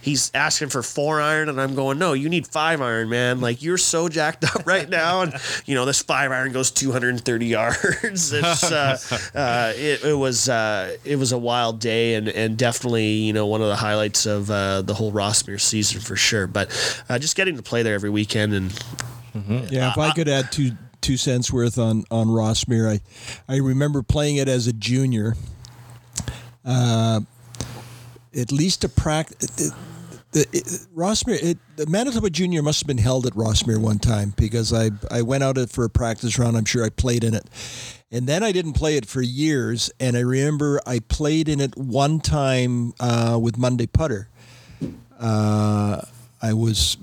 he's 0.00 0.30
asking 0.34 0.68
for 0.68 0.82
four 0.82 1.20
iron 1.20 1.48
and 1.48 1.60
I'm 1.60 1.74
going 1.74 1.98
no 1.98 2.12
you 2.12 2.28
need 2.28 2.46
five 2.46 2.80
iron 2.80 3.08
man 3.08 3.40
like 3.40 3.62
you're 3.62 3.78
so 3.78 4.08
jacked 4.08 4.44
up 4.44 4.66
right 4.66 4.88
now 4.88 5.22
and 5.22 5.34
you 5.66 5.74
know 5.74 5.84
this 5.84 6.02
five 6.02 6.30
iron 6.30 6.52
goes 6.52 6.70
230 6.70 7.46
yards 7.52 8.32
it's 8.32 8.70
uh, 8.70 8.98
uh, 9.34 9.71
it, 9.74 10.04
it 10.04 10.14
was 10.14 10.48
uh, 10.48 10.96
it 11.04 11.16
was 11.16 11.32
a 11.32 11.38
wild 11.38 11.80
day 11.80 12.14
and 12.14 12.28
and 12.28 12.56
definitely 12.56 13.06
you 13.06 13.32
know 13.32 13.46
one 13.46 13.60
of 13.60 13.68
the 13.68 13.76
highlights 13.76 14.26
of 14.26 14.50
uh, 14.50 14.82
the 14.82 14.94
whole 14.94 15.12
Rossmere 15.12 15.60
season 15.60 16.00
for 16.00 16.16
sure 16.16 16.46
but 16.46 17.04
uh, 17.08 17.18
just 17.18 17.36
getting 17.36 17.56
to 17.56 17.62
play 17.62 17.82
there 17.82 17.94
every 17.94 18.10
weekend 18.10 18.54
and 18.54 18.72
Yeah, 19.70 19.90
if 19.90 19.98
I 19.98 20.12
could 20.12 20.28
add 20.28 20.52
two 20.52 20.72
two 21.00 21.16
cents 21.16 21.52
worth 21.52 21.78
on 21.78 22.04
on 22.10 22.28
Rossmere, 22.28 22.88
I 22.88 23.00
I 23.52 23.58
remember 23.58 24.02
playing 24.02 24.36
it 24.36 24.48
as 24.48 24.66
a 24.66 24.72
junior. 24.72 25.34
Uh, 26.64 27.20
at 28.36 28.52
least 28.52 28.84
a 28.84 28.88
practice. 28.88 29.72
The, 30.30 30.46
it, 30.52 30.64
Rossmere, 30.96 31.42
it, 31.42 31.58
the 31.76 31.86
Manitoba 31.86 32.30
Junior 32.30 32.62
must 32.62 32.80
have 32.80 32.86
been 32.86 32.98
held 32.98 33.26
at 33.26 33.34
Rossmere 33.34 33.78
one 33.78 33.98
time 33.98 34.32
because 34.36 34.72
I 34.72 34.90
I 35.10 35.22
went 35.22 35.42
out 35.42 35.58
for 35.70 35.84
a 35.84 35.90
practice 35.90 36.38
round. 36.38 36.56
I'm 36.56 36.64
sure 36.64 36.84
I 36.84 36.88
played 36.88 37.24
in 37.24 37.34
it, 37.34 37.44
and 38.12 38.26
then 38.26 38.42
I 38.42 38.52
didn't 38.52 38.74
play 38.74 38.96
it 38.96 39.06
for 39.06 39.22
years. 39.22 39.90
And 39.98 40.16
I 40.16 40.20
remember 40.20 40.80
I 40.86 41.00
played 41.00 41.48
in 41.48 41.60
it 41.60 41.76
one 41.76 42.20
time 42.20 42.92
uh, 43.00 43.38
with 43.40 43.56
Monday 43.56 43.86
Putter. 43.86 44.28
Uh, 45.18 46.02
I 46.42 46.52
was 46.52 46.98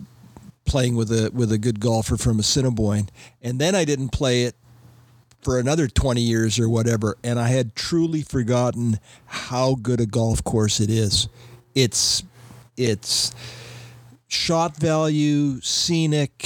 playing 0.66 0.96
with 0.96 1.12
a 1.12 1.32
with 1.34 1.52
a 1.52 1.58
good 1.58 1.80
golfer 1.80 2.16
from 2.16 2.40
Assiniboine, 2.40 3.10
and 3.42 3.60
then 3.60 3.74
I 3.74 3.86
didn't 3.86 4.10
play 4.10 4.44
it 4.44 4.56
for 5.42 5.58
another 5.58 5.88
20 5.88 6.22
years 6.22 6.60
or 6.60 6.70
whatever, 6.70 7.18
and 7.24 7.40
I 7.40 7.48
had 7.48 7.76
truly 7.76 8.22
forgotten 8.22 9.00
how 9.26 9.76
good 9.76 10.00
a 10.02 10.06
golf 10.06 10.44
course 10.44 10.80
it 10.80 10.90
is. 10.90 11.28
It's 11.74 12.24
it's 12.78 13.34
shot 14.28 14.78
value, 14.78 15.60
scenic, 15.62 16.46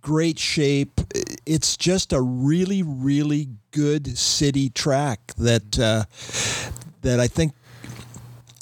great 0.00 0.38
shape. 0.38 1.00
It's 1.46 1.76
just 1.76 2.12
a 2.12 2.20
really 2.20 2.82
really 2.82 3.48
good 3.76 4.16
city 4.16 4.70
track 4.70 5.34
that 5.36 5.78
uh, 5.78 6.04
that 7.02 7.20
I 7.20 7.28
think 7.28 7.52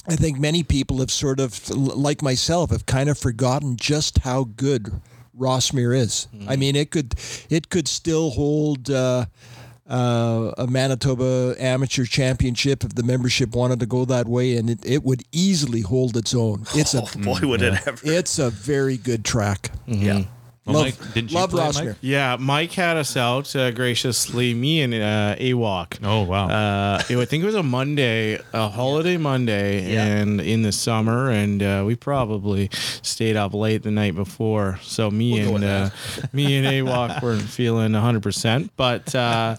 I 0.09 0.17
think 0.17 0.39
many 0.39 0.65
people 0.65 0.99
have 0.99 1.11
sort 1.11 1.39
of, 1.39 1.71
like 1.71 2.21
myself, 2.21 2.71
have 2.71 2.85
kind 2.85 3.09
of 3.09 3.17
forgotten 3.17 3.77
just 3.77 4.19
how 4.19 4.45
good 4.45 5.01
Rossmere 5.39 5.97
is. 5.97 6.27
I 6.49 6.57
mean, 6.57 6.75
it 6.77 6.91
could 6.91 7.15
it 7.49 7.71
could 7.71 7.87
still 7.87 8.31
hold 8.31 8.91
uh, 8.91 9.27
uh, 9.89 10.53
a 10.59 10.67
Manitoba 10.67 11.55
Amateur 11.59 12.05
Championship 12.05 12.85
if 12.85 12.95
the 12.95 13.03
membership 13.05 13.55
wanted 13.55 13.81
to 13.81 13.87
go 13.87 14.05
that 14.05 14.27
way, 14.27 14.57
and 14.57 14.69
it, 14.69 14.85
it 14.85 15.05
would 15.05 15.23
easily 15.33 15.81
hold 15.81 16.17
its 16.17 16.35
own. 16.35 16.67
It's 16.75 16.95
oh 16.95 17.07
a 17.15 17.19
boy 17.19 17.41
would 17.45 17.62
it 17.62 17.87
ever 17.87 18.01
it's 18.05 18.39
a 18.39 18.51
very 18.51 18.97
good 18.97 19.25
track. 19.25 19.71
yeah 19.87 20.25
Well, 20.67 20.77
love 20.77 20.85
Mike, 20.99 21.12
didn't 21.12 21.31
you 21.31 21.37
love 21.37 21.51
play 21.51 21.69
it, 21.69 21.75
Mike? 21.75 21.97
Yeah, 22.01 22.37
Mike 22.41 22.73
had 22.73 22.97
us 22.97 23.19
out 23.19 23.55
uh, 23.55 23.71
graciously, 23.71 24.55
me 24.55 24.81
and 24.81 24.95
uh, 24.95 25.37
AWOC. 25.39 25.99
Oh 26.03 26.23
wow. 26.23 26.49
Uh, 26.49 27.03
it- 27.11 27.19
I 27.19 27.25
think 27.27 27.43
it 27.43 27.47
was 27.47 27.55
a 27.55 27.62
Monday, 27.62 28.39
a 28.55 28.69
holiday 28.71 29.19
Monday, 29.19 29.93
Yeah. 29.93 30.07
and 30.07 30.41
in 30.41 30.62
the 30.62 30.73
summer, 30.73 31.31
and 31.31 31.62
uh, 31.62 31.83
we 31.87 31.97
probably 31.97 32.71
stayed 33.03 33.37
up 33.37 33.53
late 33.53 33.83
the 33.83 33.91
night 33.91 34.15
before. 34.15 34.79
So 34.83 35.11
me 35.11 35.43
We'll 35.43 35.57
and 35.57 35.65
uh, 35.65 35.91
me 36.33 36.57
and 36.57 36.67
AWOC 36.67 37.21
weren't 37.23 37.43
feeling 37.43 37.93
hundred 37.93 38.23
percent, 38.23 38.71
but 38.77 39.15
uh, 39.15 39.57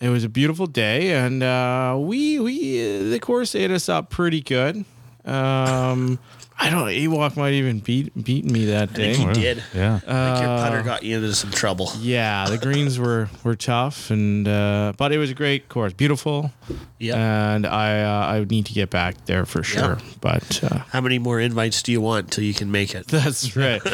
it 0.00 0.08
was 0.08 0.24
a 0.24 0.30
beautiful 0.30 0.66
day, 0.66 1.12
and 1.12 1.42
uh, 1.42 1.94
we 2.00 2.40
we 2.40 3.10
the 3.10 3.18
course 3.20 3.54
ate 3.54 3.70
us 3.70 3.90
up 3.90 4.08
pretty 4.08 4.40
good. 4.40 4.86
Um, 5.26 6.18
I 6.60 6.70
don't. 6.70 6.88
AWOC 6.88 7.36
might 7.36 7.52
even 7.52 7.78
beat 7.78 8.12
beat 8.24 8.44
me 8.44 8.64
that 8.66 8.90
I 8.90 8.92
day. 8.92 9.14
think 9.14 9.36
he 9.36 9.42
did 9.42 9.62
yeah. 9.72 10.00
I 10.06 10.34
think 10.34 10.46
your 10.46 10.58
putter 10.58 10.82
got 10.82 11.02
you 11.04 11.16
into 11.16 11.32
some 11.34 11.50
trouble 11.52 11.92
Yeah, 12.00 12.46
the 12.48 12.58
greens 12.58 12.98
were 12.98 13.28
were 13.44 13.54
tough, 13.54 14.10
and 14.10 14.46
uh, 14.48 14.92
but 14.96 15.12
it 15.12 15.18
was 15.18 15.30
a 15.30 15.34
great 15.34 15.68
course, 15.68 15.92
beautiful. 15.92 16.50
Yeah. 16.98 17.54
and 17.54 17.64
I 17.64 18.02
uh, 18.02 18.26
I 18.26 18.40
would 18.40 18.50
need 18.50 18.66
to 18.66 18.72
get 18.72 18.90
back 18.90 19.24
there 19.26 19.46
for 19.46 19.62
sure. 19.62 19.98
But 20.20 20.62
uh, 20.64 20.78
how 20.90 21.00
many 21.00 21.18
more 21.20 21.38
invites 21.38 21.80
do 21.82 21.92
you 21.92 22.00
want 22.00 22.32
till 22.32 22.42
you 22.44 22.54
can 22.54 22.72
make 22.72 22.92
it 22.94 23.06
that's 23.08 23.54
right. 23.56 23.80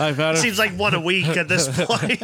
I've 0.00 0.16
had 0.16 0.34
a, 0.34 0.36
Seems 0.38 0.58
like 0.58 0.72
one 0.76 0.94
a 0.94 1.00
week 1.00 1.28
at 1.36 1.46
this 1.48 1.68
point. 1.86 2.18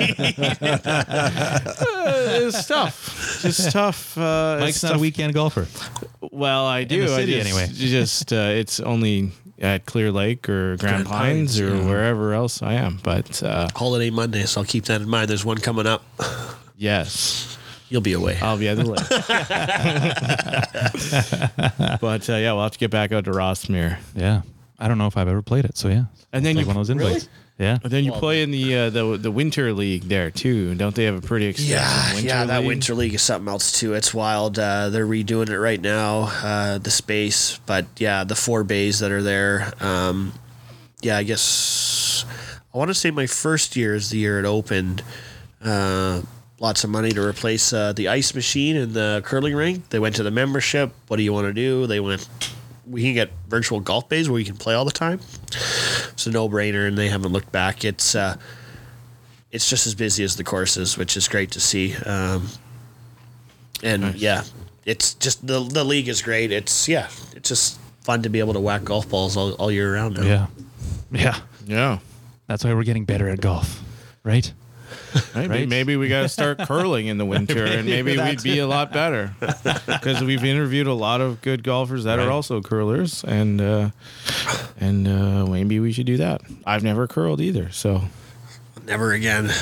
it's 1.31 2.67
tough. 2.67 3.45
It's 3.45 3.73
tough. 3.73 4.19
Uh, 4.19 4.59
Mike's 4.61 4.77
it's 4.77 4.83
not 4.83 4.97
a 4.97 4.99
weekend 4.99 5.33
golfer. 5.35 5.67
Well, 6.39 6.67
I 6.67 6.85
do. 6.85 7.07
the 7.07 7.17
I 7.17 7.27
just, 7.27 7.47
anyway. 7.47 7.69
Just 7.75 8.33
uh, 8.33 8.53
it's 8.55 8.81
only 8.81 9.33
at 9.59 9.87
Clear 9.87 10.13
Lake 10.13 10.49
or 10.49 10.77
Grand, 10.77 10.79
Grand 10.79 11.07
Pines, 11.07 11.59
Pines, 11.59 11.61
or 11.61 11.77
yeah. 11.77 11.85
wherever 11.85 12.33
else 12.33 12.63
I 12.63 12.75
am. 12.75 13.01
But 13.03 13.43
uh, 13.43 13.69
Holiday 13.75 14.11
Monday, 14.11 14.45
so 14.45 14.61
I'll 14.61 14.67
keep 14.67 14.85
that 14.85 15.01
in 15.01 15.09
mind. 15.09 15.29
There's 15.29 15.45
one 15.45 15.59
coming 15.59 15.87
up. 15.87 16.05
yes, 16.77 17.59
You'll 17.91 18.03
be 18.03 18.13
away. 18.13 18.39
I'll 18.43 18.59
be 18.59 18.69
at 18.69 18.77
the 18.77 18.85
lake. 18.85 18.99
but 22.01 22.29
uh, 22.29 22.35
yeah, 22.35 22.53
we'll 22.53 22.63
have 22.63 22.73
to 22.73 22.79
get 22.79 22.91
back 22.91 23.13
out 23.13 23.25
to 23.25 23.31
Rossmere. 23.31 23.97
Yeah. 24.15 24.43
I 24.79 24.89
don't 24.89 24.99
know 24.99 25.07
if 25.07 25.17
I've 25.17 25.29
ever 25.29 25.41
played 25.43 25.65
it, 25.65 25.79
so 25.79 25.89
yeah. 25.89 26.05
And 26.33 26.45
then 26.45 26.57
Like 26.57 26.65
you 26.65 26.69
one 26.69 26.77
of 26.77 26.87
those 26.87 26.91
invites. 26.91 27.29
Yeah. 27.59 27.79
But 27.83 27.91
then 27.91 28.05
you 28.05 28.13
play 28.13 28.43
in 28.43 28.53
the 28.53 28.77
uh, 28.77 28.91
the 28.91 29.17
the 29.17 29.31
winter 29.33 29.73
league 29.73 30.05
there 30.05 30.31
too, 30.31 30.77
don't 30.77 30.95
they 30.95 31.05
have 31.05 31.17
a 31.17 31.21
pretty 31.27 31.47
extensive 31.47 31.75
Yeah, 31.77 32.15
winter 32.15 32.29
yeah, 32.29 32.45
that 32.45 32.59
league? 32.61 32.69
winter 32.69 32.95
league 32.95 33.15
is 33.15 33.23
something 33.23 33.49
else 33.49 33.73
too. 33.81 33.95
It's 33.95 34.15
wild. 34.15 34.59
Uh, 34.61 34.91
they're 34.91 35.07
redoing 35.07 35.49
it 35.51 35.59
right 35.59 35.81
now, 35.81 36.29
uh, 36.45 36.79
the 36.79 36.91
space. 36.91 37.59
But 37.67 37.87
yeah, 37.99 38.23
the 38.23 38.37
four 38.37 38.63
bays 38.63 39.01
that 39.01 39.11
are 39.11 39.23
there. 39.23 39.73
Um, 39.81 40.35
yeah, 41.03 41.17
I 41.17 41.25
guess 41.25 42.25
I 42.73 42.79
want 42.79 42.91
to 42.91 42.95
say 42.95 43.11
my 43.11 43.27
first 43.27 43.75
year 43.75 43.97
is 43.97 44.11
the 44.11 44.19
year 44.19 44.39
it 44.39 44.45
opened. 44.45 45.03
Uh, 45.61 46.23
lots 46.61 46.85
of 46.85 46.91
money 46.91 47.11
to 47.11 47.21
replace 47.27 47.73
uh, 47.73 47.93
the 47.93 48.07
ice 48.07 48.35
machine 48.37 48.77
and 48.77 48.95
the 48.95 49.21
curling 49.25 49.57
rink. 49.57 49.89
They 49.89 49.99
went 49.99 50.15
to 50.17 50.23
the 50.23 50.31
membership. 50.31 50.93
What 51.09 51.17
do 51.17 51.25
you 51.25 51.33
want 51.33 51.49
to 51.49 51.53
do? 51.53 51.89
They 51.89 51.99
went. 51.99 52.29
We 52.89 53.03
can 53.03 53.15
get 53.15 53.31
virtual 53.49 53.81
golf 53.81 54.09
bays 54.09 54.29
where 54.31 54.39
you 54.39 54.47
can 54.47 54.57
play 54.57 54.75
all 54.75 54.85
the 54.85 54.91
time. 54.91 55.21
It's 56.13 56.27
a 56.27 56.31
no-brainer, 56.31 56.89
and 56.89 56.97
they 56.97 57.09
haven't 57.09 57.33
looked 57.33 57.53
back. 57.53 57.85
It's 57.85 58.15
uh, 58.15 58.37
it's 59.51 59.69
just 59.69 59.87
as 59.87 59.95
busy 59.95 60.25
as 60.25 60.37
the 60.37 60.45
courses, 60.45 60.97
which 60.97 61.17
is 61.17 61.29
great 61.29 61.51
to 61.53 61.61
see. 61.61 61.95
Um, 61.97 62.49
and 63.83 64.15
yeah, 64.15 64.45
it's 64.85 65.15
just 65.15 65.47
the 65.47 65.61
the 65.61 65.85
league 65.85 66.09
is 66.09 66.23
great. 66.23 66.51
It's 66.51 66.89
yeah, 66.89 67.09
it's 67.37 67.49
just 67.49 67.79
fun 68.03 68.23
to 68.23 68.31
be 68.31 68.39
able 68.39 68.55
to 68.55 68.61
whack 68.61 68.85
golf 68.85 69.09
balls 69.09 69.37
all, 69.37 69.53
all 69.55 69.71
year 69.71 69.95
round. 69.95 70.17
Now. 70.17 70.25
Yeah. 70.25 70.47
Yeah. 71.13 71.41
Yeah. 71.67 71.99
That's 72.47 72.65
why 72.65 72.73
we're 72.73 72.85
getting 72.85 73.05
better 73.05 73.29
at 73.29 73.41
golf, 73.41 73.83
right? 74.25 74.51
Maybe, 75.35 75.49
Right? 75.49 75.69
maybe 75.69 75.97
we 75.97 76.09
got 76.09 76.23
to 76.23 76.29
start 76.29 76.59
curling 76.67 77.07
in 77.07 77.19
the 77.19 77.25
winter, 77.25 77.65
and 77.65 77.87
maybe 77.87 78.17
we'd 78.19 78.43
be 78.43 78.59
a 78.59 78.67
lot 78.67 78.93
better. 78.93 79.33
Because 79.87 80.23
we've 80.23 80.45
interviewed 80.45 80.87
a 80.87 80.93
lot 80.95 81.21
of 81.21 81.41
good 81.43 81.63
golfers 81.63 82.05
that 82.05 82.19
Right. 82.19 82.27
are 82.29 82.31
also 82.31 82.61
curlers, 82.61 83.25
and 83.25 83.61
uh, 83.61 83.91
and 84.81 85.07
uh, 85.09 85.47
maybe 85.47 85.81
we 85.81 85.93
should 85.93 86.07
do 86.07 86.17
that. 86.19 86.41
I've 86.67 86.83
never 86.83 87.07
curled 87.07 87.41
either, 87.41 87.71
so 87.71 88.03
Never 88.87 89.13
again. 89.13 89.47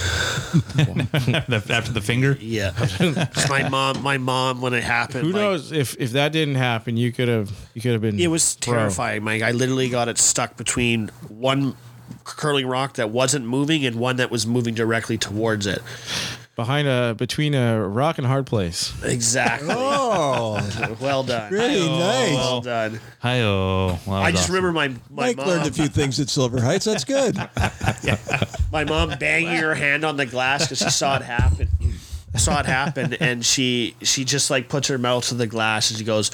After 0.78 1.92
the 1.92 2.00
finger. 2.02 2.36
Yeah. 2.40 2.70
'Cause 2.70 3.48
my 3.48 3.68
mom, 3.68 4.02
my 4.02 4.18
mom, 4.18 4.60
when 4.60 4.72
it 4.72 4.84
happened, 4.84 5.26
who 5.26 5.32
like, 5.32 5.42
knows 5.42 5.72
if 5.72 5.96
if 5.98 6.12
that 6.12 6.30
didn't 6.32 6.54
happen, 6.54 6.96
you 6.96 7.10
could 7.12 7.28
have 7.28 7.50
you 7.74 7.80
could 7.80 7.92
have 7.92 8.00
been. 8.02 8.18
It 8.20 8.28
was 8.28 8.56
pro. 8.60 8.74
terrifying, 8.74 9.24
Mike. 9.24 9.42
I 9.42 9.50
literally 9.50 9.88
got 9.88 10.08
it 10.08 10.18
stuck 10.18 10.56
between 10.56 11.10
one 11.28 11.74
curling 12.26 12.66
rock 12.66 12.94
that 12.94 13.10
wasn't 13.10 13.46
moving 13.46 13.84
and 13.86 13.96
one 13.96 14.16
that 14.16 14.30
was 14.30 14.46
moving 14.46 14.74
directly 14.74 15.16
towards 15.18 15.66
it. 15.66 15.80
behind 16.56 16.88
a 16.88 17.14
between 17.14 17.54
a 17.54 17.86
rock 17.86 18.18
and 18.18 18.26
hard 18.26 18.46
place. 18.46 18.92
Exactly. 19.04 19.68
Oh, 19.70 20.96
Well 21.00 21.22
done. 21.22 21.52
really 21.52 21.86
nice. 21.88 22.34
Well 22.34 22.60
done. 22.62 23.00
Hi 23.20 23.40
oh. 23.42 23.98
I 24.08 24.32
just 24.32 24.48
remember 24.48 24.72
my 24.72 24.88
my 24.88 24.96
Mike 25.10 25.36
mom, 25.36 25.46
learned 25.46 25.66
a 25.68 25.72
few 25.72 25.88
things 25.88 26.18
at 26.18 26.28
Silver 26.28 26.60
Heights. 26.60 26.84
That's 26.86 27.04
good. 27.04 27.36
my 28.72 28.84
mom 28.84 29.14
banging 29.18 29.56
her 29.56 29.74
hand 29.74 30.04
on 30.04 30.16
the 30.16 30.26
glass 30.26 30.64
because 30.64 30.78
she 30.78 30.90
saw 30.90 31.16
it 31.16 31.22
happen. 31.22 31.68
Saw 32.36 32.60
it 32.60 32.66
happen, 32.66 33.14
and 33.14 33.44
she 33.44 33.94
she 34.02 34.24
just 34.24 34.50
like 34.50 34.68
puts 34.68 34.88
her 34.88 34.98
mouth 34.98 35.26
to 35.28 35.34
the 35.34 35.46
glass 35.46 35.90
and 35.90 35.98
she 35.98 36.04
goes, 36.04 36.30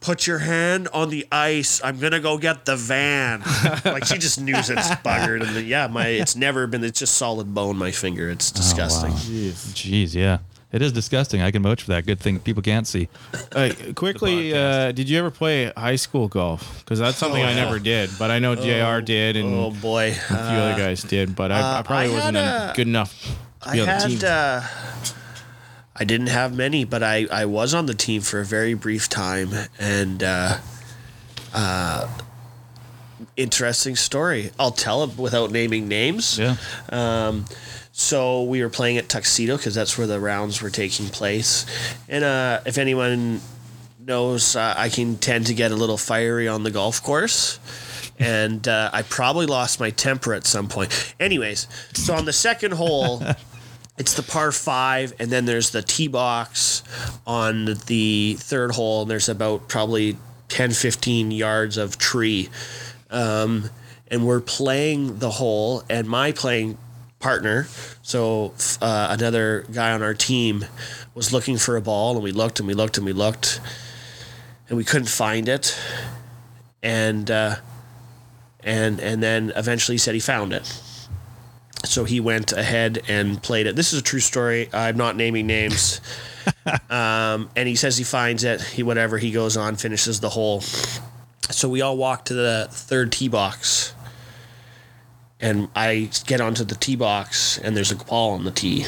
"Put 0.00 0.26
your 0.26 0.38
hand 0.38 0.88
on 0.92 1.10
the 1.10 1.26
ice. 1.32 1.80
I'm 1.84 1.98
gonna 1.98 2.20
go 2.20 2.38
get 2.38 2.64
the 2.64 2.76
van." 2.76 3.42
like 3.84 4.04
she 4.04 4.18
just 4.18 4.40
knew 4.40 4.54
it's 4.56 4.68
buggered, 4.70 5.42
and 5.46 5.56
then, 5.56 5.66
yeah, 5.66 5.86
my 5.88 6.06
it's 6.06 6.36
never 6.36 6.66
been. 6.66 6.84
It's 6.84 6.98
just 6.98 7.14
solid 7.16 7.54
bone. 7.54 7.76
My 7.76 7.90
finger. 7.90 8.30
It's 8.30 8.50
disgusting. 8.50 9.12
Jeez, 9.12 9.52
jeez 9.74 10.14
yeah. 10.14 10.38
It 10.72 10.80
is 10.80 10.90
disgusting. 10.92 11.42
I 11.42 11.50
can 11.50 11.62
vouch 11.62 11.82
for 11.82 11.90
that. 11.90 12.06
Good 12.06 12.18
thing 12.18 12.40
people 12.40 12.62
can't 12.62 12.86
see. 12.86 13.08
Uh, 13.54 13.70
quickly, 13.94 14.54
uh, 14.54 14.92
did 14.92 15.06
you 15.06 15.18
ever 15.18 15.30
play 15.30 15.70
high 15.76 15.96
school 15.96 16.28
golf? 16.28 16.78
Because 16.78 16.98
that's 16.98 17.18
something 17.18 17.42
I 17.42 17.52
never 17.54 17.78
did, 17.78 18.08
but 18.18 18.30
I 18.30 18.38
know 18.38 18.54
Jr. 18.54 19.04
did, 19.04 19.36
and 19.36 19.52
Oh 19.52 19.70
boy, 19.70 20.08
a 20.08 20.12
few 20.14 20.34
other 20.34 20.82
guys 20.82 21.02
did, 21.02 21.36
but 21.36 21.52
I, 21.52 21.58
I 21.58 21.60
uh, 21.60 21.82
probably 21.82 22.10
I 22.10 22.14
wasn't 22.14 22.36
a, 22.38 22.70
a- 22.70 22.72
good 22.74 22.88
enough 22.88 23.22
to 23.62 23.68
I 23.68 23.72
be 23.74 23.80
on 23.80 23.86
the 23.86 23.92
had. 23.92 24.08
team. 24.08 24.18
I 25.94 26.04
didn't 26.04 26.28
have 26.28 26.56
many, 26.56 26.84
but 26.84 27.02
I, 27.02 27.26
I 27.30 27.44
was 27.44 27.74
on 27.74 27.86
the 27.86 27.94
team 27.94 28.22
for 28.22 28.40
a 28.40 28.44
very 28.44 28.74
brief 28.74 29.08
time, 29.08 29.50
and 29.78 30.22
uh, 30.22 30.58
uh, 31.52 32.08
interesting 33.36 33.96
story. 33.96 34.52
I'll 34.58 34.70
tell 34.70 35.04
it 35.04 35.18
without 35.18 35.50
naming 35.50 35.88
names. 35.88 36.38
Yeah. 36.38 36.56
Um, 36.88 37.44
so 37.92 38.44
we 38.44 38.62
were 38.62 38.70
playing 38.70 38.96
at 38.96 39.10
Tuxedo 39.10 39.58
because 39.58 39.74
that's 39.74 39.98
where 39.98 40.06
the 40.06 40.18
rounds 40.18 40.62
were 40.62 40.70
taking 40.70 41.08
place, 41.08 41.66
and 42.08 42.24
uh, 42.24 42.60
if 42.64 42.78
anyone 42.78 43.42
knows, 44.06 44.56
uh, 44.56 44.74
I 44.76 44.88
can 44.88 45.16
tend 45.18 45.46
to 45.46 45.54
get 45.54 45.72
a 45.72 45.76
little 45.76 45.98
fiery 45.98 46.48
on 46.48 46.62
the 46.62 46.70
golf 46.70 47.02
course. 47.02 47.58
And 48.18 48.68
uh, 48.68 48.90
I 48.92 49.02
probably 49.02 49.46
lost 49.46 49.80
my 49.80 49.90
temper 49.90 50.34
at 50.34 50.46
some 50.46 50.68
point. 50.68 51.14
Anyways, 51.18 51.66
so 51.94 52.14
on 52.14 52.24
the 52.24 52.32
second 52.32 52.72
hole, 52.72 53.22
it's 53.98 54.14
the 54.14 54.22
par 54.22 54.52
five, 54.52 55.14
and 55.18 55.30
then 55.30 55.44
there's 55.44 55.70
the 55.70 55.82
tee 55.82 56.08
box 56.08 56.82
on 57.26 57.76
the 57.86 58.36
third 58.38 58.72
hole, 58.72 59.02
and 59.02 59.10
there's 59.10 59.28
about 59.28 59.68
probably 59.68 60.16
10, 60.48 60.72
15 60.72 61.30
yards 61.30 61.76
of 61.76 61.98
tree. 61.98 62.48
Um, 63.10 63.70
and 64.08 64.26
we're 64.26 64.40
playing 64.40 65.18
the 65.18 65.30
hole, 65.30 65.82
and 65.88 66.08
my 66.08 66.32
playing 66.32 66.78
partner, 67.18 67.66
so 68.02 68.52
uh, 68.80 69.08
another 69.10 69.64
guy 69.72 69.92
on 69.92 70.02
our 70.02 70.14
team, 70.14 70.64
was 71.14 71.32
looking 71.32 71.56
for 71.56 71.76
a 71.76 71.80
ball, 71.80 72.14
and 72.14 72.22
we 72.22 72.32
looked 72.32 72.58
and 72.58 72.66
we 72.66 72.74
looked 72.74 72.96
and 72.96 73.06
we 73.06 73.12
looked, 73.12 73.60
and 74.68 74.76
we 74.76 74.84
couldn't 74.84 75.08
find 75.08 75.48
it. 75.48 75.78
And 76.82 77.30
uh, 77.30 77.56
and 78.64 79.00
and 79.00 79.22
then 79.22 79.52
eventually 79.54 79.98
said 79.98 80.14
he 80.14 80.20
found 80.20 80.52
it. 80.52 80.81
So 81.84 82.04
he 82.04 82.20
went 82.20 82.52
ahead 82.52 83.02
and 83.08 83.42
played 83.42 83.66
it. 83.66 83.76
This 83.76 83.92
is 83.92 84.00
a 84.00 84.02
true 84.02 84.20
story. 84.20 84.68
I'm 84.72 84.96
not 84.96 85.16
naming 85.16 85.46
names. 85.46 86.00
um, 86.90 87.50
and 87.56 87.68
he 87.68 87.74
says 87.74 87.98
he 87.98 88.04
finds 88.04 88.44
it. 88.44 88.60
He 88.60 88.82
whatever. 88.82 89.18
He 89.18 89.32
goes 89.32 89.56
on, 89.56 89.76
finishes 89.76 90.20
the 90.20 90.30
hole. 90.30 90.60
So 91.50 91.68
we 91.68 91.82
all 91.82 91.96
walk 91.96 92.26
to 92.26 92.34
the 92.34 92.68
third 92.70 93.12
tee 93.12 93.28
box, 93.28 93.94
and 95.40 95.68
I 95.74 96.08
get 96.26 96.40
onto 96.40 96.64
the 96.64 96.76
tee 96.76 96.96
box, 96.96 97.58
and 97.58 97.76
there's 97.76 97.90
a 97.90 97.96
ball 97.96 98.30
on 98.30 98.44
the 98.44 98.50
tee. 98.50 98.86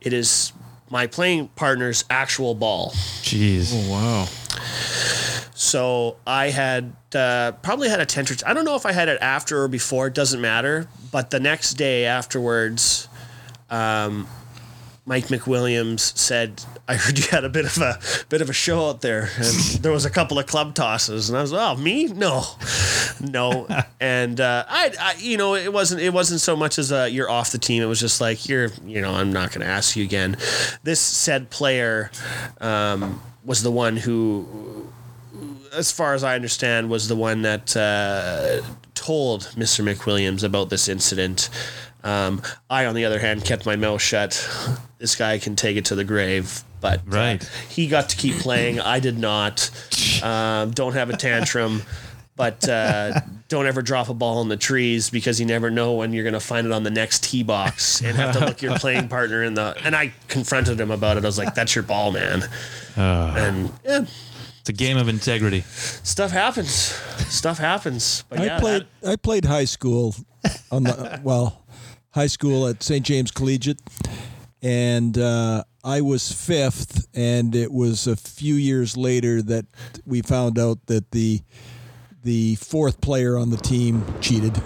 It 0.00 0.12
is 0.12 0.52
my 0.90 1.06
playing 1.06 1.48
partner's 1.48 2.04
actual 2.08 2.54
ball. 2.54 2.90
Jeez. 3.22 3.72
Oh, 3.74 3.90
wow. 3.90 4.28
So 5.58 6.18
I 6.24 6.50
had 6.50 6.94
uh, 7.12 7.50
probably 7.62 7.88
had 7.88 7.98
a 7.98 8.06
tent. 8.06 8.44
I 8.46 8.54
don't 8.54 8.64
know 8.64 8.76
if 8.76 8.86
I 8.86 8.92
had 8.92 9.08
it 9.08 9.18
after 9.20 9.64
or 9.64 9.66
before. 9.66 10.06
It 10.06 10.14
doesn't 10.14 10.40
matter. 10.40 10.86
But 11.10 11.30
the 11.30 11.40
next 11.40 11.74
day 11.74 12.04
afterwards, 12.04 13.08
um, 13.68 14.28
Mike 15.04 15.24
McWilliams 15.24 16.16
said, 16.16 16.62
"I 16.86 16.94
heard 16.94 17.18
you 17.18 17.24
had 17.32 17.42
a 17.42 17.48
bit 17.48 17.64
of 17.64 17.76
a 17.78 17.98
bit 18.28 18.40
of 18.40 18.48
a 18.48 18.52
show 18.52 18.88
out 18.88 19.00
there, 19.00 19.30
and 19.36 19.46
there 19.82 19.90
was 19.90 20.04
a 20.04 20.10
couple 20.10 20.38
of 20.38 20.46
club 20.46 20.76
tosses." 20.76 21.28
And 21.28 21.36
I 21.36 21.42
was, 21.42 21.52
"Oh, 21.52 21.74
me? 21.74 22.06
No, 22.06 22.44
no." 23.20 23.66
And 24.00 24.40
uh, 24.40 24.64
I, 24.68 24.92
I, 25.00 25.14
you 25.18 25.36
know, 25.36 25.56
it 25.56 25.72
wasn't 25.72 26.00
it 26.00 26.12
wasn't 26.12 26.40
so 26.40 26.54
much 26.54 26.78
as 26.78 26.92
a 26.92 27.10
you're 27.10 27.28
off 27.28 27.50
the 27.50 27.58
team. 27.58 27.82
It 27.82 27.86
was 27.86 27.98
just 27.98 28.20
like 28.20 28.48
you're, 28.48 28.68
you 28.86 29.00
know, 29.00 29.12
I'm 29.12 29.32
not 29.32 29.50
going 29.50 29.62
to 29.62 29.66
ask 29.66 29.96
you 29.96 30.04
again. 30.04 30.36
This 30.84 31.00
said 31.00 31.50
player 31.50 32.12
um, 32.60 33.20
was 33.44 33.64
the 33.64 33.72
one 33.72 33.96
who 33.96 34.87
as 35.78 35.92
far 35.92 36.14
as 36.14 36.24
I 36.24 36.34
understand, 36.34 36.90
was 36.90 37.08
the 37.08 37.16
one 37.16 37.42
that 37.42 37.76
uh, 37.76 38.60
told 38.94 39.42
Mr. 39.56 39.82
McWilliams 39.84 40.42
about 40.44 40.68
this 40.70 40.88
incident. 40.88 41.48
Um, 42.04 42.42
I, 42.68 42.86
on 42.86 42.94
the 42.94 43.04
other 43.04 43.18
hand, 43.18 43.44
kept 43.44 43.64
my 43.66 43.76
mouth 43.76 44.02
shut. 44.02 44.48
This 44.98 45.14
guy 45.14 45.38
can 45.38 45.54
take 45.54 45.76
it 45.76 45.84
to 45.86 45.94
the 45.94 46.02
grave, 46.02 46.64
but 46.80 46.98
uh, 46.98 47.02
Right. 47.06 47.50
he 47.68 47.86
got 47.86 48.08
to 48.08 48.16
keep 48.16 48.34
playing. 48.38 48.80
I 48.80 48.98
did 48.98 49.16
not. 49.16 49.70
Um, 50.24 50.72
don't 50.72 50.94
have 50.94 51.08
a 51.08 51.16
tantrum. 51.16 51.82
But 52.34 52.68
uh, 52.68 53.20
don't 53.48 53.66
ever 53.66 53.80
drop 53.82 54.08
a 54.08 54.14
ball 54.14 54.42
in 54.42 54.48
the 54.48 54.56
trees 54.56 55.08
because 55.10 55.38
you 55.40 55.46
never 55.46 55.70
know 55.70 55.94
when 55.94 56.12
you're 56.12 56.22
going 56.24 56.34
to 56.34 56.40
find 56.40 56.66
it 56.68 56.72
on 56.72 56.82
the 56.84 56.90
next 56.90 57.22
tee 57.24 57.42
box 57.44 58.00
and 58.00 58.16
have 58.16 58.32
to 58.34 58.40
look 58.44 58.60
your 58.62 58.76
playing 58.80 59.06
partner 59.08 59.42
in 59.44 59.54
the. 59.54 59.76
And 59.84 59.94
I 59.94 60.12
confronted 60.28 60.80
him 60.80 60.90
about 60.92 61.16
it. 61.16 61.24
I 61.24 61.26
was 61.26 61.38
like, 61.38 61.54
"That's 61.54 61.74
your 61.76 61.82
ball, 61.84 62.10
man." 62.12 62.42
and 62.96 63.72
yeah, 63.84 64.04
It's 64.68 64.78
a 64.78 64.84
game 64.84 64.98
of 64.98 65.08
integrity. 65.08 65.62
stuff 65.62 66.30
happens. 66.30 66.70
Stuff 67.30 67.56
happens. 67.56 68.24
But 68.28 68.40
yeah, 68.40 68.58
I 68.58 68.60
played. 68.60 68.86
I 69.06 69.16
played 69.16 69.44
high 69.46 69.64
school 69.64 70.14
on 70.70 70.82
the 70.82 71.20
well, 71.24 71.64
high 72.10 72.26
school 72.26 72.66
at 72.66 72.82
St. 72.82 73.02
James 73.02 73.30
Collegiate, 73.30 73.80
and 74.60 75.16
uh, 75.16 75.64
I 75.82 76.02
was 76.02 76.30
fifth. 76.30 77.08
And 77.14 77.54
it 77.54 77.72
was 77.72 78.06
a 78.06 78.14
few 78.14 78.56
years 78.56 78.94
later 78.94 79.40
that 79.40 79.64
we 80.04 80.20
found 80.20 80.58
out 80.58 80.84
that 80.84 81.12
the 81.12 81.40
the 82.22 82.56
fourth 82.56 83.00
player 83.00 83.38
on 83.38 83.48
the 83.48 83.56
team 83.56 84.04
cheated. 84.20 84.60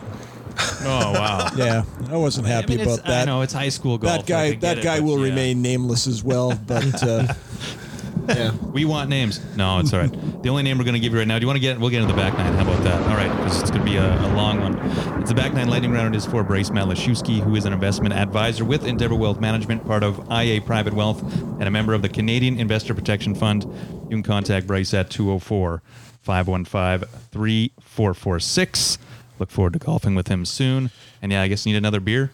Oh 0.80 1.12
wow. 1.12 1.48
Yeah, 1.56 1.84
I 2.10 2.16
wasn't 2.16 2.48
happy 2.48 2.74
I 2.74 2.76
mean, 2.78 2.86
about 2.88 3.04
that. 3.04 3.22
I 3.22 3.24
know 3.24 3.42
it's 3.42 3.52
high 3.52 3.68
school 3.68 3.98
golf. 3.98 4.16
that 4.16 4.26
guy. 4.26 4.56
That 4.56 4.82
guy 4.82 4.98
but 4.98 5.06
will 5.06 5.18
yeah. 5.20 5.30
remain 5.30 5.62
nameless 5.62 6.08
as 6.08 6.24
well. 6.24 6.58
But 6.66 7.00
uh, 7.04 7.32
yeah. 8.28 8.52
We 8.72 8.84
want 8.86 9.10
names. 9.10 9.40
No, 9.56 9.80
it's 9.80 9.92
all 9.92 10.00
right. 10.00 10.42
The 10.42 10.48
only 10.48 10.62
name 10.62 10.78
we're 10.78 10.84
going 10.84 10.94
to 10.94 11.00
give 11.00 11.12
you 11.12 11.18
right 11.18 11.28
now. 11.28 11.38
Do 11.38 11.42
you 11.42 11.46
want 11.46 11.56
to 11.58 11.60
get? 11.60 11.78
We'll 11.78 11.90
get 11.90 12.00
into 12.02 12.14
the 12.14 12.20
back 12.20 12.36
nine. 12.38 12.54
How 12.54 12.62
about 12.62 12.82
that? 12.84 13.02
All 13.08 13.16
right, 13.16 13.30
because 13.36 13.60
it's 13.60 13.70
going 13.70 13.84
to 13.84 13.90
be 13.90 13.96
a, 13.96 14.20
a 14.26 14.32
long 14.34 14.60
one. 14.60 14.78
It's 15.20 15.28
the 15.28 15.34
back 15.34 15.52
nine 15.52 15.68
lightning 15.68 15.92
round. 15.92 16.14
It 16.14 16.18
is 16.18 16.26
for 16.26 16.42
Bryce 16.42 16.70
Matlashewski, 16.70 17.40
who 17.40 17.54
is 17.54 17.66
an 17.66 17.72
investment 17.72 18.14
advisor 18.14 18.64
with 18.64 18.86
Endeavour 18.86 19.14
Wealth 19.14 19.40
Management, 19.40 19.84
part 19.86 20.02
of 20.02 20.18
IA 20.30 20.60
Private 20.62 20.94
Wealth, 20.94 21.22
and 21.22 21.64
a 21.64 21.70
member 21.70 21.92
of 21.92 22.02
the 22.02 22.08
Canadian 22.08 22.58
Investor 22.58 22.94
Protection 22.94 23.34
Fund. 23.34 23.64
You 23.64 24.08
can 24.08 24.22
contact 24.22 24.66
Bryce 24.66 24.94
at 24.94 25.10
204 25.10 25.82
515 26.22 27.08
3446. 27.30 28.98
Look 29.42 29.50
forward 29.50 29.72
to 29.72 29.80
golfing 29.80 30.14
with 30.14 30.28
him 30.28 30.44
soon. 30.44 30.92
And 31.20 31.32
yeah, 31.32 31.42
I 31.42 31.48
guess 31.48 31.66
you 31.66 31.72
need 31.72 31.78
another 31.78 31.98
beer. 31.98 32.30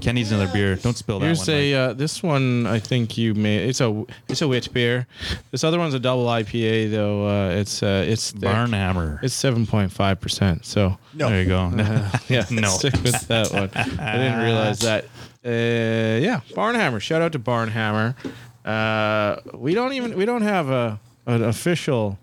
Ken 0.00 0.14
needs 0.14 0.30
another 0.30 0.46
beer. 0.52 0.76
Don't 0.76 0.96
spill 0.96 1.18
that 1.18 1.26
Here's 1.26 1.40
one. 1.40 1.56
a 1.56 1.74
uh, 1.74 1.92
this 1.92 2.22
one. 2.22 2.68
I 2.68 2.78
think 2.78 3.18
you 3.18 3.34
made. 3.34 3.68
It's 3.68 3.80
a 3.80 4.04
it's 4.28 4.42
a 4.42 4.46
witch 4.46 4.72
beer. 4.72 5.08
This 5.50 5.64
other 5.64 5.80
one's 5.80 5.94
a 5.94 5.98
double 5.98 6.26
IPA 6.26 6.92
though. 6.92 7.26
Uh, 7.26 7.50
it's 7.50 7.82
uh, 7.82 8.04
it's 8.06 8.30
thick. 8.30 8.42
Barnhammer. 8.42 9.20
It's 9.24 9.34
seven 9.34 9.66
point 9.66 9.90
five 9.90 10.20
percent. 10.20 10.64
So 10.64 10.96
There 11.14 11.42
you 11.42 11.48
go. 11.48 11.68
yeah, 12.28 12.44
No. 12.52 12.68
stick 12.68 12.92
with 13.02 13.26
that 13.26 13.52
one. 13.52 13.70
I 13.98 14.16
didn't 14.18 14.38
realize 14.40 14.78
that. 14.82 15.06
Uh, 15.44 16.20
yeah, 16.24 16.42
Barnhammer. 16.50 17.00
Shout 17.00 17.22
out 17.22 17.32
to 17.32 17.40
Barnhammer. 17.40 18.14
Uh, 18.64 19.40
we 19.52 19.74
don't 19.74 19.94
even 19.94 20.16
we 20.16 20.24
don't 20.26 20.42
have 20.42 20.70
a 20.70 21.00
an 21.26 21.42
official 21.42 22.20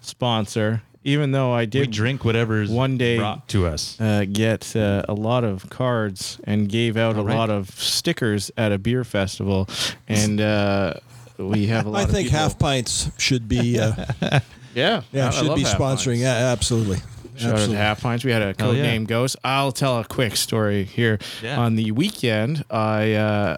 sponsor. 0.00 0.80
Even 1.04 1.32
though 1.32 1.52
I 1.52 1.62
We 1.62 1.66
did 1.66 1.90
drink 1.90 2.24
whatever's 2.24 2.70
one 2.70 2.96
day 2.98 3.18
brought 3.18 3.48
to 3.48 3.66
us. 3.66 4.00
uh, 4.00 4.24
get 4.30 4.74
uh, 4.76 5.04
a 5.08 5.14
lot 5.14 5.44
of 5.44 5.68
cards 5.70 6.40
and 6.44 6.68
gave 6.68 6.96
out 6.96 7.16
a 7.16 7.22
right. 7.22 7.36
lot 7.36 7.50
of 7.50 7.70
stickers 7.70 8.50
at 8.56 8.72
a 8.72 8.78
beer 8.78 9.04
festival, 9.04 9.68
and 10.08 10.40
uh, 10.40 10.94
we 11.38 11.66
have 11.66 11.86
a 11.86 11.90
lot. 11.90 11.98
I 11.98 12.02
of 12.04 12.10
I 12.10 12.12
think 12.12 12.28
people- 12.28 12.38
half 12.40 12.58
pints 12.58 13.10
should 13.18 13.48
be 13.48 13.78
uh, 13.78 14.06
Yeah, 14.74 15.02
yeah 15.12 15.26
I- 15.26 15.28
I 15.28 15.30
should 15.30 15.54
be 15.54 15.64
sponsoring. 15.64 16.04
Pints. 16.04 16.20
Yeah, 16.22 16.52
absolutely. 16.52 16.98
Shout 17.36 17.48
out 17.48 17.52
absolutely. 17.54 17.76
to 17.76 17.82
Half 17.82 18.02
Pints. 18.02 18.24
We 18.26 18.30
had 18.30 18.42
a 18.42 18.52
code 18.52 18.76
yeah. 18.76 18.82
name 18.82 19.04
Ghost. 19.06 19.36
I'll 19.42 19.72
tell 19.72 19.98
a 19.98 20.04
quick 20.04 20.36
story 20.36 20.84
here. 20.84 21.18
Yeah. 21.42 21.58
On 21.58 21.76
the 21.76 21.90
weekend, 21.90 22.62
I 22.70 23.14
uh, 23.14 23.56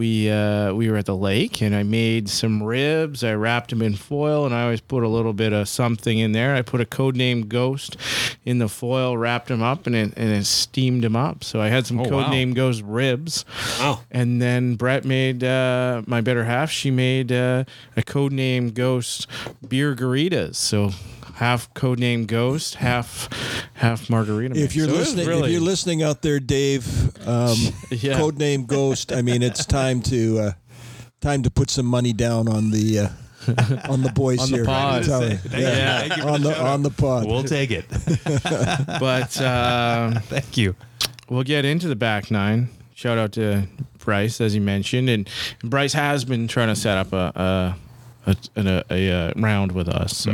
we 0.00 0.30
uh, 0.30 0.72
we 0.72 0.88
were 0.90 0.96
at 0.96 1.04
the 1.04 1.14
lake 1.14 1.60
and 1.60 1.74
I 1.76 1.82
made 1.82 2.30
some 2.30 2.62
ribs. 2.62 3.22
I 3.22 3.34
wrapped 3.34 3.68
them 3.68 3.82
in 3.82 3.94
foil 3.96 4.46
and 4.46 4.54
I 4.54 4.62
always 4.62 4.80
put 4.80 5.02
a 5.02 5.08
little 5.08 5.34
bit 5.34 5.52
of 5.52 5.68
something 5.68 6.18
in 6.18 6.32
there. 6.32 6.54
I 6.54 6.62
put 6.62 6.80
a 6.80 6.86
code 6.86 7.16
name 7.16 7.42
Ghost 7.48 7.98
in 8.46 8.58
the 8.60 8.68
foil, 8.68 9.18
wrapped 9.18 9.48
them 9.48 9.62
up, 9.62 9.86
and 9.86 9.94
it, 9.94 10.14
and 10.16 10.30
it 10.30 10.46
steamed 10.46 11.04
them 11.04 11.16
up. 11.16 11.44
So 11.44 11.60
I 11.60 11.68
had 11.68 11.86
some 11.86 12.00
Oh, 12.00 12.04
code 12.04 12.24
wow. 12.24 12.30
name 12.30 12.54
Ghost 12.54 12.82
ribs. 12.82 13.44
Wow. 13.78 14.00
And 14.10 14.40
then 14.40 14.76
Brett 14.76 15.04
made 15.04 15.44
uh, 15.44 16.00
my 16.06 16.22
better 16.22 16.44
half. 16.44 16.70
She 16.70 16.90
made 16.90 17.30
uh, 17.30 17.64
a 17.94 18.02
code 18.02 18.32
name 18.32 18.70
Ghost 18.70 19.26
beer 19.68 19.94
garitas. 19.94 20.54
So 20.56 20.92
half 21.40 21.72
codename 21.74 22.26
Ghost, 22.26 22.74
half 22.76 23.28
half 23.74 24.08
margarita. 24.10 24.54
If 24.56 24.76
you're 24.76 24.88
So 24.88 24.94
listening, 24.94 25.26
really, 25.26 25.44
if 25.48 25.52
you're 25.52 25.60
listening 25.62 26.02
out 26.02 26.20
there, 26.22 26.38
Dave, 26.38 26.86
um, 27.26 27.56
Yeah. 27.90 28.18
codename 28.20 28.66
Ghost. 28.66 29.10
I 29.12 29.22
mean, 29.22 29.42
it's 29.42 29.64
time 29.80 30.02
to 30.02 30.38
uh, 30.38 30.52
time 31.20 31.42
to 31.42 31.50
put 31.50 31.70
some 31.70 31.86
money 31.86 32.12
down 32.12 32.46
on 32.46 32.70
the 32.70 32.98
uh, 33.00 33.08
on 33.88 34.02
the 34.02 34.12
boys 34.12 34.38
On 34.40 34.50
the 34.50 34.56
here. 34.58 34.64
pod. 34.66 34.98
I'm 35.02 35.04
telling 35.04 35.30
you. 35.32 35.36
Thank 35.38 35.54
you. 35.62 35.68
Yeah. 35.68 35.98
Thank 36.00 36.16
you 36.16 36.22
for 36.22 36.28
on 36.28 36.42
the 36.42 36.48
the 36.50 36.62
on 36.62 36.82
the 36.82 36.90
pod. 36.90 37.26
We'll 37.26 37.42
take 37.44 37.70
it. 37.70 37.86
but 39.00 39.40
um, 39.40 40.14
Thank 40.28 40.56
you. 40.58 40.76
we'll 41.30 41.42
get 41.42 41.64
into 41.64 41.88
the 41.88 41.96
back 41.96 42.30
nine. 42.30 42.68
Shout 42.94 43.16
out 43.16 43.32
to 43.32 43.66
Bryce, 43.98 44.42
as 44.42 44.52
he 44.52 44.60
mentioned, 44.60 45.08
and 45.08 45.26
Bryce 45.64 45.94
has 45.94 46.24
been 46.26 46.48
trying 46.48 46.68
to 46.68 46.76
set 46.76 46.98
up 46.98 47.14
a 47.14 47.76
a, 48.26 48.30
a, 48.30 48.36
a, 48.56 48.84
a, 48.90 49.10
uh 49.10 49.32
round 49.36 49.72
with 49.72 49.88
us. 49.88 50.14
So, 50.18 50.32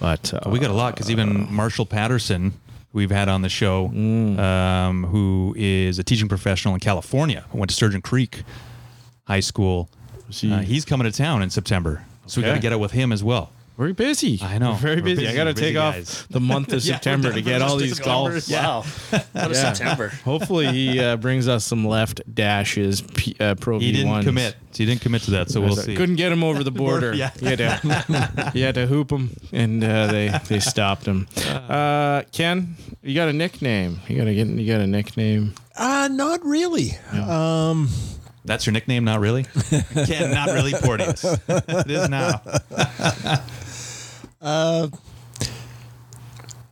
but 0.00 0.32
uh, 0.34 0.50
We 0.50 0.58
got 0.58 0.70
a 0.70 0.74
lot 0.74 0.94
because 0.94 1.10
even 1.10 1.52
Marshall 1.52 1.86
Patterson, 1.86 2.50
who 2.92 2.98
we've 2.98 3.10
had 3.10 3.28
on 3.28 3.42
the 3.42 3.48
show, 3.48 3.86
um, 3.86 5.04
who 5.04 5.54
is 5.56 5.98
a 5.98 6.02
teaching 6.04 6.28
professional 6.28 6.74
in 6.74 6.80
California, 6.80 7.44
who 7.50 7.58
went 7.58 7.70
to 7.70 7.76
Sturgeon 7.76 8.00
Creek 8.02 8.42
High 9.26 9.40
School. 9.40 9.88
Uh, 10.52 10.58
he's 10.60 10.84
coming 10.84 11.10
to 11.10 11.16
town 11.16 11.42
in 11.42 11.50
September, 11.50 12.04
so 12.26 12.40
we 12.40 12.46
got 12.46 12.54
to 12.54 12.60
get 12.60 12.72
out 12.72 12.80
with 12.80 12.92
him 12.92 13.12
as 13.12 13.22
well. 13.22 13.52
We're 13.80 13.94
busy. 13.94 14.38
I 14.42 14.58
know. 14.58 14.72
We're 14.72 14.76
very 14.76 14.96
We're 14.96 15.02
busy. 15.16 15.26
I 15.26 15.34
got 15.34 15.44
to 15.44 15.54
take 15.54 15.72
guys. 15.72 16.10
off 16.20 16.28
the 16.28 16.38
month 16.38 16.74
of 16.74 16.84
Yeah, 16.84 16.92
September 16.96 17.32
to 17.32 17.40
get 17.40 17.62
all 17.62 17.76
these 17.78 17.96
September. 17.96 18.32
golf. 18.38 18.50
Wow. 18.50 18.84
What 19.32 19.50
a 19.52 19.54
Yeah. 19.54 19.72
September. 19.72 20.08
Hopefully, 20.22 20.66
he 20.66 21.00
uh, 21.00 21.16
brings 21.16 21.48
us 21.48 21.64
some 21.64 21.86
left 21.86 22.20
dashes. 22.34 23.00
P, 23.00 23.34
uh, 23.40 23.54
Pro 23.54 23.78
He 23.78 23.90
didn't 23.92 24.12
V1s. 24.12 24.24
commit. 24.24 24.56
He 24.74 24.84
didn't 24.84 25.00
commit 25.00 25.22
to 25.22 25.30
that, 25.30 25.50
so 25.50 25.62
we'll 25.62 25.76
see. 25.76 25.96
Couldn't 25.96 26.16
get 26.16 26.30
him 26.30 26.44
over 26.44 26.62
the 26.62 26.70
border. 26.84 27.14
Yeah. 27.14 27.30
He 27.40 27.46
had 27.46 27.58
to, 27.58 28.50
he 28.52 28.60
had 28.60 28.74
to 28.74 28.86
hoop 28.86 29.10
him, 29.10 29.30
and 29.50 29.82
uh, 29.82 30.08
they 30.08 30.38
they 30.48 30.60
stopped 30.60 31.06
him. 31.06 31.26
Uh, 31.46 32.24
Ken, 32.32 32.76
you 33.02 33.14
got 33.14 33.28
a 33.28 33.32
nickname? 33.32 34.00
You 34.08 34.18
got 34.18 34.24
to 34.24 34.34
get 34.34 34.46
you 34.46 34.70
got 34.70 34.82
a 34.82 34.86
nickname? 34.86 35.54
Uh, 35.74 36.08
not 36.12 36.44
really. 36.44 36.98
Um, 37.14 37.88
That's 38.44 38.66
your 38.66 38.74
nickname, 38.74 39.04
not 39.04 39.20
really? 39.20 39.44
Ken, 40.04 40.32
not 40.32 40.48
really 40.50 40.72
Porteous. 40.74 41.24
it 41.48 41.90
is 41.90 42.08
now. 42.10 42.42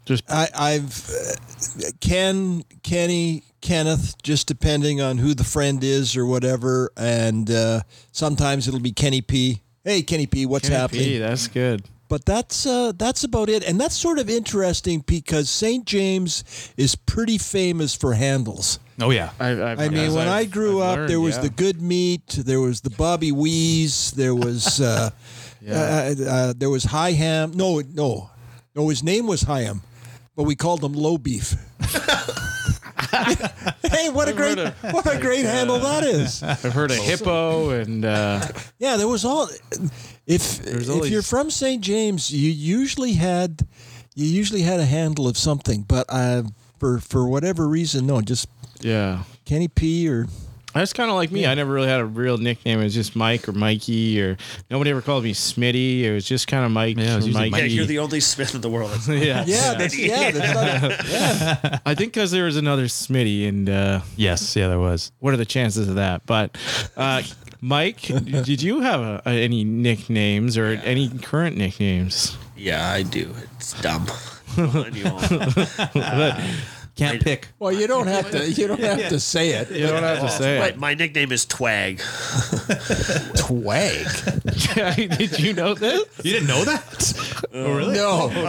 Just 0.05 0.24
I, 0.31 0.49
I've 0.55 1.11
uh, 1.11 1.90
Ken, 2.01 2.62
Kenny, 2.82 3.43
Kenneth, 3.61 4.15
just 4.23 4.47
depending 4.47 5.03
on 5.03 5.19
who 5.19 5.35
the 5.35 5.45
friend 5.45 5.85
is 5.85 6.16
or 6.16 6.24
whatever. 6.24 6.90
And 6.97 7.51
uh, 7.51 7.82
sometimes 8.12 8.66
it'll 8.69 8.81
be 8.81 8.93
Kenny 8.93 9.20
P. 9.20 9.61
Hey, 9.85 10.03
Kenny 10.03 10.27
P, 10.27 10.47
what's 10.47 10.69
Kenny 10.69 10.81
happening? 10.81 11.05
P, 11.05 11.19
that's 11.19 11.47
good. 11.49 11.85
But 12.09 12.24
that's 12.24 12.65
uh, 12.65 12.93
that's 12.97 13.23
about 13.24 13.51
it, 13.51 13.62
and 13.69 13.78
that's 13.78 13.95
sort 13.95 14.19
of 14.19 14.31
interesting 14.31 15.01
because 15.07 15.51
St. 15.51 15.85
James 15.85 16.43
is 16.78 16.95
pretty 16.95 17.36
famous 17.36 17.95
for 17.95 18.15
handles. 18.15 18.78
Oh, 19.01 19.11
yeah. 19.11 19.31
I've, 19.39 19.61
I've, 19.61 19.78
I 19.78 19.89
mean, 19.90 20.15
when 20.15 20.27
I've- 20.27 20.47
I 20.49 20.51
grew 20.51 20.81
I've 20.82 20.89
up, 20.89 20.97
learned, 20.97 21.11
there 21.11 21.20
was 21.20 21.36
yeah. 21.36 21.43
the 21.43 21.51
Good 21.51 21.82
Meat, 21.82 22.27
there 22.31 22.61
was 22.61 22.81
the 22.81 22.90
Bobby 22.90 23.31
Wees, 23.31 24.12
there 24.12 24.35
was 24.35 24.81
uh, 24.81 25.11
uh, 25.77 26.15
uh, 26.27 26.53
there 26.57 26.70
was 26.70 26.85
High 26.85 27.12
Ham. 27.12 27.53
No, 27.55 27.81
no, 27.81 28.31
no. 28.74 28.89
His 28.89 29.03
name 29.03 29.27
was 29.27 29.43
Hyam, 29.43 29.81
but 30.36 30.45
we 30.45 30.57
called 30.57 30.82
him 30.82 30.93
Low 30.93 31.19
Beef. 31.19 31.55
hey, 33.90 34.11
what 34.11 34.28
a 34.28 34.32
great 34.32 34.59
what 34.93 35.07
a 35.12 35.19
great 35.19 35.45
handle 35.45 35.78
that 35.78 36.05
is. 36.05 36.43
I've 36.45 36.62
heard 36.62 36.90
of 36.90 36.99
hippo 36.99 37.70
and 37.70 38.05
uh, 38.05 38.47
Yeah, 38.78 38.97
there 38.97 39.09
was 39.09 39.24
all. 39.24 39.49
If 40.27 40.59
There's 40.62 40.89
if 40.89 40.95
always- 40.95 41.11
you're 41.11 41.23
from 41.23 41.51
St. 41.51 41.82
James, 41.82 42.31
you 42.31 42.51
usually 42.51 43.15
had 43.15 43.66
you 44.15 44.27
usually 44.27 44.62
had 44.62 44.81
a 44.81 44.85
handle 44.85 45.28
of 45.28 45.36
something, 45.39 45.82
but 45.82 46.07
uh, 46.09 46.43
for 46.78 46.99
for 47.01 47.28
whatever 47.28 47.69
reason, 47.69 48.07
no, 48.07 48.20
just 48.20 48.49
yeah. 48.81 49.23
Kenny 49.45 49.69
P 49.69 50.09
or 50.09 50.27
That's 50.79 50.93
kind 50.93 51.11
of 51.11 51.17
like 51.17 51.33
me. 51.33 51.45
I 51.45 51.55
never 51.55 51.73
really 51.73 51.89
had 51.89 52.01
a 52.01 52.05
real 52.05 52.39
nickname. 52.39 52.79
It 52.79 52.85
was 52.85 52.95
just 52.95 53.17
Mike 53.17 53.49
or 53.49 53.53
Mikey, 53.53 54.23
or 54.23 54.37
nobody 54.71 54.91
ever 54.91 55.03
called 55.03 55.25
me 55.25 55.33
Smitty. 55.33 56.03
It 56.03 56.13
was 56.13 56.25
just 56.25 56.47
kind 56.47 56.65
of 56.65 56.71
Mike. 56.71 56.97
Yeah, 56.97 57.17
or 57.17 57.21
usually 57.21 57.51
Mikey. 57.51 57.67
Yeah, 57.67 57.75
you're 57.75 57.87
the 57.87 57.99
only 57.99 58.21
Smith 58.21 58.55
in 58.55 58.61
the 58.61 58.71
world. 58.71 58.97
yeah. 59.09 59.45
yeah, 59.45 59.75
that's, 59.75 59.99
yeah, 59.99 60.31
that's 60.31 61.63
not, 61.63 61.83
I 61.87 61.95
think 61.97 62.13
because 62.13 62.31
there 62.31 62.45
was 62.45 62.57
another 62.57 62.85
Smitty, 62.85 63.49
and 63.49 63.69
uh, 63.69 64.01
Yes, 64.17 64.55
yeah, 64.55 64.69
there 64.69 64.79
was. 64.79 65.11
what 65.19 65.35
are 65.35 65.39
the 65.39 65.45
chances 65.45 65.89
of 65.89 65.97
that? 65.97 66.25
But 66.27 66.57
uh, 66.97 67.23
Mike, 67.61 68.03
did 68.03 68.63
you 68.63 68.81
have 68.81 69.01
uh 69.01 69.21
any 69.27 69.65
nicknames 69.65 70.57
or 70.57 70.67
any 70.85 71.09
current 71.09 71.57
nicknames? 71.57 72.39
yeah, 72.57 72.89
I 72.91 73.03
do. 73.03 73.35
It's 73.57 73.81
dumb. 73.83 74.07
And 74.59 74.97
you 76.99 77.07
all- 77.07 77.11
Can't 77.12 77.23
pick. 77.25 77.49
well, 77.59 77.73
you 77.73 77.87
don't 77.87 78.07
have 78.07 78.31
to 78.33 78.51
you 78.51 78.66
don't 78.66 78.81
have 78.81 79.09
to 79.15 79.20
say 79.20 79.51
it. 79.51 79.70
You 79.70 79.87
don't 79.87 80.03
have 80.03 80.20
to 80.20 80.29
say 80.31 80.59
my, 80.59 80.73
my 80.77 80.95
nickname 80.95 81.33
is 81.33 81.47
Twag. 81.47 81.99
Twag. 83.39 85.19
did 85.19 85.39
you 85.41 85.53
know 85.53 85.75
this? 85.75 86.05
You 86.23 86.33
didn't 86.33 86.49
know 86.49 86.65
that? 86.65 87.47
oh, 87.55 87.77
really? 87.77 87.95
No, 87.95 88.27
okay. 88.27 88.43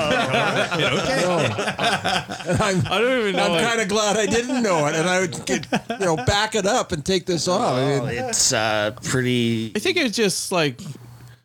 and 2.49 2.61
I'm 2.61 2.81
I 2.87 2.99
don't 2.99 3.19
even 3.21 3.35
know. 3.35 3.43
I'm 3.53 3.59
it. 3.63 3.67
kind 3.67 3.81
of 3.81 3.87
glad 3.87 4.17
I 4.17 4.25
didn't 4.25 4.63
know 4.63 4.85
it, 4.87 4.95
and 4.95 5.07
I 5.07 5.19
would 5.21 5.45
get, 5.45 5.67
you 5.99 6.05
know 6.05 6.15
back 6.15 6.55
it 6.55 6.65
up 6.65 6.91
and 6.91 7.05
take 7.05 7.25
this 7.25 7.47
off. 7.47 7.73
I 7.75 7.79
Oh, 7.99 8.05
mean, 8.05 8.17
it's 8.17 8.53
uh, 8.53 8.91
pretty. 9.03 9.71
I 9.75 9.79
think 9.79 9.97
it's 9.97 10.15
just 10.15 10.51
like 10.51 10.79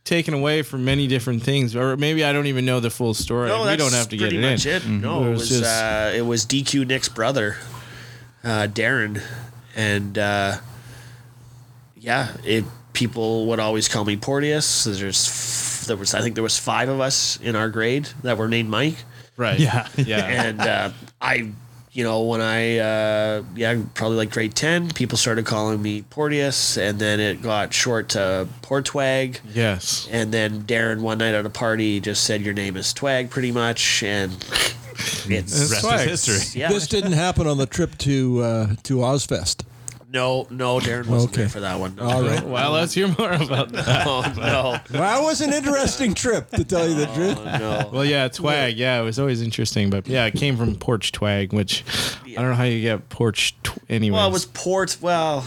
taken 0.05 0.35
away 0.35 0.63
from 0.63 0.85
many 0.85 1.07
different 1.07 1.43
things, 1.43 1.75
or 1.75 1.97
maybe 1.97 2.25
I 2.25 2.33
don't 2.33 2.47
even 2.47 2.65
know 2.67 2.79
the 2.81 2.91
full 2.91 3.15
story. 3.15 3.49
No, 3.49 3.65
we 3.67 3.77
don't 3.77 3.93
have 3.93 4.09
to 4.11 4.17
get 4.17 4.25
pretty 4.31 4.39
it 4.39 4.51
much 4.51 4.67
in. 4.67 4.75
it. 4.77 4.87
No, 4.87 5.25
It 5.25 5.27
it 5.27 5.31
was 5.31 5.41
was 5.41 5.49
just- 5.61 5.65
uh, 5.65 6.11
it 6.15 6.23
was 6.23 6.45
DQ 6.47 6.87
Nick's 6.87 7.09
brother, 7.09 7.57
uh, 8.45 8.69
Darren, 8.71 9.23
and 9.75 10.19
uh, 10.19 10.57
yeah, 11.99 12.29
it. 12.45 12.65
People 12.93 13.47
would 13.47 13.59
always 13.59 13.89
call 13.89 14.05
me 14.05 14.17
Porteous. 14.17 14.85
There's 14.85 15.27
f- 15.27 15.87
there 15.89 15.97
was 15.97 16.15
I 16.15 16.21
think 16.21 16.37
there 16.37 16.45
was 16.45 16.57
five 16.57 16.89
of 16.89 17.01
us 17.01 17.41
in 17.43 17.57
our 17.57 17.69
grade 17.69 18.09
that 18.23 18.39
were 18.39 18.47
named 18.47 18.71
Mike, 18.71 18.95
Right. 19.37 19.59
Yeah. 19.67 19.89
Yeah. 19.97 20.25
and 20.25 20.61
uh, 20.61 20.91
I. 21.21 21.51
You 21.95 22.03
know, 22.03 22.23
when 22.23 22.41
I, 22.41 22.79
uh, 22.79 23.45
yeah, 23.55 23.81
probably 23.95 24.17
like 24.17 24.31
grade 24.33 24.57
10, 24.57 24.91
people 24.91 25.17
started 25.17 25.47
calling 25.47 25.81
me 25.81 26.03
Porteous, 26.03 26.77
and 26.77 26.99
then 26.99 27.21
it 27.21 27.41
got 27.41 27.73
short 27.73 28.09
to 28.11 28.49
Portwag. 28.63 29.39
yes. 29.55 30.09
And 30.11 30.35
then 30.35 30.63
Darren 30.65 31.01
one 31.03 31.19
night 31.19 31.35
at 31.35 31.47
a 31.47 31.51
party 31.51 32.01
just 32.01 32.25
said 32.25 32.43
your 32.43 32.53
name 32.53 32.77
is 32.77 32.93
Twag 32.93 33.31
pretty 33.31 33.53
much 33.53 34.03
and 34.03 34.33
it's 35.29 35.71
Rest 35.71 35.81
Swag. 35.83 36.09
is 36.09 36.27
history. 36.27 36.61
yeah. 36.61 36.69
this 36.69 36.89
didn't 36.89 37.13
happen 37.13 37.47
on 37.47 37.59
the 37.59 37.67
trip 37.67 37.97
to 37.99 38.43
uh, 38.43 38.67
to 38.83 38.97
Ozzfest. 38.97 39.63
No, 40.15 40.47
no, 40.51 40.79
Darren 40.79 41.07
wasn't 41.07 41.33
Okay. 41.33 41.43
there 41.43 41.49
for 41.51 41.61
that 41.61 41.79
one. 41.79 41.97
No. 41.97 42.05
All 42.05 42.23
right. 42.23 42.43
Well, 42.43 42.71
let's 42.73 42.95
hear 42.95 43.09
more 43.09 43.33
about 43.33 43.71
that. 43.73 44.07
Oh 44.07 44.23
no. 44.37 44.79
Well, 44.99 45.23
it 45.23 45.25
was 45.25 45.41
an 45.41 45.53
interesting 45.53 46.15
trip, 46.15 46.49
to 46.51 46.65
tell 46.65 46.89
you 46.89 46.95
the 46.95 47.07
truth. 47.07 47.39
Oh, 47.39 47.59
no. 47.59 47.91
Well, 47.93 48.05
yeah, 48.05 48.29
twag. 48.29 48.77
Yeah, 48.77 49.01
it 49.01 49.05
was 49.05 49.19
always 49.19 49.43
interesting, 49.43 49.91
but 49.91 50.07
yeah, 50.07 50.25
it 50.27 50.35
came 50.35 50.57
from 50.57 50.77
porch 50.77 51.13
twag, 51.13 51.53
which 51.53 51.85
I 52.25 52.35
don't 52.35 52.51
know 52.51 52.55
how 52.55 52.65
you 52.65 52.81
get 52.81 53.09
porch 53.09 53.55
tw- 53.63 53.79
anyways. 53.89 54.17
Well, 54.17 54.29
it 54.29 54.33
was 54.33 54.47
port. 54.47 54.97
Well, 55.01 55.45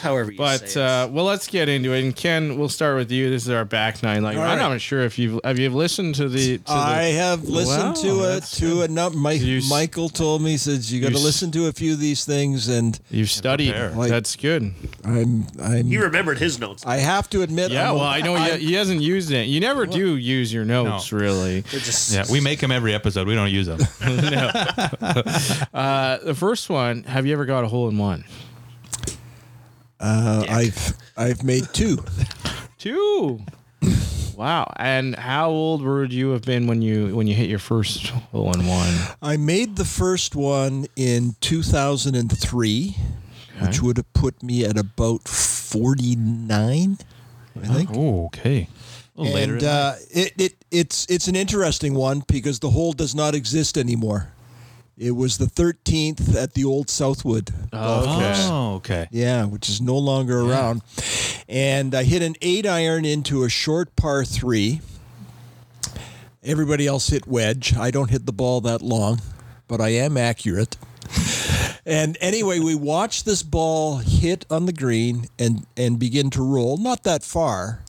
however 0.00 0.32
you 0.32 0.38
But 0.38 0.68
say 0.68 0.80
it. 0.80 0.84
uh, 0.84 1.08
well, 1.10 1.24
let's 1.24 1.46
get 1.46 1.68
into 1.68 1.92
it. 1.92 2.02
And 2.04 2.14
Ken, 2.16 2.58
we'll 2.58 2.68
start 2.68 2.96
with 2.96 3.10
you. 3.12 3.30
This 3.30 3.42
is 3.44 3.50
our 3.50 3.64
back 3.64 4.02
nine. 4.02 4.22
Like 4.22 4.36
All 4.36 4.42
I'm 4.42 4.58
right. 4.58 4.68
not 4.70 4.80
sure 4.80 5.00
if 5.02 5.18
you've 5.18 5.38
have 5.44 5.58
you 5.58 5.68
listened 5.70 6.14
to 6.16 6.28
the. 6.28 6.58
To 6.58 6.64
the 6.64 6.72
I 6.72 7.02
have 7.04 7.44
listened 7.44 7.96
Wow, 7.96 8.02
to 8.02 8.20
it 8.24 8.26
that's 8.34 8.58
to 8.58 8.82
a 8.82 8.88
number. 8.88 9.18
Mike, 9.18 9.40
You 9.40 9.58
s- 9.58 9.68
Michael 9.70 10.08
told 10.08 10.42
me 10.42 10.56
says 10.56 10.92
you 10.92 11.00
got 11.00 11.10
to 11.10 11.16
s- 11.18 11.22
listen 11.24 11.50
to 11.52 11.66
a 11.66 11.72
few 11.72 11.92
of 11.92 12.00
these 12.00 12.24
things, 12.24 12.68
and 12.68 12.98
You've 13.10 13.30
studied. 13.30 13.74
Like- 14.06 14.12
That's 14.12 14.36
good. 14.36 14.72
I'm 15.04 15.46
I'm. 15.62 15.86
he 15.86 15.96
remembered 15.98 16.38
his 16.38 16.58
notes. 16.58 16.84
I 16.86 16.96
have 16.96 17.28
to 17.30 17.42
admit, 17.42 17.70
Yeah, 17.70 17.90
I'm 17.90 17.96
well, 17.96 18.04
I 18.04 18.20
know 18.20 18.34
he, 18.36 18.58
he 18.68 18.74
hasn't 18.74 19.00
used 19.02 19.30
it. 19.30 19.46
You 19.46 19.60
never 19.60 19.86
do 19.86 20.16
use 20.16 20.52
your 20.52 20.64
notes, 20.64 21.12
really. 21.12 21.60
They're 21.70 21.80
just 21.80 22.12
Yeah, 22.12 22.24
we 22.30 22.40
make 22.40 22.60
them 22.60 22.72
every 22.72 22.94
episode. 22.94 23.26
We 23.28 23.34
don't 23.34 23.50
use 23.50 23.66
them. 23.66 23.78
Uh, 25.74 26.18
the 26.24 26.34
first 26.34 26.68
one. 26.70 27.02
Have 27.04 27.26
you 27.26 27.32
ever 27.32 27.44
got 27.44 27.64
a 27.64 27.68
hole 27.68 27.88
in 27.88 27.98
one? 27.98 28.24
uh, 30.00 30.44
I've 30.48 30.94
I've 31.16 31.42
made 31.42 31.64
two. 31.72 31.98
Two. 32.78 33.40
wow. 34.36 34.70
And 34.76 35.14
how 35.16 35.48
old 35.50 35.82
would 35.82 36.12
you 36.12 36.30
have 36.30 36.42
been 36.42 36.66
when 36.66 36.82
you 36.82 37.14
when 37.16 37.26
you 37.26 37.34
hit 37.34 37.48
your 37.48 37.58
first 37.58 38.08
hole 38.08 38.52
in 38.52 38.66
one? 38.66 38.94
I 39.22 39.36
made 39.36 39.76
the 39.76 39.84
first 39.84 40.34
one 40.36 40.86
in 40.96 41.34
2003, 41.40 42.96
which 43.60 43.82
would 43.82 43.96
have 43.96 44.12
put 44.12 44.42
me 44.42 44.64
at 44.64 44.78
about 44.78 45.26
49, 45.28 46.98
I 47.62 47.66
think. 47.66 47.90
oh, 47.92 48.26
okay. 48.26 48.68
And 49.18 49.62
uh, 49.64 49.94
it, 50.10 50.32
it 50.36 50.54
it's 50.70 51.06
it's 51.08 51.26
an 51.26 51.34
interesting 51.36 51.94
one 51.94 52.22
because 52.28 52.58
the 52.58 52.68
hole 52.68 52.92
does 52.92 53.14
not 53.14 53.34
exist 53.34 53.78
anymore. 53.78 54.28
It 54.98 55.12
was 55.12 55.38
the 55.38 55.46
13th 55.46 56.34
at 56.34 56.54
the 56.54 56.64
old 56.64 56.88
Southwood 56.90 57.50
golf 57.70 58.04
okay. 58.04 58.34
Oh, 58.48 58.74
okay. 58.76 59.08
Yeah, 59.10 59.44
which 59.44 59.68
is 59.68 59.80
no 59.80 59.96
longer 59.96 60.40
around. 60.40 60.82
And 61.48 61.94
I 61.94 62.02
hit 62.04 62.22
an 62.22 62.34
eight 62.42 62.66
iron 62.66 63.04
into 63.04 63.42
a 63.44 63.48
short 63.48 63.94
par 63.96 64.24
three. 64.24 64.80
Everybody 66.42 66.86
else 66.86 67.08
hit 67.08 67.26
wedge. 67.26 67.74
I 67.76 67.90
don't 67.90 68.10
hit 68.10 68.24
the 68.26 68.32
ball 68.32 68.60
that 68.62 68.80
long, 68.82 69.20
but 69.66 69.80
I 69.80 69.90
am 69.90 70.16
accurate. 70.16 70.76
And 71.86 72.18
anyway, 72.20 72.58
we 72.58 72.74
watched 72.74 73.24
this 73.24 73.44
ball 73.44 73.98
hit 73.98 74.44
on 74.50 74.66
the 74.66 74.72
green 74.72 75.28
and, 75.38 75.64
and 75.76 76.00
begin 76.00 76.30
to 76.30 76.42
roll. 76.42 76.76
Not 76.76 77.04
that 77.04 77.22
far, 77.22 77.84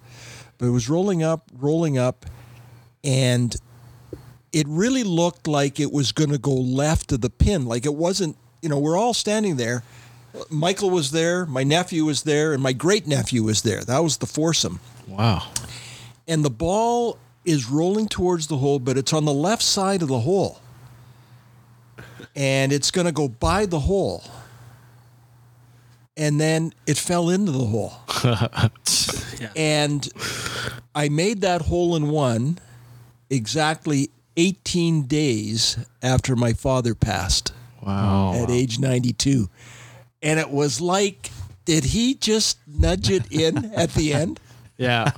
but 0.60 0.68
it 0.68 0.70
was 0.70 0.88
rolling 0.88 1.24
up, 1.24 1.50
rolling 1.52 1.98
up, 1.98 2.28
and 3.04 3.56
it 4.54 4.68
really 4.70 5.04
looked 5.04 5.48
like 5.48 5.80
it 5.80 5.92
was 5.92 6.12
going 6.12 6.30
to 6.30 6.38
go 6.38 6.54
left 6.54 7.12
of 7.12 7.22
the 7.22 7.32
pin. 7.32 7.66
Like 7.66 7.88
it 7.88 7.96
wasn't, 7.96 8.38
you 8.62 8.70
know, 8.70 8.78
we're 8.78 8.98
all 8.98 9.16
standing 9.16 9.58
there. 9.58 9.84
Michael 10.52 10.92
was 10.92 11.10
there, 11.10 11.48
my 11.48 11.64
nephew 11.64 12.06
was 12.06 12.22
there, 12.22 12.54
and 12.54 12.62
my 12.62 12.74
great 12.74 13.08
nephew 13.08 13.42
was 13.42 13.64
there. 13.64 13.84
That 13.84 14.04
was 14.04 14.18
the 14.18 14.28
foursome. 14.28 14.80
Wow. 15.08 15.48
And 16.28 16.46
the 16.46 16.52
ball 16.52 17.18
is 17.46 17.68
rolling 17.68 18.08
towards 18.08 18.46
the 18.46 18.58
hole, 18.58 18.78
but 18.78 18.98
it's 18.98 19.14
on 19.14 19.26
the 19.26 19.34
left 19.34 19.64
side 19.64 20.04
of 20.04 20.10
the 20.10 20.20
hole. 20.20 20.62
And 22.38 22.72
it's 22.72 22.92
going 22.92 23.08
to 23.08 23.12
go 23.12 23.28
by 23.28 23.66
the 23.66 23.80
hole. 23.80 24.24
And 26.16 26.40
then 26.40 26.72
it 26.86 26.98
fell 26.98 27.30
into 27.30 27.52
the 27.52 27.66
hole. 27.66 27.94
And 29.56 30.08
I 30.96 31.10
made 31.10 31.42
that 31.42 31.62
hole 31.64 31.96
in 31.96 32.10
one 32.10 32.58
exactly 33.30 34.10
18 34.36 35.04
days 35.04 35.78
after 36.02 36.36
my 36.36 36.54
father 36.54 36.96
passed 36.96 37.54
Wow. 37.84 38.34
Oh, 38.36 38.44
at 38.44 38.50
age 38.50 38.80
92. 38.80 39.48
And 40.24 40.40
it 40.40 40.50
was 40.50 40.82
like, 40.82 41.32
did 41.66 41.84
he 41.86 42.16
just 42.16 42.58
nudge 42.68 43.10
it 43.12 43.32
in 43.32 43.66
at 43.76 43.94
the 43.94 44.14
end? 44.14 44.40
Yeah. 44.80 45.12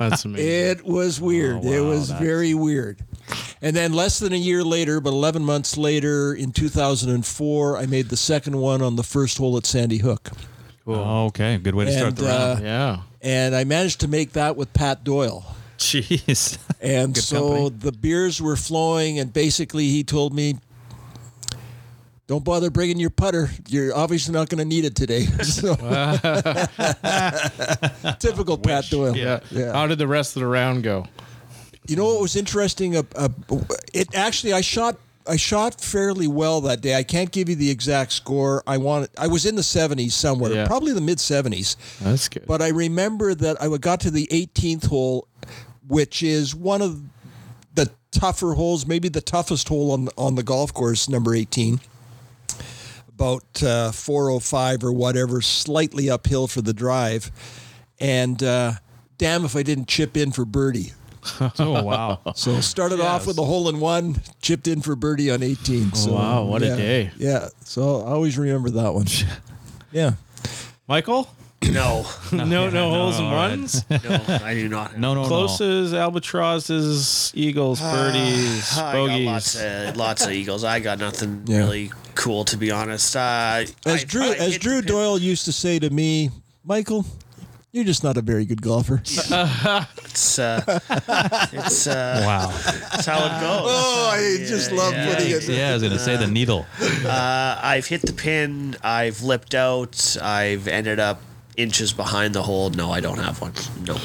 That's 0.00 0.24
amazing. 0.24 0.48
It 0.48 0.84
was 0.84 1.20
weird. 1.20 1.60
Oh, 1.62 1.72
it 1.72 1.80
was 1.88 2.10
very 2.10 2.52
weird. 2.52 2.98
And 3.62 3.74
then 3.74 3.92
less 3.92 4.18
than 4.18 4.32
a 4.32 4.36
year 4.36 4.62
later, 4.64 5.00
but 5.00 5.10
11 5.10 5.44
months 5.44 5.76
later, 5.78 6.34
in 6.34 6.52
2004, 6.52 7.76
I 7.78 7.86
made 7.86 8.08
the 8.08 8.16
second 8.16 8.58
one 8.58 8.82
on 8.82 8.96
the 8.96 9.02
first 9.02 9.38
hole 9.38 9.56
at 9.56 9.66
Sandy 9.66 9.98
Hook. 9.98 10.30
Oh, 10.86 11.26
okay. 11.26 11.56
Good 11.58 11.74
way 11.74 11.86
to 11.86 11.92
start 11.92 12.08
And, 12.08 12.16
the 12.18 12.24
round. 12.26 12.60
uh, 12.60 12.62
yeah. 12.62 12.98
And 13.22 13.56
I 13.56 13.64
managed 13.64 14.00
to 14.00 14.08
make 14.08 14.32
that 14.32 14.56
with 14.56 14.72
Pat 14.74 15.02
Doyle. 15.04 15.44
Jeez. 15.78 16.58
And 16.80 17.14
Good 17.14 17.24
so 17.24 17.48
company. 17.48 17.70
the 17.78 17.92
beers 17.92 18.42
were 18.42 18.56
flowing, 18.56 19.18
and 19.18 19.32
basically 19.32 19.88
he 19.88 20.04
told 20.04 20.34
me, 20.34 20.58
"Don't 22.26 22.44
bother 22.44 22.68
bringing 22.68 23.00
your 23.00 23.08
putter. 23.08 23.48
You're 23.68 23.96
obviously 23.96 24.34
not 24.34 24.50
going 24.50 24.58
to 24.58 24.66
need 24.66 24.84
it 24.84 24.94
today." 24.94 25.26
So, 25.44 25.74
typical 28.18 28.58
Pat 28.58 28.84
Doyle. 28.90 29.16
Yeah. 29.16 29.40
yeah. 29.50 29.72
How 29.72 29.86
did 29.86 29.96
the 29.96 30.06
rest 30.06 30.36
of 30.36 30.40
the 30.40 30.46
round 30.46 30.82
go? 30.82 31.06
You 31.86 31.96
know 31.96 32.06
what 32.06 32.20
was 32.20 32.36
interesting? 32.36 32.96
Uh, 32.96 33.02
uh, 33.14 33.28
it 33.92 34.14
actually 34.14 34.52
I 34.52 34.60
shot 34.62 34.96
I 35.26 35.36
shot 35.36 35.80
fairly 35.80 36.26
well 36.28 36.60
that 36.62 36.80
day. 36.80 36.94
I 36.94 37.02
can't 37.02 37.30
give 37.30 37.48
you 37.48 37.54
the 37.56 37.70
exact 37.70 38.12
score. 38.12 38.62
I 38.66 38.76
wanted 38.78 39.10
I 39.18 39.26
was 39.26 39.44
in 39.46 39.54
the 39.56 39.62
70s 39.62 40.12
somewhere, 40.12 40.52
Yeah. 40.52 40.66
probably 40.66 40.92
the 40.92 41.00
mid 41.00 41.18
70s. 41.18 41.76
That's 42.00 42.28
good. 42.28 42.44
But 42.46 42.62
I 42.62 42.68
remember 42.68 43.34
that 43.34 43.60
I 43.62 43.74
got 43.78 44.00
to 44.00 44.10
the 44.10 44.26
18th 44.30 44.86
hole, 44.86 45.28
which 45.86 46.22
is 46.22 46.54
one 46.54 46.80
of 46.82 47.02
the 47.74 47.90
tougher 48.10 48.54
holes, 48.54 48.86
maybe 48.86 49.08
the 49.08 49.20
toughest 49.20 49.68
hole 49.68 49.92
on 49.92 50.08
on 50.16 50.34
the 50.36 50.42
golf 50.42 50.72
course, 50.72 51.08
number 51.08 51.34
18. 51.34 51.80
About 53.08 53.62
uh, 53.62 53.92
405 53.92 54.82
or 54.84 54.92
whatever, 54.92 55.40
slightly 55.40 56.10
uphill 56.10 56.48
for 56.48 56.62
the 56.62 56.72
drive, 56.72 57.30
and 58.00 58.42
uh, 58.42 58.72
damn 59.18 59.44
if 59.44 59.54
I 59.54 59.62
didn't 59.62 59.86
chip 59.86 60.16
in 60.16 60.32
for 60.32 60.44
birdie. 60.44 60.92
Oh, 61.58 61.82
wow. 61.82 62.20
So 62.34 62.60
started 62.74 63.00
off 63.00 63.26
with 63.26 63.38
a 63.38 63.44
hole 63.44 63.68
in 63.68 63.80
one, 63.80 64.20
chipped 64.42 64.66
in 64.68 64.80
for 64.82 64.94
birdie 64.96 65.30
on 65.30 65.42
18. 65.42 65.92
So, 65.94 66.12
wow, 66.12 66.44
what 66.44 66.62
a 66.62 66.76
day. 66.76 67.10
Yeah. 67.16 67.48
So 67.64 68.00
I 68.02 68.10
always 68.10 68.36
remember 68.38 68.70
that 68.70 68.92
one. 68.94 69.06
Yeah. 69.92 70.14
Michael? 70.88 71.28
no, 71.62 72.04
No, 72.32 72.68
no, 72.68 72.90
holes 72.90 73.18
in 73.18 73.24
all 73.26 73.32
right. 73.32 73.50
ones. 73.50 73.88
no, 73.88 73.98
I 74.42 74.54
do 74.54 74.68
not. 74.68 74.98
No, 74.98 75.14
no, 75.14 75.24
Closes, 75.24 75.94
albatrosses, 75.94 77.32
eagles, 77.34 77.80
birdies, 77.80 78.76
I 78.76 78.80
got 78.80 78.92
bogeys. 78.92 79.26
lots 79.26 79.56
of 79.62 79.96
lots 79.96 80.26
of 80.26 80.32
eagles. 80.32 80.64
I 80.64 80.80
got 80.80 80.98
nothing 80.98 81.44
Yeah. 81.46 81.58
really 81.58 81.90
cool 82.16 82.44
to 82.46 82.56
be 82.56 82.70
honest. 82.70 83.14
Uh, 83.16 83.64
As 83.86 84.02
I- 84.02 84.04
Drew 84.04 84.24
I 84.24 84.34
as 84.34 84.52
hit 84.54 84.62
Drew 84.62 84.80
the 84.82 84.88
Doyle 84.88 85.18
used 85.18 85.44
to 85.46 85.52
say 85.52 85.78
to 85.78 85.88
me, 85.90 86.30
Michael, 86.64 87.06
you're 87.74 87.84
just 87.84 88.04
not 88.04 88.16
a 88.16 88.22
very 88.22 88.44
good 88.44 88.62
golfer. 88.62 89.02
It's 90.14 90.38
uh, 90.38 90.62
it's 91.52 91.88
uh, 91.88 92.22
Wow. 92.24 92.46
that's 92.92 93.04
how 93.06 93.18
it 93.26 93.40
goes. 93.40 93.66
Oh, 93.68 94.10
I 94.14 94.44
just 94.46 94.70
love 94.70 94.92
yeah. 94.94 95.12
putting 95.12 95.30
it. 95.32 95.48
Yeah, 95.48 95.70
I 95.70 95.72
was 95.74 95.82
going 95.82 95.92
to 95.92 95.98
say 95.98 96.16
the 96.16 96.28
needle. 96.28 96.64
Uh, 96.80 97.58
I've 97.60 97.86
hit 97.86 98.02
the 98.02 98.12
pin. 98.12 98.76
I've 98.84 99.22
lipped 99.22 99.56
out. 99.56 100.16
I've 100.22 100.68
ended 100.68 101.00
up 101.00 101.20
inches 101.56 101.92
behind 101.92 102.32
the 102.34 102.42
hole. 102.44 102.70
No, 102.70 102.92
I 102.92 103.00
don't 103.00 103.18
have 103.18 103.40
one. 103.40 103.52
No. 103.84 103.96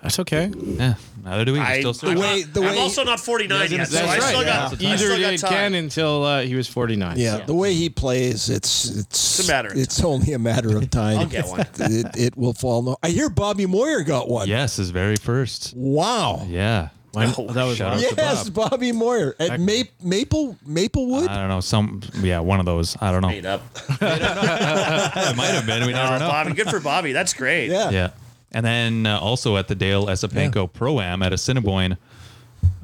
That's 0.00 0.20
okay. 0.20 0.52
Yeah, 0.54 0.94
neither 1.28 1.44
do 1.44 1.52
we. 1.52 1.60
I, 1.60 1.78
still 1.78 1.90
I'm, 1.90 1.94
searching. 1.94 2.18
way- 2.18 2.68
I'm 2.68 2.78
also 2.78 3.04
not 3.04 3.20
49 3.20 3.70
yet, 3.70 3.88
so 3.88 3.94
That's 3.94 4.08
I 4.08 4.18
right. 4.18 4.22
still 4.22 4.44
got. 4.44 4.82
I 4.82 4.86
Either 4.86 4.96
still 4.98 5.20
got 5.20 5.30
did 5.30 5.40
time. 5.40 5.50
Ken 5.50 5.74
until 5.74 6.24
uh, 6.24 6.40
he 6.42 6.54
was 6.54 6.68
49. 6.68 7.18
Yeah, 7.18 7.38
the 7.44 7.54
way 7.54 7.74
he 7.74 7.88
plays, 7.90 8.48
it's 8.50 8.86
it's 8.90 9.38
It's 9.38 9.48
a 9.48 9.52
matter 9.52 9.68
of 9.70 9.76
it's 9.76 10.02
only 10.04 10.32
a 10.32 10.38
matter 10.38 10.76
of 10.76 10.90
time. 10.90 11.18
I'll 11.18 11.26
get 11.26 11.46
one. 11.46 11.60
It, 11.78 12.06
it 12.16 12.36
will 12.36 12.52
fall. 12.54 12.82
No, 12.82 12.96
I 13.02 13.08
hear 13.10 13.28
Bobby 13.28 13.66
Moyer 13.66 14.02
got 14.02 14.28
one. 14.28 14.48
Yes, 14.48 14.76
his 14.76 14.90
very 14.90 15.16
first. 15.16 15.74
Wow. 15.76 16.44
Yeah. 16.48 16.88
When- 17.12 17.32
Oh, 17.38 17.46
that 17.52 17.64
was 17.64 17.78
shout 17.78 17.94
Ross 17.94 18.04
out 18.04 18.10
to 18.10 18.16
Yes, 18.16 18.50
Bob. 18.50 18.70
Bobby 18.70 18.92
Moyer 18.92 19.34
at 19.40 19.58
Ma- 19.58 19.82
Maple 20.02 20.56
Maplewood. 20.66 21.28
I 21.28 21.36
don't 21.40 21.48
know. 21.48 21.60
Some, 21.60 22.02
yeah, 22.20 22.38
one 22.40 22.60
of 22.60 22.66
those. 22.66 22.96
I 23.00 23.10
don't 23.10 23.22
know. 23.22 23.28
Made 23.28 23.46
up. 23.46 23.62
It 24.00 25.36
might 25.36 25.46
have 25.48 25.66
been. 25.66 25.86
We 25.86 25.92
never 25.92 26.14
Oh, 26.14 26.18
know. 26.18 26.28
Bobby, 26.28 26.52
good 26.52 26.68
for 26.68 26.80
Bobby. 26.80 27.12
That's 27.12 27.32
great. 27.32 27.70
yeah. 27.70 27.90
Yeah. 27.90 28.10
And 28.52 28.64
then 28.64 29.06
uh, 29.06 29.18
also 29.20 29.56
at 29.56 29.68
the 29.68 29.74
Dale 29.74 30.06
Esapenko 30.06 30.72
Pro 30.72 31.00
Am 31.00 31.22
at 31.22 31.32
Assiniboine, 31.32 31.98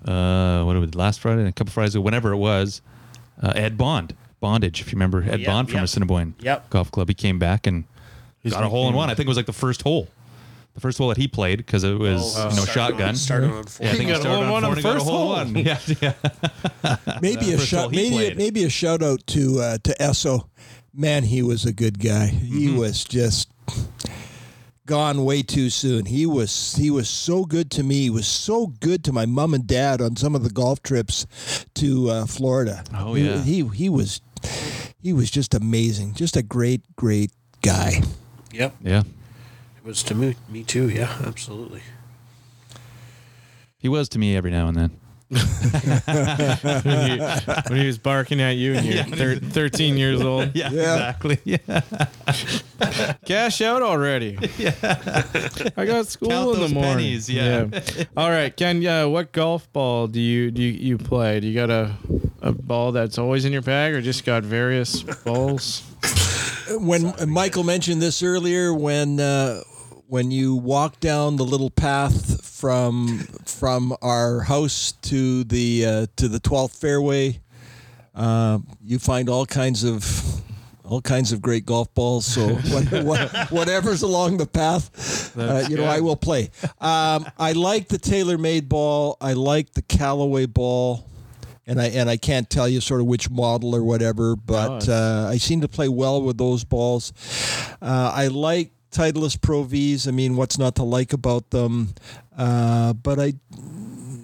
uh, 0.06 0.62
what 0.64 0.76
was 0.76 0.88
it, 0.90 0.94
last 0.94 1.20
Friday, 1.20 1.40
and 1.40 1.48
a 1.48 1.52
couple 1.52 1.72
Fridays 1.72 1.94
ago, 1.94 2.02
whenever 2.02 2.32
it 2.32 2.36
was, 2.36 2.82
uh, 3.42 3.52
Ed 3.56 3.78
Bond, 3.78 4.14
Bondage, 4.40 4.80
if 4.82 4.88
you 4.92 4.96
remember 4.96 5.22
Ed 5.22 5.40
Yep, 5.40 5.46
Bond 5.46 5.68
from 5.68 5.76
yep. 5.76 5.84
Assiniboine 5.84 6.34
Yep. 6.40 6.70
Golf 6.70 6.90
Club. 6.90 7.08
He 7.08 7.14
came 7.14 7.38
back 7.38 7.66
and 7.66 7.84
got 8.48 8.62
a 8.62 8.68
hole 8.68 8.88
in 8.88 8.94
one. 8.94 9.08
I 9.08 9.14
think 9.14 9.26
it 9.26 9.28
was 9.30 9.38
like 9.38 9.46
the 9.46 9.52
first 9.54 9.82
hole. 9.82 10.08
The 10.74 10.80
first 10.80 10.98
hole 10.98 11.08
that 11.08 11.16
he 11.16 11.28
played 11.28 11.58
because 11.58 11.84
it 11.84 11.96
was, 11.98 12.36
Oh, 12.36 12.50
you 12.50 12.56
know, 12.56 12.62
started 12.64 12.72
shotgun. 12.72 13.08
On, 13.10 13.14
started 13.16 13.50
on 13.52 13.64
four. 13.64 13.86
yeah, 13.86 13.92
I 13.92 13.96
think 13.96 14.08
got 14.10 14.14
he 14.14 14.18
a 14.18 14.20
started 14.20 14.34
hole 14.34 14.44
in 14.44 14.50
one 14.50 14.62
four 14.62 14.70
on 14.70 14.76
the 14.76 14.82
got 14.82 14.88
a 14.90 14.98
first 14.98 15.06
hole 15.06 15.36
in 15.38 15.46
hole. 15.46 15.54
one. 15.54 15.56
Yeah, 15.64 16.96
yeah. 17.12 17.18
Maybe 17.22 17.52
a 17.52 17.58
first 17.58 17.70
hole 17.72 17.82
shout. 17.84 17.90
he 17.94 17.96
Maybe 17.96 18.08
a, 18.08 18.18
played. 18.18 18.36
maybe 18.36 18.64
a 18.64 18.68
shout 18.68 19.02
out 19.02 19.24
to 19.28 19.60
uh, 19.60 19.78
to 19.84 19.94
Esso. 20.00 20.48
Man, 20.92 21.22
he 21.24 21.42
was 21.42 21.64
a 21.64 21.72
good 21.72 21.98
guy. 22.00 22.26
He 22.26 22.66
Mm-hmm. 22.68 22.76
was 22.76 23.04
just 23.04 23.48
gone 24.86 25.24
way 25.24 25.42
too 25.42 25.70
soon. 25.70 26.06
He 26.06 26.26
was 26.26 26.74
he 26.76 26.90
was 26.90 27.08
so 27.08 27.44
good 27.44 27.70
to 27.72 27.82
me. 27.82 28.02
He 28.02 28.10
was 28.10 28.26
so 28.26 28.66
good 28.66 29.02
to 29.04 29.12
my 29.12 29.26
mom 29.26 29.54
and 29.54 29.66
dad 29.66 30.00
on 30.00 30.16
some 30.16 30.34
of 30.34 30.42
the 30.42 30.50
golf 30.50 30.82
trips 30.82 31.26
to 31.74 32.10
uh, 32.10 32.26
Florida. 32.26 32.84
Oh, 32.94 33.14
He- 33.14 33.24
yeah. 33.26 33.42
he 33.42 33.66
he 33.68 33.88
was 33.88 34.20
he 35.02 35.12
was 35.12 35.30
just 35.30 35.54
amazing. 35.54 36.14
Just 36.14 36.36
a 36.36 36.42
great, 36.42 36.82
great 36.96 37.30
guy. 37.62 38.02
Yep. 38.52 38.74
Yeah. 38.82 39.00
It 39.78 39.84
was 39.84 40.02
to 40.04 40.14
me, 40.14 40.36
me 40.48 40.64
too. 40.64 40.88
Yeah, 40.88 41.14
absolutely. 41.24 41.82
He 43.78 43.88
was 43.88 44.08
to 44.10 44.18
me 44.18 44.36
every 44.36 44.50
now 44.50 44.68
and 44.68 44.76
then. 44.76 44.90
When, 45.34 47.10
he, 47.10 47.18
when 47.68 47.80
he 47.80 47.86
was 47.86 47.98
barking 47.98 48.40
at 48.40 48.56
you 48.56 48.74
and 48.74 48.86
you're 48.86 49.04
thir- 49.04 49.36
13 49.36 49.96
years 49.96 50.20
old. 50.22 50.50
Yeah, 50.54 50.70
Yeah. 50.70 50.92
exactly. 50.94 51.38
Yeah. 51.44 51.56
Cash 53.26 53.60
out 53.60 53.82
already. 53.82 54.38
Yeah. 54.58 54.72
I 55.76 55.84
got 55.84 56.06
school 56.06 56.28
Count 56.30 56.48
in 56.48 56.54
the 56.54 56.60
those 56.60 56.72
morning. 56.74 56.92
pennies, 56.94 57.28
yeah. 57.30 57.66
All 58.16 58.30
right, 58.30 58.54
Ken. 58.56 58.84
Uh, 58.86 59.08
what 59.08 59.32
golf 59.32 59.70
ball 59.72 60.06
do 60.06 60.20
you 60.20 60.50
do 60.50 60.62
you, 60.62 60.70
you 60.72 60.98
play? 60.98 61.40
Do 61.40 61.46
you 61.48 61.54
got 61.54 61.70
a 61.70 61.94
a 62.40 62.52
ball 62.52 62.92
that's 62.92 63.18
always 63.18 63.44
in 63.44 63.52
your 63.52 63.62
bag, 63.62 63.94
or 63.94 64.00
just 64.00 64.24
got 64.24 64.42
various 64.44 65.02
balls? 65.02 65.82
When 66.70 67.12
Michael 67.28 67.64
mentioned 67.64 68.00
this 68.00 68.22
earlier, 68.22 68.72
when 68.72 69.18
uh, 69.20 69.62
when 70.14 70.30
you 70.30 70.54
walk 70.54 71.00
down 71.00 71.34
the 71.34 71.44
little 71.44 71.70
path 71.70 72.46
from 72.46 73.18
from 73.46 73.96
our 74.00 74.42
house 74.42 74.92
to 75.02 75.42
the 75.42 75.84
uh, 75.84 76.06
to 76.14 76.28
the 76.28 76.38
twelfth 76.38 76.76
fairway, 76.76 77.40
uh, 78.14 78.60
you 78.80 79.00
find 79.00 79.28
all 79.28 79.44
kinds 79.44 79.82
of 79.82 80.40
all 80.84 81.00
kinds 81.00 81.32
of 81.32 81.42
great 81.42 81.66
golf 81.66 81.92
balls. 81.94 82.26
So 82.26 82.46
what, 82.54 83.04
what, 83.04 83.50
whatever's 83.50 84.02
along 84.02 84.36
the 84.36 84.46
path, 84.46 85.36
uh, 85.36 85.66
you 85.68 85.76
know, 85.76 85.84
I 85.84 85.98
will 85.98 86.14
play. 86.14 86.50
Um, 86.80 87.26
I 87.36 87.50
like 87.50 87.88
the 87.88 87.98
TaylorMade 87.98 88.68
ball. 88.68 89.16
I 89.20 89.32
like 89.32 89.72
the 89.72 89.82
Callaway 89.82 90.46
ball. 90.46 91.10
And 91.66 91.80
I 91.80 91.86
and 91.86 92.08
I 92.08 92.18
can't 92.18 92.48
tell 92.48 92.68
you 92.68 92.80
sort 92.80 93.00
of 93.00 93.08
which 93.08 93.30
model 93.30 93.74
or 93.74 93.82
whatever, 93.82 94.36
but 94.36 94.86
uh, 94.86 95.26
I 95.28 95.38
seem 95.38 95.62
to 95.62 95.68
play 95.68 95.88
well 95.88 96.22
with 96.22 96.36
those 96.36 96.62
balls. 96.62 97.12
Uh, 97.82 98.12
I 98.14 98.28
like 98.28 98.70
Titleist 98.94 99.42
Pro 99.42 99.64
V's. 99.64 100.08
I 100.08 100.12
mean, 100.12 100.36
what's 100.36 100.58
not 100.58 100.76
to 100.76 100.84
like 100.84 101.12
about 101.12 101.50
them? 101.50 101.94
Uh, 102.36 102.92
but 102.94 103.18
I, 103.18 103.34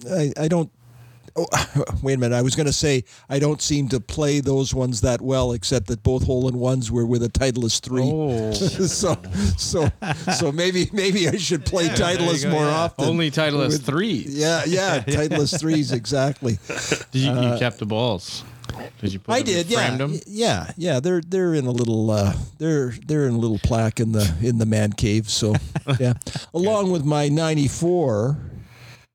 I, 0.09 0.31
I 0.37 0.47
don't. 0.47 0.71
Oh, 1.35 1.47
wait 2.03 2.15
a 2.15 2.17
minute. 2.17 2.35
I 2.35 2.41
was 2.41 2.55
going 2.55 2.65
to 2.65 2.73
say 2.73 3.05
I 3.29 3.39
don't 3.39 3.61
seem 3.61 3.87
to 3.89 3.99
play 4.01 4.41
those 4.41 4.73
ones 4.73 5.01
that 5.01 5.21
well, 5.21 5.53
except 5.53 5.87
that 5.87 6.03
both 6.03 6.25
hole 6.25 6.47
in 6.49 6.57
ones 6.59 6.91
were 6.91 7.05
with 7.05 7.23
a 7.23 7.29
Titleist 7.29 7.81
three. 7.81 8.03
Oh. 8.03 8.51
so, 8.53 9.17
so, 9.57 9.89
so 10.33 10.51
maybe 10.51 10.89
maybe 10.91 11.29
I 11.29 11.37
should 11.37 11.65
play 11.65 11.87
Titleist 11.87 12.49
more 12.49 12.65
often. 12.65 13.05
Only 13.05 13.31
Titleist 13.31 13.67
With- 13.69 13.85
three. 13.85 14.25
Yeah, 14.27 14.63
yeah, 14.65 14.99
Titleist 15.07 15.59
threes 15.59 15.91
exactly. 15.91 16.59
Did 17.11 17.21
you, 17.21 17.31
you 17.31 17.57
kept 17.59 17.79
the 17.79 17.85
balls? 17.85 18.43
Did 18.99 19.13
you? 19.13 19.19
Put 19.19 19.33
I 19.33 19.41
did, 19.41 19.67
yeah, 19.67 19.95
Them? 19.97 20.19
Yeah, 20.27 20.71
yeah. 20.77 20.99
They're 20.99 21.21
they're 21.21 21.53
in 21.53 21.65
a 21.65 21.71
little 21.71 22.11
uh, 22.11 22.33
they're 22.57 22.93
they're 23.07 23.27
in 23.27 23.33
a 23.33 23.37
little 23.37 23.59
plaque 23.59 23.99
in 23.99 24.11
the 24.11 24.31
in 24.41 24.57
the 24.57 24.65
man 24.65 24.93
cave. 24.93 25.29
So 25.29 25.55
yeah, 25.99 26.13
along 26.53 26.91
with 26.91 27.03
my 27.05 27.29
'94 27.29 28.37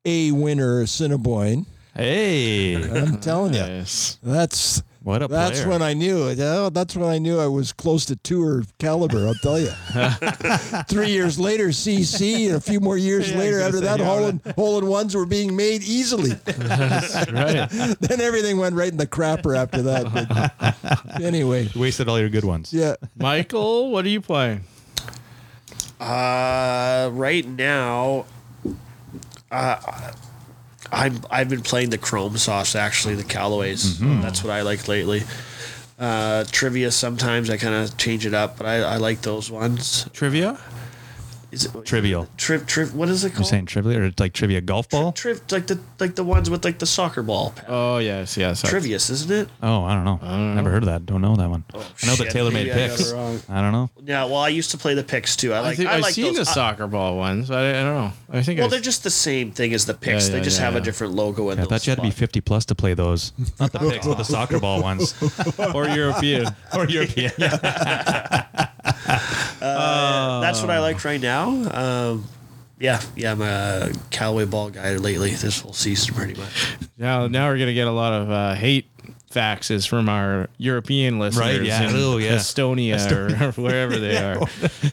A 0.05 0.31
winner 0.31 0.83
Cinnabon. 0.83 1.65
Hey, 1.95 2.75
I'm 2.75 3.19
telling 3.19 3.53
you, 3.55 3.59
Yes. 3.61 4.19
that's 4.21 4.83
what 5.07 5.21
a 5.23 5.27
that's 5.29 5.61
player. 5.61 5.69
when 5.71 5.81
I 5.81 5.93
knew 5.93 6.27
it. 6.27 6.37
Oh, 6.41 6.69
that's 6.69 6.93
when 6.93 7.07
I 7.07 7.17
knew 7.17 7.39
I 7.39 7.47
was 7.47 7.71
close 7.71 8.03
to 8.07 8.17
tour 8.17 8.63
caliber. 8.77 9.25
I'll 9.25 9.35
tell 9.35 9.57
you. 9.57 9.69
Three 10.89 11.11
years 11.11 11.39
later, 11.39 11.69
CC, 11.69 12.47
and 12.47 12.55
a 12.57 12.59
few 12.59 12.81
more 12.81 12.97
years 12.97 13.31
Yeah, 13.31 13.37
later, 13.37 13.61
after 13.61 13.79
that, 13.79 13.99
yeah, 13.99 14.05
hole 14.05 14.27
in, 14.27 14.41
hole 14.57 14.77
in 14.79 14.85
ones 14.87 15.15
were 15.15 15.25
being 15.25 15.55
made 15.55 15.81
easily. 15.83 16.31
Right. 16.45 17.67
then 18.01 18.19
everything 18.19 18.57
went 18.57 18.75
right 18.75 18.91
in 18.91 18.97
the 18.97 19.07
crapper 19.07 19.55
after 19.57 19.81
that. 19.83 20.11
But 21.13 21.21
anyway, 21.23 21.69
wasted 21.73 22.09
all 22.09 22.19
your 22.19 22.29
good 22.29 22.43
ones. 22.43 22.73
yeah. 22.73 22.95
Michael, 23.17 23.89
what 23.91 24.03
are 24.03 24.09
you 24.09 24.19
playing? 24.21 24.61
Uh, 26.01 27.09
right 27.13 27.47
now, 27.47 28.25
uh, 29.51 30.11
I'm 30.91 31.19
I've 31.29 31.49
been 31.49 31.61
playing 31.63 31.89
the 31.89 31.97
Chrome 31.97 32.37
Soft 32.37 32.75
actually, 32.75 33.15
the 33.15 33.23
Callaways. 33.23 33.99
That's 34.21 34.43
what 34.43 34.51
I 34.51 34.61
like 34.61 34.87
lately. 34.87 35.23
Uh, 35.99 36.43
trivia 36.51 36.91
sometimes 36.91 37.49
I 37.49 37.57
kind 37.57 37.73
of 37.73 37.97
change 37.97 38.25
it 38.25 38.33
up, 38.33 38.57
but 38.57 38.65
I, 38.67 38.75
I 38.83 38.97
like 38.97 39.21
those 39.21 39.49
ones. 39.49 40.07
Trivia. 40.13 40.59
Is 41.57 41.65
it 41.65 41.85
Trivial. 41.85 42.27
Triv, 42.37 42.67
triv, 42.67 42.93
what 42.93 43.09
is 43.09 43.23
it 43.23 43.29
called? 43.31 43.39
You're 43.39 43.45
saying 43.45 43.65
trivia 43.65 43.99
or 43.99 44.11
like 44.19 44.33
trivia 44.33 44.61
golf 44.61 44.89
ball? 44.89 45.11
Triv, 45.11 45.41
like 45.51 45.65
the 45.65 45.79
like 45.99 46.13
the 46.13 46.23
ones 46.23 46.51
with 46.51 46.63
like 46.63 46.77
the 46.77 46.85
soccer 46.85 47.23
ball. 47.23 47.55
Oh 47.67 47.97
yes, 47.97 48.37
yes. 48.37 48.61
Truvis, 48.61 49.09
isn't 49.09 49.31
it? 49.31 49.49
Oh, 49.63 49.83
I 49.83 49.95
don't 49.95 50.05
know. 50.05 50.53
Never 50.53 50.69
heard 50.69 50.83
of 50.83 50.87
that. 50.87 51.07
Don't 51.07 51.21
know 51.21 51.35
that 51.35 51.49
one. 51.49 51.63
Oh, 51.73 51.79
I 51.79 52.05
know 52.05 52.15
the 52.15 52.25
shit, 52.25 52.33
TaylorMade 52.33 52.53
maybe 52.53 52.71
I 52.71 52.87
got 52.87 52.97
picks. 52.97 53.11
it 53.11 53.15
wrong. 53.15 53.39
I 53.49 53.61
don't 53.61 53.71
know. 53.71 53.89
Yeah, 54.05 54.25
well, 54.25 54.35
I 54.35 54.49
used 54.49 54.69
to 54.71 54.77
play 54.77 54.93
the 54.93 55.03
picks 55.03 55.35
too. 55.35 55.51
I 55.53 55.57
I 55.57 55.59
like. 55.61 55.77
think 55.77 55.89
I 55.89 55.95
I've 55.95 56.01
like 56.01 56.13
seen 56.13 56.25
those. 56.35 56.45
the 56.45 56.51
I- 56.51 56.53
soccer 56.53 56.85
ball 56.85 57.17
ones. 57.17 57.49
I, 57.49 57.69
I 57.69 57.73
don't 57.73 57.95
know. 57.95 58.11
I 58.29 58.43
think. 58.43 58.59
well, 58.59 58.67
I, 58.67 58.69
they're 58.69 58.79
just 58.79 59.03
the 59.03 59.09
same 59.09 59.51
thing 59.51 59.73
as 59.73 59.85
the 59.87 59.95
picks. 59.95 60.25
Yeah, 60.27 60.33
they 60.33 60.37
yeah, 60.37 60.43
just 60.43 60.59
yeah, 60.59 60.65
have 60.65 60.75
a 60.75 60.77
yeah. 60.77 60.83
different 60.83 61.13
logo 61.15 61.49
in 61.49 61.59
I 61.59 61.63
thought 61.65 61.87
you 61.87 61.91
had 61.91 61.97
to 61.97 62.03
be 62.03 62.11
50 62.11 62.39
plus 62.41 62.65
to 62.65 62.75
play 62.75 62.93
those. 62.93 63.33
Not 63.59 63.71
the 63.71 63.79
picks, 63.79 64.05
but 64.05 64.15
the 64.19 64.23
soccer 64.23 64.59
ball 64.59 64.83
ones. 64.83 65.15
or 65.73 65.87
European. 65.87 66.47
or 66.75 66.87
European. 66.87 67.31
Uh, 69.61 70.41
that's 70.41 70.61
what 70.61 70.69
I 70.69 70.79
like 70.79 71.03
right 71.03 71.21
now. 71.21 71.49
Um, 71.49 72.25
yeah, 72.79 73.01
yeah, 73.15 73.31
I'm 73.31 73.41
a 73.41 73.91
Callaway 74.11 74.45
ball 74.45 74.69
guy 74.69 74.95
lately. 74.95 75.31
This 75.31 75.61
whole 75.61 75.73
season, 75.73 76.13
pretty 76.13 76.39
much. 76.39 76.75
Now, 76.97 77.27
now 77.27 77.47
we're 77.49 77.57
gonna 77.57 77.73
get 77.73 77.87
a 77.87 77.91
lot 77.91 78.13
of 78.13 78.31
uh, 78.31 78.53
hate 78.53 78.85
faxes 79.31 79.87
from 79.87 80.09
our 80.09 80.47
European 80.57 81.19
listeners 81.19 81.67
yeah. 81.67 81.89
in 81.89 81.95
Oh, 81.95 82.17
yeah. 82.17 82.35
Estonia, 82.35 83.11
Or, 83.11 83.47
or 83.47 83.51
wherever 83.63 83.97
they 83.97 84.17
are. 84.17 84.39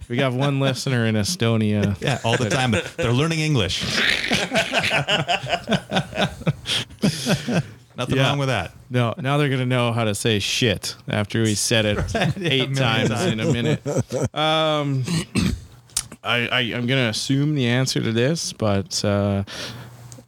We 0.09 0.17
got 0.17 0.33
one 0.33 0.61
listener 0.61 1.07
in 1.07 1.15
Estonia. 1.15 1.97
Yeah, 2.05 2.19
all 2.25 2.37
the 2.37 2.51
time. 2.51 2.75
They're 2.97 3.13
learning 3.13 3.41
English. 3.41 3.83
Nothing 7.97 8.17
Yeah. 8.17 8.29
wrong 8.29 8.39
with 8.39 8.49
that. 8.49 8.73
No, 8.91 9.15
now 9.19 9.37
they're 9.39 9.49
gonna 9.49 9.67
know 9.67 9.93
how 9.93 10.05
to 10.05 10.15
say 10.15 10.39
shit 10.39 10.97
after 11.09 11.43
we 11.43 11.55
said 11.55 11.85
it 11.85 11.99
eight 12.15 12.37
million 12.71 12.75
times, 12.75 13.09
times. 13.11 13.33
in 13.33 13.41
a 13.41 13.53
minute. 13.53 13.87
Um, 14.35 15.05
I, 16.25 16.49
I 16.49 16.61
I'm 16.75 16.87
gonna 16.87 17.09
assume 17.09 17.55
the 17.55 17.67
answer 17.67 18.01
to 18.01 18.11
this, 18.13 18.53
but 18.53 19.05
uh, 19.05 19.45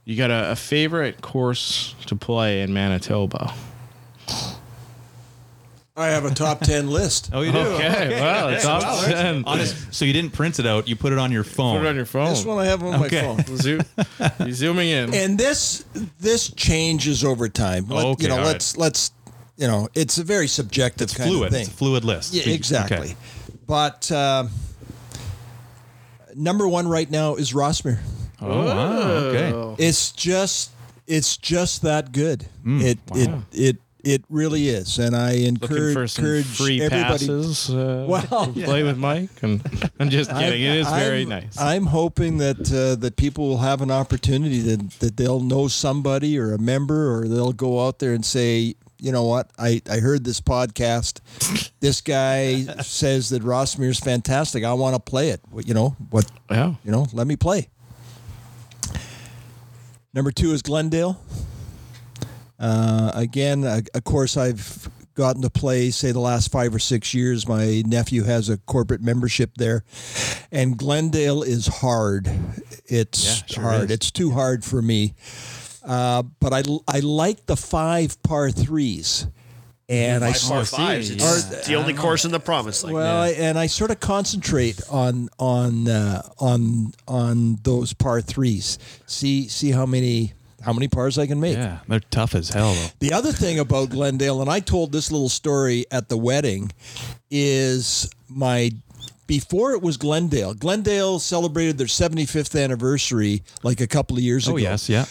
you 0.04 0.16
got 0.16 0.30
a, 0.30 0.52
a 0.52 0.56
favorite 0.56 1.22
course 1.22 1.94
to 2.06 2.14
play 2.16 2.62
in 2.62 2.72
Manitoba? 2.72 3.52
I 5.98 6.08
have 6.08 6.26
a 6.26 6.30
top 6.34 6.60
10 6.60 6.90
list. 6.90 7.30
Oh, 7.32 7.40
you 7.40 7.52
do? 7.52 7.58
Okay, 7.58 8.20
well, 8.20 8.48
it's 8.50 8.64
Wow, 8.66 8.76
up 8.76 8.82
that's 8.82 9.04
ten. 9.06 9.44
Honest. 9.46 9.94
So 9.94 10.04
you 10.04 10.12
didn't 10.12 10.32
print 10.32 10.58
it 10.58 10.66
out. 10.66 10.86
You 10.86 10.94
put 10.94 11.12
it 11.12 11.18
on 11.18 11.32
your 11.32 11.42
phone. 11.44 11.78
Put 11.78 11.86
it 11.86 11.88
on 11.88 11.96
your 11.96 12.04
phone. 12.04 12.28
This 12.28 12.44
one 12.44 12.58
I 12.58 12.66
have 12.66 12.82
on 12.82 13.02
Okay. 13.06 13.26
my 13.26 13.42
phone. 13.42 13.56
Zoom, 13.56 13.80
you 14.40 14.52
zooming 14.52 14.88
in. 14.90 15.14
And 15.14 15.38
this 15.38 15.84
this 16.20 16.50
changes 16.52 17.24
over 17.24 17.48
time. 17.48 17.86
Let- 17.88 18.04
Okay, 18.04 18.24
you 18.24 18.28
know, 18.28 18.38
all 18.38 18.44
let's 18.44 18.76
let's 18.76 19.10
you 19.56 19.66
know, 19.66 19.88
it's 19.94 20.18
a 20.18 20.24
very 20.24 20.48
subjective 20.48 21.06
it's 21.06 21.16
kind 21.16 21.30
fluid. 21.30 21.46
of 21.46 21.52
thing. 21.54 21.62
It's 21.62 21.70
a 21.70 21.76
fluid 21.76 22.04
list. 22.04 22.34
Yeah, 22.34 22.52
exactly. 22.52 22.98
okay. 22.98 23.16
But 23.66 24.12
uh, 24.12 24.48
number 26.34 26.68
one 26.68 26.86
right 26.88 27.10
now 27.10 27.36
is 27.36 27.52
Rossmere. 27.52 27.98
Oh, 28.40 28.66
wow. 28.66 29.00
Okay. 29.08 29.82
It's 29.86 30.12
just 30.12 30.72
it's 31.06 31.36
just 31.38 31.82
that 31.82 32.12
good. 32.12 32.46
Hmm, 32.62 32.80
it 32.82 32.98
it 33.14 33.30
it 33.52 33.76
it 34.06 34.24
really 34.28 34.68
is, 34.68 34.98
and 34.98 35.16
I 35.16 35.32
encourage, 35.32 36.16
encourage 36.16 36.46
free 36.46 36.80
everybody. 36.80 37.26
passes. 37.26 37.70
Uh, 37.70 38.06
Well, 38.06 38.22
to 38.22 38.52
play 38.52 38.84
with 38.84 38.96
Mike, 38.96 39.42
and 39.42 39.60
I'm 39.98 40.10
just 40.10 40.30
kidding. 40.30 40.62
it 40.62 40.76
is 40.76 40.88
very 40.88 41.22
I'm, 41.22 41.28
nice. 41.28 41.58
I'm 41.58 41.86
hoping 41.86 42.38
that 42.38 42.72
uh, 42.72 42.94
that 43.00 43.16
people 43.16 43.48
will 43.48 43.58
have 43.58 43.82
an 43.82 43.90
opportunity 43.90 44.60
that 44.60 44.90
that 45.00 45.16
they'll 45.16 45.40
know 45.40 45.66
somebody 45.66 46.38
or 46.38 46.54
a 46.54 46.58
member, 46.58 47.18
or 47.18 47.26
they'll 47.26 47.52
go 47.52 47.84
out 47.84 47.98
there 47.98 48.12
and 48.12 48.24
say, 48.24 48.76
you 48.98 49.10
know 49.10 49.24
what, 49.24 49.50
I, 49.58 49.82
I 49.90 49.98
heard 49.98 50.24
this 50.24 50.40
podcast. 50.40 51.20
this 51.80 52.00
guy 52.00 52.62
says 52.82 53.30
that 53.30 53.42
Rossmere's 53.42 53.98
fantastic. 53.98 54.62
I 54.62 54.72
want 54.74 54.94
to 54.94 55.00
play 55.00 55.30
it. 55.30 55.40
What 55.50 55.66
you 55.66 55.74
know 55.74 55.96
what 56.10 56.30
yeah. 56.48 56.74
you 56.84 56.92
know? 56.92 57.06
Let 57.12 57.26
me 57.26 57.34
play. 57.34 57.68
Number 60.14 60.30
two 60.30 60.52
is 60.52 60.62
Glendale. 60.62 61.20
Uh, 62.58 63.12
again, 63.14 63.64
a, 63.64 63.82
a 63.94 64.00
course 64.00 64.36
I've 64.36 64.88
gotten 65.14 65.42
to 65.42 65.50
play, 65.50 65.90
say, 65.90 66.12
the 66.12 66.20
last 66.20 66.50
five 66.52 66.74
or 66.74 66.78
six 66.78 67.14
years. 67.14 67.46
My 67.48 67.82
nephew 67.86 68.22
has 68.24 68.48
a 68.48 68.56
corporate 68.58 69.00
membership 69.02 69.52
there, 69.56 69.84
and 70.52 70.76
Glendale 70.76 71.42
is 71.42 71.66
hard. 71.66 72.28
It's 72.86 73.24
Yeah, 73.42 73.46
sure 73.46 73.62
hard. 73.62 73.84
is. 73.84 73.90
It's 73.90 74.10
too 74.10 74.30
hard 74.32 74.64
for 74.64 74.80
me. 74.82 75.14
Uh, 75.84 76.22
but 76.40 76.52
I, 76.52 76.62
I 76.88 77.00
like 77.00 77.46
the 77.46 77.56
five 77.56 78.22
par 78.22 78.50
threes. 78.50 79.26
And 79.88 80.24
I 80.24 80.32
Five 80.32 80.48
par 80.48 80.64
sort- 80.64 80.80
fives. 80.80 81.10
It's 81.10 81.22
Are- 81.24 81.64
the 81.64 81.76
only 81.76 81.94
course 81.94 82.24
in 82.24 82.32
the 82.32 82.40
province. 82.40 82.82
Like 82.82 82.92
well, 82.92 83.22
I, 83.22 83.28
and 83.28 83.56
I 83.56 83.68
sort 83.68 83.92
of 83.92 84.00
concentrate 84.00 84.80
on 84.90 85.28
on 85.38 85.86
uh, 85.86 86.22
on 86.40 86.92
on 87.06 87.60
those 87.62 87.92
par 87.92 88.20
threes. 88.20 88.80
See 89.06 89.46
see 89.46 89.70
how 89.70 89.86
many 89.86 90.32
how 90.66 90.72
many 90.72 90.88
pars 90.88 91.16
I 91.16 91.26
can 91.26 91.40
make. 91.40 91.56
Yeah, 91.56 91.78
they're 91.88 92.00
tough 92.10 92.34
as 92.34 92.50
hell 92.50 92.74
though. 92.74 92.88
The 92.98 93.12
other 93.14 93.32
thing 93.32 93.58
about 93.58 93.88
Glendale, 93.90 94.40
and 94.42 94.50
I 94.50 94.60
told 94.60 94.92
this 94.92 95.10
little 95.12 95.28
story 95.30 95.86
at 95.90 96.08
the 96.10 96.16
wedding, 96.18 96.72
is 97.30 98.10
my 98.28 98.70
before 99.26 99.72
it 99.72 99.82
was 99.82 99.96
Glendale. 99.96 100.54
Glendale 100.54 101.18
celebrated 101.18 101.78
their 101.78 101.86
75th 101.86 102.60
anniversary 102.62 103.42
like 103.62 103.80
a 103.80 103.86
couple 103.86 104.16
of 104.16 104.22
years 104.22 104.48
Oh 104.48 104.52
ago. 104.56 104.58
yes, 104.58 104.88
yeah. 104.88 105.04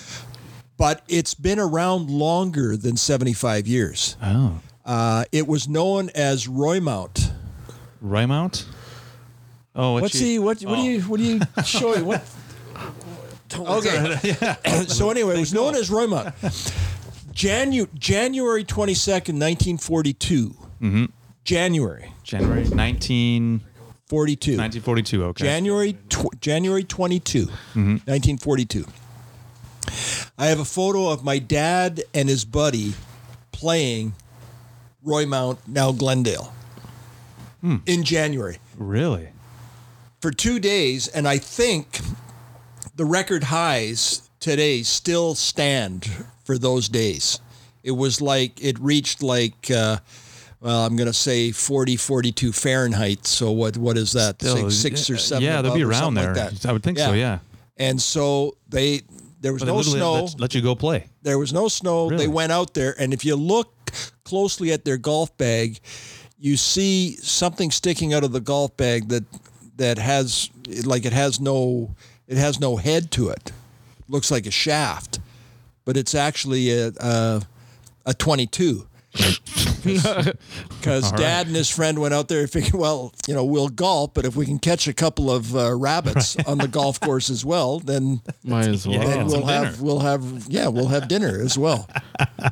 But 0.78 1.04
it's 1.08 1.34
been 1.34 1.58
around 1.60 2.10
longer 2.10 2.76
than 2.78 2.98
75 2.98 3.66
years. 3.68 4.18
Oh, 4.22 4.60
Uh, 4.86 5.24
it 5.32 5.48
was 5.48 5.68
known 5.68 6.10
as 6.16 6.48
Roymount. 6.48 7.32
Rymount. 8.04 8.66
Oh, 9.74 9.94
what 9.94 10.04
What's 10.04 10.20
he? 10.20 10.38
What? 10.38 10.62
What 10.62 10.76
do 10.76 10.82
you? 10.84 11.02
What 11.02 11.18
do 11.20 11.24
you 11.26 11.40
show? 11.66 11.96
You? 11.96 12.06
What? 12.06 12.24
Okay. 13.60 14.86
so 14.88 15.10
anyway, 15.10 15.36
it 15.36 15.40
was 15.40 15.54
known 15.54 15.76
as 15.76 15.90
Roymount. 15.90 16.34
Janu- 17.34 17.94
January 17.98 18.64
twenty 18.64 18.94
second, 18.94 19.38
nineteen 19.40 19.78
forty 19.78 20.14
two. 20.14 20.56
Mm-hmm. 20.82 21.06
January 21.44 22.12
January 22.24 22.64
19, 22.66 23.62
forty 24.08 24.36
two. 24.36 24.58
1942. 24.58 25.24
Okay. 25.26 25.44
January 25.44 25.94
tw- 26.10 26.40
January 26.42 26.84
22, 26.84 27.46
Mm-hmm. 27.46 27.80
1942. 28.10 28.86
I 30.38 30.48
have 30.48 30.60
a 30.60 30.66
photo 30.66 31.10
of 31.10 31.24
my 31.24 31.38
dad 31.40 32.04
and 32.14 32.28
his 32.28 32.44
buddy 32.46 32.94
playing 33.52 34.14
Roymount, 35.06 35.60
now 35.68 35.92
Glendale, 35.92 36.52
Hmm. 37.62 37.78
in 37.86 38.04
January 38.04 38.58
really? 38.78 39.30
for 40.20 40.32
two 40.32 40.60
days, 40.60 41.08
and 41.08 41.28
I 41.28 41.38
think 41.38 42.00
the 42.96 43.06
record 43.06 43.44
highs 43.44 44.30
today 44.40 44.84
still 44.84 45.36
stand 45.36 46.10
for 46.44 46.58
those 46.58 46.90
days. 46.90 47.40
It 47.84 47.92
was 47.92 48.22
like 48.22 48.64
it 48.64 48.80
reached 48.80 49.22
like. 49.22 49.70
Uh, 49.70 49.98
well, 50.62 50.84
I'm 50.84 50.96
going 50.96 51.06
to 51.06 51.14
say 51.14 51.52
40, 51.52 51.96
42 51.96 52.52
Fahrenheit. 52.52 53.28
So 53.28 53.52
what? 53.52 53.78
What 53.78 53.98
is 53.98 54.14
that? 54.14 54.42
Still, 54.42 54.72
six, 54.72 55.02
six 55.02 55.10
or 55.12 55.14
yeah, 55.14 55.20
seven? 55.20 55.44
yeah, 55.44 55.62
they'll 55.62 55.76
be 55.76 55.84
around 55.84 56.16
there. 56.16 56.34
Like. 56.34 56.66
I 56.66 56.72
would 56.72 56.82
think 56.82 56.98
so, 56.98 57.14
yeah. 57.14 57.40
And 57.78 58.02
so 58.02 58.58
they 58.68 59.02
there 59.42 59.54
was 59.54 59.64
no 59.64 59.82
snow. 59.84 60.24
Let, 60.24 60.40
let 60.40 60.56
you 60.56 60.62
go 60.62 60.74
play. 60.74 61.06
There 61.22 61.38
was 61.38 61.54
no 61.54 61.68
snow. 61.68 62.08
Really? 62.08 62.26
They 62.26 62.28
went 62.28 62.52
out 62.52 62.74
there, 62.74 62.96
and 63.00 63.14
if 63.14 63.24
you 63.24 63.36
look 63.36 63.92
closely 64.24 64.72
at 64.72 64.86
their 64.86 64.98
golf 64.98 65.38
bag, 65.38 65.80
you 66.40 66.58
see 66.58 67.16
something 67.18 67.70
sticking 67.70 68.14
out 68.14 68.24
of 68.24 68.32
the 68.32 68.42
golf 68.42 68.76
bag 68.76 69.10
that 69.10 69.24
that 69.78 70.00
has 70.00 70.50
like 70.84 71.06
it 71.06 71.14
has 71.14 71.40
no 71.40 71.96
it 72.28 72.38
has 72.38 72.60
no 72.60 72.78
head 72.78 73.12
to 73.12 73.30
it. 73.30 73.52
Looks 74.08 74.30
like 74.32 74.46
a 74.46 74.52
shaft, 74.52 75.20
but 75.86 75.98
it's 75.98 76.14
actually 76.16 76.72
a 76.72 76.92
a, 77.00 77.42
a 78.06 78.14
22. 78.14 78.88
Because 79.86 81.12
right. 81.12 81.20
Dad 81.20 81.46
and 81.48 81.56
his 81.56 81.70
friend 81.70 82.00
went 82.00 82.14
out 82.16 82.28
there 82.28 82.42
and 82.42 82.50
figured, 82.50 82.74
well, 82.74 83.14
you 83.28 83.36
know, 83.36 83.46
we'll 83.46 83.70
golf, 83.70 84.16
but 84.16 84.26
if 84.26 84.36
we 84.36 84.46
can 84.46 84.58
catch 84.58 84.88
a 84.88 84.94
couple 84.94 85.30
of 85.32 85.56
uh, 85.56 85.76
rabbits 85.76 86.36
on 86.48 86.58
the 86.58 86.68
golf 86.68 87.00
course 87.00 87.30
as 87.30 87.46
well, 87.46 87.80
then 87.80 88.22
Might 88.44 88.68
as 88.68 88.88
well. 88.88 89.00
Then 89.00 89.28
we'll 89.28 89.46
have 89.46 89.76
dinner. 89.76 89.84
we'll 89.84 90.00
have 90.00 90.48
yeah 90.50 90.68
we'll 90.70 90.88
have 90.88 91.08
dinner 91.08 91.40
as 91.40 91.58
well. 91.58 91.88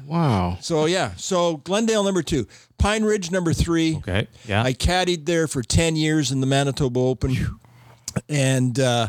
Wow. 0.06 0.58
So 0.62 0.86
yeah, 0.86 1.14
so 1.16 1.58
Glendale 1.58 2.04
number 2.04 2.22
two, 2.22 2.48
Pine 2.78 3.04
Ridge 3.04 3.32
number 3.32 3.52
three. 3.54 3.98
Okay. 3.98 4.28
Yeah. 4.48 4.62
I 4.62 4.74
caddied 4.74 5.26
there 5.26 5.48
for 5.48 5.64
ten 5.64 5.96
years 5.96 6.32
in 6.32 6.40
the 6.40 6.46
Manitoba 6.46 7.00
Open, 7.00 7.36
and 8.30 8.80
uh, 8.80 9.08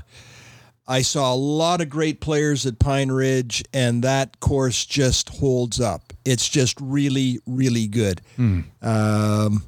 I 0.86 1.02
saw 1.02 1.32
a 1.32 1.36
lot 1.36 1.81
of 1.81 1.89
great 1.89 2.20
players 2.20 2.66
at 2.66 2.78
Pine 2.78 3.11
Ridge, 3.11 3.65
and 3.73 4.02
that 4.05 4.40
course 4.40 4.85
just 4.85 5.31
holds 5.31 5.81
up. 5.81 6.12
It's 6.24 6.48
just 6.48 6.78
really, 6.81 7.40
really 7.47 7.86
good. 7.86 8.20
Hmm. 8.36 8.61
Um, 8.82 9.65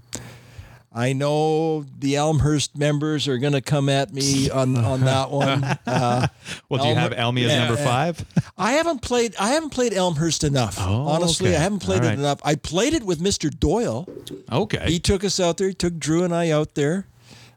I 0.96 1.12
know 1.12 1.82
the 1.98 2.16
Elmhurst 2.16 2.76
members 2.78 3.28
are 3.28 3.36
going 3.36 3.52
to 3.52 3.60
come 3.60 3.90
at 3.90 4.14
me 4.14 4.48
on, 4.48 4.76
on 4.78 5.00
that 5.02 5.30
one. 5.30 5.64
Uh, 5.86 6.26
well, 6.68 6.82
do 6.82 6.88
you 6.88 6.94
have 6.94 7.12
Elmy 7.12 7.44
as 7.44 7.52
yeah, 7.52 7.66
number 7.66 7.82
five? 7.82 8.22
I 8.58 8.72
haven't 8.72 9.02
played. 9.02 9.34
I 9.36 9.50
haven't 9.50 9.70
played 9.70 9.94
Elmhurst 9.94 10.44
enough. 10.44 10.76
Oh, 10.80 11.06
Honestly, 11.06 11.48
okay. 11.48 11.56
I 11.56 11.60
haven't 11.60 11.78
played 11.78 12.02
All 12.02 12.08
it 12.08 12.18
enough. 12.18 12.40
I 12.44 12.54
played 12.56 12.92
it 12.92 13.04
with 13.04 13.20
Mr. 13.20 13.48
Doyle. 13.48 14.08
Okay. 14.50 14.84
He 14.86 14.98
took 14.98 15.24
us 15.24 15.38
out 15.40 15.58
there. 15.58 15.68
He 15.68 15.74
took 15.74 15.98
Drew 15.98 16.22
and 16.24 16.34
I 16.34 16.50
out 16.50 16.74
there, 16.74 17.06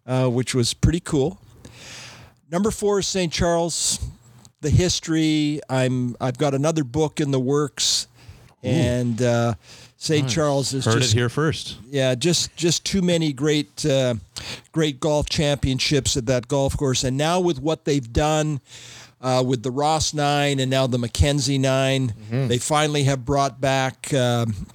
uh, 0.05 0.27
which 0.29 0.53
was 0.53 0.73
pretty 0.73 0.99
cool. 0.99 1.39
Number 2.51 2.71
four 2.71 2.99
is 2.99 3.07
St. 3.07 3.31
Charles, 3.31 3.99
the 4.61 4.69
history. 4.69 5.61
I'm. 5.69 6.15
I've 6.19 6.37
got 6.37 6.53
another 6.53 6.83
book 6.83 7.19
in 7.19 7.31
the 7.31 7.39
works, 7.39 8.07
and 8.63 9.21
uh, 9.21 9.53
St. 9.97 10.27
Charles 10.27 10.73
is 10.73 10.85
Heard 10.85 10.97
just 10.99 11.13
it 11.13 11.17
here 11.17 11.29
first. 11.29 11.77
yeah, 11.89 12.15
just 12.15 12.55
just 12.55 12.83
too 12.85 13.01
many 13.01 13.33
great 13.33 13.85
uh, 13.85 14.15
great 14.71 14.99
golf 14.99 15.29
championships 15.29 16.17
at 16.17 16.25
that 16.25 16.47
golf 16.47 16.75
course, 16.75 17.03
and 17.03 17.17
now 17.17 17.39
with 17.39 17.59
what 17.61 17.85
they've 17.85 18.11
done 18.11 18.61
uh, 19.21 19.43
with 19.45 19.61
the 19.61 19.71
Ross 19.71 20.13
Nine 20.13 20.59
and 20.59 20.71
now 20.71 20.87
the 20.87 20.97
Mackenzie 20.97 21.57
9 21.57 22.13
they 22.47 22.57
finally 22.57 23.03
have 23.03 23.25
brought 23.25 23.59
back. 23.61 24.11
Um, 24.13 24.65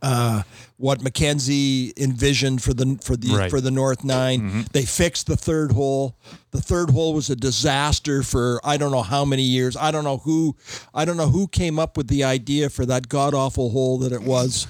uh, 0.00 0.42
what 0.82 1.00
Mackenzie 1.00 1.92
envisioned 1.96 2.60
for 2.60 2.74
the 2.74 2.98
for 3.04 3.14
the 3.16 3.28
Right. 3.36 3.48
for 3.50 3.60
the 3.60 3.70
North 3.70 4.02
9 4.02 4.66
They 4.72 4.84
fixed 4.84 5.28
the 5.28 5.36
third 5.36 5.70
hole. 5.70 6.16
The 6.50 6.60
third 6.60 6.90
hole 6.90 7.14
was 7.14 7.30
a 7.30 7.36
disaster 7.36 8.24
for 8.24 8.60
I 8.64 8.78
don't 8.78 8.90
know 8.90 9.02
how 9.04 9.24
many 9.24 9.44
years. 9.44 9.76
I 9.76 9.92
don't 9.92 10.02
know 10.02 10.18
who 10.18 10.56
I 10.92 11.04
don't 11.04 11.16
know 11.16 11.28
who 11.28 11.46
came 11.46 11.78
up 11.78 11.96
with 11.96 12.08
the 12.08 12.24
idea 12.24 12.68
for 12.68 12.84
that 12.86 13.08
god 13.08 13.32
awful 13.32 13.70
hole 13.70 13.98
that 13.98 14.10
it 14.10 14.22
was 14.22 14.66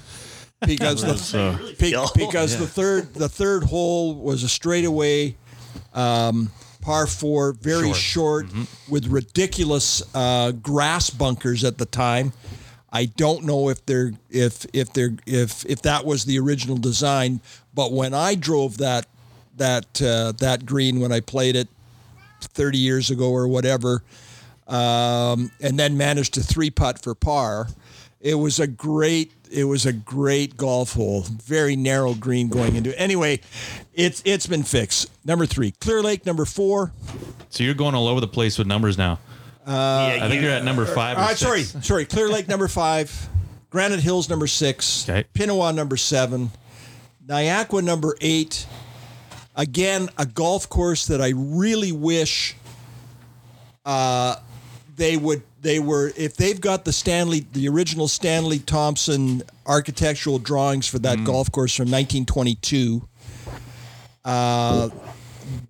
because 0.66 1.00
the 1.32 1.74
be- 1.78 1.92
because 2.14 2.58
the 2.58 2.66
third 2.66 3.14
the 3.14 3.30
third 3.30 3.64
hole 3.64 4.14
was 4.14 4.42
a 4.42 4.48
straightaway 4.50 5.34
um, 5.94 6.50
par 6.82 7.06
four, 7.06 7.54
very 7.54 7.92
short, 7.94 8.46
with 8.88 9.06
ridiculous 9.06 10.02
uh, 10.14 10.50
grass 10.52 11.08
bunkers 11.08 11.64
at 11.64 11.78
the 11.78 11.86
time. 11.86 12.34
I 12.92 13.06
don't 13.06 13.44
know 13.44 13.70
if 13.70 13.84
they're 13.86 14.12
if 14.30 14.66
if 14.72 14.92
they're 14.92 15.14
if 15.26 15.64
if 15.64 15.82
that 15.82 16.04
was 16.04 16.24
the 16.24 16.38
original 16.38 16.76
design, 16.76 17.40
but 17.74 17.92
when 17.92 18.12
I 18.12 18.34
drove 18.34 18.78
that 18.78 19.06
that 19.56 20.02
uh, 20.02 20.32
that 20.32 20.66
green 20.66 21.00
when 21.00 21.12
I 21.12 21.20
played 21.20 21.56
it 21.56 21.68
30 22.40 22.78
years 22.78 23.10
ago 23.10 23.30
or 23.30 23.48
whatever, 23.48 24.02
um, 24.68 25.50
and 25.60 25.78
then 25.78 25.96
managed 25.96 26.34
to 26.34 26.40
three 26.42 26.70
putt 26.70 27.02
for 27.02 27.14
par. 27.14 27.68
It 28.20 28.34
was 28.34 28.60
a 28.60 28.66
great 28.66 29.32
it 29.50 29.64
was 29.64 29.84
a 29.84 29.92
great 29.92 30.56
golf 30.56 30.94
hole, 30.94 31.22
very 31.22 31.76
narrow 31.76 32.14
green 32.14 32.48
going 32.48 32.76
into. 32.76 32.90
it. 32.90 32.96
Anyway, 32.96 33.40
it's 33.94 34.22
it's 34.24 34.46
been 34.46 34.62
fixed. 34.62 35.10
Number 35.24 35.46
three, 35.46 35.72
Clear 35.72 36.02
Lake. 36.02 36.24
Number 36.24 36.44
four. 36.44 36.92
So 37.50 37.64
you're 37.64 37.74
going 37.74 37.94
all 37.94 38.08
over 38.08 38.20
the 38.20 38.28
place 38.28 38.58
with 38.58 38.66
numbers 38.66 38.96
now. 38.96 39.18
I 39.66 40.28
think 40.28 40.42
you're 40.42 40.50
at 40.50 40.64
number 40.64 40.84
five. 40.86 41.16
Or 41.16 41.20
Uh, 41.20 41.34
sorry, 41.34 41.62
six. 41.64 41.86
sorry. 41.86 42.04
Clear 42.04 42.28
Lake 42.28 42.48
number 42.48 42.68
five, 42.82 43.28
Granite 43.70 44.00
Hills 44.00 44.28
number 44.28 44.46
six, 44.46 45.08
Okay. 45.08 45.24
Pinawa 45.34 45.74
number 45.74 45.96
seven, 45.96 46.50
Niakwa 47.26 47.82
number 47.82 48.16
eight. 48.20 48.66
Again, 49.54 50.08
a 50.18 50.24
golf 50.26 50.68
course 50.68 51.06
that 51.06 51.20
I 51.20 51.32
really 51.36 51.92
wish 51.92 52.56
uh, 53.84 54.36
they 54.96 55.16
would 55.16 55.42
they 55.60 55.78
were 55.78 56.12
if 56.16 56.36
they've 56.36 56.60
got 56.60 56.84
the 56.84 56.92
Stanley 56.92 57.46
the 57.52 57.68
original 57.68 58.08
Stanley 58.08 58.58
Thompson 58.58 59.42
architectural 59.66 60.38
drawings 60.38 60.86
for 60.88 60.98
that 61.00 61.22
golf 61.24 61.52
course 61.52 61.74
from 61.76 61.84
1922 61.90 63.06
uh, 64.24 64.88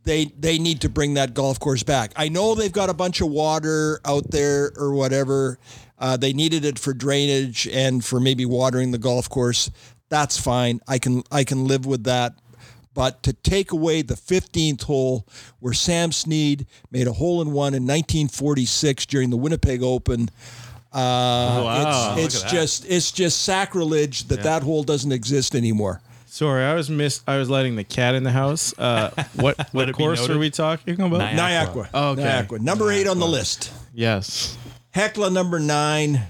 they 0.04 0.26
they 0.38 0.58
need 0.58 0.80
to 0.82 0.88
bring 0.88 1.14
that 1.14 1.34
golf 1.34 1.60
course 1.60 1.82
back. 1.82 2.12
I 2.16 2.28
know 2.28 2.54
they've 2.54 2.72
got 2.72 2.90
a 2.90 2.94
bunch 2.94 3.20
of 3.20 3.28
water 3.28 4.00
out 4.04 4.30
there 4.30 4.72
or 4.76 4.92
whatever. 4.92 5.58
Uh, 5.98 6.16
they 6.16 6.32
needed 6.32 6.64
it 6.64 6.78
for 6.78 6.92
drainage 6.92 7.68
and 7.68 8.04
for 8.04 8.18
maybe 8.18 8.44
watering 8.44 8.90
the 8.90 8.98
golf 8.98 9.28
course. 9.28 9.70
That's 10.08 10.38
fine. 10.38 10.80
I 10.88 10.98
can 10.98 11.22
I 11.30 11.44
can 11.44 11.66
live 11.66 11.86
with 11.86 12.04
that. 12.04 12.34
But 12.94 13.22
to 13.22 13.32
take 13.32 13.72
away 13.72 14.02
the 14.02 14.14
15th 14.14 14.82
hole 14.82 15.26
where 15.60 15.72
Sam 15.72 16.12
Snead 16.12 16.66
made 16.90 17.06
a 17.06 17.12
hole 17.12 17.40
in 17.40 17.48
one 17.52 17.74
in 17.74 17.84
1946 17.84 19.06
during 19.06 19.30
the 19.30 19.36
Winnipeg 19.36 19.82
Open, 19.82 20.28
uh, 20.92 21.62
wow. 21.64 22.14
it's, 22.18 22.42
it's 22.42 22.52
just 22.52 22.84
it's 22.86 23.12
just 23.12 23.42
sacrilege 23.42 24.24
that 24.24 24.42
that 24.42 24.62
hole 24.62 24.82
doesn't 24.82 25.12
exist 25.12 25.54
anymore. 25.54 26.02
Sorry, 26.32 26.64
I 26.64 26.72
was 26.72 26.88
miss. 26.88 27.20
I 27.26 27.36
was 27.36 27.50
letting 27.50 27.76
the 27.76 27.84
cat 27.84 28.14
in 28.14 28.22
the 28.22 28.30
house. 28.30 28.72
Uh, 28.78 29.10
what 29.34 29.58
Let 29.58 29.74
what 29.74 29.88
it 29.90 29.96
be 29.98 30.02
course 30.02 30.20
noted. 30.20 30.36
are 30.36 30.38
we 30.38 30.48
talking 30.48 30.98
about? 30.98 31.20
Niakwa. 31.20 31.36
Niakwa. 31.36 31.88
Oh, 31.92 32.10
okay. 32.12 32.22
Niakwa. 32.22 32.58
Number 32.58 32.90
eight 32.90 33.06
on 33.06 33.18
the 33.18 33.26
list. 33.26 33.70
Yes. 33.92 34.56
Hecla 34.92 35.28
number 35.28 35.60
nine. 35.60 36.22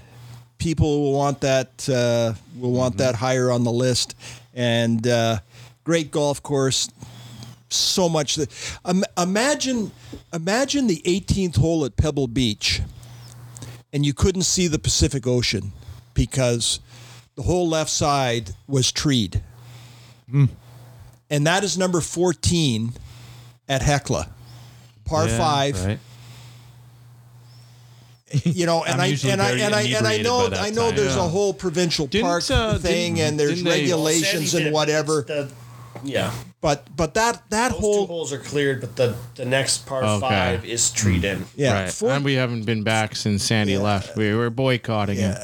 People 0.57 1.03
will 1.03 1.13
want 1.13 1.39
that. 1.39 1.87
Uh, 1.87 2.33
will 2.59 2.73
want 2.73 2.97
that 2.97 3.15
higher 3.15 3.49
on 3.49 3.63
the 3.63 3.71
list, 3.71 4.13
and 4.53 5.07
uh, 5.07 5.37
great 5.85 6.11
golf 6.11 6.43
course. 6.43 6.89
So 7.69 8.09
much 8.09 8.35
that 8.35 8.79
um, 8.83 9.05
imagine, 9.17 9.93
imagine 10.33 10.87
the 10.87 11.01
18th 11.05 11.55
hole 11.55 11.85
at 11.85 11.95
Pebble 11.95 12.27
Beach. 12.27 12.81
and 13.93 14.05
you 14.05 14.13
couldn't 14.13 14.41
see 14.41 14.67
the 14.67 14.79
Pacific 14.79 15.25
Ocean 15.25 15.71
because 16.13 16.81
the 17.35 17.43
whole 17.43 17.69
left 17.69 17.89
side 17.89 18.49
was 18.67 18.91
treed. 18.91 19.41
And 21.29 21.47
that 21.47 21.63
is 21.63 21.77
number 21.77 22.01
14 22.01 22.93
at 23.69 23.81
Hecla, 23.81 24.29
par 25.05 25.27
Yeah, 25.27 25.37
five. 25.37 25.85
Right. 25.85 25.99
You 28.43 28.65
know, 28.65 28.83
and 28.87 28.99
I 29.01 29.07
and 29.25 29.41
I 29.41 29.51
and 29.51 29.75
I 29.75 29.81
and 29.81 30.07
I 30.07 30.17
know 30.17 30.47
I 30.51 30.69
know 30.71 30.87
time. 30.87 30.95
there's 30.95 31.15
Yeah. 31.15 31.25
a 31.25 31.27
whole 31.27 31.53
provincial 31.53 32.07
Didn't, 32.07 32.25
park 32.25 32.43
uh, 32.49 32.77
thing, 32.79 33.19
and 33.19 33.39
there's 33.39 33.61
regulations 33.63 34.53
and 34.55 34.73
whatever. 34.73 35.21
the- 35.27 35.51
yeah. 36.03 36.31
But 36.63 36.87
but 36.95 37.13
that 37.15 37.43
that 37.49 37.71
Those 37.73 37.81
whole 37.81 38.07
two 38.07 38.13
holes 38.13 38.31
are 38.31 38.37
cleared, 38.39 38.79
but 38.79 38.95
the, 38.95 39.15
the 39.35 39.43
next 39.43 39.85
par 39.85 40.01
Okay. 40.01 40.19
five 40.21 40.65
is 40.65 40.91
treed 40.91 41.25
in. 41.25 41.45
yeah 41.57 41.73
right. 41.83 41.91
four- 41.91 42.11
and 42.11 42.23
we 42.23 42.35
haven't 42.35 42.63
been 42.63 42.83
back 42.83 43.17
since 43.17 43.43
Sandy 43.43 43.77
left. 43.77 44.15
We 44.15 44.33
were 44.33 44.49
boycotting 44.49 45.17
it. 45.19 45.37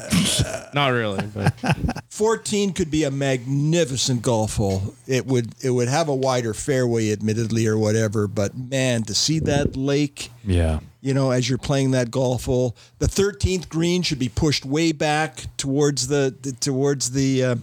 Not 0.74 0.88
really, 0.94 1.26
but 1.26 1.52
14 2.08 2.72
could 2.72 2.90
be 2.90 3.04
a 3.04 3.10
magnificent 3.10 4.22
golf 4.22 4.56
hole. 4.56 4.94
It 5.06 5.26
would 5.26 5.52
it 5.62 5.68
would 5.70 5.88
have 5.88 6.08
a 6.08 6.14
wider 6.14 6.54
fairway, 6.54 7.12
admittedly, 7.12 7.66
or 7.66 7.76
whatever. 7.76 8.26
But 8.26 8.56
man, 8.56 9.02
to 9.02 9.14
see 9.14 9.40
that 9.40 9.76
lake, 9.76 10.30
Yeah. 10.46 10.80
you 11.02 11.12
know, 11.12 11.32
as 11.32 11.50
you're 11.50 11.58
playing 11.58 11.90
that 11.90 12.10
golf 12.10 12.46
hole, 12.46 12.74
the 12.98 13.06
13th 13.08 13.68
green 13.68 14.00
should 14.00 14.18
be 14.18 14.30
pushed 14.30 14.64
way 14.64 14.92
back 14.92 15.44
towards 15.58 16.08
the, 16.08 16.34
the 16.40 16.52
towards 16.52 17.10
the. 17.10 17.44
Uh, 17.44 17.56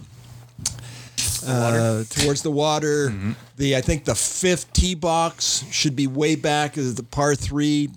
uh, 1.46 2.04
towards 2.10 2.42
the 2.42 2.50
water, 2.50 3.12
the 3.56 3.76
I 3.76 3.80
think 3.80 4.04
the 4.04 4.14
fifth 4.14 4.72
tee 4.72 4.94
box 4.94 5.64
should 5.70 5.94
be 5.96 6.06
way 6.06 6.34
back 6.36 6.78
as 6.78 6.94
the 6.94 7.02
par 7.02 7.34
three, 7.34 7.90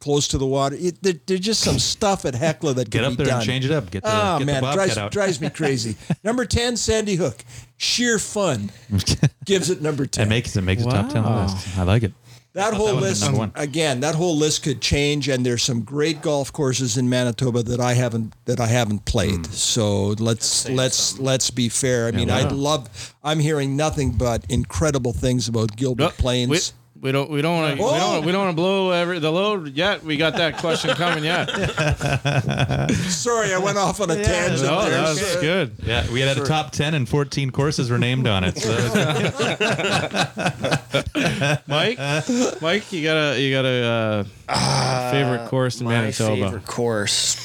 close 0.00 0.28
to 0.28 0.38
the 0.38 0.46
water. 0.46 0.76
It, 0.78 1.02
there, 1.02 1.14
there's 1.26 1.40
just 1.40 1.60
some 1.60 1.78
stuff 1.78 2.24
at 2.24 2.34
Hecla 2.34 2.74
that 2.74 2.90
Get 2.90 2.98
could 3.00 3.04
up 3.04 3.10
be 3.12 3.16
there 3.16 3.26
done. 3.26 3.36
and 3.38 3.46
change 3.46 3.64
it 3.64 3.70
up. 3.72 3.90
Get 3.90 4.02
the, 4.04 4.10
Oh 4.12 4.38
get 4.38 4.46
man, 4.46 4.62
the 4.62 4.72
drives, 4.72 4.96
out. 4.96 5.10
drives 5.12 5.40
me 5.40 5.50
crazy. 5.50 5.96
number 6.24 6.44
ten, 6.44 6.76
Sandy 6.76 7.16
Hook, 7.16 7.44
sheer 7.76 8.18
fun 8.18 8.70
gives 9.44 9.70
it 9.70 9.82
number 9.82 10.06
ten. 10.06 10.26
It 10.26 10.30
makes 10.30 10.56
it 10.56 10.62
makes 10.62 10.82
a 10.82 10.86
top 10.90 11.08
ten 11.10 11.24
list. 11.24 11.76
I 11.78 11.82
like 11.82 12.02
it. 12.04 12.12
That 12.58 12.74
whole 12.74 12.86
that 12.86 13.00
list 13.00 13.30
again. 13.54 14.00
That 14.00 14.14
whole 14.14 14.36
list 14.36 14.64
could 14.64 14.80
change, 14.80 15.28
and 15.28 15.46
there's 15.46 15.62
some 15.62 15.82
great 15.82 16.22
golf 16.22 16.52
courses 16.52 16.96
in 16.96 17.08
Manitoba 17.08 17.62
that 17.62 17.80
I 17.80 17.94
haven't 17.94 18.34
that 18.46 18.60
I 18.60 18.66
haven't 18.66 19.04
played. 19.04 19.46
Hmm. 19.46 19.52
So 19.52 20.08
let's 20.18 20.68
let's 20.68 21.18
let's 21.18 21.50
be 21.50 21.68
fair. 21.68 22.08
I 22.08 22.10
mean, 22.10 22.30
I 22.30 22.48
love. 22.48 23.14
I'm 23.22 23.38
hearing 23.38 23.76
nothing 23.76 24.12
but 24.12 24.44
incredible 24.48 25.12
things 25.12 25.48
about 25.48 25.76
Gilbert 25.76 26.02
Nope. 26.02 26.14
Plains. 26.14 26.72
We, 27.00 27.08
we 27.08 27.12
don't. 27.12 27.30
We 27.30 27.42
don't 27.42 27.54
want 27.56 27.76
to. 27.76 27.82
We 27.82 27.88
don't. 27.90 28.24
We 28.26 28.32
don't 28.32 28.44
want 28.46 28.56
to 28.56 28.60
blow 28.60 28.90
every, 28.90 29.20
the 29.20 29.30
load 29.30 29.68
yet. 29.76 30.02
We 30.02 30.16
got 30.16 30.34
that 30.36 30.56
question 30.58 30.90
coming 30.96 31.22
yet. 31.22 31.48
Sorry, 33.08 33.54
I 33.54 33.58
went 33.58 33.78
off 33.78 34.00
on 34.00 34.10
a 34.10 34.16
tangent 34.16 34.62
No, 34.62 34.80
there. 34.82 34.90
that 34.90 35.08
was 35.08 35.36
good. 35.36 35.76
Yeah, 35.84 36.10
we 36.10 36.20
had 36.20 36.36
a 36.36 36.44
top 36.44 36.72
ten 36.72 36.94
and 36.94 37.08
fourteen 37.08 37.52
courses 37.52 37.88
were 37.88 37.98
named 37.98 38.26
on 38.26 38.42
it. 38.42 38.58
So 38.58 38.70
Mike, 41.68 41.98
Mike, 42.60 42.92
you 42.92 43.02
got 43.04 43.34
a 43.34 43.40
you 43.40 43.54
got 43.54 43.64
a 43.64 44.26
uh, 44.48 45.10
favorite 45.12 45.46
course 45.48 45.78
in 45.80 45.86
My 45.86 45.92
Manitoba? 45.92 46.46
favorite 46.46 46.66
course. 46.66 47.36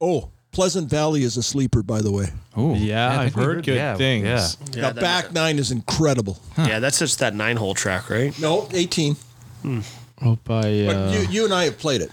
Oh, 0.00 0.31
Pleasant 0.52 0.88
Valley 0.90 1.22
is 1.22 1.36
a 1.38 1.42
sleeper, 1.42 1.82
by 1.82 2.02
the 2.02 2.12
way. 2.12 2.26
Oh, 2.56 2.74
Yeah, 2.74 3.08
I 3.18 3.24
I've 3.24 3.34
heard 3.34 3.64
good 3.64 3.76
yeah, 3.76 3.94
things. 3.96 4.24
Yeah. 4.26 4.48
Yeah, 4.82 4.88
the 4.88 4.94
that- 4.94 5.00
back 5.00 5.32
nine 5.32 5.58
is 5.58 5.70
incredible. 5.70 6.38
Yeah, 6.58 6.78
that's 6.78 6.98
just 6.98 7.18
that 7.20 7.34
nine 7.34 7.56
hole 7.56 7.74
track, 7.74 8.10
right? 8.10 8.38
No, 8.38 8.68
18. 8.72 9.16
Oh, 9.64 10.38
by 10.44 10.62
But 10.86 10.96
uh, 10.96 11.10
you, 11.14 11.26
you 11.30 11.44
and 11.46 11.54
I 11.54 11.64
have 11.64 11.78
played 11.78 12.02
it. 12.02 12.10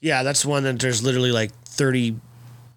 Yeah, 0.00 0.22
that's 0.22 0.46
one 0.46 0.62
that 0.62 0.78
there's 0.78 1.02
literally 1.02 1.32
like 1.32 1.52
30 1.64 2.16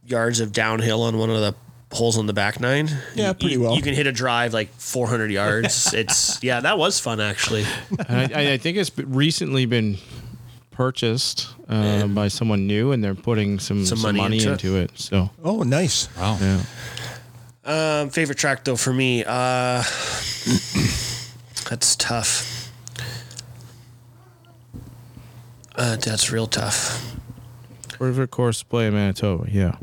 yards 0.07 0.39
of 0.39 0.51
downhill 0.51 1.03
on 1.03 1.17
one 1.17 1.29
of 1.29 1.37
the 1.39 1.55
holes 1.95 2.17
on 2.17 2.25
the 2.25 2.33
back 2.33 2.59
nine. 2.59 2.89
Yeah, 3.13 3.27
You- 3.29 3.33
pretty 3.35 3.53
you, 3.53 3.61
well. 3.61 3.75
You 3.75 3.83
can 3.83 3.93
hit 3.93 4.07
a 4.07 4.11
drive 4.11 4.51
like 4.53 4.69
400 4.79 5.31
yards. 5.31 5.93
it's 5.93 6.43
yeah, 6.43 6.59
that 6.61 6.77
was 6.79 6.99
fun 6.99 7.21
actually. 7.21 7.65
and 8.09 8.33
I, 8.33 8.53
I 8.53 8.57
think 8.57 8.77
it's 8.77 8.91
recently 8.97 9.67
been 9.67 9.97
purchased 10.73 11.47
uh, 11.69 12.07
by 12.07 12.27
someone 12.27 12.67
new, 12.67 12.91
and 12.91 13.03
they're 13.03 13.15
putting 13.15 13.59
some, 13.59 13.85
Some 13.85 13.97
some, 13.99 14.07
money 14.15 14.19
money, 14.19 14.37
into 14.39 14.51
into, 14.51 14.75
it. 14.77 14.91
So 14.95 15.29
Oh, 15.43 15.63
nice. 15.63 16.07
Wow. 16.17 16.37
yeah, 16.41 16.61
Um, 18.01 18.09
favorite 18.09 18.37
track 18.37 18.63
though 18.65 18.75
for 18.75 18.91
me, 18.93 19.23
uh, 19.25 19.83
that's 21.69 21.95
tough. 21.97 22.71
Uh, 25.75 25.95
that's 25.95 26.31
real 26.31 26.47
tough. 26.47 27.15
favorite 27.97 28.29
course 28.31 28.59
to 28.59 28.65
play 28.65 28.87
in 28.87 28.93
Manitoba. 28.93 29.47
Yeah, 29.49 29.75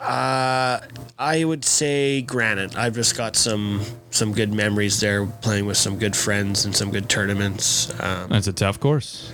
Uh, 0.00 0.80
I 1.18 1.44
would 1.44 1.64
say 1.64 2.20
Granite. 2.22 2.76
I've 2.76 2.94
just 2.94 3.16
got 3.16 3.36
some 3.36 3.82
some 4.10 4.32
good 4.32 4.52
memories 4.52 5.00
there, 5.00 5.24
playing 5.26 5.66
with 5.66 5.76
some 5.78 5.98
good 5.98 6.16
friends 6.16 6.64
and 6.64 6.74
some 6.76 6.90
good 6.90 7.08
tournaments. 7.08 7.88
Um, 8.00 8.28
That's 8.28 8.46
a 8.48 8.52
tough 8.52 8.78
course. 8.80 9.30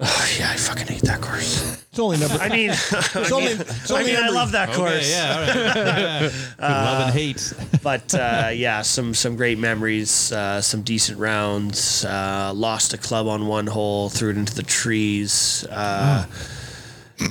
Yeah, 0.00 0.50
I 0.50 0.56
fucking 0.56 0.86
hate 0.86 1.02
that 1.02 1.20
course. 1.20 1.82
It's 1.90 1.98
only 1.98 2.18
number. 2.18 2.36
I 2.36 2.48
mean, 2.48 2.70
It's 2.70 3.32
only, 3.32 3.48
it's 3.52 3.90
I 3.90 4.02
mean, 4.02 4.16
I 4.16 4.20
number- 4.20 4.32
love 4.34 4.52
that 4.52 4.72
course. 4.72 5.10
yeah. 5.10 5.34
All 5.34 5.40
right. 5.40 6.30
Good 6.56 6.60
love 6.60 7.02
and 7.06 7.14
hate. 7.14 7.52
but 7.82 8.14
uh, 8.14 8.50
yeah, 8.54 8.82
some 8.82 9.12
some 9.12 9.36
great 9.36 9.58
memories, 9.58 10.32
uh, 10.32 10.60
some 10.62 10.82
decent 10.82 11.18
rounds. 11.18 12.04
Uh, 12.04 12.52
lost 12.54 12.94
a 12.94 12.98
club 12.98 13.26
on 13.26 13.46
one 13.46 13.66
hole, 13.66 14.08
threw 14.08 14.30
it 14.30 14.36
into 14.38 14.54
the 14.54 14.62
trees. 14.62 15.66
Uh, 15.70 16.24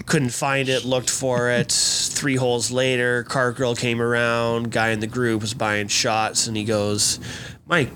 Couldn't 0.05 0.29
find 0.33 0.69
it. 0.69 0.85
Looked 0.85 1.09
for 1.09 1.49
it. 1.49 1.71
Three 1.71 2.35
holes 2.35 2.69
later, 2.69 3.23
car 3.23 3.51
girl 3.51 3.73
came 3.75 3.99
around. 4.01 4.71
Guy 4.71 4.89
in 4.89 4.99
the 4.99 5.07
group 5.07 5.41
was 5.41 5.55
buying 5.55 5.87
shots, 5.87 6.45
and 6.45 6.55
he 6.55 6.63
goes, 6.65 7.19
"Mike, 7.65 7.89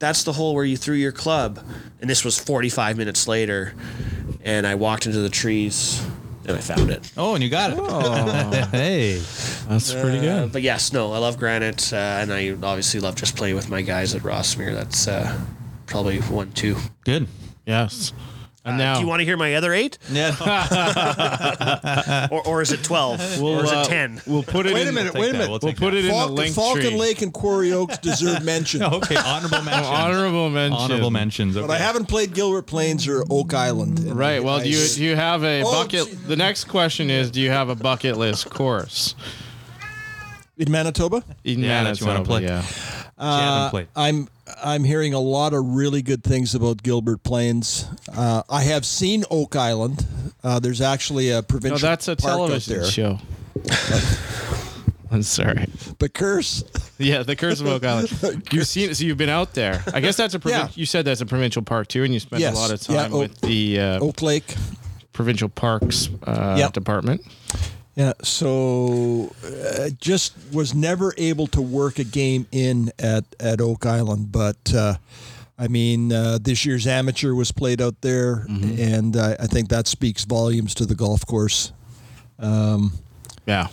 that's 0.00 0.24
the 0.24 0.32
hole 0.32 0.54
where 0.56 0.64
you 0.64 0.76
threw 0.76 0.96
your 0.96 1.12
club." 1.12 1.60
And 2.00 2.10
this 2.10 2.24
was 2.24 2.38
45 2.38 2.96
minutes 2.98 3.26
later, 3.28 3.74
and 4.46 4.66
I 4.66 4.74
walked 4.76 5.04
into 5.04 5.18
the 5.18 5.28
trees, 5.28 6.00
and 6.46 6.56
I 6.56 6.60
found 6.60 6.90
it. 6.90 7.12
Oh, 7.16 7.34
and 7.34 7.42
you 7.44 7.50
got 7.50 7.72
it. 7.72 7.78
Oh, 7.78 8.68
hey. 8.72 9.18
that's 9.68 9.92
pretty 9.92 10.18
Uh, 10.18 10.42
good. 10.44 10.52
but 10.52 10.62
yes, 10.62 10.92
no, 10.92 11.12
I 11.12 11.18
love 11.18 11.36
Granite, 11.38 11.92
uh, 11.92 11.96
and 11.96 12.32
I 12.32 12.50
obviously 12.52 13.00
love 13.00 13.16
just 13.16 13.36
playing 13.36 13.54
with 13.56 13.68
my 13.68 13.82
guys 13.82 14.14
at 14.14 14.22
Rossmere. 14.22 14.72
That's 14.72 15.06
uh, 15.08 15.38
probably 15.86 16.20
one, 16.20 16.52
two. 16.52 16.76
Good. 17.04 17.26
Yes, 17.66 18.12
and 18.66 18.76
now 18.76 18.96
Do 18.96 19.00
you 19.00 19.06
want 19.06 19.20
to 19.20 19.24
hear 19.24 19.36
my 19.36 19.54
other 19.54 19.72
eight, 19.72 19.96
Yeah. 20.10 20.36
or, 22.30 22.46
or 22.46 22.62
is 22.62 22.72
it 22.72 22.82
twelve, 22.84 23.18
we'll, 23.40 23.60
or 23.60 23.64
is 23.64 23.72
uh, 23.72 23.84
it 23.86 23.88
ten? 23.88 24.20
We'll 24.26 24.42
put 24.42 24.66
it. 24.66 24.74
Wait 24.74 24.82
in, 24.82 24.88
a 24.88 24.92
minute, 24.92 25.12
take 25.12 25.20
wait 25.22 25.30
a 25.30 25.32
minute. 25.32 25.48
We'll 25.50 25.60
We'll 25.62 25.72
put 25.72 25.92
that. 25.92 25.94
it 25.94 26.04
in 26.04 26.06
the 26.06 26.10
Falcon, 26.12 26.34
link 26.34 26.54
Falcon 26.54 26.82
tree. 26.82 26.96
Lake 26.98 27.22
and 27.22 27.32
Quarry 27.32 27.72
Oaks 27.72 27.98
deserve 27.98 28.44
mention. 28.44 28.82
okay. 28.82 29.16
Honorable 29.16 29.62
mentions. 29.62 29.86
Honorable 29.86 30.50
mention. 30.50 30.78
Honorable 30.80 31.10
mentions. 31.10 31.56
Okay. 31.56 31.66
But 31.66 31.72
I 31.74 31.78
haven't 31.78 32.06
played 32.06 32.34
Gilbert 32.34 32.66
Plains 32.66 33.06
or 33.08 33.24
Oak 33.30 33.54
Island. 33.54 34.00
Right. 34.14 34.42
Well, 34.42 34.60
do 34.60 34.68
you 34.68 34.86
do 34.88 35.02
you 35.04 35.16
have 35.16 35.42
a 35.44 35.62
Oh, 35.64 35.70
bucket? 35.72 36.06
gee. 36.08 36.14
The 36.14 36.36
next 36.36 36.64
question 36.64 37.10
is, 37.10 37.30
do 37.30 37.40
you 37.40 37.50
have 37.50 37.68
a 37.68 37.74
bucket 37.74 38.16
list 38.16 38.50
course 38.50 39.14
in 40.58 40.70
Manitoba? 40.70 41.22
in 41.44 41.60
Yeah, 41.60 41.84
that 41.84 42.00
you 42.00 42.06
wanna 42.06 42.20
Manitoba? 42.20 42.38
play. 42.40 42.42
Yeah. 42.44 42.95
Haven't. 43.18 43.88
I'm 43.96 44.28
I'm 44.62 44.84
hearing 44.84 45.12
a 45.14 45.20
lot 45.20 45.52
of 45.54 45.64
really 45.64 46.02
good 46.02 46.22
things 46.22 46.54
about 46.54 46.82
Gilbert 46.82 47.22
Plains. 47.22 47.86
Uh, 48.14 48.42
I 48.48 48.62
have 48.64 48.84
seen 48.86 49.24
Oak 49.30 49.56
Island. 49.56 50.06
Uh, 50.44 50.60
there's 50.60 50.80
actually 50.80 51.30
a 51.30 51.42
provincial. 51.42 51.78
No, 51.84 51.90
that's 51.90 52.08
a 52.08 52.16
park 52.16 52.36
television 52.36 52.84
show. 52.84 53.18
I'm 55.10 55.22
sorry. 55.22 55.66
But 55.98 56.14
curse, 56.14 56.64
Yeah, 56.98 57.22
the 57.22 57.36
Curse 57.36 57.60
of 57.60 57.68
Oak 57.68 57.84
Island. 57.84 58.48
You've 58.52 58.66
seen 58.66 58.90
it, 58.90 58.96
so 58.96 59.04
you've 59.04 59.16
been 59.16 59.28
out 59.28 59.54
there. 59.54 59.82
I 59.94 60.00
guess 60.00 60.16
that's 60.16 60.34
a 60.34 60.38
provin- 60.40 60.58
Yeah. 60.58 60.68
you 60.74 60.84
said 60.84 61.04
that's 61.04 61.20
a 61.20 61.26
provincial 61.26 61.62
park 61.62 61.86
too, 61.88 62.02
and 62.02 62.12
you 62.12 62.18
spent 62.20 62.40
Yes. 62.40 62.54
a 62.56 62.58
lot 62.58 62.70
of 62.72 62.88
Yeah, 62.88 63.02
time 63.02 63.14
Oak- 63.14 63.20
with 63.20 63.40
the 63.40 63.80
uh, 63.80 63.98
Oak 64.00 64.20
Lake. 64.22 64.54
provincial 65.12 65.48
parks 65.48 66.08
uh, 66.26 66.56
Yep. 66.58 66.72
department. 66.72 67.22
Yeah, 67.96 68.12
so 68.22 69.34
uh, 69.42 69.88
just 69.98 70.34
was 70.52 70.74
never 70.74 71.14
able 71.16 71.46
to 71.48 71.62
work 71.62 71.98
a 71.98 72.04
game 72.04 72.46
in 72.52 72.92
at, 72.98 73.24
at 73.40 73.60
Oak 73.62 73.86
Island, 73.86 74.30
but 74.30 74.74
uh, 74.74 74.96
I 75.58 75.68
mean, 75.68 76.12
uh, 76.12 76.38
this 76.40 76.66
year's 76.66 76.86
amateur 76.86 77.32
was 77.32 77.52
played 77.52 77.80
out 77.80 78.02
there, 78.02 78.44
and 78.78 79.16
uh, 79.16 79.36
I 79.40 79.46
think 79.46 79.70
that 79.70 79.86
speaks 79.86 80.26
volumes 80.26 80.74
to 80.74 80.84
the 80.84 80.94
golf 80.94 81.24
course. 81.24 81.72
Yeah. 83.46 83.68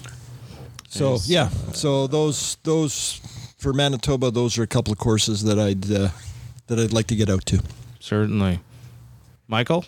So 0.88 1.18
yeah, 1.26 1.50
so 1.74 2.08
those 2.08 2.58
those 2.64 3.20
for 3.58 3.74
Manitoba, 3.74 4.32
those 4.32 4.58
are 4.58 4.64
a 4.64 4.68
couple 4.68 4.94
of 4.94 5.00
courses 5.00 5.44
that 5.44 5.60
I'd 5.60 5.92
uh, 5.92 6.10
that 6.68 6.80
I'd 6.80 6.94
like 6.94 7.08
to 7.08 7.16
get 7.16 7.30
out 7.30 7.46
to. 7.48 7.62
Certainly. 8.00 8.60
Michael? 9.48 9.86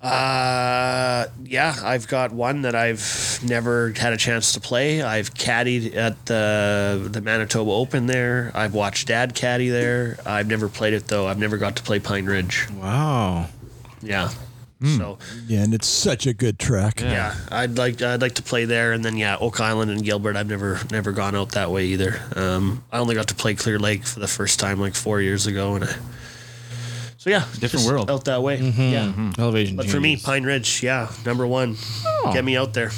Uh, 0.00 1.26
yeah, 1.44 1.74
I've 1.82 2.06
got 2.06 2.32
one 2.32 2.62
that 2.62 2.74
I've 2.76 3.40
never 3.44 3.92
had 3.96 4.12
a 4.12 4.16
chance 4.16 4.52
to 4.52 4.60
play. 4.60 5.02
I've 5.02 5.34
caddied 5.34 5.96
at 5.96 6.26
the 6.26 7.08
the 7.10 7.20
Manitoba 7.20 7.70
Open 7.70 8.06
there. 8.06 8.52
I've 8.54 8.74
watched 8.74 9.08
Dad 9.08 9.34
caddy 9.34 9.68
there. 9.70 10.18
I've 10.24 10.46
never 10.46 10.68
played 10.68 10.94
it 10.94 11.08
though. 11.08 11.26
I've 11.26 11.38
never 11.38 11.56
got 11.56 11.76
to 11.76 11.82
play 11.82 11.98
Pine 11.98 12.26
Ridge. 12.26 12.68
Wow. 12.70 13.48
Yeah, 14.00 14.30
So 14.84 15.18
Yeah, 15.48 15.64
and 15.64 15.74
it's 15.74 15.88
such 15.88 16.28
a 16.28 16.32
good 16.32 16.60
track. 16.60 17.00
yeah. 17.00 17.34
I'd 17.50 17.76
like 17.76 18.00
I'd 18.00 18.20
like 18.22 18.36
to 18.36 18.42
play 18.42 18.64
there, 18.66 18.92
and 18.92 19.04
then 19.04 19.16
yeah, 19.16 19.36
Oak 19.40 19.58
Island 19.58 19.90
and 19.90 20.04
Gilbert. 20.04 20.36
I've 20.36 20.48
never 20.48 20.78
never 20.92 21.10
gone 21.10 21.34
out 21.34 21.50
that 21.52 21.72
way 21.72 21.86
either. 21.86 22.20
Um, 22.36 22.84
I 22.92 22.98
only 22.98 23.16
got 23.16 23.26
to 23.28 23.34
play 23.34 23.54
Clear 23.56 23.80
Lake 23.80 24.04
for 24.04 24.20
the 24.20 24.28
first 24.28 24.60
time 24.60 24.78
like 24.78 24.94
four 24.94 25.20
years 25.20 25.48
ago, 25.48 25.74
and 25.74 25.84
I, 25.86 25.96
so 27.28 27.30
yeah, 27.30 27.44
Different 27.60 27.72
just 27.72 27.86
world. 27.88 28.10
out 28.10 28.24
that 28.24 28.42
way. 28.42 28.56
Yeah, 28.58 29.12
Elevation. 29.38 29.76
but 29.76 29.88
for 29.90 30.00
me. 30.00 30.16
Pine 30.16 30.44
Ridge, 30.44 30.82
yeah, 30.82 31.10
number 31.26 31.46
one. 31.46 31.76
Get 32.32 32.44
me 32.44 32.56
out 32.56 32.72
there. 32.74 32.90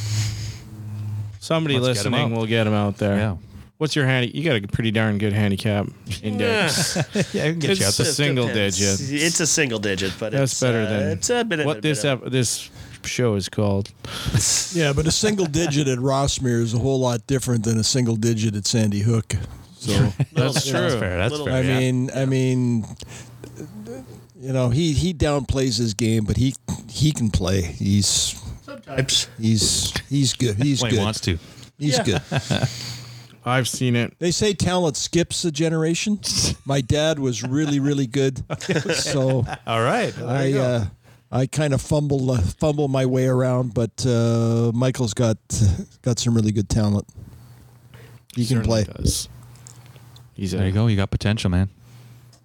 somebody 1.40 1.78
Let's 1.78 1.98
get 1.98 2.06
'em 2.06 2.12
listening 2.12 2.32
out. 2.32 2.38
will 2.38 2.46
get 2.46 2.66
him 2.66 2.74
out 2.74 2.96
there. 2.98 3.16
Yeah. 3.16 3.36
What's 3.78 3.96
your 3.96 4.04
handy? 4.04 4.30
You 4.36 4.44
got 4.44 4.62
a 4.62 4.68
pretty 4.68 4.90
darn 4.90 5.16
good 5.18 5.32
handicap 5.32 5.86
index. 6.22 6.96
yeah, 7.34 7.44
I 7.44 7.50
can 7.52 7.58
get 7.60 7.78
you 7.78 7.86
out 7.86 7.88
It's 7.88 7.96
there. 7.96 8.06
a 8.08 8.12
single 8.12 8.46
Depends. 8.46 8.78
digit. 8.78 9.22
It's 9.22 9.40
a 9.40 9.46
single 9.46 9.78
digit, 9.78 10.12
but 10.20 10.32
That's 10.32 10.52
it's, 10.52 10.60
better 10.60 10.82
uh, 10.82 10.84
than 10.90 11.08
it's 11.12 11.30
a 11.30 11.44
bit 11.44 11.60
of 11.60 11.66
what 11.66 11.78
a 11.78 11.80
this 11.80 12.02
bit 12.02 12.12
of- 12.12 12.24
ep- 12.26 12.30
this 12.32 12.68
show 13.04 13.34
is 13.36 13.48
called. 13.48 13.90
Yeah, 14.72 14.92
but 14.92 15.06
a 15.06 15.10
single 15.10 15.46
digit 15.46 15.88
at 15.88 15.98
Rossmere 15.98 16.60
is 16.62 16.74
a 16.74 16.78
whole 16.78 17.00
lot 17.00 17.26
different 17.26 17.64
than 17.64 17.76
a 17.78 17.82
single 17.84 18.14
digit 18.16 18.54
at 18.54 18.66
Sandy 18.66 19.00
Hook. 19.00 19.34
So 19.78 19.92
That's 20.34 20.62
bit. 20.64 20.70
true. 20.70 20.80
That's 20.80 20.94
fair. 20.94 21.16
That's 21.18 21.30
Little- 21.32 21.46
fair. 21.46 21.56
I 21.56 21.60
yeah. 21.62 21.78
mean, 21.78 22.10
I 22.14 22.24
mean, 22.26 22.84
you 24.40 24.52
know, 24.52 24.70
he 24.70 24.92
he 24.92 25.12
downplays 25.14 25.76
his 25.78 25.94
game, 25.94 26.24
but 26.24 26.36
he 26.36 26.54
he 26.88 27.12
can 27.12 27.30
play. 27.30 27.62
He's 27.62 28.40
Sometimes. 28.62 29.28
he's 29.38 29.92
he's 30.08 30.32
good. 30.34 30.56
He's 30.56 30.80
when 30.82 30.90
he 30.92 30.96
good. 30.96 31.02
wants 31.02 31.20
to. 31.20 31.38
He's 31.78 31.98
Yeah. 31.98 32.04
good. 32.04 32.22
I've 33.44 33.68
seen 33.68 33.96
it. 33.96 34.14
They 34.18 34.32
say 34.32 34.52
talent 34.52 34.96
skips 34.98 35.44
a 35.46 35.50
generation. 35.50 36.20
My 36.66 36.80
dad 36.82 37.18
was 37.18 37.42
really 37.42 37.80
really 37.80 38.06
good, 38.06 38.42
so 38.94 39.46
All 39.66 39.82
right. 39.82 40.16
I 40.18 40.52
uh, 40.52 40.84
I 41.32 41.46
kind 41.46 41.72
of 41.72 41.80
fumble 41.80 42.30
uh, 42.32 42.38
fumble 42.40 42.88
my 42.88 43.06
way 43.06 43.26
around. 43.26 43.72
But 43.72 44.04
uh, 44.06 44.72
Michael's 44.74 45.14
got 45.14 45.38
got 46.02 46.18
some 46.18 46.34
really 46.34 46.52
good 46.52 46.68
talent. 46.68 47.06
He 48.36 48.44
can 48.46 48.62
play. 48.62 48.84
Does. 48.84 49.28
He's 50.34 50.52
there 50.52 50.66
you 50.66 50.72
go. 50.72 50.86
You 50.86 50.96
got 50.96 51.10
potential, 51.10 51.50
man. 51.50 51.70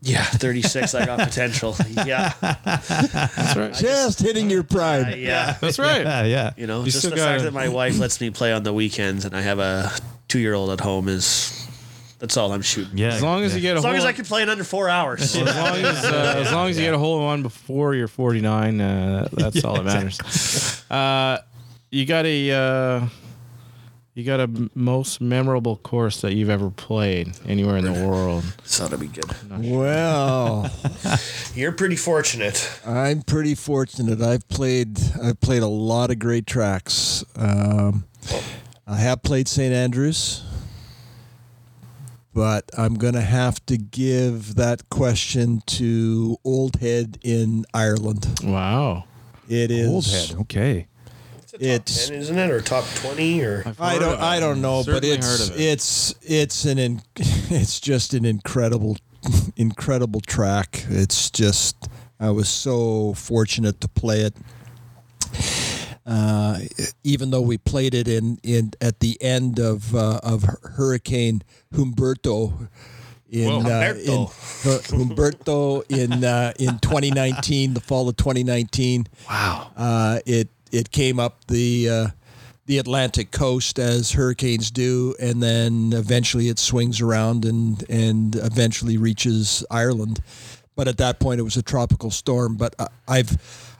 Yeah, 0.06 0.24
36. 0.24 0.94
I 0.96 1.06
got 1.06 1.20
potential. 1.20 1.76
Yeah. 2.06 2.34
That's 2.42 3.56
right. 3.56 3.74
Just 3.74 4.20
hitting 4.22 4.50
your 4.50 4.62
Uh, 4.62 4.64
prime. 4.64 5.20
yeah. 5.20 5.58
That's 5.62 5.80
right. 5.80 6.04
Yeah, 6.04 6.24
yeah. 6.24 6.54
You 6.56 6.68
know, 6.68 6.84
You 6.84 6.92
just 6.92 7.04
the 7.04 7.10
fact 7.10 7.20
gotta- 7.20 7.44
that 7.44 7.54
my 7.54 7.68
wife 7.70 7.98
lets 8.00 8.22
me 8.22 8.30
play 8.30 8.54
on 8.54 8.64
the 8.64 8.72
weekends 8.74 9.26
and 9.26 9.36
I 9.36 9.42
have 9.42 9.60
a 9.60 9.92
two 10.28 10.40
year 10.40 10.54
old 10.54 10.70
at 10.70 10.80
home 10.80 11.08
is 11.10 11.68
that's 12.20 12.38
all 12.38 12.54
I'm 12.54 12.62
shooting. 12.62 12.98
Yeah. 12.98 13.10
As 13.16 13.22
long 13.24 13.44
as 13.44 13.54
you 13.56 13.62
get 13.62 13.76
a 13.76 13.80
As 13.80 13.84
long 13.84 13.94
hold 13.94 14.00
as 14.00 14.06
I 14.06 14.14
can 14.14 14.26
play 14.26 14.42
in 14.44 14.50
under 14.50 14.64
four 14.64 14.90
hours. 14.90 15.36
as 15.36 15.44
long 15.44 15.48
as, 15.78 16.06
uh, 16.06 16.34
as 16.46 16.52
long 16.52 16.70
as 16.70 16.78
you 16.78 16.84
get 16.86 16.94
a 16.94 16.98
hold 16.98 17.20
of 17.22 17.26
one 17.26 17.42
before 17.42 17.94
you're 17.96 18.08
49, 18.08 18.80
uh, 18.82 19.28
that's 19.34 19.64
all 19.66 19.76
that 19.82 19.86
matters. 19.86 20.84
Uh, 20.90 21.40
you 21.92 22.06
got 22.06 22.26
a 22.26 22.52
uh, 22.52 23.08
you 24.16 24.24
got 24.24 24.40
a 24.40 24.44
m- 24.44 24.72
most 24.74 25.20
memorable 25.22 25.76
course 25.76 26.22
that 26.22 26.34
you've 26.34 26.50
ever 26.50 26.70
played 26.70 27.34
anywhere 27.46 27.78
in 27.78 27.84
the 27.86 27.92
world. 28.08 28.44
so 28.64 28.84
that'll 28.84 28.98
be 28.98 29.08
good. 29.08 29.26
Well, 29.50 30.72
You're 31.54 31.74
pretty 31.74 31.98
fortunate. 31.98 32.80
I'm 32.86 33.22
pretty 33.22 33.56
fortunate. 33.56 34.22
I've 34.22 34.48
played 34.48 34.98
I've 35.22 35.40
played 35.42 35.62
a 35.64 35.68
lot 35.68 36.12
of 36.12 36.20
great 36.20 36.48
tracks. 36.48 37.24
Um, 37.36 38.06
I 38.88 38.96
have 38.98 39.22
played 39.22 39.48
St 39.50 39.74
Andrews, 39.74 40.44
but 42.34 42.70
I'm 42.78 42.96
going 42.96 43.14
to 43.16 43.22
have 43.22 43.66
to 43.68 43.78
give 43.78 44.56
that 44.56 44.90
question 44.90 45.62
to 45.68 46.38
Old 46.44 46.78
Head 46.78 47.18
in 47.22 47.66
Ireland. 47.74 48.40
Wow. 48.44 49.06
It 49.50 49.72
is 49.72 49.88
Old 49.90 50.06
head. 50.08 50.36
Okay. 50.42 50.88
It's 51.60 52.08
10, 52.10 52.18
isn't 52.18 52.38
it? 52.38 52.52
Or 52.52 52.62
top 52.62 52.86
20 52.96 53.42
or 53.44 53.64
I 53.80 53.98
don't 54.00 54.20
I 54.20 54.40
don't 54.40 54.62
know, 54.62 54.84
but 54.86 55.04
Certainly 55.04 55.16
it's 55.16 55.28
heard 55.28 55.50
of 55.50 55.60
it. 55.60 55.64
it's 55.64 56.16
it's 56.22 56.66
an 56.66 56.78
in, 56.80 57.02
it's 57.16 57.80
just 57.80 58.14
an 58.14 58.26
incredible 58.26 58.98
incredible 59.56 60.22
track. 60.22 60.86
It's 60.90 61.30
just 61.32 61.88
I 62.20 62.30
was 62.32 62.50
so 62.50 63.14
fortunate 63.14 63.82
to 63.82 63.88
play 63.88 64.22
it. 64.22 64.36
Uh, 66.06 66.60
even 67.04 67.32
though 67.32 67.42
we 67.42 67.58
played 67.58 67.96
it 67.96 68.08
in, 68.08 68.38
in 68.44 68.72
at 68.80 69.00
the 69.00 69.18
end 69.22 69.60
of 69.60 69.96
uh, 69.96 70.20
of 70.22 70.44
Hurricane 70.76 71.42
Humberto 71.74 72.70
in 73.28 73.50
Whoa. 73.50 73.72
uh, 73.72 73.94
in 73.96 74.28
Humberto. 74.28 74.94
Humberto 74.94 75.92
in 75.92 76.24
uh, 76.24 76.54
in 76.60 76.78
2019, 76.80 77.74
the 77.74 77.80
fall 77.80 78.08
of 78.08 78.16
2019. 78.18 79.08
Wow. 79.28 79.72
Uh, 79.76 80.20
it 80.28 80.50
it 80.76 80.92
came 80.92 81.20
up 81.20 81.46
the 81.48 81.90
uh, 81.90 82.08
the 82.66 82.78
Atlantic 82.80 83.32
coast 83.32 83.80
as 83.80 84.12
hurricanes 84.14 84.72
do, 84.72 85.16
and 85.20 85.42
then 85.42 85.92
eventually 85.94 86.50
it 86.50 86.60
swings 86.60 87.02
around 87.02 87.46
and 87.46 87.84
and 87.90 88.36
eventually 88.36 88.98
reaches 88.98 89.64
Ireland. 89.70 90.20
But 90.76 90.88
at 90.88 90.98
that 90.98 91.20
point, 91.20 91.40
it 91.40 91.44
was 91.44 91.56
a 91.58 91.62
tropical 91.64 92.12
storm. 92.12 92.56
But 92.58 92.76
I- 92.80 92.88
I've 93.08 93.38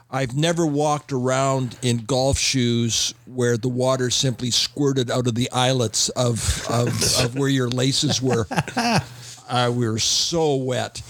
I've 0.08 0.36
never 0.36 0.64
walked 0.64 1.12
around 1.12 1.76
in 1.82 2.04
golf 2.04 2.38
shoes 2.38 3.12
where 3.26 3.56
the 3.58 3.68
water 3.68 4.08
simply 4.10 4.50
squirted 4.52 5.10
out 5.10 5.26
of 5.26 5.34
the 5.34 5.50
eyelets 5.50 6.08
of 6.10 6.64
of, 6.70 6.88
of 7.20 7.36
where 7.36 7.48
your 7.50 7.68
laces 7.68 8.22
were. 8.22 8.46
Uh, 9.48 9.70
we 9.72 9.86
were 9.88 9.96
so 10.00 10.56
wet. 10.56 11.00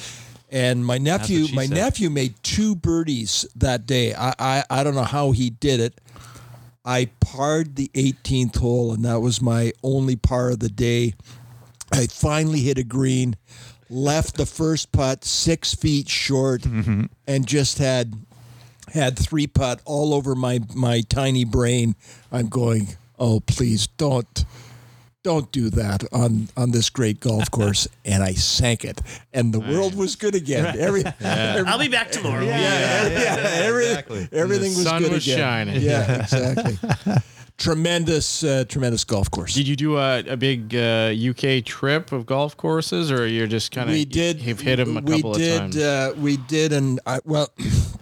And 0.51 0.86
my 0.86 0.98
nephew, 0.98 1.48
my 1.52 1.66
said. 1.66 1.74
nephew 1.74 2.09
made 2.10 2.35
two 2.43 2.77
birdies 2.77 3.47
that 3.56 3.86
day. 3.86 4.14
I, 4.14 4.35
I, 4.39 4.64
I 4.70 4.85
don't 4.85 4.94
know 4.94 5.02
how 5.02 5.32
he 5.32 5.51
did 5.51 5.81
it. 5.81 6.01
I 6.85 7.06
parred 7.18 7.74
the 7.74 7.90
18th 7.94 8.59
hole, 8.59 8.93
and 8.93 9.05
that 9.05 9.20
was 9.20 9.43
my 9.43 9.73
only 9.82 10.14
par 10.14 10.51
of 10.51 10.60
the 10.60 10.68
day. 10.68 11.14
I 11.93 12.06
finally 12.06 12.60
hit 12.60 12.78
a 12.78 12.85
green, 12.85 13.35
left 13.90 14.36
the 14.36 14.47
first 14.47 14.93
putt 14.93 15.24
six 15.24 15.74
feet 15.74 16.09
short, 16.09 16.64
and 17.27 17.47
just 17.47 17.78
had 17.78 18.14
had 18.93 19.18
three 19.18 19.48
putt 19.48 19.82
all 19.85 20.14
over 20.14 20.36
my 20.36 20.60
my 20.74 21.01
tiny 21.01 21.44
brain. 21.44 21.97
I'm 22.31 22.48
going, 22.48 22.97
oh 23.18 23.40
please 23.40 23.89
don't 23.89 24.44
don't 25.26 25.50
do 25.52 25.68
that 25.70 26.04
on 26.12 26.48
on 26.56 26.70
this 26.70 26.88
great 26.90 27.18
golf 27.20 27.50
course 27.58 27.88
and 28.04 28.22
I 28.22 28.32
sank 28.34 28.84
it 28.84 29.00
and 29.32 29.52
the 29.52 29.60
world 29.60 29.94
was 29.96 30.14
good 30.16 30.34
again 30.34 30.64
every, 30.78 31.02
every 31.20 31.66
I'll 31.66 31.78
be 31.78 31.88
back 31.88 32.10
tomorrow. 32.12 32.44
yeah, 32.44 33.08
yeah, 33.08 33.66
every- 33.66 34.28
everything 34.32 34.70
The 34.72 34.78
was 34.78 34.84
sun 34.84 35.02
good 35.02 35.12
was 35.12 35.26
again. 35.26 35.38
shining. 35.38 35.82
Yeah, 35.82 36.20
exactly. 36.22 36.78
tremendous, 37.58 38.44
uh, 38.44 38.64
tremendous 38.68 39.04
golf 39.04 39.30
course. 39.30 39.54
Did 39.54 39.66
you 39.66 39.76
do 39.76 39.96
a, 39.96 40.20
a 40.20 40.36
big 40.36 40.74
uh, 40.74 41.12
UK 41.30 41.64
trip 41.64 42.12
of 42.12 42.26
golf 42.26 42.56
courses, 42.56 43.10
or 43.10 43.26
you're 43.26 43.46
just 43.46 43.72
kind 43.72 43.88
of 43.88 43.94
we 43.94 44.04
did. 44.04 44.40
You've 44.40 44.60
hit 44.60 44.76
them 44.76 44.96
a 44.96 45.02
couple 45.02 45.34
did, 45.34 45.52
of 45.54 45.60
times. 45.60 45.76
Uh, 45.76 46.14
we 46.18 46.36
did, 46.36 46.72
and 46.72 47.00
I, 47.06 47.18
well, 47.24 47.48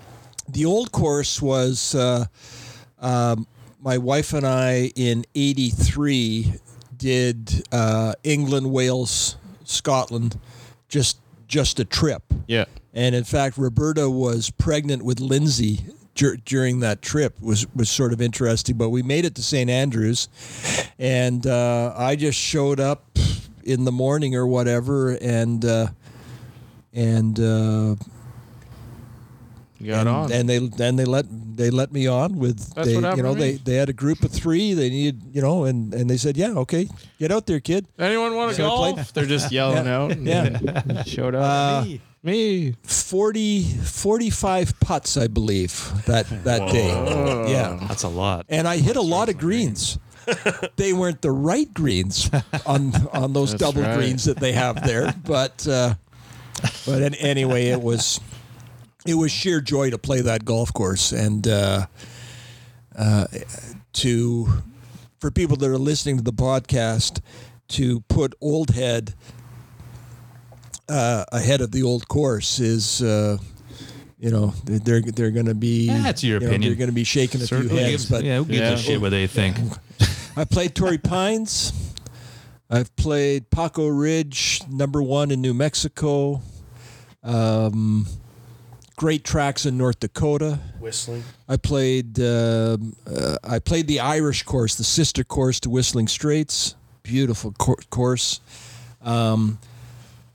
the 0.49 0.65
old 0.67 0.93
course 0.93 1.41
was 1.41 1.95
uh, 1.95 2.27
um, 3.01 3.47
my 3.81 3.99
wife 3.99 4.33
and 4.33 4.47
I 4.47 4.91
in 4.97 5.25
'83 5.35 6.55
did 7.05 7.67
uh, 7.71 8.15
England, 8.23 8.73
Wales, 8.73 9.37
Scotland, 9.65 10.41
just 10.89 11.19
just 11.47 11.79
a 11.79 11.85
trip. 11.85 12.23
yeah. 12.47 12.65
And 12.95 13.15
in 13.15 13.25
fact, 13.25 13.59
Roberta 13.59 14.09
was 14.09 14.49
pregnant 14.49 15.05
with 15.05 15.21
Lindsay 15.21 15.81
dur- 16.15 16.39
during 16.47 16.81
that 16.81 17.03
trip. 17.03 17.39
was 17.43 17.67
was 17.75 17.91
sort 17.91 18.15
of 18.15 18.23
interesting. 18.23 18.79
But 18.79 18.89
we 18.89 19.03
made 19.03 19.27
it 19.27 19.35
to 19.35 19.43
St 19.43 19.69
Andrews, 19.69 20.29
and 20.99 21.47
uh, 21.47 21.93
I 21.95 22.17
just 22.17 22.39
showed 22.39 22.81
up 22.81 23.19
in 23.65 23.85
the 23.85 23.93
morning 23.93 24.35
or 24.35 24.47
whatever, 24.47 25.11
and 25.21 25.63
uh, 25.63 25.89
and 26.95 27.39
uh, 27.39 27.97
You 29.85 29.91
got 29.93 30.01
and, 30.07 30.09
on. 30.09 30.33
and 30.33 30.49
they 30.49 30.59
then 30.59 30.97
they 30.97 31.05
let 31.05 31.27
they 31.57 31.69
let 31.71 31.93
me 31.93 32.07
on 32.07 32.39
with 32.39 32.73
That's 32.75 32.89
they, 32.89 32.97
what 32.97 33.17
you 33.17 33.23
know 33.23 33.35
they 33.35 33.53
they 33.57 33.75
had 33.75 33.89
a 33.89 33.93
group 33.93 34.23
of 34.25 34.31
three. 34.33 34.73
They 34.73 34.89
needed 34.89 35.21
you 35.33 35.43
know, 35.43 35.65
and 35.65 35.93
and 35.93 36.09
they 36.09 36.17
said, 36.17 36.37
yeah, 36.37 36.51
okay, 36.65 36.89
get 37.19 37.31
out 37.31 37.47
there, 37.47 37.61
kid. 37.61 37.87
Anyone 37.99 38.35
want 38.35 38.51
to 38.51 38.57
So 38.57 38.65
I 38.65 38.93
golf? 38.93 39.13
They're 39.13 39.27
just 39.27 39.53
yelling 39.59 39.85
Yeah. 39.87 39.99
out. 40.01 40.13
and 40.13 40.27
Yeah. 40.27 41.03
Showed 41.07 41.35
up. 41.35 41.45
Uh, 41.45 41.85
me. 41.85 42.01
Me. 42.23 42.75
40, 42.85 43.63
45 43.65 44.81
putts, 44.81 45.17
I 45.19 45.27
believe 45.27 45.93
that 46.07 46.27
that 46.45 46.71
day. 46.73 46.89
Yeah. 47.53 47.79
That's 47.87 48.03
a 48.05 48.09
lot. 48.09 48.47
and 48.49 48.67
I 48.67 48.79
hit 48.79 48.97
a 48.97 49.03
lot 49.03 49.29
of 49.29 49.37
greens. 49.39 49.99
they 50.77 50.95
weren't 50.95 51.21
the 51.21 51.31
right 51.31 51.73
greens 51.75 52.31
on 52.65 52.95
on 53.13 53.35
those 53.35 53.51
That's 53.51 53.61
double 53.61 53.83
right. 53.83 53.97
greens 53.99 54.25
that 54.25 54.39
they 54.39 54.53
have 54.53 54.83
there, 54.87 55.13
but 55.27 55.69
uh, 55.69 55.95
but 56.87 57.03
an, 57.03 57.15
anyway, 57.17 57.67
it 57.67 57.83
was 57.83 58.21
it 59.07 59.15
was 59.15 59.31
sheer 59.31 59.61
joy 59.61 59.91
to 59.91 59.99
play 59.99 60.21
that 60.23 60.45
golf 60.45 60.73
course 60.73 61.13
and 61.13 61.47
uh, 61.47 61.87
uh, 62.97 63.27
to 63.95 64.49
for 65.19 65.31
people 65.31 65.57
that 65.59 65.69
are 65.71 65.79
listening 65.79 66.17
to 66.17 66.23
the 66.23 66.33
podcast 66.33 67.21
to 67.69 68.01
put 68.09 68.35
Old 68.41 68.71
Head 68.71 69.15
uh, 70.89 71.25
ahead 71.33 71.61
of 71.61 71.71
the 71.73 71.83
old 71.83 72.09
course 72.09 72.61
is. 72.61 73.03
Uh, 73.03 73.39
you 74.19 74.31
know, 74.31 74.55
they're 74.65 75.03
they're 75.03 75.31
going 75.31 75.47
to 75.47 75.55
be. 75.55 75.89
That's 75.89 76.25
your 76.25 76.37
you 76.37 76.41
know, 76.41 76.47
opinion. 76.47 76.71
they're 76.71 76.79
going 76.79 76.89
to 76.89 76.95
be 76.95 77.05
shaking 77.05 77.43
a 77.43 77.47
Certainly 77.47 77.69
few 77.69 77.79
heads, 77.79 77.91
gives- 77.91 78.11
but 78.11 78.25
yeah, 78.25 78.39
who 78.39 78.47
gives 78.47 78.59
Yeah. 78.59 78.73
a 78.73 78.77
shit 78.79 79.01
what 79.01 79.11
they 79.11 79.27
think? 79.27 79.57
I 80.37 80.45
played 80.45 80.75
Torrey 80.75 80.97
Pines. 80.97 81.73
I've 82.71 82.95
played 82.97 83.51
Paa-Ko 83.51 83.87
Ridge, 83.87 84.63
number 84.71 85.03
one 85.03 85.31
in 85.31 85.43
New 85.43 85.53
Mexico. 85.53 86.41
Um, 87.23 88.07
great 88.97 89.25
tracks 89.25 89.67
in 89.67 89.77
North 89.77 90.01
Dakota. 90.01 90.59
Whistling. 90.81 91.25
I 91.49 91.57
played. 91.57 92.19
um 92.21 92.95
uh, 93.07 93.37
I 93.45 93.59
played 93.59 93.87
the 93.87 94.01
Irish 94.01 94.43
course, 94.43 94.75
the 94.77 94.85
sister 94.85 95.25
course 95.25 95.61
to 95.61 95.71
Whistling 95.71 96.09
Straits. 96.09 96.75
Beautiful 97.03 97.53
cour- 97.59 97.83
course. 97.91 98.41
Um, 99.03 99.59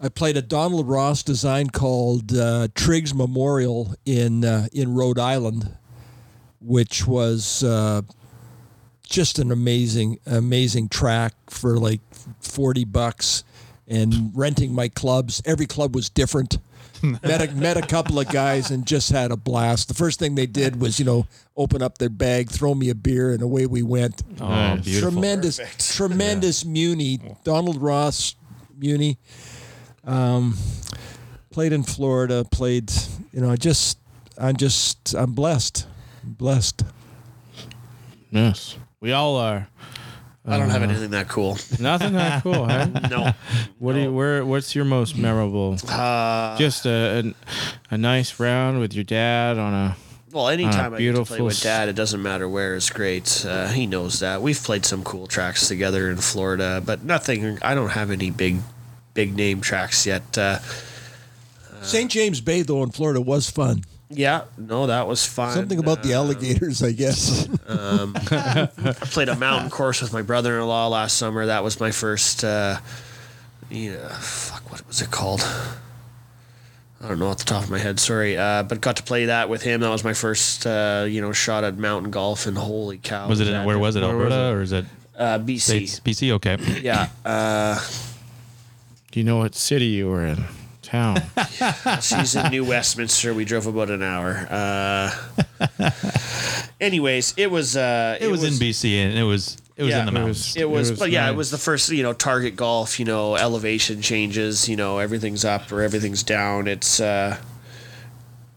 I 0.02 0.08
played 0.10 0.38
a 0.38 0.42
Donald 0.42 0.88
Ross 0.88 1.24
design 1.24 1.70
called 1.72 2.34
uh, 2.36 2.68
Triggs 2.76 3.14
Memorial 3.14 3.96
in 4.06 4.46
uh, 4.46 4.68
in 4.72 4.94
Rhode 4.94 5.20
Island, 5.20 5.76
which 6.62 7.06
was 7.08 7.64
uh, 7.64 8.04
just 9.04 9.40
an 9.40 9.52
amazing 9.52 10.20
amazing 10.26 10.90
track 10.90 11.34
for 11.48 11.78
like 11.78 12.02
forty 12.40 12.86
bucks, 12.86 13.44
and 13.88 14.32
renting 14.36 14.74
my 14.74 14.88
clubs. 14.88 15.42
Every 15.46 15.66
club 15.66 15.96
was 15.96 16.10
different. 16.10 16.60
met 17.24 17.42
a, 17.50 17.54
met 17.56 17.78
a 17.78 17.82
couple 17.82 18.20
of 18.20 18.28
guys 18.30 18.72
and 18.72 18.86
just 18.86 19.12
had 19.12 19.32
a 19.32 19.38
blast. 19.38 19.88
The 19.88 19.94
first 19.94 20.20
thing 20.20 20.36
they 20.36 20.46
did 20.46 20.80
was, 20.82 21.00
you 21.00 21.06
know, 21.06 21.28
open 21.58 21.82
up 21.82 21.98
their 21.98 22.10
bag, 22.10 22.50
throw 22.50 22.74
me 22.76 22.90
a 22.90 22.96
beer, 22.96 23.32
and 23.34 23.42
away 23.42 23.66
we 23.66 23.82
went. 23.84 24.22
Oh, 24.42 24.48
Nice. 24.48 24.84
beautiful. 24.86 25.12
Tremendous, 25.12 25.60
tremendous 25.96 26.66
Muni. 26.66 27.20
Donald 27.44 27.82
Ross 27.82 28.36
Muni. 28.78 29.18
Um, 30.06 30.58
played 31.52 31.74
in 31.74 31.84
Florida. 31.84 32.46
Played, 32.52 32.92
you 33.34 33.42
know, 33.42 33.52
I 33.52 33.56
just, 33.56 33.98
I'm 34.38 34.56
just, 34.58 35.14
I'm 35.14 35.34
blessed. 35.34 35.86
I'm 36.24 36.34
blessed. 36.34 36.84
Yes, 38.32 38.78
we 39.00 39.12
all 39.12 39.36
are. 39.38 39.68
I 40.50 40.58
don't 40.58 40.70
have 40.70 40.84
anything 40.84 41.12
that 41.12 41.28
cool. 41.28 41.58
Nothing 41.80 42.14
that 42.14 42.44
cool, 42.44 42.66
huh? 42.68 42.88
No. 43.10 43.32
What 43.78 43.94
do 43.94 44.00
you? 44.02 44.14
Where? 44.14 44.46
What's 44.46 44.76
your 44.76 44.86
most 44.86 45.18
memorable? 45.18 45.78
Uh, 45.88 46.58
Just 46.58 46.86
a, 46.86 47.24
a 47.92 47.96
a 47.96 47.98
nice 47.98 48.40
round 48.40 48.80
with 48.80 48.94
your 48.94 49.04
dad 49.04 49.58
on 49.58 49.74
a. 49.74 49.96
well, 50.32 50.50
anytime 50.50 50.94
I 50.94 50.98
get 51.00 51.12
to 51.16 51.24
play 51.24 51.38
beautiful 51.38 51.46
with 51.46 51.62
dad, 51.62 51.90
it 51.90 51.94
doesn't 51.96 52.22
matter 52.22 52.48
where. 52.50 52.76
Is 52.76 52.90
great. 52.90 53.46
Uh, 53.48 53.68
he 53.68 53.86
knows 53.88 54.20
that. 54.20 54.42
We've 54.42 54.62
played 54.62 54.86
some 54.86 55.04
cool 55.04 55.28
tracks 55.28 55.68
together 55.68 56.10
in 56.10 56.18
Florida, 56.18 56.82
but 56.86 57.04
nothing. 57.04 57.60
I 57.62 57.76
don't 57.76 57.90
have 57.92 58.12
any 58.12 58.32
big, 58.32 58.58
big 59.14 59.36
name 59.36 59.62
tracks 59.62 60.06
yet. 60.06 60.38
Uh, 60.38 60.60
St. 61.82 62.12
James 62.12 62.42
Bay, 62.42 62.62
though, 62.62 62.84
in 62.84 62.92
Florida 62.92 63.22
was 63.22 63.50
fun. 63.50 63.84
Yeah, 64.10 64.44
no, 64.58 64.88
that 64.88 65.08
was 65.08 65.26
fun. 65.26 65.54
Something 65.54 65.80
about 65.80 66.04
the 66.04 66.14
Uh, 66.14 66.18
alligators, 66.24 66.82
I 66.84 66.92
guess. 66.92 67.48
Um, 67.70 68.16
I 68.32 68.68
played 69.02 69.30
a 69.30 69.36
mountain 69.36 69.70
course 69.70 70.02
with 70.02 70.12
my 70.12 70.24
brother-in-law 70.24 70.88
last 70.88 71.18
summer. 71.18 71.46
That 71.46 71.64
was 71.64 71.80
my 71.80 71.92
first. 71.92 72.44
Uh, 72.44 72.80
yeah, 73.70 74.08
fuck, 74.20 74.72
what 74.72 74.88
was 74.88 75.02
it 75.04 75.12
called? 75.12 75.42
I 77.02 77.08
don't 77.08 77.20
know 77.20 77.28
off 77.28 77.38
the 77.38 77.46
top 77.46 77.64
of 77.64 77.70
my 77.70 77.78
head. 77.78 78.00
Sorry, 78.00 78.36
uh, 78.38 78.64
but 78.64 78.82
got 78.82 78.98
to 78.98 79.04
play 79.04 79.26
that 79.26 79.50
with 79.50 79.62
him. 79.62 79.82
That 79.82 79.90
was 79.90 80.04
my 80.04 80.14
first, 80.14 80.66
uh, 80.66 81.06
you 81.08 81.22
know, 81.22 81.32
shot 81.32 81.64
at 81.64 81.78
mountain 81.78 82.10
golf. 82.10 82.48
And 82.48 82.58
holy 82.58 82.98
cow, 82.98 83.30
Was 83.30 83.40
it 83.40 83.48
in, 83.48 83.64
where 83.66 83.78
was 83.78 83.96
it? 83.96 84.02
Where 84.02 84.16
was 84.18 84.34
Alberta 84.34 84.50
it? 84.50 84.54
or 84.54 84.62
is 84.64 84.72
it 84.72 84.86
Uh, 85.16 85.38
BC. 85.38 85.60
States? 85.62 86.00
BC? 86.00 86.32
Okay. 86.32 86.58
Yeah, 86.82 87.10
uh, 87.24 87.80
Do 89.12 89.20
you 89.20 89.24
know 89.24 89.38
what 89.38 89.54
city 89.54 89.86
you 89.86 90.10
were 90.10 90.26
in? 90.26 90.44
Town. 90.90 91.22
she's 92.02 92.36
in 92.36 92.52
New 92.52 92.66
Westminster. 92.66 93.34
We 93.34 93.46
drove 93.46 93.68
about 93.68 93.90
an 93.90 94.02
hour. 94.02 94.48
Uh, 94.50 95.12
anyways, 96.82 97.34
it 97.38 97.52
was. 97.52 97.78
Uh, 97.78 98.18
It, 98.20 98.28
was, 98.28 98.44
in 98.44 98.54
BC 98.54 98.96
and 99.06 99.18
it 99.18 99.24
was 99.24 99.58
it 99.80 99.84
was 99.84 99.92
Yeah, 99.92 100.00
in 100.00 100.06
the 100.08 100.12
it 100.12 100.14
mountains. 100.14 100.56
It 100.58 100.70
was, 100.70 100.90
It 100.90 100.92
was 100.94 101.00
but 101.00 101.10
yeah, 101.10 101.30
it 101.30 101.36
was 101.36 101.52
the 101.52 101.58
first, 101.58 101.90
you 101.90 102.04
know, 102.04 102.12
target 102.12 102.58
golf, 102.58 103.00
you 103.00 103.06
know, 103.06 103.36
elevation 103.36 104.02
changes, 104.02 104.68
you 104.68 104.76
know, 104.76 104.98
everything's 104.98 105.46
up 105.46 105.72
or 105.72 105.82
everything's 105.82 106.22
down. 106.22 106.68
It's, 106.68 107.00
uh, 107.00 107.38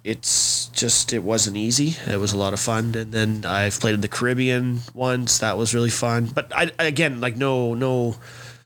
it's 0.02 0.66
just, 0.68 1.12
it 1.12 1.22
wasn't 1.22 1.56
easy. 1.56 1.94
It 2.10 2.18
was 2.18 2.32
a 2.32 2.36
lot 2.36 2.54
of 2.54 2.59
fun. 2.59 2.96
And 2.96 3.12
then 3.12 3.44
I've 3.44 3.78
played 3.78 3.94
in 3.94 4.00
the 4.00 4.09
Caribbean 4.09 4.80
once. 4.94 5.38
That 5.38 5.56
was 5.56 5.72
really 5.72 5.90
fun. 5.90 6.26
But 6.26 6.50
I, 6.52 6.72
again, 6.80 7.20
like 7.20 7.36
no, 7.36 7.74
no 7.74 8.16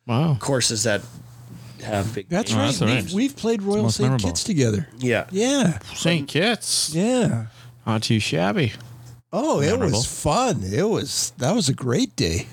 wow. 0.07 0.39
courses 0.41 0.85
that 0.85 1.03
have 1.87 2.15
big. 2.15 2.29
That's 2.29 2.53
right. 2.53 2.67
that's 2.67 2.83
all 2.83 2.89
right. 2.89 3.03
We've, 3.05 3.13
we've 3.15 3.37
played 3.37 3.63
Royal 3.63 3.85
most 3.85 3.97
St. 3.97 4.05
memorable. 4.07 4.29
Kitts 4.29 4.45
together. 4.45 4.89
Yeah. 4.99 5.27
Yeah. 5.31 5.79
St. 5.95 6.29
Kitts. 6.29 6.95
Yeah. 6.95 7.47
Not 7.87 8.03
too 8.03 8.19
shabby. 8.21 8.73
Oh, 9.33 9.61
it 9.61 9.67
Memorable. 9.67 9.99
was 9.99 10.07
fun. 10.07 10.63
It 10.65 10.83
was 10.89 11.33
that 11.39 11.55
was 11.55 11.69
a 11.69 11.75
great 11.75 12.17
day. 12.17 12.47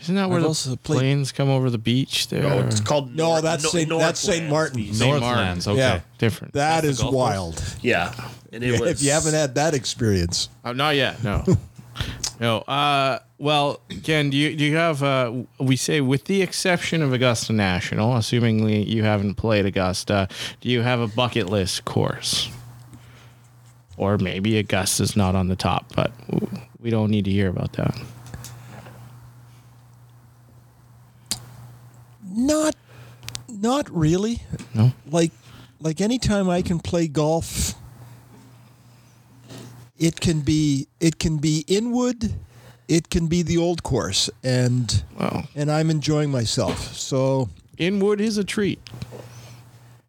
Isn't 0.00 0.14
that 0.14 0.28
where 0.28 0.38
I've 0.38 0.42
the 0.42 0.48
also 0.48 0.76
played- 0.76 0.98
planes 1.00 1.32
come 1.32 1.50
over 1.50 1.68
the 1.68 1.76
beach 1.78 2.28
there? 2.28 2.42
No, 2.42 2.60
it's 2.60 2.80
called. 2.80 3.14
No, 3.14 3.32
Nor- 3.32 3.42
that's 3.42 3.64
no- 3.64 3.70
Saint- 3.70 3.88
that's 3.90 4.20
Saint 4.20 4.48
Northlands. 4.48 4.50
Martin. 4.50 4.94
St. 4.94 5.10
Northlands. 5.22 5.68
Okay. 5.68 5.78
Yeah. 5.78 6.00
Different. 6.18 6.54
That 6.54 6.82
the 6.82 6.88
is 6.88 7.00
golf 7.00 7.12
course? 7.12 7.30
wild. 7.30 7.64
Yeah. 7.82 8.14
And 8.52 8.64
it 8.64 8.80
was. 8.80 8.90
if 8.90 9.02
you 9.02 9.10
haven't 9.10 9.34
had 9.34 9.54
that 9.56 9.74
experience, 9.74 10.48
Oh, 10.64 10.72
not 10.72 10.96
yet. 10.96 11.22
No. 11.22 11.44
no. 12.40 12.58
Uh, 12.60 13.18
well, 13.40 13.80
Ken, 14.04 14.30
do 14.30 14.36
you 14.36 14.54
do 14.54 14.64
you 14.64 14.76
have? 14.76 15.02
Uh, 15.02 15.32
we 15.58 15.74
say 15.74 16.00
with 16.00 16.26
the 16.26 16.42
exception 16.42 17.02
of 17.02 17.12
Augusta 17.12 17.52
National, 17.52 18.14
assuming 18.16 18.68
you 18.68 19.02
haven't 19.02 19.34
played 19.34 19.66
Augusta, 19.66 20.28
do 20.60 20.68
you 20.68 20.82
have 20.82 21.00
a 21.00 21.08
bucket 21.08 21.48
list 21.48 21.84
course? 21.84 22.50
Or 23.96 24.18
maybe 24.18 24.58
Augusta's 24.58 25.16
not 25.16 25.34
on 25.34 25.48
the 25.48 25.56
top, 25.56 25.92
but 25.96 26.12
we 26.80 26.90
don't 26.90 27.10
need 27.10 27.24
to 27.24 27.30
hear 27.30 27.48
about 27.48 27.72
that. 27.72 27.98
not 32.30 32.76
not 33.48 33.90
really. 33.90 34.42
No. 34.74 34.92
Like 35.10 35.32
like 35.80 36.00
anytime 36.00 36.48
I 36.48 36.62
can 36.62 36.78
play 36.78 37.08
golf, 37.08 37.74
it 39.98 40.20
can 40.20 40.40
be 40.40 40.88
it 41.00 41.18
can 41.18 41.38
be 41.38 41.64
Inwood, 41.68 42.34
it 42.90 43.08
can 43.08 43.28
be 43.28 43.42
the 43.42 43.56
old 43.56 43.82
course, 43.82 44.28
and 44.42 45.02
Well, 45.18 45.46
and 45.54 45.70
I'm 45.70 45.90
enjoying 45.90 46.30
myself. 46.30 46.94
So 46.96 47.48
Inwood 47.78 48.20
is 48.20 48.36
a 48.36 48.44
treat. 48.44 48.80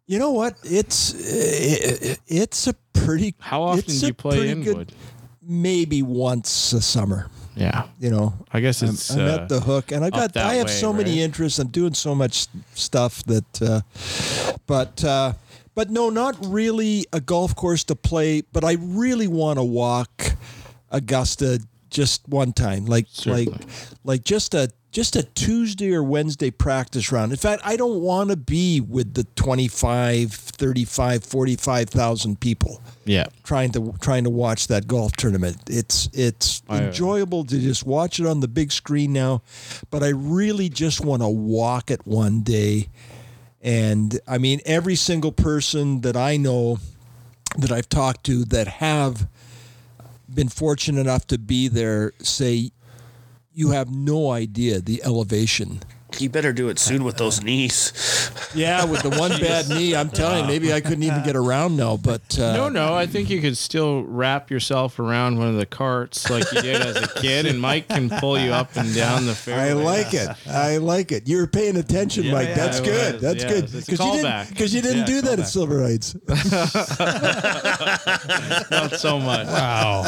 you 0.06 0.18
know 0.18 0.32
what? 0.32 0.56
It's 0.64 1.14
it, 1.14 2.18
it's 2.26 2.66
a 2.66 2.74
pretty. 2.92 3.34
How 3.38 3.62
often 3.62 3.84
do 3.86 4.06
you 4.06 4.14
play 4.14 4.36
pretty 4.38 4.62
good- 4.62 4.70
Inwood? 4.70 4.92
maybe 5.44 6.02
once 6.02 6.72
a 6.72 6.80
summer. 6.80 7.28
Yeah, 7.54 7.84
You 8.00 8.08
know, 8.10 8.32
I 8.50 8.60
guess 8.60 8.80
I'm, 8.82 8.88
it's. 8.90 9.10
I'm 9.10 9.20
uh, 9.20 9.34
at 9.34 9.48
the 9.50 9.60
hook, 9.60 9.92
and 9.92 10.02
I 10.04 10.08
up 10.08 10.32
got 10.32 10.36
I 10.38 10.54
have 10.54 10.68
way, 10.68 10.72
so 10.72 10.90
many 10.92 11.20
interests. 11.20 11.58
I'm 11.58 11.68
doing 11.68 11.92
so 11.94 12.14
much 12.14 12.46
stuff 12.74 13.22
that, 13.24 13.60
uh, 13.62 13.80
but 14.66 15.04
uh, 15.04 15.34
but 15.74 15.90
no, 15.90 16.08
not 16.08 16.34
really 16.40 17.04
a 17.12 17.20
golf 17.20 17.54
course 17.54 17.84
to 17.84 17.94
play. 17.94 18.40
But 18.40 18.64
I 18.64 18.76
really 18.80 19.26
want 19.28 19.58
to 19.58 19.62
walk 19.64 20.32
Augusta 20.90 21.60
just 21.92 22.26
one 22.28 22.52
time, 22.52 22.86
like 22.86 23.06
like 23.26 23.48
Certainly. 23.48 23.66
like 24.04 24.24
just 24.24 24.54
a 24.54 24.70
just 24.92 25.16
a 25.16 25.22
Tuesday 25.22 25.92
or 25.94 26.02
Wednesday 26.02 26.50
practice 26.50 27.10
round. 27.10 27.32
In 27.32 27.38
fact, 27.38 27.62
I 27.64 27.76
don't 27.76 28.02
want 28.02 28.28
to 28.28 28.36
be 28.36 28.78
with 28.78 29.14
the 29.14 29.24
25, 29.24 30.30
35, 30.30 31.24
45,000 31.24 32.38
people 32.38 32.82
yeah. 33.06 33.26
trying 33.42 33.72
to 33.72 33.94
trying 34.02 34.24
to 34.24 34.30
watch 34.30 34.66
that 34.66 34.86
golf 34.86 35.12
tournament. 35.12 35.56
It's 35.68 36.08
it's 36.12 36.62
I, 36.68 36.76
uh, 36.76 36.80
enjoyable 36.82 37.44
to 37.44 37.58
just 37.58 37.86
watch 37.86 38.20
it 38.20 38.26
on 38.26 38.40
the 38.40 38.48
big 38.48 38.70
screen 38.70 39.12
now, 39.12 39.42
but 39.90 40.02
I 40.02 40.08
really 40.08 40.68
just 40.68 41.02
want 41.02 41.22
to 41.22 41.28
walk 41.28 41.90
it 41.90 42.06
one 42.06 42.42
day. 42.42 42.88
And 43.62 44.20
I 44.26 44.38
mean, 44.38 44.60
every 44.66 44.96
single 44.96 45.32
person 45.32 46.02
that 46.02 46.16
I 46.16 46.36
know 46.36 46.78
that 47.56 47.70
I've 47.70 47.88
talked 47.88 48.24
to 48.24 48.44
that 48.46 48.66
have 48.66 49.28
been 50.34 50.48
fortunate 50.48 51.00
enough 51.00 51.26
to 51.28 51.38
be 51.38 51.68
there 51.68 52.12
say 52.20 52.70
you 53.52 53.70
have 53.70 53.90
no 53.90 54.30
idea 54.30 54.80
the 54.80 55.02
elevation. 55.04 55.80
You 56.20 56.30
better 56.30 56.52
do 56.52 56.68
it 56.68 56.78
soon 56.78 57.04
with 57.04 57.16
those 57.16 57.42
knees. 57.42 57.92
Yeah, 58.54 58.84
with 58.84 59.02
the 59.02 59.10
one 59.10 59.30
bad 59.40 59.68
knee, 59.68 59.94
I'm 59.96 60.10
telling 60.10 60.42
you, 60.42 60.46
maybe 60.46 60.72
I 60.72 60.80
couldn't 60.80 61.02
even 61.02 61.22
get 61.24 61.36
around 61.36 61.76
now. 61.76 61.96
But 61.96 62.38
uh, 62.38 62.54
No, 62.56 62.68
no, 62.68 62.94
I 62.94 63.06
think 63.06 63.30
you 63.30 63.40
could 63.40 63.56
still 63.56 64.02
wrap 64.04 64.50
yourself 64.50 64.98
around 64.98 65.38
one 65.38 65.48
of 65.48 65.56
the 65.56 65.66
carts 65.66 66.28
like 66.30 66.50
you 66.52 66.62
did 66.62 66.80
as 66.82 66.96
a 66.96 67.08
kid, 67.20 67.46
and 67.46 67.60
Mike 67.60 67.88
can 67.88 68.08
pull 68.10 68.38
you 68.38 68.52
up 68.52 68.76
and 68.76 68.94
down 68.94 69.26
the 69.26 69.34
fairway. 69.34 69.70
I 69.70 69.72
like 69.72 70.14
it. 70.14 70.28
I 70.46 70.76
like 70.78 71.12
it. 71.12 71.28
You're 71.28 71.46
paying 71.46 71.76
attention, 71.76 72.24
Yeah, 72.24 72.32
Mike. 72.32 72.48
yeah, 72.48 72.54
That's 72.54 72.80
good. 72.80 73.14
was. 73.14 73.22
That's 73.22 73.42
Yeah, 73.44 73.48
good. 73.50 73.64
it's 73.64 73.74
a 73.74 73.78
you 73.92 73.98
didn't, 73.98 74.24
callback. 74.26 74.58
'cause 74.58 74.74
you 74.74 74.82
didn't 74.82 74.98
Yeah, 74.98 75.04
do 75.06 75.20
that 75.22 75.40
at. 75.40 75.48
Silver 75.48 75.82
Heights. 75.82 76.14
Not 78.70 78.92
so 78.98 79.18
much. 79.18 79.46
Wow. 79.46 80.06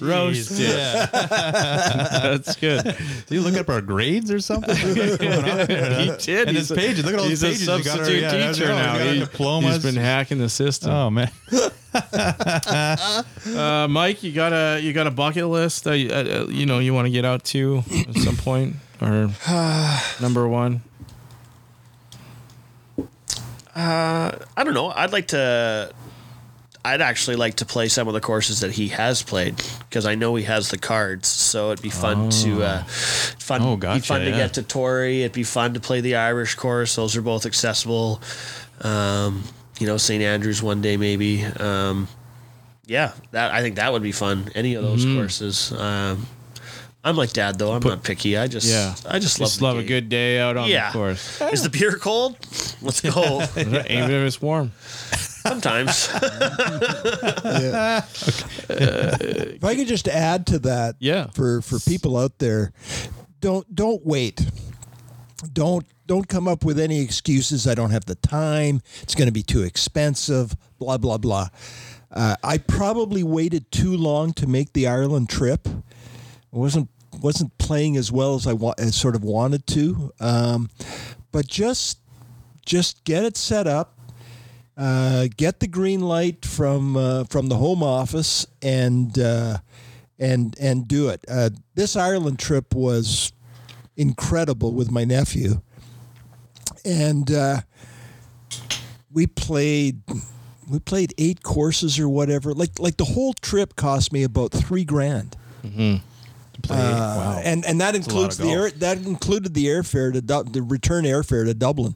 Roasted. 0.00 0.66
That's 0.70 2.56
good. 2.56 2.96
Do 3.26 3.34
you 3.34 3.40
look 3.40 3.56
up 3.56 3.68
our 3.68 3.80
grades 3.80 4.30
or 4.30 4.40
something? 4.40 4.74
What's 5.36 5.66
going 5.66 5.66
going 5.68 5.92
on? 5.92 6.00
he 6.18 6.24
did. 6.24 6.48
And 6.48 6.56
He's 6.56 6.68
his 6.68 6.70
a- 6.70 6.74
pages. 6.80 7.04
Look 7.04 7.14
at 7.14 7.20
all 7.20 7.26
these 7.26 7.40
those 7.40 7.52
pages. 7.52 7.68
a 7.68 7.76
You 7.78 7.84
got 7.84 7.90
our- 7.90 7.96
substitute 8.04 8.22
yeah, 8.22 8.52
teacher 8.52 8.68
know. 8.68 8.76
now. 8.76 8.92
You 8.92 8.98
got 8.98 9.06
our 9.08 9.12
He- 9.14 9.20
diplomas. 9.20 9.74
He's 9.74 9.82
been 9.94 10.02
hacking 10.02 10.38
the 10.38 10.48
system. 10.48 10.90
Oh 10.90 11.10
man. 11.10 11.30
Uh, 13.54 13.86
Mike, 13.88 14.22
you 14.24 14.32
got 14.32 14.52
a 14.52 14.80
you 14.80 14.92
got 14.92 15.06
a 15.06 15.10
bucket 15.12 15.46
list 15.46 15.84
that 15.84 15.96
you, 15.98 16.10
uh, 16.10 16.14
uh, 16.14 16.46
you 16.48 16.66
know 16.66 16.78
you 16.80 16.92
want 16.92 17.06
to 17.06 17.10
get 17.10 17.24
out 17.24 17.44
to 17.44 17.84
at 18.08 18.16
some 18.16 18.36
point, 18.36 18.74
or 19.00 19.30
number 20.20 20.48
one. 20.48 20.82
Uh, 23.76 24.32
I 24.56 24.64
don't 24.64 24.74
know. 24.74 24.88
I'd 24.90 25.12
like 25.12 25.28
to. 25.28 25.92
I'd 26.84 27.00
actually 27.00 27.36
like 27.36 27.54
to 27.56 27.64
play 27.64 27.88
some 27.88 28.08
of 28.08 28.14
the 28.14 28.20
courses 28.20 28.60
that 28.60 28.72
he 28.72 28.88
has 28.88 29.22
played 29.22 29.54
because 29.88 30.04
I 30.04 30.14
know 30.16 30.34
he 30.34 30.44
has 30.44 30.68
the 30.70 30.76
cards. 30.78 31.28
So 31.28 31.70
it'd 31.72 31.82
be 31.82 31.88
fun 31.90 32.28
to 32.42 32.62
uh, 32.62 32.82
fun. 32.84 33.62
Oh, 33.62 33.76
gotcha, 33.76 34.00
be 34.00 34.06
fun 34.06 34.20
to 34.26 34.30
get 34.32 34.54
to 34.54 34.62
Torrey. 34.62 35.20
It'd 35.22 35.32
be 35.32 35.44
fun 35.44 35.72
to 35.74 35.80
play 35.80 36.00
the 36.02 36.16
Irish 36.16 36.56
course. 36.56 36.94
Those 36.96 37.16
are 37.16 37.22
both 37.22 37.46
accessible. 37.46 38.20
Um, 38.82 39.44
you 39.80 39.86
know, 39.86 39.96
St 39.96 40.22
Andrews 40.22 40.62
one 40.62 40.82
day 40.82 40.96
maybe. 40.96 41.42
Um, 41.44 42.06
yeah, 42.86 43.12
that 43.30 43.52
I 43.52 43.62
think 43.62 43.76
that 43.76 43.92
would 43.92 44.02
be 44.02 44.12
fun. 44.12 44.50
Any 44.54 44.74
of 44.74 44.82
those 44.82 45.04
Mm-hmm. 45.06 45.16
course 45.16 45.72
Um, 45.72 46.26
I'm 47.02 47.16
like 47.16 47.32
Dad 47.32 47.58
though. 47.58 47.72
I'm 47.72 47.82
not 47.82 48.02
picky. 48.02 48.36
I 48.36 48.46
just 48.46 48.66
Yeah, 48.68 48.94
I 49.08 49.18
just 49.18 49.40
love 49.40 49.48
Just 49.50 49.62
love 49.62 49.78
a 49.78 49.82
good 49.82 50.08
day 50.10 50.38
out 50.38 50.56
on 50.58 50.68
Yeah. 50.68 50.88
the 50.90 50.92
course, 50.98 51.40
Is 51.52 51.62
the 51.62 51.70
beer 51.70 51.96
cold? 51.96 52.36
Let's 52.82 53.00
go. 53.00 53.42
even 53.56 53.74
if 53.86 54.26
it's 54.26 54.40
warm. 54.42 54.72
Sometimes. 55.46 56.08
If 58.68 59.64
I 59.64 59.74
could 59.74 59.86
just 59.86 60.08
add 60.08 60.46
to 60.48 60.58
that, 60.60 60.96
Yeah. 60.98 61.26
for 61.28 61.60
for 61.62 61.78
people 61.78 62.16
out 62.16 62.38
there, 62.38 62.72
don't 63.40 63.72
don't 63.74 64.04
wait. 64.06 64.40
Don't 65.52 65.86
don't 66.06 66.28
come 66.28 66.48
up 66.48 66.64
with 66.64 66.78
any 66.78 67.00
excuses. 67.00 67.66
I 67.66 67.74
don't 67.74 67.90
have 67.90 68.04
the 68.06 68.14
time. 68.14 68.80
It's 69.02 69.14
going 69.14 69.26
to 69.28 69.32
be 69.32 69.42
too 69.42 69.62
expensive. 69.62 70.56
Blah 70.78 70.98
blah 70.98 71.18
blah. 71.18 71.48
Uh, 72.10 72.36
I 72.44 72.58
probably 72.58 73.22
waited 73.22 73.70
too 73.72 73.96
long 73.96 74.32
to 74.34 74.46
make 74.46 74.72
the 74.72 74.86
Ireland 74.86 75.28
trip. 75.28 75.66
I 75.68 76.56
wasn't 76.56 76.88
wasn't 77.20 77.56
playing 77.58 77.96
as 77.96 78.10
well 78.10 78.34
as 78.34 78.46
I 78.46 78.52
wa- 78.52 78.74
as 78.78 78.94
sort 78.96 79.14
of 79.16 79.22
wanted 79.24 79.66
to. 79.68 80.12
Um, 80.20 80.70
but 81.32 81.46
just 81.46 81.98
just 82.64 83.04
get 83.04 83.24
it 83.24 83.36
set 83.36 83.66
up 83.66 83.93
uh, 84.76 85.28
get 85.36 85.60
the 85.60 85.66
green 85.68 86.00
light 86.00 86.44
from 86.44 86.96
uh, 86.96 87.24
from 87.24 87.48
the 87.48 87.56
home 87.56 87.82
office 87.82 88.46
and 88.62 89.18
uh, 89.18 89.58
and 90.18 90.56
and 90.58 90.88
do 90.88 91.08
it. 91.08 91.24
Uh, 91.28 91.50
this 91.74 91.96
Ireland 91.96 92.38
trip 92.38 92.74
was 92.74 93.32
incredible 93.96 94.72
with 94.72 94.90
my 94.90 95.04
nephew, 95.04 95.60
and 96.84 97.30
uh, 97.30 97.60
we 99.12 99.26
played 99.26 100.00
we 100.68 100.78
played 100.80 101.14
eight 101.18 101.42
courses 101.42 101.98
or 101.98 102.08
whatever. 102.08 102.52
Like 102.52 102.78
like 102.78 102.96
the 102.96 103.04
whole 103.04 103.32
trip 103.34 103.76
cost 103.76 104.12
me 104.12 104.22
about 104.24 104.50
three 104.50 104.84
grand. 104.84 105.36
Uh, 106.70 107.40
and 107.44 107.64
and 107.64 107.80
that 107.80 107.94
includes 107.94 108.36
the 108.38 108.44
air, 108.50 108.70
that 108.70 108.98
included 109.06 109.54
the 109.54 109.66
airfare 109.66 110.12
to 110.12 110.20
Du- 110.20 110.44
the 110.44 110.62
return 110.62 111.04
airfare 111.04 111.44
to 111.44 111.54
Dublin. 111.54 111.94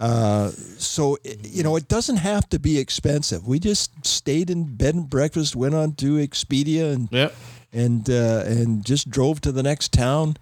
Uh, 0.00 0.50
so 0.78 1.18
i- 1.26 1.36
you 1.44 1.62
know 1.62 1.76
it 1.76 1.86
doesn't 1.86 2.16
have 2.16 2.48
to 2.48 2.58
be 2.58 2.78
expensive. 2.78 3.46
We 3.46 3.58
just 3.58 3.90
stayed 4.06 4.48
in 4.50 4.64
bed 4.76 4.94
and 4.94 5.08
breakfast, 5.10 5.54
went 5.54 5.74
on 5.74 5.92
to 5.96 6.14
Expedia, 6.16 6.92
and 6.94 7.08
Yep. 7.12 7.34
and 7.72 8.08
uh, 8.08 8.42
and 8.46 8.82
just 8.84 9.10
drove 9.10 9.40
to 9.42 9.52
the 9.52 9.62
next 9.62 9.92
town. 9.92 10.36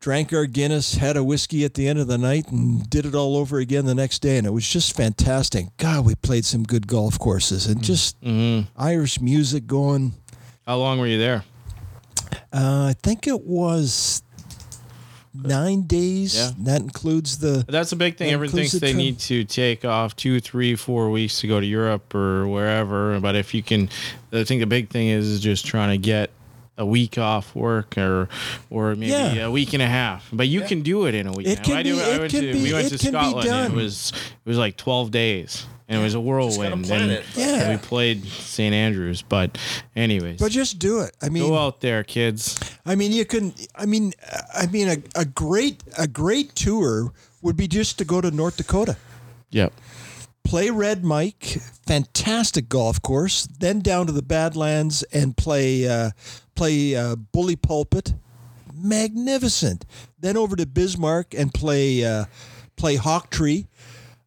Drank 0.00 0.32
our 0.32 0.46
Guinness, 0.46 0.94
had 0.94 1.16
a 1.16 1.24
whiskey 1.24 1.64
at 1.64 1.74
the 1.74 1.88
end 1.88 1.98
of 1.98 2.06
the 2.06 2.18
night, 2.18 2.48
and 2.52 2.88
did 2.88 3.04
it 3.04 3.14
all 3.16 3.36
over 3.36 3.58
again 3.58 3.84
the 3.84 3.94
next 3.96 4.20
day. 4.22 4.38
And 4.38 4.46
it 4.46 4.50
was 4.52 4.66
just 4.68 4.94
fantastic. 4.96 5.66
God, 5.76 6.04
we 6.04 6.14
played 6.14 6.44
some 6.44 6.62
good 6.62 6.86
golf 6.86 7.18
courses 7.18 7.66
and 7.66 7.82
just 7.82 8.16
Irish 8.76 9.20
music 9.20 9.66
going. 9.66 10.14
How 10.66 10.76
long 10.78 10.98
were 11.00 11.06
you 11.08 11.18
there? 11.18 11.44
Uh, 12.52 12.86
I 12.90 12.94
think 13.02 13.26
it 13.26 13.42
was 13.42 14.22
nine 15.42 15.82
days. 15.82 16.36
Yeah. 16.36 16.50
That 16.58 16.80
includes 16.82 17.38
the. 17.38 17.64
That's 17.68 17.92
a 17.92 17.96
big 17.96 18.16
thing. 18.16 18.30
Everyone 18.32 18.54
thinks 18.54 18.72
the 18.72 18.80
they 18.80 18.92
trim. 18.92 18.98
need 18.98 19.18
to 19.20 19.44
take 19.44 19.84
off 19.84 20.16
two, 20.16 20.40
three, 20.40 20.74
four 20.74 21.10
weeks 21.10 21.40
to 21.40 21.46
go 21.48 21.60
to 21.60 21.66
Europe 21.66 22.14
or 22.14 22.46
wherever. 22.48 23.18
But 23.20 23.36
if 23.36 23.54
you 23.54 23.62
can, 23.62 23.88
I 24.32 24.44
think 24.44 24.60
the 24.60 24.66
big 24.66 24.90
thing 24.90 25.08
is 25.08 25.40
just 25.40 25.66
trying 25.66 25.90
to 25.90 25.98
get 25.98 26.30
a 26.78 26.86
week 26.86 27.18
off 27.18 27.54
work 27.54 27.98
or 27.98 28.28
or 28.70 28.94
maybe 28.94 29.10
Yeah. 29.12 29.46
a 29.46 29.50
week 29.50 29.72
and 29.74 29.82
a 29.82 29.86
half. 29.86 30.28
But 30.32 30.48
you 30.48 30.62
can 30.62 30.82
do 30.82 31.06
it 31.06 31.14
in 31.14 31.26
a 31.26 31.32
week. 31.32 31.46
It 31.48 31.58
and 31.58 31.58
a 31.58 31.60
half. 31.60 31.66
can 31.66 31.76
I 31.76 31.82
be- 31.82 31.90
I 31.90 32.14
it 32.14 32.18
went 32.20 32.30
can 32.32 32.42
to, 32.44 32.52
be- 32.52 32.62
we 32.62 32.72
went 32.72 32.88
to 32.88 32.98
Scotland. 32.98 33.48
and 33.48 33.72
it 33.74 33.76
was 33.76 34.12
it 34.14 34.48
was 34.48 34.56
like 34.58 34.76
twelve 34.76 35.10
days. 35.10 35.66
And 35.90 35.98
it 36.00 36.04
was 36.04 36.12
a 36.12 36.20
whirlwind. 36.20 36.84
plan 36.84 37.00
and, 37.04 37.12
it. 37.12 37.24
Yeah. 37.34 37.62
and 37.62 37.80
we 37.80 37.86
played 37.86 38.22
St. 38.26 38.74
Andrews. 38.74 39.22
But 39.22 39.56
anyways, 39.96 40.38
But 40.38 40.52
just 40.52 40.78
do 40.78 41.00
it. 41.00 41.16
I 41.22 41.30
mean, 41.30 41.48
go 41.48 41.56
out 41.56 41.80
there, 41.80 42.04
kids. 42.04 42.58
I 42.84 42.94
mean, 42.94 43.10
you 43.10 43.24
can. 43.24 43.54
I 43.74 43.86
mean, 43.86 44.12
I 44.54 44.66
mean, 44.66 44.88
a, 44.88 44.98
a 45.20 45.24
great 45.24 45.82
a 45.96 46.06
great 46.06 46.54
tour 46.54 47.10
would 47.40 47.56
be 47.56 47.66
just 47.66 47.96
to 47.98 48.04
go 48.04 48.20
to 48.20 48.30
North 48.30 48.58
Dakota, 48.58 48.98
Yep. 49.50 49.72
Play 50.48 50.70
Red 50.70 51.04
Mike, 51.04 51.58
fantastic 51.86 52.70
golf 52.70 53.02
course, 53.02 53.46
then 53.58 53.80
down 53.80 54.06
to 54.06 54.12
the 54.12 54.22
Badlands 54.22 55.02
and 55.12 55.36
play 55.36 55.86
uh, 55.86 56.12
play 56.54 56.96
uh, 56.96 57.16
Bully 57.16 57.54
Pulpit, 57.54 58.14
magnificent. 58.74 59.84
Then 60.18 60.38
over 60.38 60.56
to 60.56 60.64
Bismarck 60.64 61.34
and 61.34 61.52
play 61.52 62.02
uh, 62.02 62.24
play 62.76 62.96
Hawktree. 62.96 63.66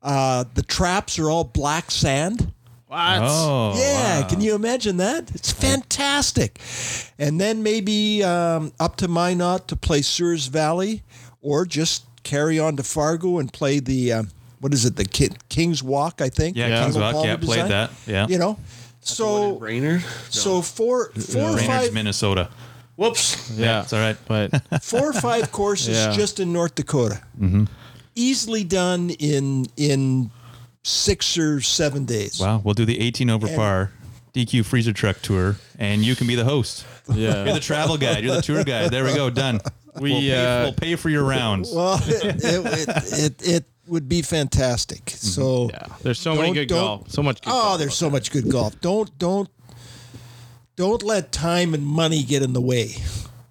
Uh, 0.03 0.45
the 0.53 0.61
traps 0.61 1.17
are 1.17 1.29
all 1.29 1.43
black 1.43 1.89
sand. 1.89 2.53
What? 2.85 3.19
Oh, 3.23 3.73
Yeah, 3.77 4.21
wow. 4.21 4.27
can 4.27 4.41
you 4.41 4.53
imagine 4.53 4.97
that? 4.97 5.33
It's 5.33 5.51
fantastic. 5.51 6.59
And 7.17 7.39
then 7.41 7.63
maybe 7.63 8.23
um, 8.23 8.73
up 8.79 8.97
to 8.97 9.07
Minot 9.07 9.67
to 9.69 9.75
play 9.75 10.01
Souris 10.03 10.47
Valley, 10.47 11.01
or 11.41 11.65
just 11.65 12.05
carry 12.23 12.59
on 12.59 12.75
to 12.77 12.83
Fargo 12.83 13.39
and 13.39 13.51
play 13.51 13.79
the 13.79 14.11
um, 14.13 14.29
what 14.61 14.73
is 14.73 14.85
it, 14.85 14.95
the 14.95 15.03
Ki- 15.05 15.35
King's 15.49 15.83
Walk? 15.83 16.21
I 16.21 16.29
think. 16.29 16.55
Yeah, 16.55 16.67
Yeah. 16.67 16.83
Kings 16.83 16.95
Campbell 16.95 17.19
Walk. 17.19 17.25
Yeah, 17.25 17.35
Palmer 17.35 17.45
played 17.45 17.71
that. 17.71 17.91
Yeah. 18.07 18.27
You 18.27 18.37
know, 18.37 18.57
so 19.01 19.57
Brainer. 19.59 20.01
so 20.33 20.61
four 20.61 21.11
four 21.11 21.41
or 21.41 21.53
Brainerd's, 21.55 21.65
five 21.67 21.93
Minnesota. 21.93 22.49
Whoops. 22.95 23.51
Yeah. 23.57 23.81
It's 23.81 23.93
all 23.93 23.99
right. 23.99 24.17
But 24.27 24.61
four 24.83 25.09
or 25.09 25.13
five 25.13 25.51
courses 25.51 25.97
Yeah. 25.97 26.11
just 26.13 26.39
in 26.39 26.53
North 26.53 26.75
Dakota, 26.75 27.21
easily 28.15 28.63
done 28.63 29.09
in 29.09 29.65
in 29.77 30.31
six 30.83 31.37
or 31.37 31.61
seven 31.61 32.05
days. 32.05 32.39
Wow. 32.39 32.61
We'll 32.63 32.73
do 32.73 32.85
the 32.85 32.99
18 32.99 33.29
over 33.29 33.47
And- 33.47 33.55
par 33.55 33.91
DQ 34.33 34.63
freezer 34.65 34.93
truck 34.93 35.21
tour, 35.21 35.57
and 35.77 36.03
you 36.05 36.15
can 36.15 36.25
be 36.25 36.35
the 36.35 36.45
host. 36.45 36.85
yeah. 37.13 37.43
You're 37.45 37.53
the 37.55 37.59
travel 37.59 37.97
guide. 37.97 38.23
You're 38.23 38.35
the 38.37 38.41
tour 38.41 38.63
guide. 38.63 38.89
There 38.91 39.03
we 39.03 39.13
go. 39.13 39.29
Done. 39.29 39.59
We, 39.99 40.11
we'll, 40.11 40.21
pay, 40.21 40.35
uh, 40.59 40.63
we'll 40.63 40.73
pay 40.73 40.95
for 40.95 41.09
your 41.09 41.23
rounds. 41.25 41.69
Well, 41.73 41.99
it, 42.05 42.23
it, 42.41 42.65
it, 42.87 43.13
it, 43.13 43.47
it 43.47 43.65
would 43.91 44.09
be 44.09 44.21
fantastic. 44.23 45.09
So 45.11 45.69
Yeah, 45.71 45.85
there's 46.01 46.19
so 46.19 46.33
many 46.35 46.53
good 46.53 46.69
golf, 46.69 47.11
so 47.11 47.21
much. 47.21 47.41
Good 47.41 47.49
Oh, 47.51 47.61
golf 47.61 47.79
there's 47.79 47.91
out 47.91 47.95
so 47.95 48.09
much 48.09 48.31
good 48.31 48.49
golf. 48.49 48.79
Don't 48.81 49.15
don't 49.19 49.49
don't 50.77 51.03
let 51.03 51.31
time 51.31 51.73
and 51.73 51.85
money 51.85 52.23
get 52.23 52.41
in 52.41 52.53
the 52.53 52.61
way. 52.61 52.95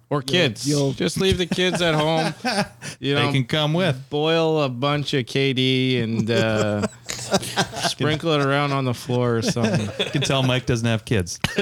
or 0.09 0.21
kids. 0.21 0.67
you'll- 0.67 0.91
Just 0.91 1.17
leave 1.21 1.37
the 1.37 1.45
kids 1.45 1.81
at 1.81 1.95
home. 1.95 2.33
You 2.99 3.15
know, 3.15 3.25
they 3.27 3.31
can 3.31 3.45
come 3.45 3.73
with. 3.73 4.09
boil 4.11 4.61
a 4.61 4.69
bunch 4.69 5.13
of 5.15 5.25
KD 5.25 6.03
and 6.03 6.29
uh, 6.29 6.85
sprinkle 7.87 8.31
it 8.33 8.45
around 8.45 8.73
on 8.73 8.85
the 8.85 8.93
floor 8.93 9.37
or 9.37 9.41
something. 9.41 9.89
You 10.05 10.11
can 10.11 10.21
tell 10.21 10.43
Mike 10.43 10.65
doesn't 10.67 10.85
have 10.85 11.03
kids. 11.05 11.39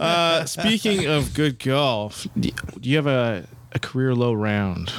Uh, 0.00 0.44
speaking 0.46 1.06
of 1.06 1.34
good 1.34 1.58
golf, 1.58 2.26
do 2.38 2.50
do 2.80 2.88
you 2.88 2.96
have 2.96 3.06
a, 3.06 3.46
a 3.72 3.78
career 3.78 4.14
low 4.14 4.32
round? 4.32 4.92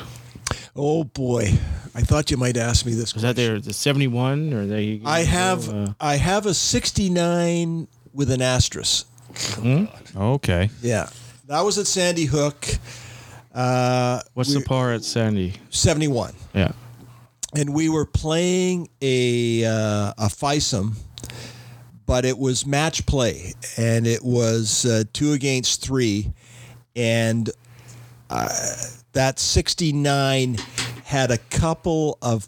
Oh 0.82 1.04
boy, 1.04 1.52
I 1.94 2.02
thought 2.02 2.32
you 2.32 2.38
might 2.38 2.56
ask 2.56 2.86
me 2.86 2.94
this. 2.94 3.14
Was 3.14 3.24
that 3.24 3.36
there 3.36 3.60
the 3.60 3.74
71 3.74 4.54
or 4.54 4.66
they? 4.66 5.02
I 5.04 5.22
have 5.26 5.68
Uh, 5.68 5.88
I 6.00 6.16
have 6.16 6.46
a 6.46 6.54
69 6.54 7.88
with 8.14 8.32
an 8.32 8.42
asterisk. 8.42 9.06
Okay. 10.16 10.70
Yeah, 10.82 11.10
that 11.48 11.62
was 11.62 11.78
at 11.78 11.86
Sandy 11.88 12.26
Hook. 12.26 12.66
Uh, 13.54 14.22
what's 14.36 14.54
the 14.54 14.62
par 14.62 14.94
at 14.94 15.04
Sandy? 15.04 15.54
71, 15.70 16.34
Yeah. 16.54 16.72
and 17.54 17.74
we 17.74 17.90
were 17.90 18.06
playing 18.06 18.88
a 19.02 19.66
uh, 19.66 20.14
a 20.18 20.30
FISM, 20.30 20.96
but 22.06 22.24
it 22.24 22.38
was 22.38 22.66
match 22.66 23.06
play, 23.06 23.54
and 23.76 24.08
it 24.08 24.24
was 24.24 24.86
uh, 24.86 25.04
two 25.12 25.34
against 25.34 25.82
three, 25.82 26.32
and 26.96 27.50
uh, 28.30 28.48
that 29.14 29.40
69 29.40 30.58
had 31.04 31.32
a 31.32 31.38
couple 31.38 32.18
of 32.22 32.48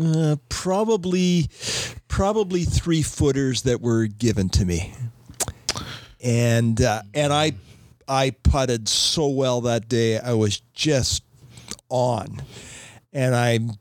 uh, 0.00 0.36
probably 0.48 1.48
probably 2.08 2.64
three 2.64 3.02
footers 3.02 3.62
that 3.62 3.80
were 3.80 4.06
given 4.06 4.48
to 4.48 4.64
me, 4.64 4.94
and 6.22 6.80
uh, 6.80 7.02
and 7.14 7.32
I 7.32 7.52
I 8.06 8.30
putted 8.30 8.88
so 8.88 9.28
well 9.28 9.60
that 9.62 9.88
day. 9.88 10.18
I 10.18 10.34
was 10.34 10.60
just 10.74 11.22
on, 11.88 12.42
and 13.12 13.34
I'm 13.34 13.72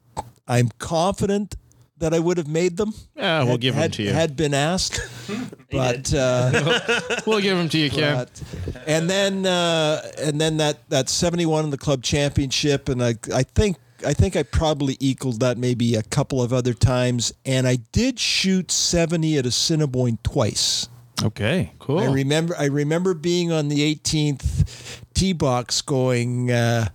I'm 0.48 0.70
confident 0.80 1.56
that 2.00 2.14
I 2.14 2.20
would 2.20 2.38
have 2.38 2.48
made 2.48 2.78
them. 2.78 2.94
Yeah, 3.16 3.44
we'll 3.44 3.52
had- 3.54 3.62
them 3.62 3.74
had, 3.76 3.94
to 3.94 4.04
you. 4.04 4.12
Had 4.14 4.36
been 4.36 4.54
asked, 4.54 5.00
but. 5.72 6.14
Uh, 6.14 6.80
We'll 7.28 7.42
give 7.42 7.58
them 7.58 7.70
to 7.70 7.78
you, 7.78 7.90
Ken. 7.90 8.16
but- 8.18 8.42
and 8.88 9.10
then 9.10 9.46
uh, 9.46 10.02
and 10.18 10.40
then 10.42 10.58
that 10.58 10.90
that 10.90 11.10
71 11.10 11.66
in 11.66 11.70
the 11.72 11.78
club 11.78 12.02
championship 12.02 12.90
and 12.90 13.04
I 13.04 13.16
I 13.34 13.44
think 13.44 13.78
I 14.06 14.14
think 14.14 14.36
I 14.36 14.44
probably 14.44 14.96
equaled 15.00 15.42
that 15.42 15.58
maybe 15.58 15.96
a 15.96 16.02
couple 16.04 16.42
of 16.42 16.54
other 16.54 16.74
times 16.74 17.34
and 17.46 17.68
I 17.68 17.78
did 17.92 18.18
shoot 18.20 18.72
70 18.72 19.38
at 19.38 19.46
Assiniboine 19.46 20.18
twice. 20.24 20.88
Okay. 21.22 21.74
Cool. 21.80 22.00
I 22.00 22.06
remember 22.06 22.56
I 22.58 22.66
remember 22.66 23.14
being 23.14 23.52
on 23.52 23.68
the 23.68 23.96
18th 23.96 25.02
tee 25.14 25.34
box 25.34 25.82
going 25.82 26.50
uh, 26.50 26.88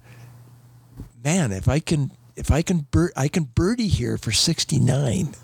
man 1.22 1.52
if 1.52 1.68
I 1.68 1.78
can 1.78 2.10
if 2.36 2.50
I 2.50 2.62
can 2.62 2.86
bir- 2.90 3.12
I 3.16 3.28
can 3.28 3.44
birdie 3.44 3.88
here 3.88 4.16
for 4.18 4.32
69 4.32 5.34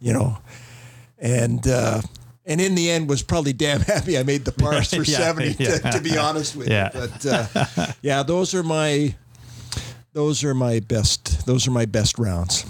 you 0.00 0.12
know 0.12 0.38
and 1.18 1.66
uh, 1.66 2.00
and 2.46 2.60
in 2.60 2.74
the 2.74 2.90
end 2.90 3.08
was 3.08 3.22
probably 3.22 3.52
damn 3.52 3.80
happy 3.80 4.16
I 4.18 4.22
made 4.22 4.44
the 4.44 4.52
pars 4.52 4.92
for 4.94 5.02
Yeah, 5.04 5.18
70 5.18 5.54
to, 5.54 5.78
to 5.92 6.00
be 6.00 6.16
honest 6.16 6.56
with 6.56 6.68
Yeah. 6.68 6.90
you 6.94 7.00
but 7.00 7.26
uh, 7.26 7.86
yeah 8.02 8.22
those 8.22 8.54
are 8.54 8.62
my 8.62 9.14
those 10.12 10.42
are 10.44 10.54
my 10.54 10.80
best 10.80 11.46
those 11.46 11.66
are 11.68 11.72
my 11.72 11.84
best 11.86 12.18
rounds 12.18 12.64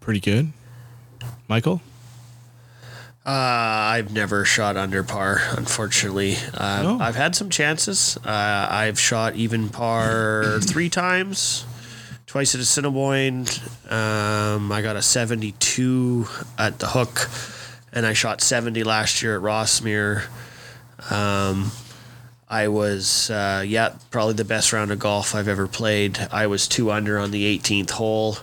Pretty 0.00 0.20
good. 0.20 0.52
Michael? 1.48 1.80
Uh, 3.24 3.30
I've 3.30 4.12
never 4.12 4.44
shot 4.44 4.76
under 4.76 5.02
par, 5.02 5.40
unfortunately. 5.56 6.36
Uh, 6.52 6.82
No. 6.82 6.98
I've 7.00 7.14
had 7.14 7.34
some 7.34 7.48
chances. 7.48 8.18
Uh, 8.18 8.68
I've 8.70 9.00
shot 9.00 9.34
even 9.34 9.70
par 9.70 10.58
three 10.60 10.90
times, 10.90 11.64
twice 12.34 12.56
at 12.56 12.60
Assiniboine. 12.60 13.46
Um, 13.88 14.72
I 14.72 14.82
got 14.82 14.96
a 14.96 15.02
72 15.02 16.26
at 16.58 16.80
the 16.80 16.88
hook, 16.88 17.30
and 17.92 18.04
I 18.04 18.12
shot 18.12 18.40
70 18.40 18.82
last 18.82 19.22
year 19.22 19.36
at 19.36 19.42
Rossmere. 19.42 20.24
Um, 21.12 21.70
I 22.48 22.66
was, 22.66 23.30
uh, 23.30 23.62
yeah, 23.64 23.94
probably 24.10 24.34
the 24.34 24.44
best 24.44 24.72
round 24.72 24.90
of 24.90 24.98
golf 24.98 25.32
I've 25.36 25.46
ever 25.46 25.68
played. 25.68 26.18
I 26.32 26.48
was 26.48 26.66
two 26.66 26.90
under 26.90 27.20
on 27.20 27.30
the 27.30 27.56
18th 27.56 27.90
hole, 27.90 28.38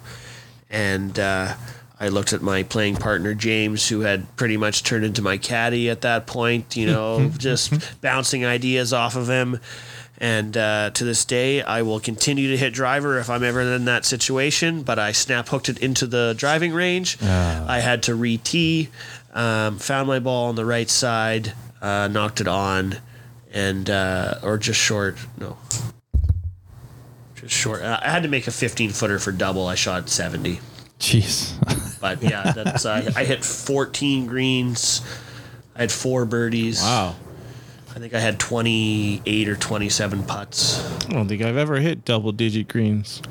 and 0.69 1.19
uh, 1.19 1.55
I 1.99 2.07
looked 2.07 2.31
at 2.31 2.41
my 2.41 2.63
playing 2.63 2.95
partner 2.95 3.33
James, 3.33 3.89
who 3.89 3.99
had 3.99 4.37
pretty 4.37 4.55
much 4.55 4.83
turned 4.83 5.03
into 5.03 5.21
my 5.21 5.35
caddy 5.35 5.89
at 5.89 5.99
that 5.99 6.27
point. 6.27 6.77
You 6.77 6.85
know, 6.93 7.29
just 7.37 7.99
bouncing 7.99 8.45
ideas 8.45 8.93
off 8.93 9.17
of 9.17 9.27
him. 9.27 9.59
And 10.21 10.55
uh, 10.55 10.91
to 10.91 11.03
this 11.03 11.25
day, 11.25 11.63
I 11.63 11.81
will 11.81 11.99
continue 11.99 12.51
to 12.51 12.57
hit 12.57 12.75
driver 12.75 13.17
if 13.17 13.27
I'm 13.27 13.43
ever 13.43 13.59
in 13.59 13.85
that 13.85 14.05
situation. 14.05 14.83
But 14.83 14.99
I 14.99 15.13
snap 15.13 15.49
hooked 15.49 15.67
it 15.67 15.79
into 15.79 16.05
the 16.05 16.35
driving 16.37 16.73
range. 16.73 17.17
I 17.67 17.79
had 17.79 18.03
to 18.03 18.13
re 18.13 18.37
tee, 18.37 18.89
um, 19.33 19.79
found 19.79 20.07
my 20.07 20.19
ball 20.19 20.49
on 20.49 20.55
the 20.55 20.63
right 20.63 20.87
side, 20.87 21.53
uh, 21.81 22.07
knocked 22.07 22.39
it 22.39 22.47
on, 22.47 22.97
and 23.51 23.89
uh, 23.89 24.35
or 24.43 24.59
just 24.59 24.79
short. 24.79 25.17
No, 25.39 25.57
just 27.33 27.55
short. 27.55 27.81
I 27.81 28.07
had 28.07 28.21
to 28.21 28.29
make 28.29 28.45
a 28.45 28.51
15 28.51 28.91
footer 28.91 29.17
for 29.17 29.31
double. 29.31 29.65
I 29.65 29.73
shot 29.73 30.07
70. 30.07 30.59
Jeez. 30.99 31.99
But 31.99 32.21
yeah, 32.21 32.51
that's 32.51 32.85
uh, 32.85 33.11
I 33.15 33.23
hit 33.23 33.43
14 33.43 34.27
greens. 34.27 35.01
I 35.75 35.81
had 35.81 35.91
four 35.91 36.25
birdies. 36.25 36.79
Wow. 36.83 37.15
I 37.93 37.99
think 37.99 38.13
I 38.13 38.19
had 38.19 38.39
28 38.39 39.49
or 39.49 39.55
27 39.55 40.23
putts. 40.23 41.05
I 41.07 41.13
don't 41.13 41.27
think 41.27 41.41
I've 41.41 41.57
ever 41.57 41.77
hit 41.79 42.05
double 42.05 42.31
digit 42.31 42.67
greens. 42.69 43.21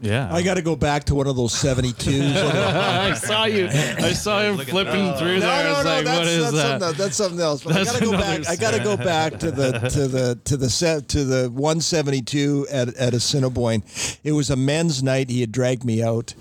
yeah. 0.00 0.28
I 0.34 0.42
got 0.42 0.54
to 0.54 0.62
go 0.62 0.74
back 0.74 1.04
to 1.04 1.14
one 1.14 1.28
of 1.28 1.36
those 1.36 1.52
72s 1.54 2.34
I 2.36 3.14
saw 3.14 3.44
you. 3.44 3.66
I 3.68 4.12
saw 4.12 4.42
him 4.42 4.56
flipping 4.58 5.14
through 5.14 5.38
there. 5.40 5.68
I 5.68 5.72
was 5.78 5.84
like, 5.84 6.04
what 6.06 6.26
is 6.26 6.42
that's 6.42 6.56
that? 6.56 6.80
Something, 6.80 6.98
that's 6.98 7.16
something 7.16 7.40
else. 7.40 7.62
But 7.62 7.74
That's 7.74 7.90
I 7.90 7.92
gotta 7.92 8.04
go 8.04 8.12
another 8.14 8.38
back. 8.42 8.48
I 8.48 8.56
gotta 8.56 8.82
go 8.82 8.96
back 8.96 9.38
to 9.38 9.50
the 9.52 9.72
to 9.90 10.08
the 10.08 10.38
to 10.46 10.56
the 10.56 10.68
set 10.70 11.08
to 11.10 11.24
the 11.24 11.48
172 11.50 12.66
at 12.72 12.88
at 12.96 13.14
Assiniboine. 13.14 13.84
It 14.24 14.32
was 14.32 14.50
a 14.50 14.56
men's 14.56 15.02
night. 15.02 15.30
He 15.30 15.40
had 15.40 15.52
dragged 15.52 15.84
me 15.84 16.02
out, 16.02 16.34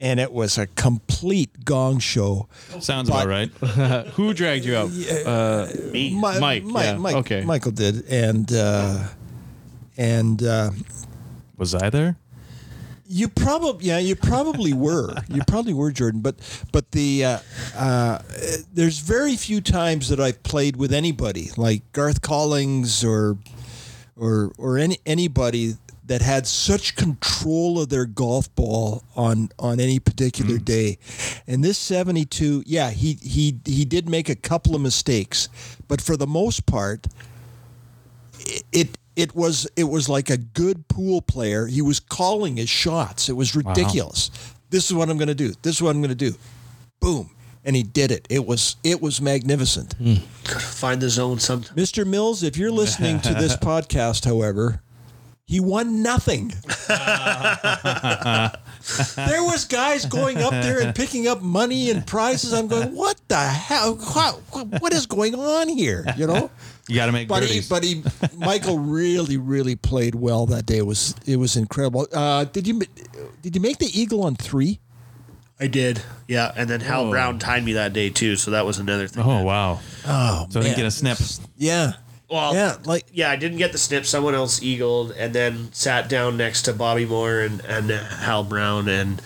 and 0.00 0.20
it 0.20 0.32
was 0.32 0.58
a 0.58 0.66
complete 0.66 1.64
gong 1.64 1.98
show. 1.98 2.48
Sounds 2.80 3.08
about 3.08 3.26
right. 3.26 3.48
Who 4.14 4.34
dragged 4.34 4.64
you 4.64 4.76
out? 4.76 4.90
Me. 4.90 6.10
Mi- 6.14 6.20
Mike, 6.20 6.64
Mi- 6.64 6.72
yeah, 6.74 6.96
Mike, 6.96 7.16
okay. 7.16 7.44
Michael 7.44 7.72
did, 7.72 8.04
and 8.08 8.52
uh, 8.52 9.08
and 9.96 10.42
uh, 10.42 10.70
Was 11.56 11.74
I 11.74 11.90
there? 11.90 12.16
You 13.08 13.28
probably 13.28 13.86
yeah, 13.86 13.98
you 13.98 14.16
probably 14.16 14.72
were. 14.72 15.14
You 15.28 15.42
probably 15.46 15.72
were 15.74 15.92
Jordan, 15.92 16.20
but 16.20 16.36
but 16.72 16.90
the 16.90 17.24
uh, 17.24 17.38
uh, 17.76 18.18
there's 18.74 18.98
very 18.98 19.36
few 19.36 19.60
times 19.60 20.08
that 20.08 20.18
I've 20.20 20.42
played 20.42 20.76
with 20.76 20.92
anybody 20.92 21.50
like 21.56 21.90
Garth 21.92 22.20
Collings 22.20 23.04
or 23.04 23.38
or 24.16 24.52
or 24.58 24.76
any 24.78 24.98
anybody 25.06 25.76
that 26.06 26.22
had 26.22 26.46
such 26.46 26.96
control 26.96 27.80
of 27.80 27.88
their 27.88 28.06
golf 28.06 28.54
ball 28.54 29.04
on 29.14 29.50
on 29.58 29.80
any 29.80 29.98
particular 29.98 30.56
mm. 30.56 30.64
day. 30.64 30.98
And 31.46 31.62
this 31.62 31.78
72, 31.78 32.64
yeah, 32.66 32.90
he 32.90 33.14
he 33.14 33.58
he 33.64 33.84
did 33.84 34.08
make 34.08 34.28
a 34.28 34.36
couple 34.36 34.74
of 34.74 34.80
mistakes, 34.80 35.48
but 35.88 36.00
for 36.00 36.16
the 36.16 36.26
most 36.26 36.66
part 36.66 37.06
it 38.72 38.98
it 39.14 39.34
was 39.34 39.66
it 39.76 39.84
was 39.84 40.08
like 40.08 40.30
a 40.30 40.36
good 40.36 40.88
pool 40.88 41.22
player. 41.22 41.66
He 41.66 41.82
was 41.82 42.00
calling 42.00 42.56
his 42.56 42.68
shots. 42.68 43.28
It 43.28 43.32
was 43.32 43.56
ridiculous. 43.56 44.30
This 44.70 44.86
is 44.86 44.94
what 44.94 45.08
I'm 45.08 45.16
going 45.16 45.28
to 45.28 45.34
do. 45.34 45.54
This 45.62 45.76
is 45.76 45.82
what 45.82 45.90
I'm 45.90 46.02
going 46.02 46.10
to 46.10 46.14
do. 46.14 46.36
Boom, 47.00 47.30
and 47.64 47.74
he 47.74 47.82
did 47.82 48.10
it. 48.10 48.26
It 48.28 48.44
was 48.44 48.76
it 48.84 49.00
was 49.00 49.20
magnificent. 49.20 49.94
Hmm. 49.94 50.14
Find 50.44 51.00
the 51.00 51.08
zone 51.08 51.38
sometime. 51.38 51.76
Mr. 51.76 52.06
Mills, 52.06 52.42
if 52.42 52.56
you're 52.56 52.70
listening 52.70 53.20
to 53.20 53.34
this 53.34 53.56
podcast, 53.56 54.24
however, 54.24 54.82
he 55.46 55.60
won 55.60 56.02
nothing. 56.02 56.52
there 59.16 59.42
was 59.44 59.64
guys 59.64 60.04
going 60.06 60.38
up 60.38 60.50
there 60.50 60.80
and 60.80 60.94
picking 60.94 61.26
up 61.28 61.40
money 61.42 61.90
and 61.90 62.06
prizes. 62.06 62.52
I'm 62.52 62.66
going, 62.68 62.94
what 62.94 63.20
the 63.28 63.36
hell? 63.38 63.94
What, 63.94 64.80
what 64.82 64.92
is 64.92 65.06
going 65.06 65.34
on 65.34 65.68
here? 65.68 66.04
You 66.16 66.26
know. 66.26 66.50
You 66.88 66.94
got 66.94 67.06
to 67.06 67.12
make 67.12 67.26
But 67.28 67.42
he, 67.42 67.48
birdies. 67.48 67.68
but 67.68 67.82
he, 67.84 68.04
Michael 68.38 68.78
really, 68.78 69.36
really 69.36 69.74
played 69.74 70.14
well 70.14 70.46
that 70.46 70.66
day. 70.66 70.78
It 70.78 70.86
was 70.86 71.16
it 71.26 71.36
was 71.36 71.56
incredible. 71.56 72.06
Uh, 72.12 72.44
did 72.44 72.66
you 72.68 72.80
did 73.42 73.56
you 73.56 73.60
make 73.60 73.78
the 73.78 73.86
eagle 73.92 74.22
on 74.24 74.36
three? 74.36 74.78
I 75.58 75.66
did. 75.68 76.00
Yeah, 76.28 76.52
and 76.54 76.68
then 76.70 76.80
Hal 76.80 77.10
Brown 77.10 77.38
tied 77.40 77.64
me 77.64 77.72
that 77.72 77.92
day 77.92 78.10
too, 78.10 78.36
so 78.36 78.50
that 78.52 78.64
was 78.66 78.78
another 78.78 79.08
thing. 79.08 79.24
oh 79.24 79.42
wow. 79.42 79.80
Oh, 80.06 80.46
So 80.50 80.60
I 80.60 80.62
didn't 80.62 80.76
get 80.76 80.86
a 80.86 80.90
snip. 80.92 81.18
Yeah, 81.56 81.94
Well, 82.30 82.54
yeah, 82.54 82.76
like 82.84 83.06
yeah, 83.12 83.30
I 83.30 83.36
didn't 83.36 83.58
get 83.58 83.70
the 83.72 83.78
snip. 83.78 84.04
Someone 84.04 84.34
else 84.34 84.60
eagled, 84.62 85.12
and 85.12 85.32
then 85.32 85.72
sat 85.72 86.08
down 86.08 86.36
next 86.36 86.62
to 86.62 86.72
Bobby 86.72 87.06
Moore 87.06 87.40
and 87.40 87.60
and 87.64 87.88
Hal 87.90 88.42
Brown, 88.42 88.88
and 88.88 89.22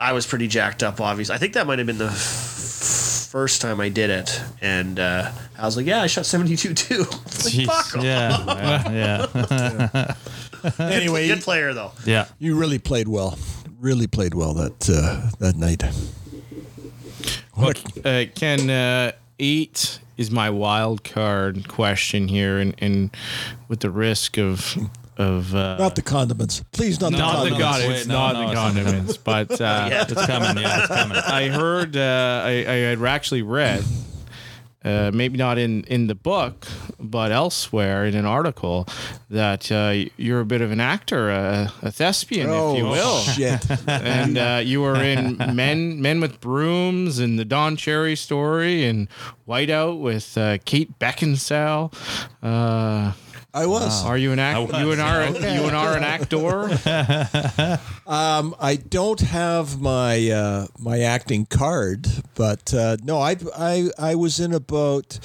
I 0.00 0.12
was 0.12 0.26
pretty 0.26 0.48
jacked 0.48 0.82
up. 0.82 1.00
Obviously, 1.00 1.34
I 1.34 1.38
think 1.38 1.54
that 1.54 1.66
might 1.68 1.78
have 1.78 1.86
been 1.86 1.98
the 1.98 2.06
f- 2.06 3.28
first 3.30 3.60
time 3.60 3.80
I 3.80 3.88
did 3.88 4.10
it, 4.10 4.42
and 4.60 4.98
uh, 4.98 5.30
I 5.56 5.64
was 5.64 5.76
like, 5.76 5.86
"Yeah, 5.86 6.02
I 6.02 6.08
shot 6.08 6.26
seventy 6.26 6.56
two 6.56 6.74
too." 6.74 7.04
Jeez. 7.04 7.66
Fuck 7.66 7.98
off. 7.98 8.04
Yeah. 8.04 9.26
yeah. 9.28 10.14
anyway, 10.78 11.28
Good 11.28 11.42
player 11.42 11.72
though. 11.72 11.92
Yeah. 12.04 12.26
you 12.40 12.56
really 12.56 12.78
played 12.80 13.06
well. 13.06 13.38
Really 13.78 14.08
played 14.08 14.34
well 14.34 14.54
that 14.54 14.90
uh, 14.90 15.30
that 15.38 15.54
night. 15.56 15.84
Look, 17.56 17.78
uh, 18.04 18.24
Ken, 18.34 18.68
uh, 18.70 19.12
eight 19.38 20.00
is 20.20 20.30
my 20.30 20.50
wild 20.50 21.02
card 21.02 21.66
question 21.66 22.28
here, 22.28 22.58
and, 22.58 22.74
and 22.78 23.10
with 23.68 23.80
the 23.80 23.90
risk 23.90 24.36
of 24.38 24.76
of 25.16 25.54
uh, 25.54 25.78
Not 25.78 25.96
the 25.96 26.02
condiments, 26.02 26.62
please. 26.72 27.00
Not, 27.00 27.12
not 27.12 27.42
the 27.44 27.50
the 27.50 27.56
condiments. 27.56 27.64
condiments, 27.64 28.00
Wait, 28.02 28.08
no, 28.08 28.14
not 28.14 28.32
no, 28.34 28.48
the 28.48 28.54
condiments, 28.54 29.16
but 29.16 29.60
uh, 29.60 29.88
It's 30.10 30.26
coming. 30.26 30.62
Yeah, 30.62 30.78
it's 30.80 30.88
coming. 30.88 31.16
I 31.16 31.48
heard 31.48 31.96
uh, 31.96 32.42
I, 32.44 32.50
I 32.50 32.74
had 32.90 33.02
actually 33.02 33.42
read, 33.42 33.82
uh, 34.84 35.10
maybe 35.12 35.36
not 35.36 35.58
in, 35.58 35.84
in 35.84 36.06
the 36.06 36.14
book, 36.14 36.66
but 36.98 37.32
elsewhere 37.32 38.06
in 38.06 38.14
an 38.14 38.24
article, 38.24 38.86
that 39.28 39.70
uh, 39.70 40.08
you're 40.16 40.40
a 40.40 40.44
bit 40.46 40.62
of 40.62 40.70
an 40.70 40.80
actor, 40.80 41.30
a, 41.30 41.72
a 41.82 41.90
thespian, 41.90 42.48
if 42.48 42.78
you 42.78 42.84
will. 42.84 43.00
Oh, 43.04 43.34
shit. 43.36 43.64
and 43.86 44.38
uh, 44.38 44.60
you 44.64 44.80
were 44.80 45.02
in 45.02 45.36
Men 45.54 46.00
Men 46.00 46.20
with 46.20 46.40
Brooms 46.40 47.18
and 47.18 47.38
the 47.38 47.44
Don 47.44 47.76
Cherry 47.76 48.16
Story 48.16 48.84
and 48.84 49.08
Whiteout 49.46 50.00
with 50.00 50.38
uh, 50.38 50.58
Kate 50.64 50.98
Beckinsale. 50.98 51.92
I 53.52 53.66
was. 53.66 54.04
are 54.04 54.16
you 54.18 54.32
an 54.32 54.38
act? 54.38 54.72
You 54.78 54.92
and 54.92 55.00
are 55.00 55.24
you 55.30 55.64
and 55.64 55.76
are 55.76 55.96
an 55.96 56.04
actor? 56.04 56.68
Um, 58.06 58.56
I 58.58 58.74
don't 58.74 59.20
have 59.20 59.80
my 59.80 60.30
uh, 60.30 60.66
my 60.80 60.98
acting 61.00 61.46
card, 61.46 62.08
but 62.34 62.74
uh, 62.74 62.96
no, 63.04 63.20
I, 63.20 63.36
I 63.56 63.90
I 64.00 64.14
was 64.16 64.40
in 64.40 64.52
about 64.52 65.16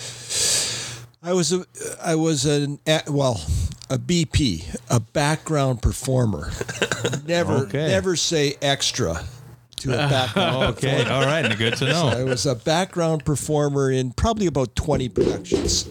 I 1.24 1.34
was 1.34 1.52
a 1.52 1.66
I 2.04 2.14
was 2.14 2.46
an 2.46 2.78
a- 2.86 3.02
well 3.10 3.42
a 3.90 3.98
BP, 3.98 4.78
a 4.92 5.00
background 5.00 5.82
performer. 5.82 6.52
never 7.28 7.54
Okay. 7.66 7.88
never 7.88 8.16
say 8.16 8.56
extra 8.62 9.24
to 9.78 9.94
a 9.94 9.98
background. 10.10 10.64
Okay, 10.78 11.06
all 11.10 11.26
right, 11.26 11.58
good 11.58 11.76
to 11.78 11.86
know. 11.86 12.08
I 12.10 12.24
was 12.24 12.46
a 12.46 12.54
background 12.54 13.26
performer 13.26 13.90
in 13.90 14.12
probably 14.12 14.46
about 14.46 14.76
20 14.76 15.10
productions. 15.10 15.90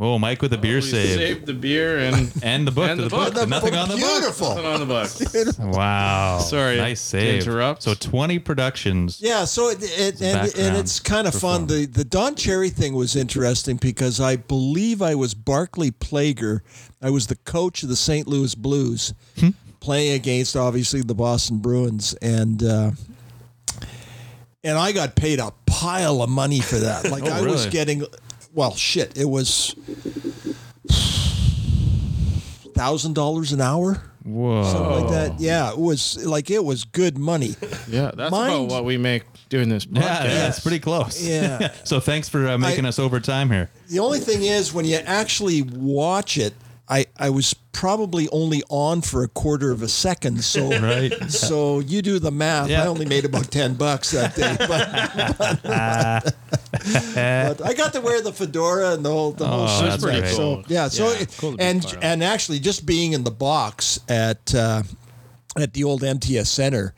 Whoa, 0.00 0.18
Mike 0.18 0.40
with 0.40 0.54
a 0.54 0.56
beer 0.58 0.76
We 0.76 0.80
save. 0.80 1.18
saved 1.18 1.44
the 1.46 1.52
beer 1.52 1.98
and 1.98 2.32
And 2.42 2.66
the 2.66 2.70
book. 2.70 2.88
And 2.88 2.96
to 3.00 3.02
the 3.04 3.08
the 3.10 3.16
book. 3.16 3.34
book. 3.34 3.48
Nothing 3.50 3.74
on 3.74 3.88
the 3.90 3.96
book. 3.96 4.04
Beautiful. 4.04 4.48
nothing 4.54 4.64
on 4.64 4.80
the 4.80 4.86
book. 4.86 5.74
Wow. 5.76 6.38
Sorry 6.38 6.78
Nice 6.78 7.00
to 7.02 7.06
save. 7.06 7.42
interrupt. 7.42 7.82
So 7.82 7.92
20 7.92 8.38
productions. 8.38 9.20
Yeah, 9.20 9.44
so 9.44 9.68
it, 9.68 9.78
it 9.82 10.22
and, 10.22 10.56
and 10.56 10.76
it's 10.78 11.00
kind 11.00 11.26
of 11.26 11.34
fun. 11.34 11.66
The 11.66 11.84
the 11.84 12.04
Don 12.04 12.34
Cherry 12.34 12.70
thing 12.70 12.94
was 12.94 13.14
interesting 13.14 13.76
because 13.76 14.20
I 14.20 14.36
believe 14.36 15.02
I 15.02 15.14
was 15.16 15.34
Barclay 15.34 15.90
Plager. 15.90 16.60
I 17.02 17.10
was 17.10 17.26
the 17.26 17.36
coach 17.36 17.82
of 17.82 17.90
the 17.90 17.96
St. 17.96 18.26
Louis 18.26 18.54
Blues, 18.54 19.12
playing 19.80 20.12
against 20.14 20.56
obviously 20.56 21.02
the 21.02 21.14
Boston 21.14 21.58
Bruins, 21.58 22.14
and 22.22 22.62
uh, 22.62 22.90
and 24.64 24.78
I 24.78 24.92
got 24.92 25.14
paid 25.14 25.38
a 25.40 25.52
pile 25.66 26.22
of 26.22 26.30
money 26.30 26.60
for 26.60 26.76
that. 26.76 27.10
Like 27.10 27.22
Oh, 27.26 27.32
I 27.32 27.42
was 27.42 27.66
getting, 27.66 28.04
well, 28.52 28.74
shit, 28.74 29.16
it 29.18 29.26
was 29.26 29.74
thousand 32.74 33.14
dollars 33.14 33.52
an 33.52 33.60
hour. 33.60 34.02
Whoa. 34.24 34.64
Something 34.64 35.04
like 35.04 35.10
that. 35.10 35.40
Yeah, 35.40 35.70
it 35.70 35.78
was 35.78 36.24
like 36.26 36.50
it 36.50 36.64
was 36.64 36.84
good 36.84 37.18
money. 37.18 37.54
Yeah, 37.88 38.10
that's 38.14 38.30
Mind- 38.30 38.52
about 38.52 38.68
what 38.68 38.84
we 38.84 38.96
make 38.98 39.24
doing 39.48 39.68
this 39.68 39.86
podcast. 39.86 40.00
Yeah, 40.02 40.22
that's 40.22 40.60
pretty 40.60 40.78
close. 40.78 41.26
Yeah. 41.26 41.72
so 41.84 42.00
thanks 42.00 42.28
for 42.28 42.46
uh, 42.46 42.58
making 42.58 42.84
I- 42.84 42.88
us 42.88 42.98
overtime 42.98 43.50
here. 43.50 43.70
The 43.88 43.98
only 43.98 44.20
thing 44.20 44.42
is, 44.42 44.72
when 44.72 44.84
you 44.84 44.96
actually 44.96 45.62
watch 45.62 46.38
it, 46.38 46.54
I, 46.92 47.06
I 47.16 47.30
was 47.30 47.54
probably 47.72 48.28
only 48.30 48.64
on 48.68 49.00
for 49.00 49.22
a 49.22 49.28
quarter 49.28 49.70
of 49.70 49.80
a 49.80 49.88
second. 49.88 50.42
So 50.42 50.70
Right. 50.80 51.12
so 51.30 51.78
you 51.78 52.02
do 52.02 52.18
the 52.18 52.32
math. 52.32 52.68
Yeah. 52.68 52.82
I 52.82 52.86
only 52.88 53.06
made 53.06 53.24
about 53.24 53.50
ten 53.52 53.74
bucks 53.74 54.10
that 54.10 54.34
day, 54.34 54.56
but, 54.58 55.62
but, 55.62 56.34
but 57.14 57.66
I 57.66 57.74
got 57.74 57.92
to 57.94 58.00
wear 58.00 58.20
the 58.22 58.32
fedora 58.32 58.92
and 58.94 59.04
the 59.04 59.10
whole 59.10 59.32
the 59.32 59.46
whole 59.46 59.66
Oh, 59.68 59.82
that's 59.82 60.02
pretty 60.02 60.26
So 60.28 60.62
yeah, 60.68 60.88
so 60.88 61.12
Yeah, 61.12 61.18
it- 61.20 61.34
cool 61.38 61.56
and 61.58 61.84
and 62.02 62.22
actually 62.24 62.58
just 62.58 62.86
being 62.86 63.12
in 63.12 63.24
the 63.24 63.30
box 63.30 64.00
at 64.08 64.54
uh, 64.54 64.82
at 65.56 65.72
the 65.72 65.84
old 65.84 66.02
MTS 66.02 66.48
Center. 66.48 66.94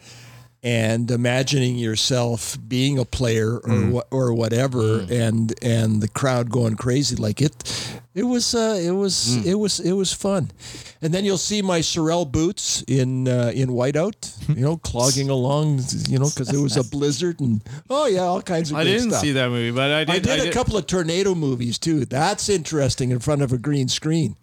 And 0.65 1.11
imagining 1.11 1.75
yourself 1.77 2.57
being 2.69 2.97
a 2.97 3.05
player 3.05 3.57
or 3.59 3.69
Mm. 3.69 4.03
or 4.13 4.33
whatever, 4.33 5.01
and 5.11 5.53
and 5.61 6.01
the 6.01 6.07
crowd 6.07 6.51
going 6.51 6.77
crazy 6.77 7.17
like 7.17 7.43
it, 7.43 7.53
it 8.15 8.23
was 8.23 8.55
uh, 8.55 8.79
it 8.81 8.93
was 8.93 9.15
Mm. 9.39 9.45
it 9.47 9.55
was 9.57 9.81
it 9.81 9.93
was 9.95 10.13
fun, 10.13 10.53
and 11.03 11.13
then 11.13 11.25
you'll 11.25 11.37
see 11.51 11.63
my 11.63 11.81
Sorel 11.83 12.25
boots 12.31 12.85
in 12.87 13.27
uh, 13.27 13.51
in 13.53 13.71
whiteout, 13.71 14.15
you 14.57 14.63
know, 14.63 14.77
clogging 14.77 15.31
along, 15.31 15.83
you 16.09 16.21
know, 16.21 16.29
because 16.31 16.47
there 16.47 16.63
was 16.63 16.77
a 16.77 16.85
blizzard 16.85 17.41
and 17.41 17.61
oh 17.91 18.07
yeah, 18.07 18.21
all 18.21 18.41
kinds 18.41 18.71
of. 18.71 18.77
I 18.77 18.85
didn't 18.85 19.11
stuff. 19.11 19.21
see 19.23 19.33
that 19.33 19.49
movie, 19.51 19.73
but 19.75 19.91
I 19.91 20.05
did. 20.05 20.29
I 20.29 20.37
did 20.37 20.47
a 20.49 20.53
couple 20.53 20.77
of 20.77 20.87
tornado 20.87 21.35
movies 21.35 21.77
too. 21.77 22.05
That's 22.05 22.49
interesting 22.49 23.11
in 23.11 23.19
front 23.19 23.43
of 23.43 23.53
a 23.53 23.59
green 23.59 23.89
screen. 23.89 24.37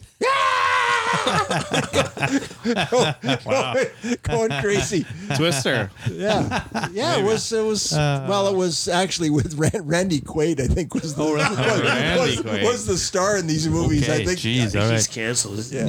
going 4.24 4.52
crazy. 4.62 5.06
Twister. 5.36 5.92
Yeah, 6.12 6.64
yeah. 6.92 7.18
It 7.18 7.24
was. 7.24 7.52
It 7.52 7.64
was. 7.64 7.94
Uh, 7.94 8.26
well, 8.30 8.48
it 8.48 8.56
was 8.56 8.88
actually 8.88 9.30
with 9.30 9.54
Randy 9.56 10.22
Quaid. 10.22 10.60
I 10.60 10.68
think 10.68 10.94
was 10.94 11.16
the 11.16 11.24
oh, 11.24 11.34
was, 11.36 11.60
Oh, 11.60 11.84
Randy 11.84 12.38
was, 12.38 12.42
Quaid. 12.42 12.64
was 12.64 12.86
the 12.86 12.98
star 12.98 13.38
in 13.38 13.48
these 13.48 13.68
movies. 13.68 14.04
Okay, 14.08 14.14
I 14.22 14.26
think. 14.26 14.40
geez, 14.40 14.76
I 14.76 14.82
all 14.82 14.86
think 14.88 14.98
he's 14.98 15.08
canceled. 15.08 15.66
Yeah. 15.72 15.84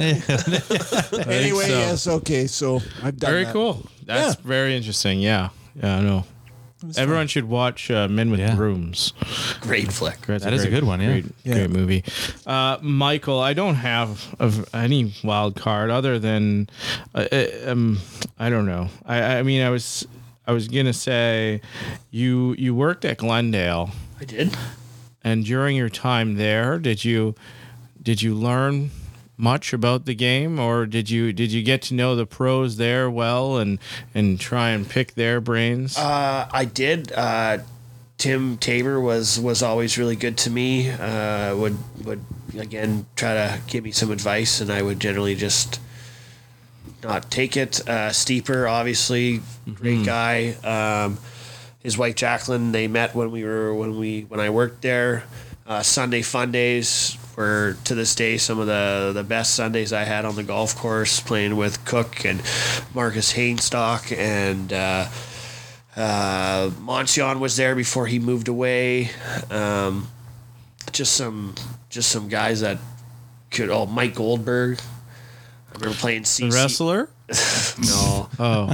Anyway, 1.31 1.65
so. 1.65 1.77
yes. 1.77 2.07
Okay. 2.07 2.47
So 2.47 2.77
I've 3.03 3.17
done 3.17 3.31
Very 3.31 3.45
that. 3.45 3.53
cool. 3.53 3.85
That's 4.05 4.35
Yeah. 4.35 4.41
very 4.47 4.75
interesting. 4.75 5.19
Yeah. 5.19 5.49
Yeah, 5.75 5.97
I 5.97 6.01
know. 6.01 6.25
Everyone 6.97 7.27
should 7.27 7.45
watch 7.47 7.91
uh, 7.91 8.07
Men 8.07 8.31
with 8.31 8.39
Yeah. 8.39 8.55
Brooms. 8.55 9.13
Great 9.61 9.91
flick. 9.91 10.19
That's 10.25 10.43
That 10.43 10.53
is 10.53 10.63
a 10.63 10.69
good 10.69 10.83
one, 10.83 10.99
yeah. 11.01 11.07
Great, 11.07 11.25
Yeah. 11.43 11.53
great 11.53 11.69
movie. 11.69 12.03
Uh, 12.45 12.77
Michael, 12.81 13.39
I 13.39 13.53
don't 13.53 13.75
have 13.75 14.33
of 14.39 14.67
any 14.73 15.13
wild 15.23 15.55
card 15.55 15.89
other 15.91 16.17
than, 16.19 16.69
uh, 17.13 17.27
uh, 17.31 17.45
um, 17.67 17.99
I 18.39 18.49
don't 18.49 18.65
know. 18.65 18.89
I, 19.05 19.37
I 19.37 19.43
mean, 19.43 19.61
I 19.61 19.69
was, 19.69 20.07
I 20.47 20.53
was 20.53 20.67
gonna 20.67 20.93
say, 20.93 21.61
you 22.09 22.55
you 22.57 22.73
worked 22.73 23.05
at 23.05 23.17
Glendale, 23.19 23.91
I 24.19 24.25
did. 24.25 24.57
and 25.23 25.45
during 25.45 25.77
your 25.77 25.89
time 25.89 26.35
there, 26.35 26.79
did 26.79 27.05
you, 27.05 27.35
did 28.01 28.21
you 28.23 28.33
learn 28.33 28.89
much 29.41 29.73
about 29.73 30.05
the 30.05 30.13
game, 30.13 30.59
or 30.59 30.85
did 30.85 31.09
you 31.09 31.33
did 31.33 31.51
you 31.51 31.63
get 31.63 31.81
to 31.83 31.93
know 31.93 32.15
the 32.15 32.25
pros 32.25 32.77
there 32.77 33.09
well 33.09 33.57
and 33.57 33.79
and 34.13 34.39
try 34.39 34.69
and 34.69 34.87
pick 34.87 35.15
their 35.15 35.41
brains? 35.41 35.97
Uh, 35.97 36.47
I 36.51 36.65
did. 36.65 37.11
Uh, 37.11 37.59
Tim 38.17 38.57
Tabor 38.57 39.01
was 39.01 39.39
was 39.39 39.63
always 39.63 39.97
really 39.97 40.15
good 40.15 40.37
to 40.39 40.51
me. 40.51 40.91
Uh, 40.91 41.55
would 41.55 41.77
would 42.05 42.23
again 42.57 43.07
try 43.15 43.33
to 43.33 43.59
give 43.67 43.83
me 43.83 43.91
some 43.91 44.11
advice, 44.11 44.61
and 44.61 44.71
I 44.71 44.83
would 44.83 44.99
generally 44.99 45.35
just 45.35 45.81
not 47.03 47.31
take 47.31 47.57
it. 47.57 47.87
Uh, 47.89 48.11
Steeper, 48.11 48.67
obviously, 48.67 49.41
great 49.73 50.05
guy. 50.05 50.51
Um, 50.63 51.17
his 51.79 51.97
wife 51.97 52.15
Jacqueline, 52.15 52.73
they 52.73 52.87
met 52.87 53.15
when 53.15 53.31
we 53.31 53.43
were 53.43 53.73
when 53.73 53.97
we 53.97 54.21
when 54.21 54.39
I 54.39 54.51
worked 54.51 54.83
there. 54.83 55.23
Uh, 55.65 55.81
Sunday 55.81 56.21
fun 56.21 56.51
days 56.51 57.17
were 57.35 57.77
to 57.85 57.95
this 57.95 58.13
day 58.15 58.37
some 58.37 58.59
of 58.59 58.67
the 58.67 59.11
the 59.13 59.23
best 59.23 59.55
Sundays 59.55 59.91
I 59.93 60.03
had 60.03 60.25
on 60.25 60.35
the 60.35 60.43
golf 60.43 60.75
course, 60.75 61.19
playing 61.19 61.55
with 61.57 61.83
Cook 61.85 62.25
and 62.25 62.41
Marcus 62.93 63.33
Hainstock 63.33 64.15
and. 64.17 64.71
Uh, 64.73 65.07
uh, 65.93 66.69
Monsian 66.79 67.39
was 67.41 67.57
there 67.57 67.75
before 67.75 68.07
he 68.07 68.17
moved 68.17 68.47
away. 68.47 69.09
Um, 69.49 70.07
just 70.93 71.15
some, 71.15 71.53
just 71.89 72.09
some 72.09 72.29
guys 72.29 72.61
that 72.61 72.77
could. 73.49 73.69
Oh, 73.69 73.85
Mike 73.85 74.15
Goldberg. 74.15 74.79
I 74.79 75.73
remember 75.77 75.97
playing 75.97 76.21
the 76.21 76.27
CC. 76.27 76.53
wrestler? 76.53 77.09
No, 77.87 78.29
Oh, 78.39 78.73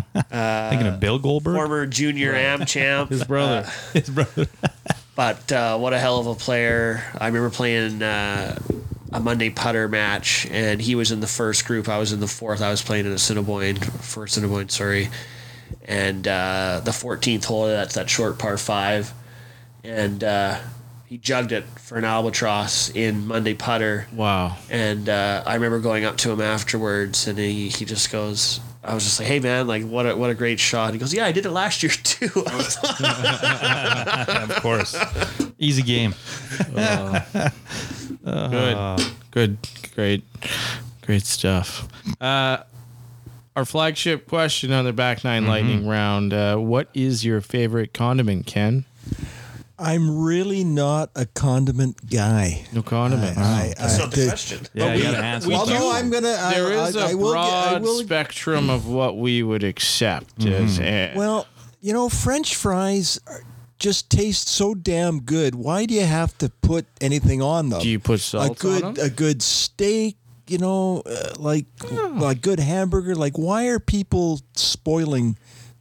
Thinking 0.69 0.87
of 0.87 0.99
Bill 0.99 1.17
Goldberg. 1.17 1.55
former 1.55 1.85
junior 1.87 2.33
am 2.35 2.65
champ. 2.67 3.09
his 3.09 3.23
brother. 3.23 3.67
His 3.93 4.09
brother. 4.11 4.45
But 5.17 5.51
uh, 5.51 5.79
what 5.79 5.93
a 5.93 5.99
hell 5.99 6.19
of 6.19 6.27
a 6.27 6.35
player! 6.35 7.03
I 7.17 7.25
remember 7.25 7.49
playing 7.49 8.03
uh, 8.03 8.59
a 9.11 9.19
Monday 9.19 9.49
putter 9.49 9.87
match, 9.87 10.45
and 10.51 10.79
he 10.79 10.93
was 10.93 11.11
in 11.11 11.21
the 11.21 11.27
first 11.27 11.65
group. 11.65 11.89
I 11.89 11.97
was 11.97 12.13
in 12.13 12.19
the 12.19 12.27
fourth. 12.27 12.61
I 12.61 12.69
was 12.69 12.83
playing 12.83 13.07
in 13.07 13.11
a 13.11 13.15
Cinnabon 13.15 13.83
for 14.03 14.27
Cinnabon, 14.27 14.69
sorry. 14.69 15.09
And 15.85 16.27
uh, 16.27 16.81
the 16.83 16.91
14th 16.91 17.45
hole, 17.45 17.65
that's 17.65 17.95
that 17.95 18.11
short 18.11 18.37
par 18.37 18.59
five, 18.59 19.11
and 19.83 20.23
uh, 20.23 20.59
he 21.07 21.17
jugged 21.17 21.53
it 21.53 21.63
for 21.79 21.97
an 21.97 22.03
albatross 22.03 22.89
in 22.89 23.25
Monday 23.27 23.53
putter. 23.53 24.07
wow. 24.13 24.57
And 24.69 25.07
uh, 25.07 25.41
I 25.45 25.55
remember 25.55 25.79
going 25.79 26.03
up 26.03 26.17
to 26.17 26.31
him 26.31 26.41
afterwards, 26.41 27.27
and 27.27 27.37
he, 27.39 27.69
he 27.69 27.85
just 27.85 28.11
goes, 28.11 28.59
I 28.83 28.93
was 28.93 29.03
just 29.03 29.19
like, 29.19 29.27
"Hey 29.27 29.39
man, 29.39 29.67
like 29.67 29.83
what 29.83 30.05
a 30.05 30.15
what 30.15 30.29
a 30.29 30.33
great 30.33 30.59
shot." 30.61 30.93
He 30.93 30.99
goes, 30.99 31.13
"Yeah, 31.13 31.25
I 31.25 31.33
did 31.33 31.45
it 31.45 31.51
last 31.51 31.83
year 31.83 31.89
too." 32.03 32.29
I 32.35 32.55
was 32.55 32.77
like, 32.83 34.49
of 34.49 34.55
course. 34.61 34.95
Easy 35.59 35.81
game. 35.81 36.13
Good, 38.23 38.99
good, 39.31 39.57
great, 39.95 40.23
great 41.01 41.23
stuff. 41.23 41.87
Uh, 42.19 42.57
our 43.55 43.63
flagship 43.65 44.27
question 44.27 44.73
on 44.73 44.83
the 44.83 44.91
back 44.91 45.23
9 45.23 45.47
lightning 45.47 45.87
round: 45.87 46.33
uh, 46.33 46.57
What 46.57 46.89
is 46.93 47.23
your 47.23 47.39
favorite 47.41 47.93
condiment, 47.93 48.45
Ken? 48.45 48.83
I'm 49.79 50.17
really 50.23 50.63
not 50.63 51.11
a 51.15 51.25
condiment 51.27 52.09
guy. 52.09 52.65
No 52.73 52.81
condiment. 52.81 53.37
I, 53.37 53.73
That's 53.77 53.95
I- 53.95 53.97
not 53.99 54.11
the 54.11 54.21
the- 54.21 54.27
question. 54.27 54.67
Yeah, 54.73 54.91
we- 54.93 54.97
you 54.97 55.03
gotta 55.03 55.17
answer. 55.17 55.47
we 55.47 55.53
Well, 55.53 55.67
no, 55.67 55.91
I'm 55.91 56.09
gonna. 56.09 56.29
I, 56.39 56.53
there 56.55 56.71
is 56.71 56.95
I, 56.95 57.07
a 57.07 57.11
I 57.11 57.13
will 57.13 57.33
get- 57.33 57.39
I 57.43 57.69
broad 57.73 57.81
will- 57.83 57.99
spectrum 57.99 58.69
of 58.69 58.87
what 58.87 59.17
we 59.17 59.43
would 59.43 59.63
accept 59.63 60.45
as. 60.45 60.79
uh, 60.79 61.13
Well, 61.15 61.47
you 61.81 61.93
know, 61.93 62.09
French 62.09 62.55
fries 62.55 63.19
are, 63.27 63.43
just 63.77 64.09
taste 64.09 64.47
so 64.47 64.73
damn 64.73 65.21
good. 65.21 65.53
Why 65.53 65.85
do 65.85 65.93
you 65.93 66.05
have 66.05 66.35
to 66.39 66.49
put 66.49 66.87
anything 66.99 67.43
on 67.43 67.69
them? 67.69 67.79
do 67.81 67.87
you 67.87 67.99
put 67.99 68.19
a 68.19 68.23
salt 68.23 68.57
good 68.57 68.83
on 68.83 68.93
them? 68.95 69.05
a 69.05 69.09
good 69.11 69.43
steak? 69.43 70.17
You 70.47 70.57
know, 70.57 71.03
uh, 71.05 71.33
like 71.37 71.65
a 71.91 72.33
good 72.33 72.59
hamburger. 72.61 73.13
Like, 73.15 73.37
why 73.37 73.65
are 73.67 73.79
people 73.79 74.39
spoiling 74.55 75.37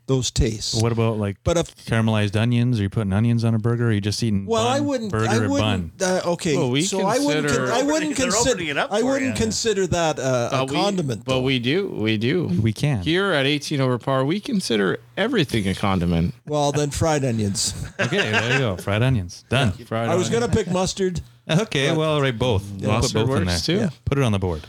those 0.07 0.31
tastes. 0.31 0.81
What 0.81 0.93
about 0.93 1.19
like 1.19 1.37
But 1.43 1.57
if 1.57 1.75
caramelized 1.85 2.37
onions? 2.37 2.79
Are 2.79 2.83
you 2.85 2.89
putting 2.91 3.13
onions 3.13 3.45
on 3.45 3.55
a 3.55 3.59
burger? 3.59 3.87
Or 3.87 3.89
are 3.89 3.93
you 3.93 4.01
just 4.01 4.23
eating? 4.23 4.47
well, 4.47 4.65
bun, 4.65 4.77
I 4.77 4.81
wouldn't. 4.81 5.11
burger 5.11 5.29
I 5.29 5.39
bun. 5.41 5.51
wouldn't. 5.51 6.03
Uh, 6.03 6.21
okay, 6.33 6.57
Well, 6.57 6.71
we 6.71 6.83
so 6.83 7.01
I 7.05 7.19
wouldn't. 7.19 7.47
consider- 7.47 7.67
Con- 7.69 7.75
I 7.79 7.83
wouldn't 7.83 8.17
They're 8.17 8.27
consider. 8.27 8.51
opening 8.51 8.69
it 8.69 8.79
up 8.79 8.93
I 8.93 9.03
wouldn't 9.03 9.31
you. 9.39 9.43
consider 9.45 9.87
that 9.89 10.19
uh, 10.21 10.49
a 10.53 10.63
Uh, 10.63 10.65
we- 10.67 10.77
condiment. 10.77 11.25
But 11.25 11.33
though. 11.35 11.41
we 11.43 11.59
do. 11.59 11.89
We 11.89 12.17
do. 12.19 12.45
We 12.63 12.73
can. 12.73 13.03
Here 13.03 13.33
at 13.33 13.47
18 13.47 13.81
over 13.81 13.99
par, 13.99 14.25
we 14.25 14.39
consider 14.41 14.99
everything 15.17 15.67
a 15.67 15.75
condiment. 15.75 16.35
well, 16.47 16.71
then 16.73 16.91
fried 16.91 17.25
onions. 17.25 17.75
Okay, 18.01 18.31
there 18.31 18.53
you 18.53 18.59
go. 18.59 18.77
Fried 18.77 19.03
onions. 19.03 19.45
Done. 19.49 19.73
Fried 19.73 20.09
I 20.09 20.15
was 20.15 20.27
onion. 20.29 20.43
gonna 20.43 20.53
pick 20.53 20.71
mustard. 20.71 21.21
Okay, 21.51 21.95
well, 21.97 22.15
all 22.15 22.21
right, 22.23 22.37
both. 22.39 22.63
We'll 22.73 22.81
put 22.81 22.89
Mustard 22.89 23.27
both 23.27 23.37
in 23.41 23.47
works 23.47 23.67
there. 23.67 23.77
too. 23.77 23.83
Yeah. 23.85 23.91
Put 24.05 24.19
it 24.19 24.25
on 24.25 24.33
the 24.33 24.39
board. 24.39 24.63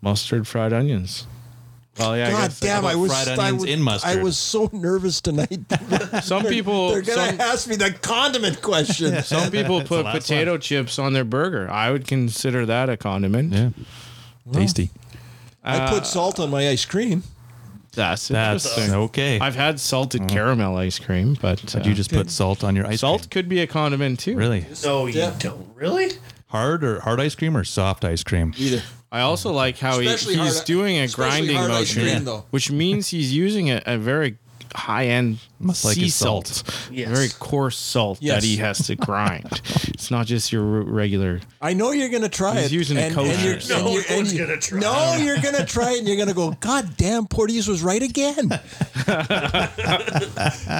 mustard 0.00 0.46
fried 0.48 0.72
onions. 0.72 1.26
Well, 1.98 2.16
yeah. 2.16 2.28
I 2.28 2.30
God 2.30 2.40
guess 2.40 2.60
damn! 2.60 2.84
I 2.84 2.92
about 2.92 3.00
was. 3.00 3.12
fried 3.24 3.38
I 3.38 3.52
was, 3.52 3.64
in 3.64 3.82
mustard? 3.82 4.18
I 4.18 4.22
was 4.22 4.38
so 4.38 4.70
nervous 4.72 5.20
tonight. 5.20 5.60
Some 6.22 6.44
people. 6.44 6.90
They're 6.90 7.02
gonna 7.02 7.30
some, 7.32 7.40
ask 7.40 7.68
me 7.68 7.76
the 7.76 7.92
condiment 7.92 8.62
question. 8.62 9.22
some 9.24 9.50
people 9.50 9.82
put 9.82 10.06
last 10.06 10.26
potato 10.26 10.56
chips 10.56 10.98
on 10.98 11.12
their 11.12 11.24
burger. 11.24 11.70
I 11.70 11.90
would 11.90 12.06
consider 12.06 12.64
that 12.66 12.88
a 12.88 12.96
condiment. 12.96 13.52
Yeah. 13.52 13.70
Tasty. 14.52 14.90
I 15.62 15.90
put 15.90 16.06
salt 16.06 16.40
on 16.40 16.50
my 16.50 16.68
ice 16.68 16.84
cream. 16.84 17.22
That's 17.94 18.28
That's 18.28 18.64
interesting. 18.66 18.94
okay. 19.02 19.38
I've 19.38 19.54
had 19.54 19.78
salted 19.78 20.26
caramel 20.26 20.76
ice 20.78 20.98
cream, 20.98 21.36
but, 21.40 21.60
but 21.60 21.76
uh, 21.76 21.80
you 21.84 21.92
just 21.92 22.10
put 22.10 22.30
salt 22.30 22.64
on 22.64 22.74
your 22.74 22.86
ice 22.86 23.00
salt 23.00 23.22
cream. 23.22 23.28
could 23.28 23.48
be 23.50 23.60
a 23.60 23.66
condiment 23.66 24.18
too. 24.18 24.34
Really? 24.34 24.64
No, 24.82 25.06
you 25.06 25.20
Yeah. 25.20 25.34
don't. 25.38 25.68
Really? 25.74 26.12
Hard 26.46 26.84
or 26.84 27.00
hard 27.00 27.20
ice 27.20 27.34
cream 27.34 27.54
or 27.54 27.64
soft 27.64 28.04
ice 28.04 28.22
cream? 28.22 28.54
Either. 28.56 28.82
I 29.12 29.20
also 29.20 29.50
mm-hmm. 29.50 29.56
like 29.56 29.78
how 29.78 30.00
he, 30.00 30.06
Especially 30.06 30.36
he's 30.36 30.54
hard- 30.56 30.66
doing 30.66 30.96
a 30.96 31.04
especially 31.04 31.48
grinding 31.48 31.56
hard 31.56 31.70
ice 31.70 31.78
motion, 31.94 32.02
cream, 32.02 32.24
though. 32.24 32.44
which 32.50 32.70
means 32.70 33.08
he's 33.08 33.30
using 33.32 33.70
a, 33.70 33.82
a 33.84 33.98
very 33.98 34.38
high 34.74 35.06
end 35.06 35.38
Must 35.60 35.84
like 35.84 35.94
sea 35.96 36.02
his 36.04 36.14
salt. 36.14 36.46
salt, 36.46 36.88
Yes. 36.90 37.08
very 37.10 37.28
coarse 37.38 37.76
salt 37.78 38.18
Yes. 38.20 38.40
that 38.42 38.46
he 38.46 38.56
has 38.56 38.78
to 38.86 38.96
grind. 38.96 39.46
it's 39.88 40.10
not 40.10 40.26
just 40.26 40.52
your 40.52 40.62
regular. 40.62 41.40
I 41.60 41.74
know 41.74 41.90
you're 41.92 42.08
gonna 42.08 42.28
try 42.28 42.54
He's 42.60 42.66
it. 42.66 42.72
using 42.72 42.96
a 42.98 43.10
kosher 43.12 43.40
you're- 43.44 43.60
salt. 43.60 43.84
No 43.84 43.90
you're- 43.92 44.16
one's 44.16 44.32
you- 44.34 44.38
gonna 44.46 44.58
try 44.58 44.78
No, 44.80 45.16
you're 45.16 45.38
gonna 45.40 45.64
try 45.66 45.92
it, 45.92 45.98
and 45.98 46.08
you're 46.08 46.16
gonna 46.16 46.34
go. 46.34 46.52
God 46.60 46.96
damn, 46.96 47.26
Porteous 47.26 47.66
was 47.68 47.82
right 47.82 48.02
again. 48.02 48.48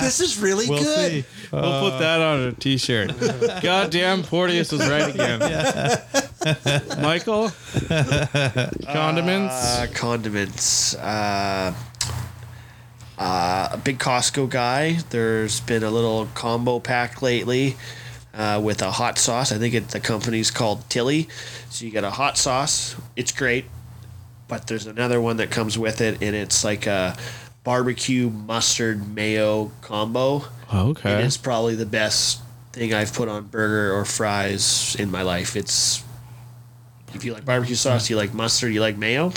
this 0.00 0.20
is 0.20 0.38
really 0.38 0.68
We'll 0.68 0.82
good. 0.82 1.10
see. 1.10 1.24
we'll 1.52 1.90
put 1.90 1.98
that 1.98 2.20
on 2.20 2.40
a 2.40 2.52
t-shirt. 2.52 3.12
God 3.62 3.90
damn, 3.90 4.22
Porteous 4.22 4.72
was 4.72 4.88
right 4.88 5.14
again. 5.14 5.40
Michael, 7.02 7.50
condiments. 8.92 9.54
Uh, 9.54 9.86
condiments. 9.94 10.94
Uh, 10.96 11.74
uh, 13.18 13.68
a 13.72 13.76
big 13.76 13.98
Costco 13.98 14.48
guy. 14.48 14.98
There's 15.10 15.60
been 15.60 15.82
a 15.82 15.90
little 15.90 16.26
combo 16.34 16.80
pack 16.80 17.22
lately 17.22 17.76
uh, 18.34 18.60
with 18.62 18.82
a 18.82 18.90
hot 18.90 19.18
sauce. 19.18 19.52
I 19.52 19.58
think 19.58 19.74
it, 19.74 19.88
the 19.88 20.00
company's 20.00 20.50
called 20.50 20.88
Tilly. 20.90 21.28
So 21.70 21.84
you 21.84 21.90
get 21.90 22.04
a 22.04 22.10
hot 22.10 22.36
sauce. 22.38 22.96
It's 23.16 23.32
great. 23.32 23.66
But 24.48 24.66
there's 24.66 24.86
another 24.86 25.20
one 25.20 25.38
that 25.38 25.50
comes 25.50 25.78
with 25.78 26.00
it, 26.00 26.22
and 26.22 26.36
it's 26.36 26.62
like 26.64 26.86
a 26.86 27.16
barbecue 27.64 28.28
mustard 28.28 29.14
mayo 29.14 29.70
combo. 29.82 30.44
okay. 30.72 31.20
It 31.20 31.24
is 31.24 31.36
probably 31.36 31.74
the 31.74 31.86
best 31.86 32.40
thing 32.72 32.92
I've 32.92 33.12
put 33.14 33.28
on 33.28 33.44
burger 33.46 33.94
or 33.94 34.04
fries 34.04 34.94
in 34.98 35.10
my 35.10 35.22
life. 35.22 35.56
It's 35.56 36.02
if 37.14 37.24
you 37.24 37.32
like 37.34 37.44
barbecue 37.44 37.74
sauce, 37.76 38.10
you 38.10 38.16
like 38.16 38.34
mustard, 38.34 38.72
you 38.74 38.80
like 38.80 38.96
mayo. 38.98 39.32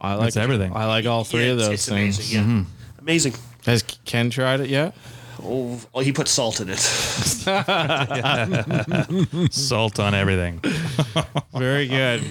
I 0.00 0.14
like 0.14 0.28
It's 0.28 0.36
everything. 0.38 0.72
I 0.74 0.86
like 0.86 1.04
all 1.06 1.24
three 1.24 1.46
Yeah, 1.46 1.52
of 1.52 1.58
it's- 1.58 1.68
those 1.68 1.74
it's 1.74 1.88
things. 1.88 2.18
Amazing, 2.34 2.58
yeah. 2.58 2.64
Amazing. 3.10 3.34
Has 3.66 3.82
Ken 4.04 4.30
tried 4.30 4.60
it 4.60 4.70
yet? 4.70 4.94
Oh, 5.42 5.80
oh, 5.92 5.98
he 5.98 6.12
put 6.12 6.28
salt 6.28 6.60
in 6.60 6.68
it. 6.70 6.78
Salt 9.52 9.98
on 9.98 10.14
everything. 10.14 10.60
Very 11.52 11.88
good. 11.88 12.22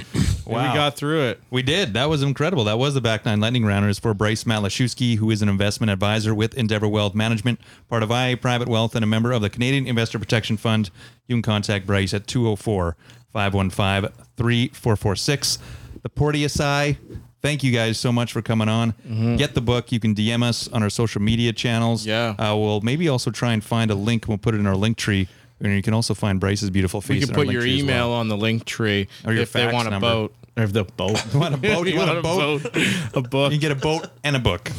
Wow. 0.45 0.71
We 0.71 0.77
got 0.77 0.95
through 0.95 1.23
it. 1.23 1.41
We 1.49 1.63
did. 1.63 1.95
That 1.95 2.07
was 2.07 2.23
incredible. 2.23 2.63
That 2.63 2.77
was 2.77 2.93
the 2.93 3.01
back 3.01 3.25
nine 3.25 3.41
lightning 3.41 3.65
rounders 3.65 3.99
for 3.99 4.13
Bryce 4.13 4.45
Matlashewski, 4.45 5.17
who 5.17 5.29
is 5.31 5.41
an 5.41 5.49
investment 5.49 5.91
advisor 5.91 6.33
with 6.33 6.53
Endeavour 6.53 6.87
Wealth 6.87 7.13
Management, 7.13 7.59
part 7.89 8.01
of 8.01 8.09
IA 8.09 8.37
Private 8.37 8.69
Wealth, 8.69 8.95
and 8.95 9.03
a 9.03 9.07
member 9.07 9.33
of 9.33 9.41
the 9.41 9.49
Canadian 9.49 9.85
Investor 9.85 10.17
Protection 10.17 10.55
Fund. 10.55 10.91
You 11.27 11.35
can 11.35 11.41
contact 11.41 11.87
Bryce 11.87 12.13
at 12.13 12.25
204 12.25 12.95
515 13.33 14.13
3446. 14.37 15.59
The 16.03 16.09
Porteous 16.09 16.57
Eye. 16.61 16.97
Thank 17.41 17.63
you 17.63 17.71
guys 17.71 17.97
so 17.97 18.11
much 18.11 18.33
for 18.33 18.41
coming 18.41 18.67
on. 18.67 18.93
Get 19.37 19.53
the 19.55 19.61
book. 19.61 19.91
You 19.91 19.99
can 19.99 20.13
DM 20.13 20.43
us 20.43 20.67
on 20.67 20.83
our 20.83 20.89
social 20.89 21.21
media 21.21 21.53
channels. 21.53 22.05
Yeah. 22.05 22.35
Uh, 22.37 22.55
we'll 22.57 22.81
maybe 22.81 23.07
also 23.07 23.31
try 23.31 23.53
and 23.53 23.63
find 23.63 23.89
a 23.91 23.95
link. 23.95 24.27
We'll 24.27 24.37
put 24.37 24.55
it 24.55 24.59
in 24.59 24.67
our 24.67 24.75
link 24.75 24.97
tree. 24.97 25.27
And 25.61 25.73
you 25.73 25.81
can 25.81 25.93
also 25.93 26.13
find 26.13 26.39
Bryce's 26.39 26.69
beautiful 26.69 27.01
face. 27.01 27.09
We 27.09 27.19
can 27.21 27.29
in 27.29 27.35
our 27.35 27.35
put 27.35 27.47
link 27.47 27.53
your 27.53 27.61
tree 27.63 27.75
as 27.75 27.83
email 27.83 28.09
well. 28.09 28.19
on 28.19 28.27
the 28.29 28.37
link 28.37 28.65
tree 28.65 29.07
Or 29.25 29.33
your 29.33 29.43
if 29.43 29.51
they 29.53 29.63
fax 29.63 29.73
want 29.73 29.87
a 29.87 29.91
number. 29.91 30.07
boat. 30.07 30.33
Or 30.57 30.63
if 30.63 30.73
the 30.73 30.83
boat. 30.85 31.23
You 31.33 31.39
want 31.39 31.53
a 31.53 31.57
boat? 31.57 31.87
You 31.87 31.97
want 31.97 32.17
a 32.17 32.21
boat? 32.21 32.65
a 33.13 33.21
book. 33.21 33.51
You 33.53 33.59
can 33.59 33.69
get 33.69 33.71
a 33.71 33.75
boat 33.81 34.07
and 34.23 34.35
a 34.35 34.39
book. 34.39 34.71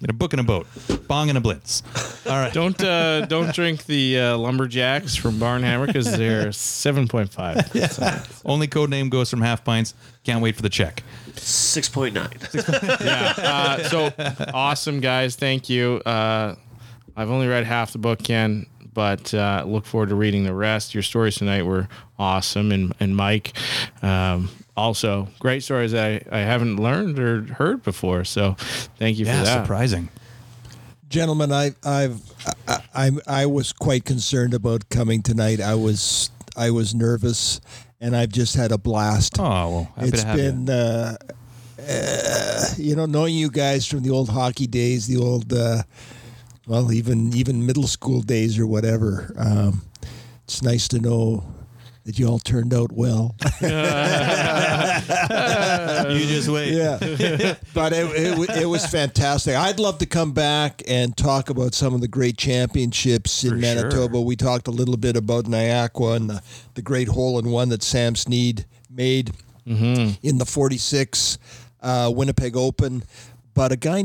Get 0.00 0.10
a 0.10 0.12
book 0.12 0.32
and 0.32 0.38
a 0.40 0.44
boat. 0.44 0.68
Bong 1.08 1.28
and 1.28 1.36
a 1.36 1.40
blitz. 1.40 1.82
All 2.26 2.32
right. 2.32 2.52
Don't 2.52 2.80
uh, 2.80 3.26
don't 3.26 3.52
drink 3.52 3.84
the 3.86 4.16
uh, 4.20 4.36
lumberjacks 4.38 5.16
from 5.16 5.40
Barnhammer 5.40 5.86
because 5.86 6.16
they're 6.16 6.52
seven 6.52 7.08
point 7.08 7.32
five. 7.32 7.68
Yeah. 7.74 8.22
Only 8.44 8.68
code 8.68 8.90
name 8.90 9.08
goes 9.08 9.28
from 9.28 9.40
half 9.42 9.64
pints. 9.64 9.94
Can't 10.22 10.40
wait 10.40 10.54
for 10.54 10.62
the 10.62 10.68
check. 10.68 11.02
Six 11.38 11.88
point 11.88 12.14
nine. 12.14 12.36
Yeah. 13.00 13.34
Uh, 13.36 13.82
so 13.88 14.12
awesome, 14.54 15.00
guys. 15.00 15.36
Thank 15.36 15.68
you. 15.68 15.96
Uh, 16.04 16.54
I've 17.16 17.30
only 17.30 17.46
read 17.48 17.64
half 17.64 17.92
the 17.92 17.98
book, 17.98 18.22
Ken, 18.22 18.66
but 18.94 19.32
uh, 19.34 19.64
look 19.66 19.86
forward 19.86 20.10
to 20.10 20.14
reading 20.14 20.44
the 20.44 20.54
rest. 20.54 20.94
Your 20.94 21.02
stories 21.02 21.36
tonight 21.36 21.62
were 21.62 21.88
awesome, 22.18 22.70
and 22.72 22.94
and 23.00 23.16
Mike, 23.16 23.52
um, 24.02 24.48
also 24.76 25.28
great 25.40 25.62
stories 25.62 25.94
I, 25.94 26.22
I 26.30 26.38
haven't 26.40 26.76
learned 26.76 27.18
or 27.18 27.42
heard 27.54 27.82
before. 27.82 28.24
So 28.24 28.54
thank 28.98 29.18
you 29.18 29.26
Yeah, 29.26 29.38
for 29.40 29.44
that. 29.46 29.62
surprising. 29.64 30.08
Gentlemen, 31.08 31.50
I, 31.52 31.70
I've, 31.84 32.20
I, 32.68 32.82
I, 32.94 33.10
I 33.26 33.46
was 33.46 33.72
quite 33.72 34.04
concerned 34.04 34.52
about 34.52 34.90
coming 34.90 35.22
tonight. 35.22 35.58
I 35.58 35.74
was, 35.74 36.28
I 36.54 36.70
was 36.70 36.94
nervous, 36.94 37.62
and 38.00 38.16
I've 38.16 38.30
just 38.30 38.54
had 38.54 38.72
a 38.72 38.78
blast. 38.78 39.38
Oh, 39.38 39.42
well, 39.42 39.92
it's 39.98 40.24
been, 40.24 40.68
uh, 40.68 41.16
uh, 41.88 42.64
you 42.76 42.96
know, 42.96 43.06
knowing 43.06 43.34
you 43.34 43.50
guys 43.50 43.86
from 43.86 44.02
the 44.02 44.10
old 44.10 44.28
hockey 44.28 44.66
days, 44.66 45.06
the 45.06 45.16
old, 45.16 45.52
uh, 45.52 45.82
well, 46.66 46.92
even 46.92 47.34
even 47.34 47.64
middle 47.64 47.86
school 47.86 48.20
days 48.20 48.58
or 48.58 48.66
whatever. 48.66 49.32
Um, 49.38 49.82
it's 50.44 50.62
nice 50.62 50.88
to 50.88 50.98
know 50.98 51.44
that 52.08 52.18
you 52.18 52.26
all 52.26 52.38
turned 52.38 52.72
out 52.72 52.90
well. 52.90 53.36
you. 53.60 53.68
You 56.08 56.26
just 56.26 56.48
wait. 56.48 56.72
Yeah, 56.72 56.96
but 57.74 57.92
it, 57.92 58.06
it, 58.16 58.62
it 58.62 58.66
was 58.66 58.86
fantastic. 58.86 59.54
I'd 59.54 59.78
love 59.78 59.98
to 59.98 60.06
come 60.06 60.32
back 60.32 60.82
and 60.88 61.14
talk 61.14 61.50
about 61.50 61.74
some 61.74 61.92
of 61.92 62.00
the 62.00 62.08
great 62.08 62.38
championships 62.38 63.44
in 63.44 63.50
For 63.50 63.56
Manitoba. 63.56 64.14
sure. 64.14 64.24
We 64.24 64.36
talked 64.36 64.68
a 64.68 64.70
little 64.70 64.96
bit 64.96 65.16
about 65.16 65.44
Niakwa 65.44 66.16
and 66.16 66.30
the, 66.30 66.42
the 66.74 66.82
great 66.82 67.08
hole 67.08 67.38
in 67.38 67.50
one 67.50 67.68
that 67.68 67.82
Sam 67.82 68.16
Snead 68.16 68.64
made 68.90 69.32
in 69.66 70.38
the 70.38 70.46
46 70.46 71.36
uh, 71.82 72.10
Winnipeg 72.14 72.56
Open. 72.56 73.02
But 73.58 73.72
a 73.72 73.76
guy, 73.76 74.04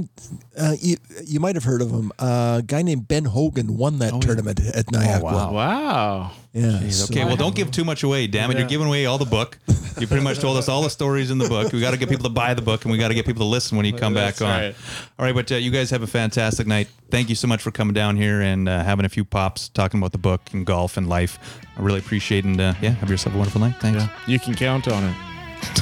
uh, 0.57 0.75
you, 0.81 0.97
you 1.27 1.39
might 1.39 1.53
have 1.53 1.63
heard 1.63 1.83
of 1.83 1.91
him, 1.91 2.11
uh, 2.17 2.55
a 2.57 2.63
guy 2.65 2.81
named 2.81 3.07
Ben 3.07 3.23
Hogan 3.23 3.77
won 3.77 3.99
that 3.99 4.19
tournament 4.19 4.59
at 4.59 4.87
Niakwa. 4.87 5.21
wow. 5.21 5.51
Wow. 5.53 6.31
Yeah. 6.53 6.89
so- 6.89 7.03
Okay, 7.13 7.23
well, 7.23 7.35
don't 7.35 7.53
give 7.55 7.69
too 7.69 7.85
much 7.85 8.01
away. 8.01 8.25
Damn 8.25 8.49
it, 8.49 8.57
you're 8.57 8.67
giving 8.67 8.87
away 8.87 9.05
all 9.05 9.19
the 9.19 9.25
book. 9.25 9.59
You 9.99 10.07
pretty 10.07 10.23
much 10.23 10.39
told 10.39 10.57
us 10.57 10.69
all 10.69 10.81
the 10.81 10.89
stories 10.89 11.29
in 11.29 11.37
the 11.37 11.47
book. 11.47 11.71
We 11.71 11.79
got 11.81 11.91
to 11.91 11.97
get 11.97 12.09
people 12.09 12.23
to 12.23 12.31
buy 12.31 12.55
the 12.55 12.63
book, 12.63 12.83
and 12.83 12.91
we 12.91 12.97
got 12.97 13.09
to 13.09 13.13
get 13.13 13.27
people 13.27 13.41
to 13.45 13.47
listen 13.47 13.77
when 13.77 13.85
you 13.85 13.93
come 13.93 14.15
That's 14.15 14.39
back 14.39 14.47
on. 14.49 14.59
right. 14.59 14.75
All 15.19 15.25
right, 15.27 15.35
but 15.35 15.51
uh, 15.51 15.55
you 15.57 15.69
guys 15.69 15.91
have 15.91 16.01
a 16.01 16.07
fantastic 16.07 16.65
night. 16.65 16.87
Thank 17.11 17.29
you 17.29 17.35
so 17.35 17.47
much 17.47 17.61
for 17.61 17.69
coming 17.69 17.93
down 17.93 18.17
here 18.17 18.41
and 18.41 18.67
uh, 18.67 18.83
having 18.83 19.05
a 19.05 19.09
few 19.09 19.23
pops, 19.23 19.69
talking 19.69 19.99
about 19.99 20.13
the 20.13 20.17
book 20.17 20.41
and 20.51 20.65
golf 20.65 20.97
and 20.97 21.07
life. 21.07 21.37
I 21.77 21.81
really 21.83 21.99
appreciate 21.99 22.39
it. 22.39 22.45
And 22.47 22.59
uh, 22.59 22.73
yeah, 22.81 22.89
have 22.89 23.09
yourself 23.11 23.35
a 23.35 23.37
wonderful 23.37 23.61
night. 23.61 23.75
Thanks. 23.79 24.03
You 24.25 24.39
can 24.39 24.55
count 24.55 24.87
on 24.87 25.03
it. 25.03 25.15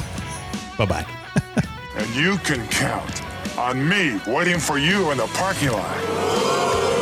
Bye 0.76 0.84
bye. 0.84 1.06
And 1.96 2.14
you 2.14 2.36
can 2.38 2.66
count 2.68 3.22
on 3.62 3.88
me 3.88 4.20
waiting 4.26 4.58
for 4.58 4.76
you 4.76 5.12
in 5.12 5.18
the 5.18 5.26
parking 5.28 5.70
lot. 5.70 7.01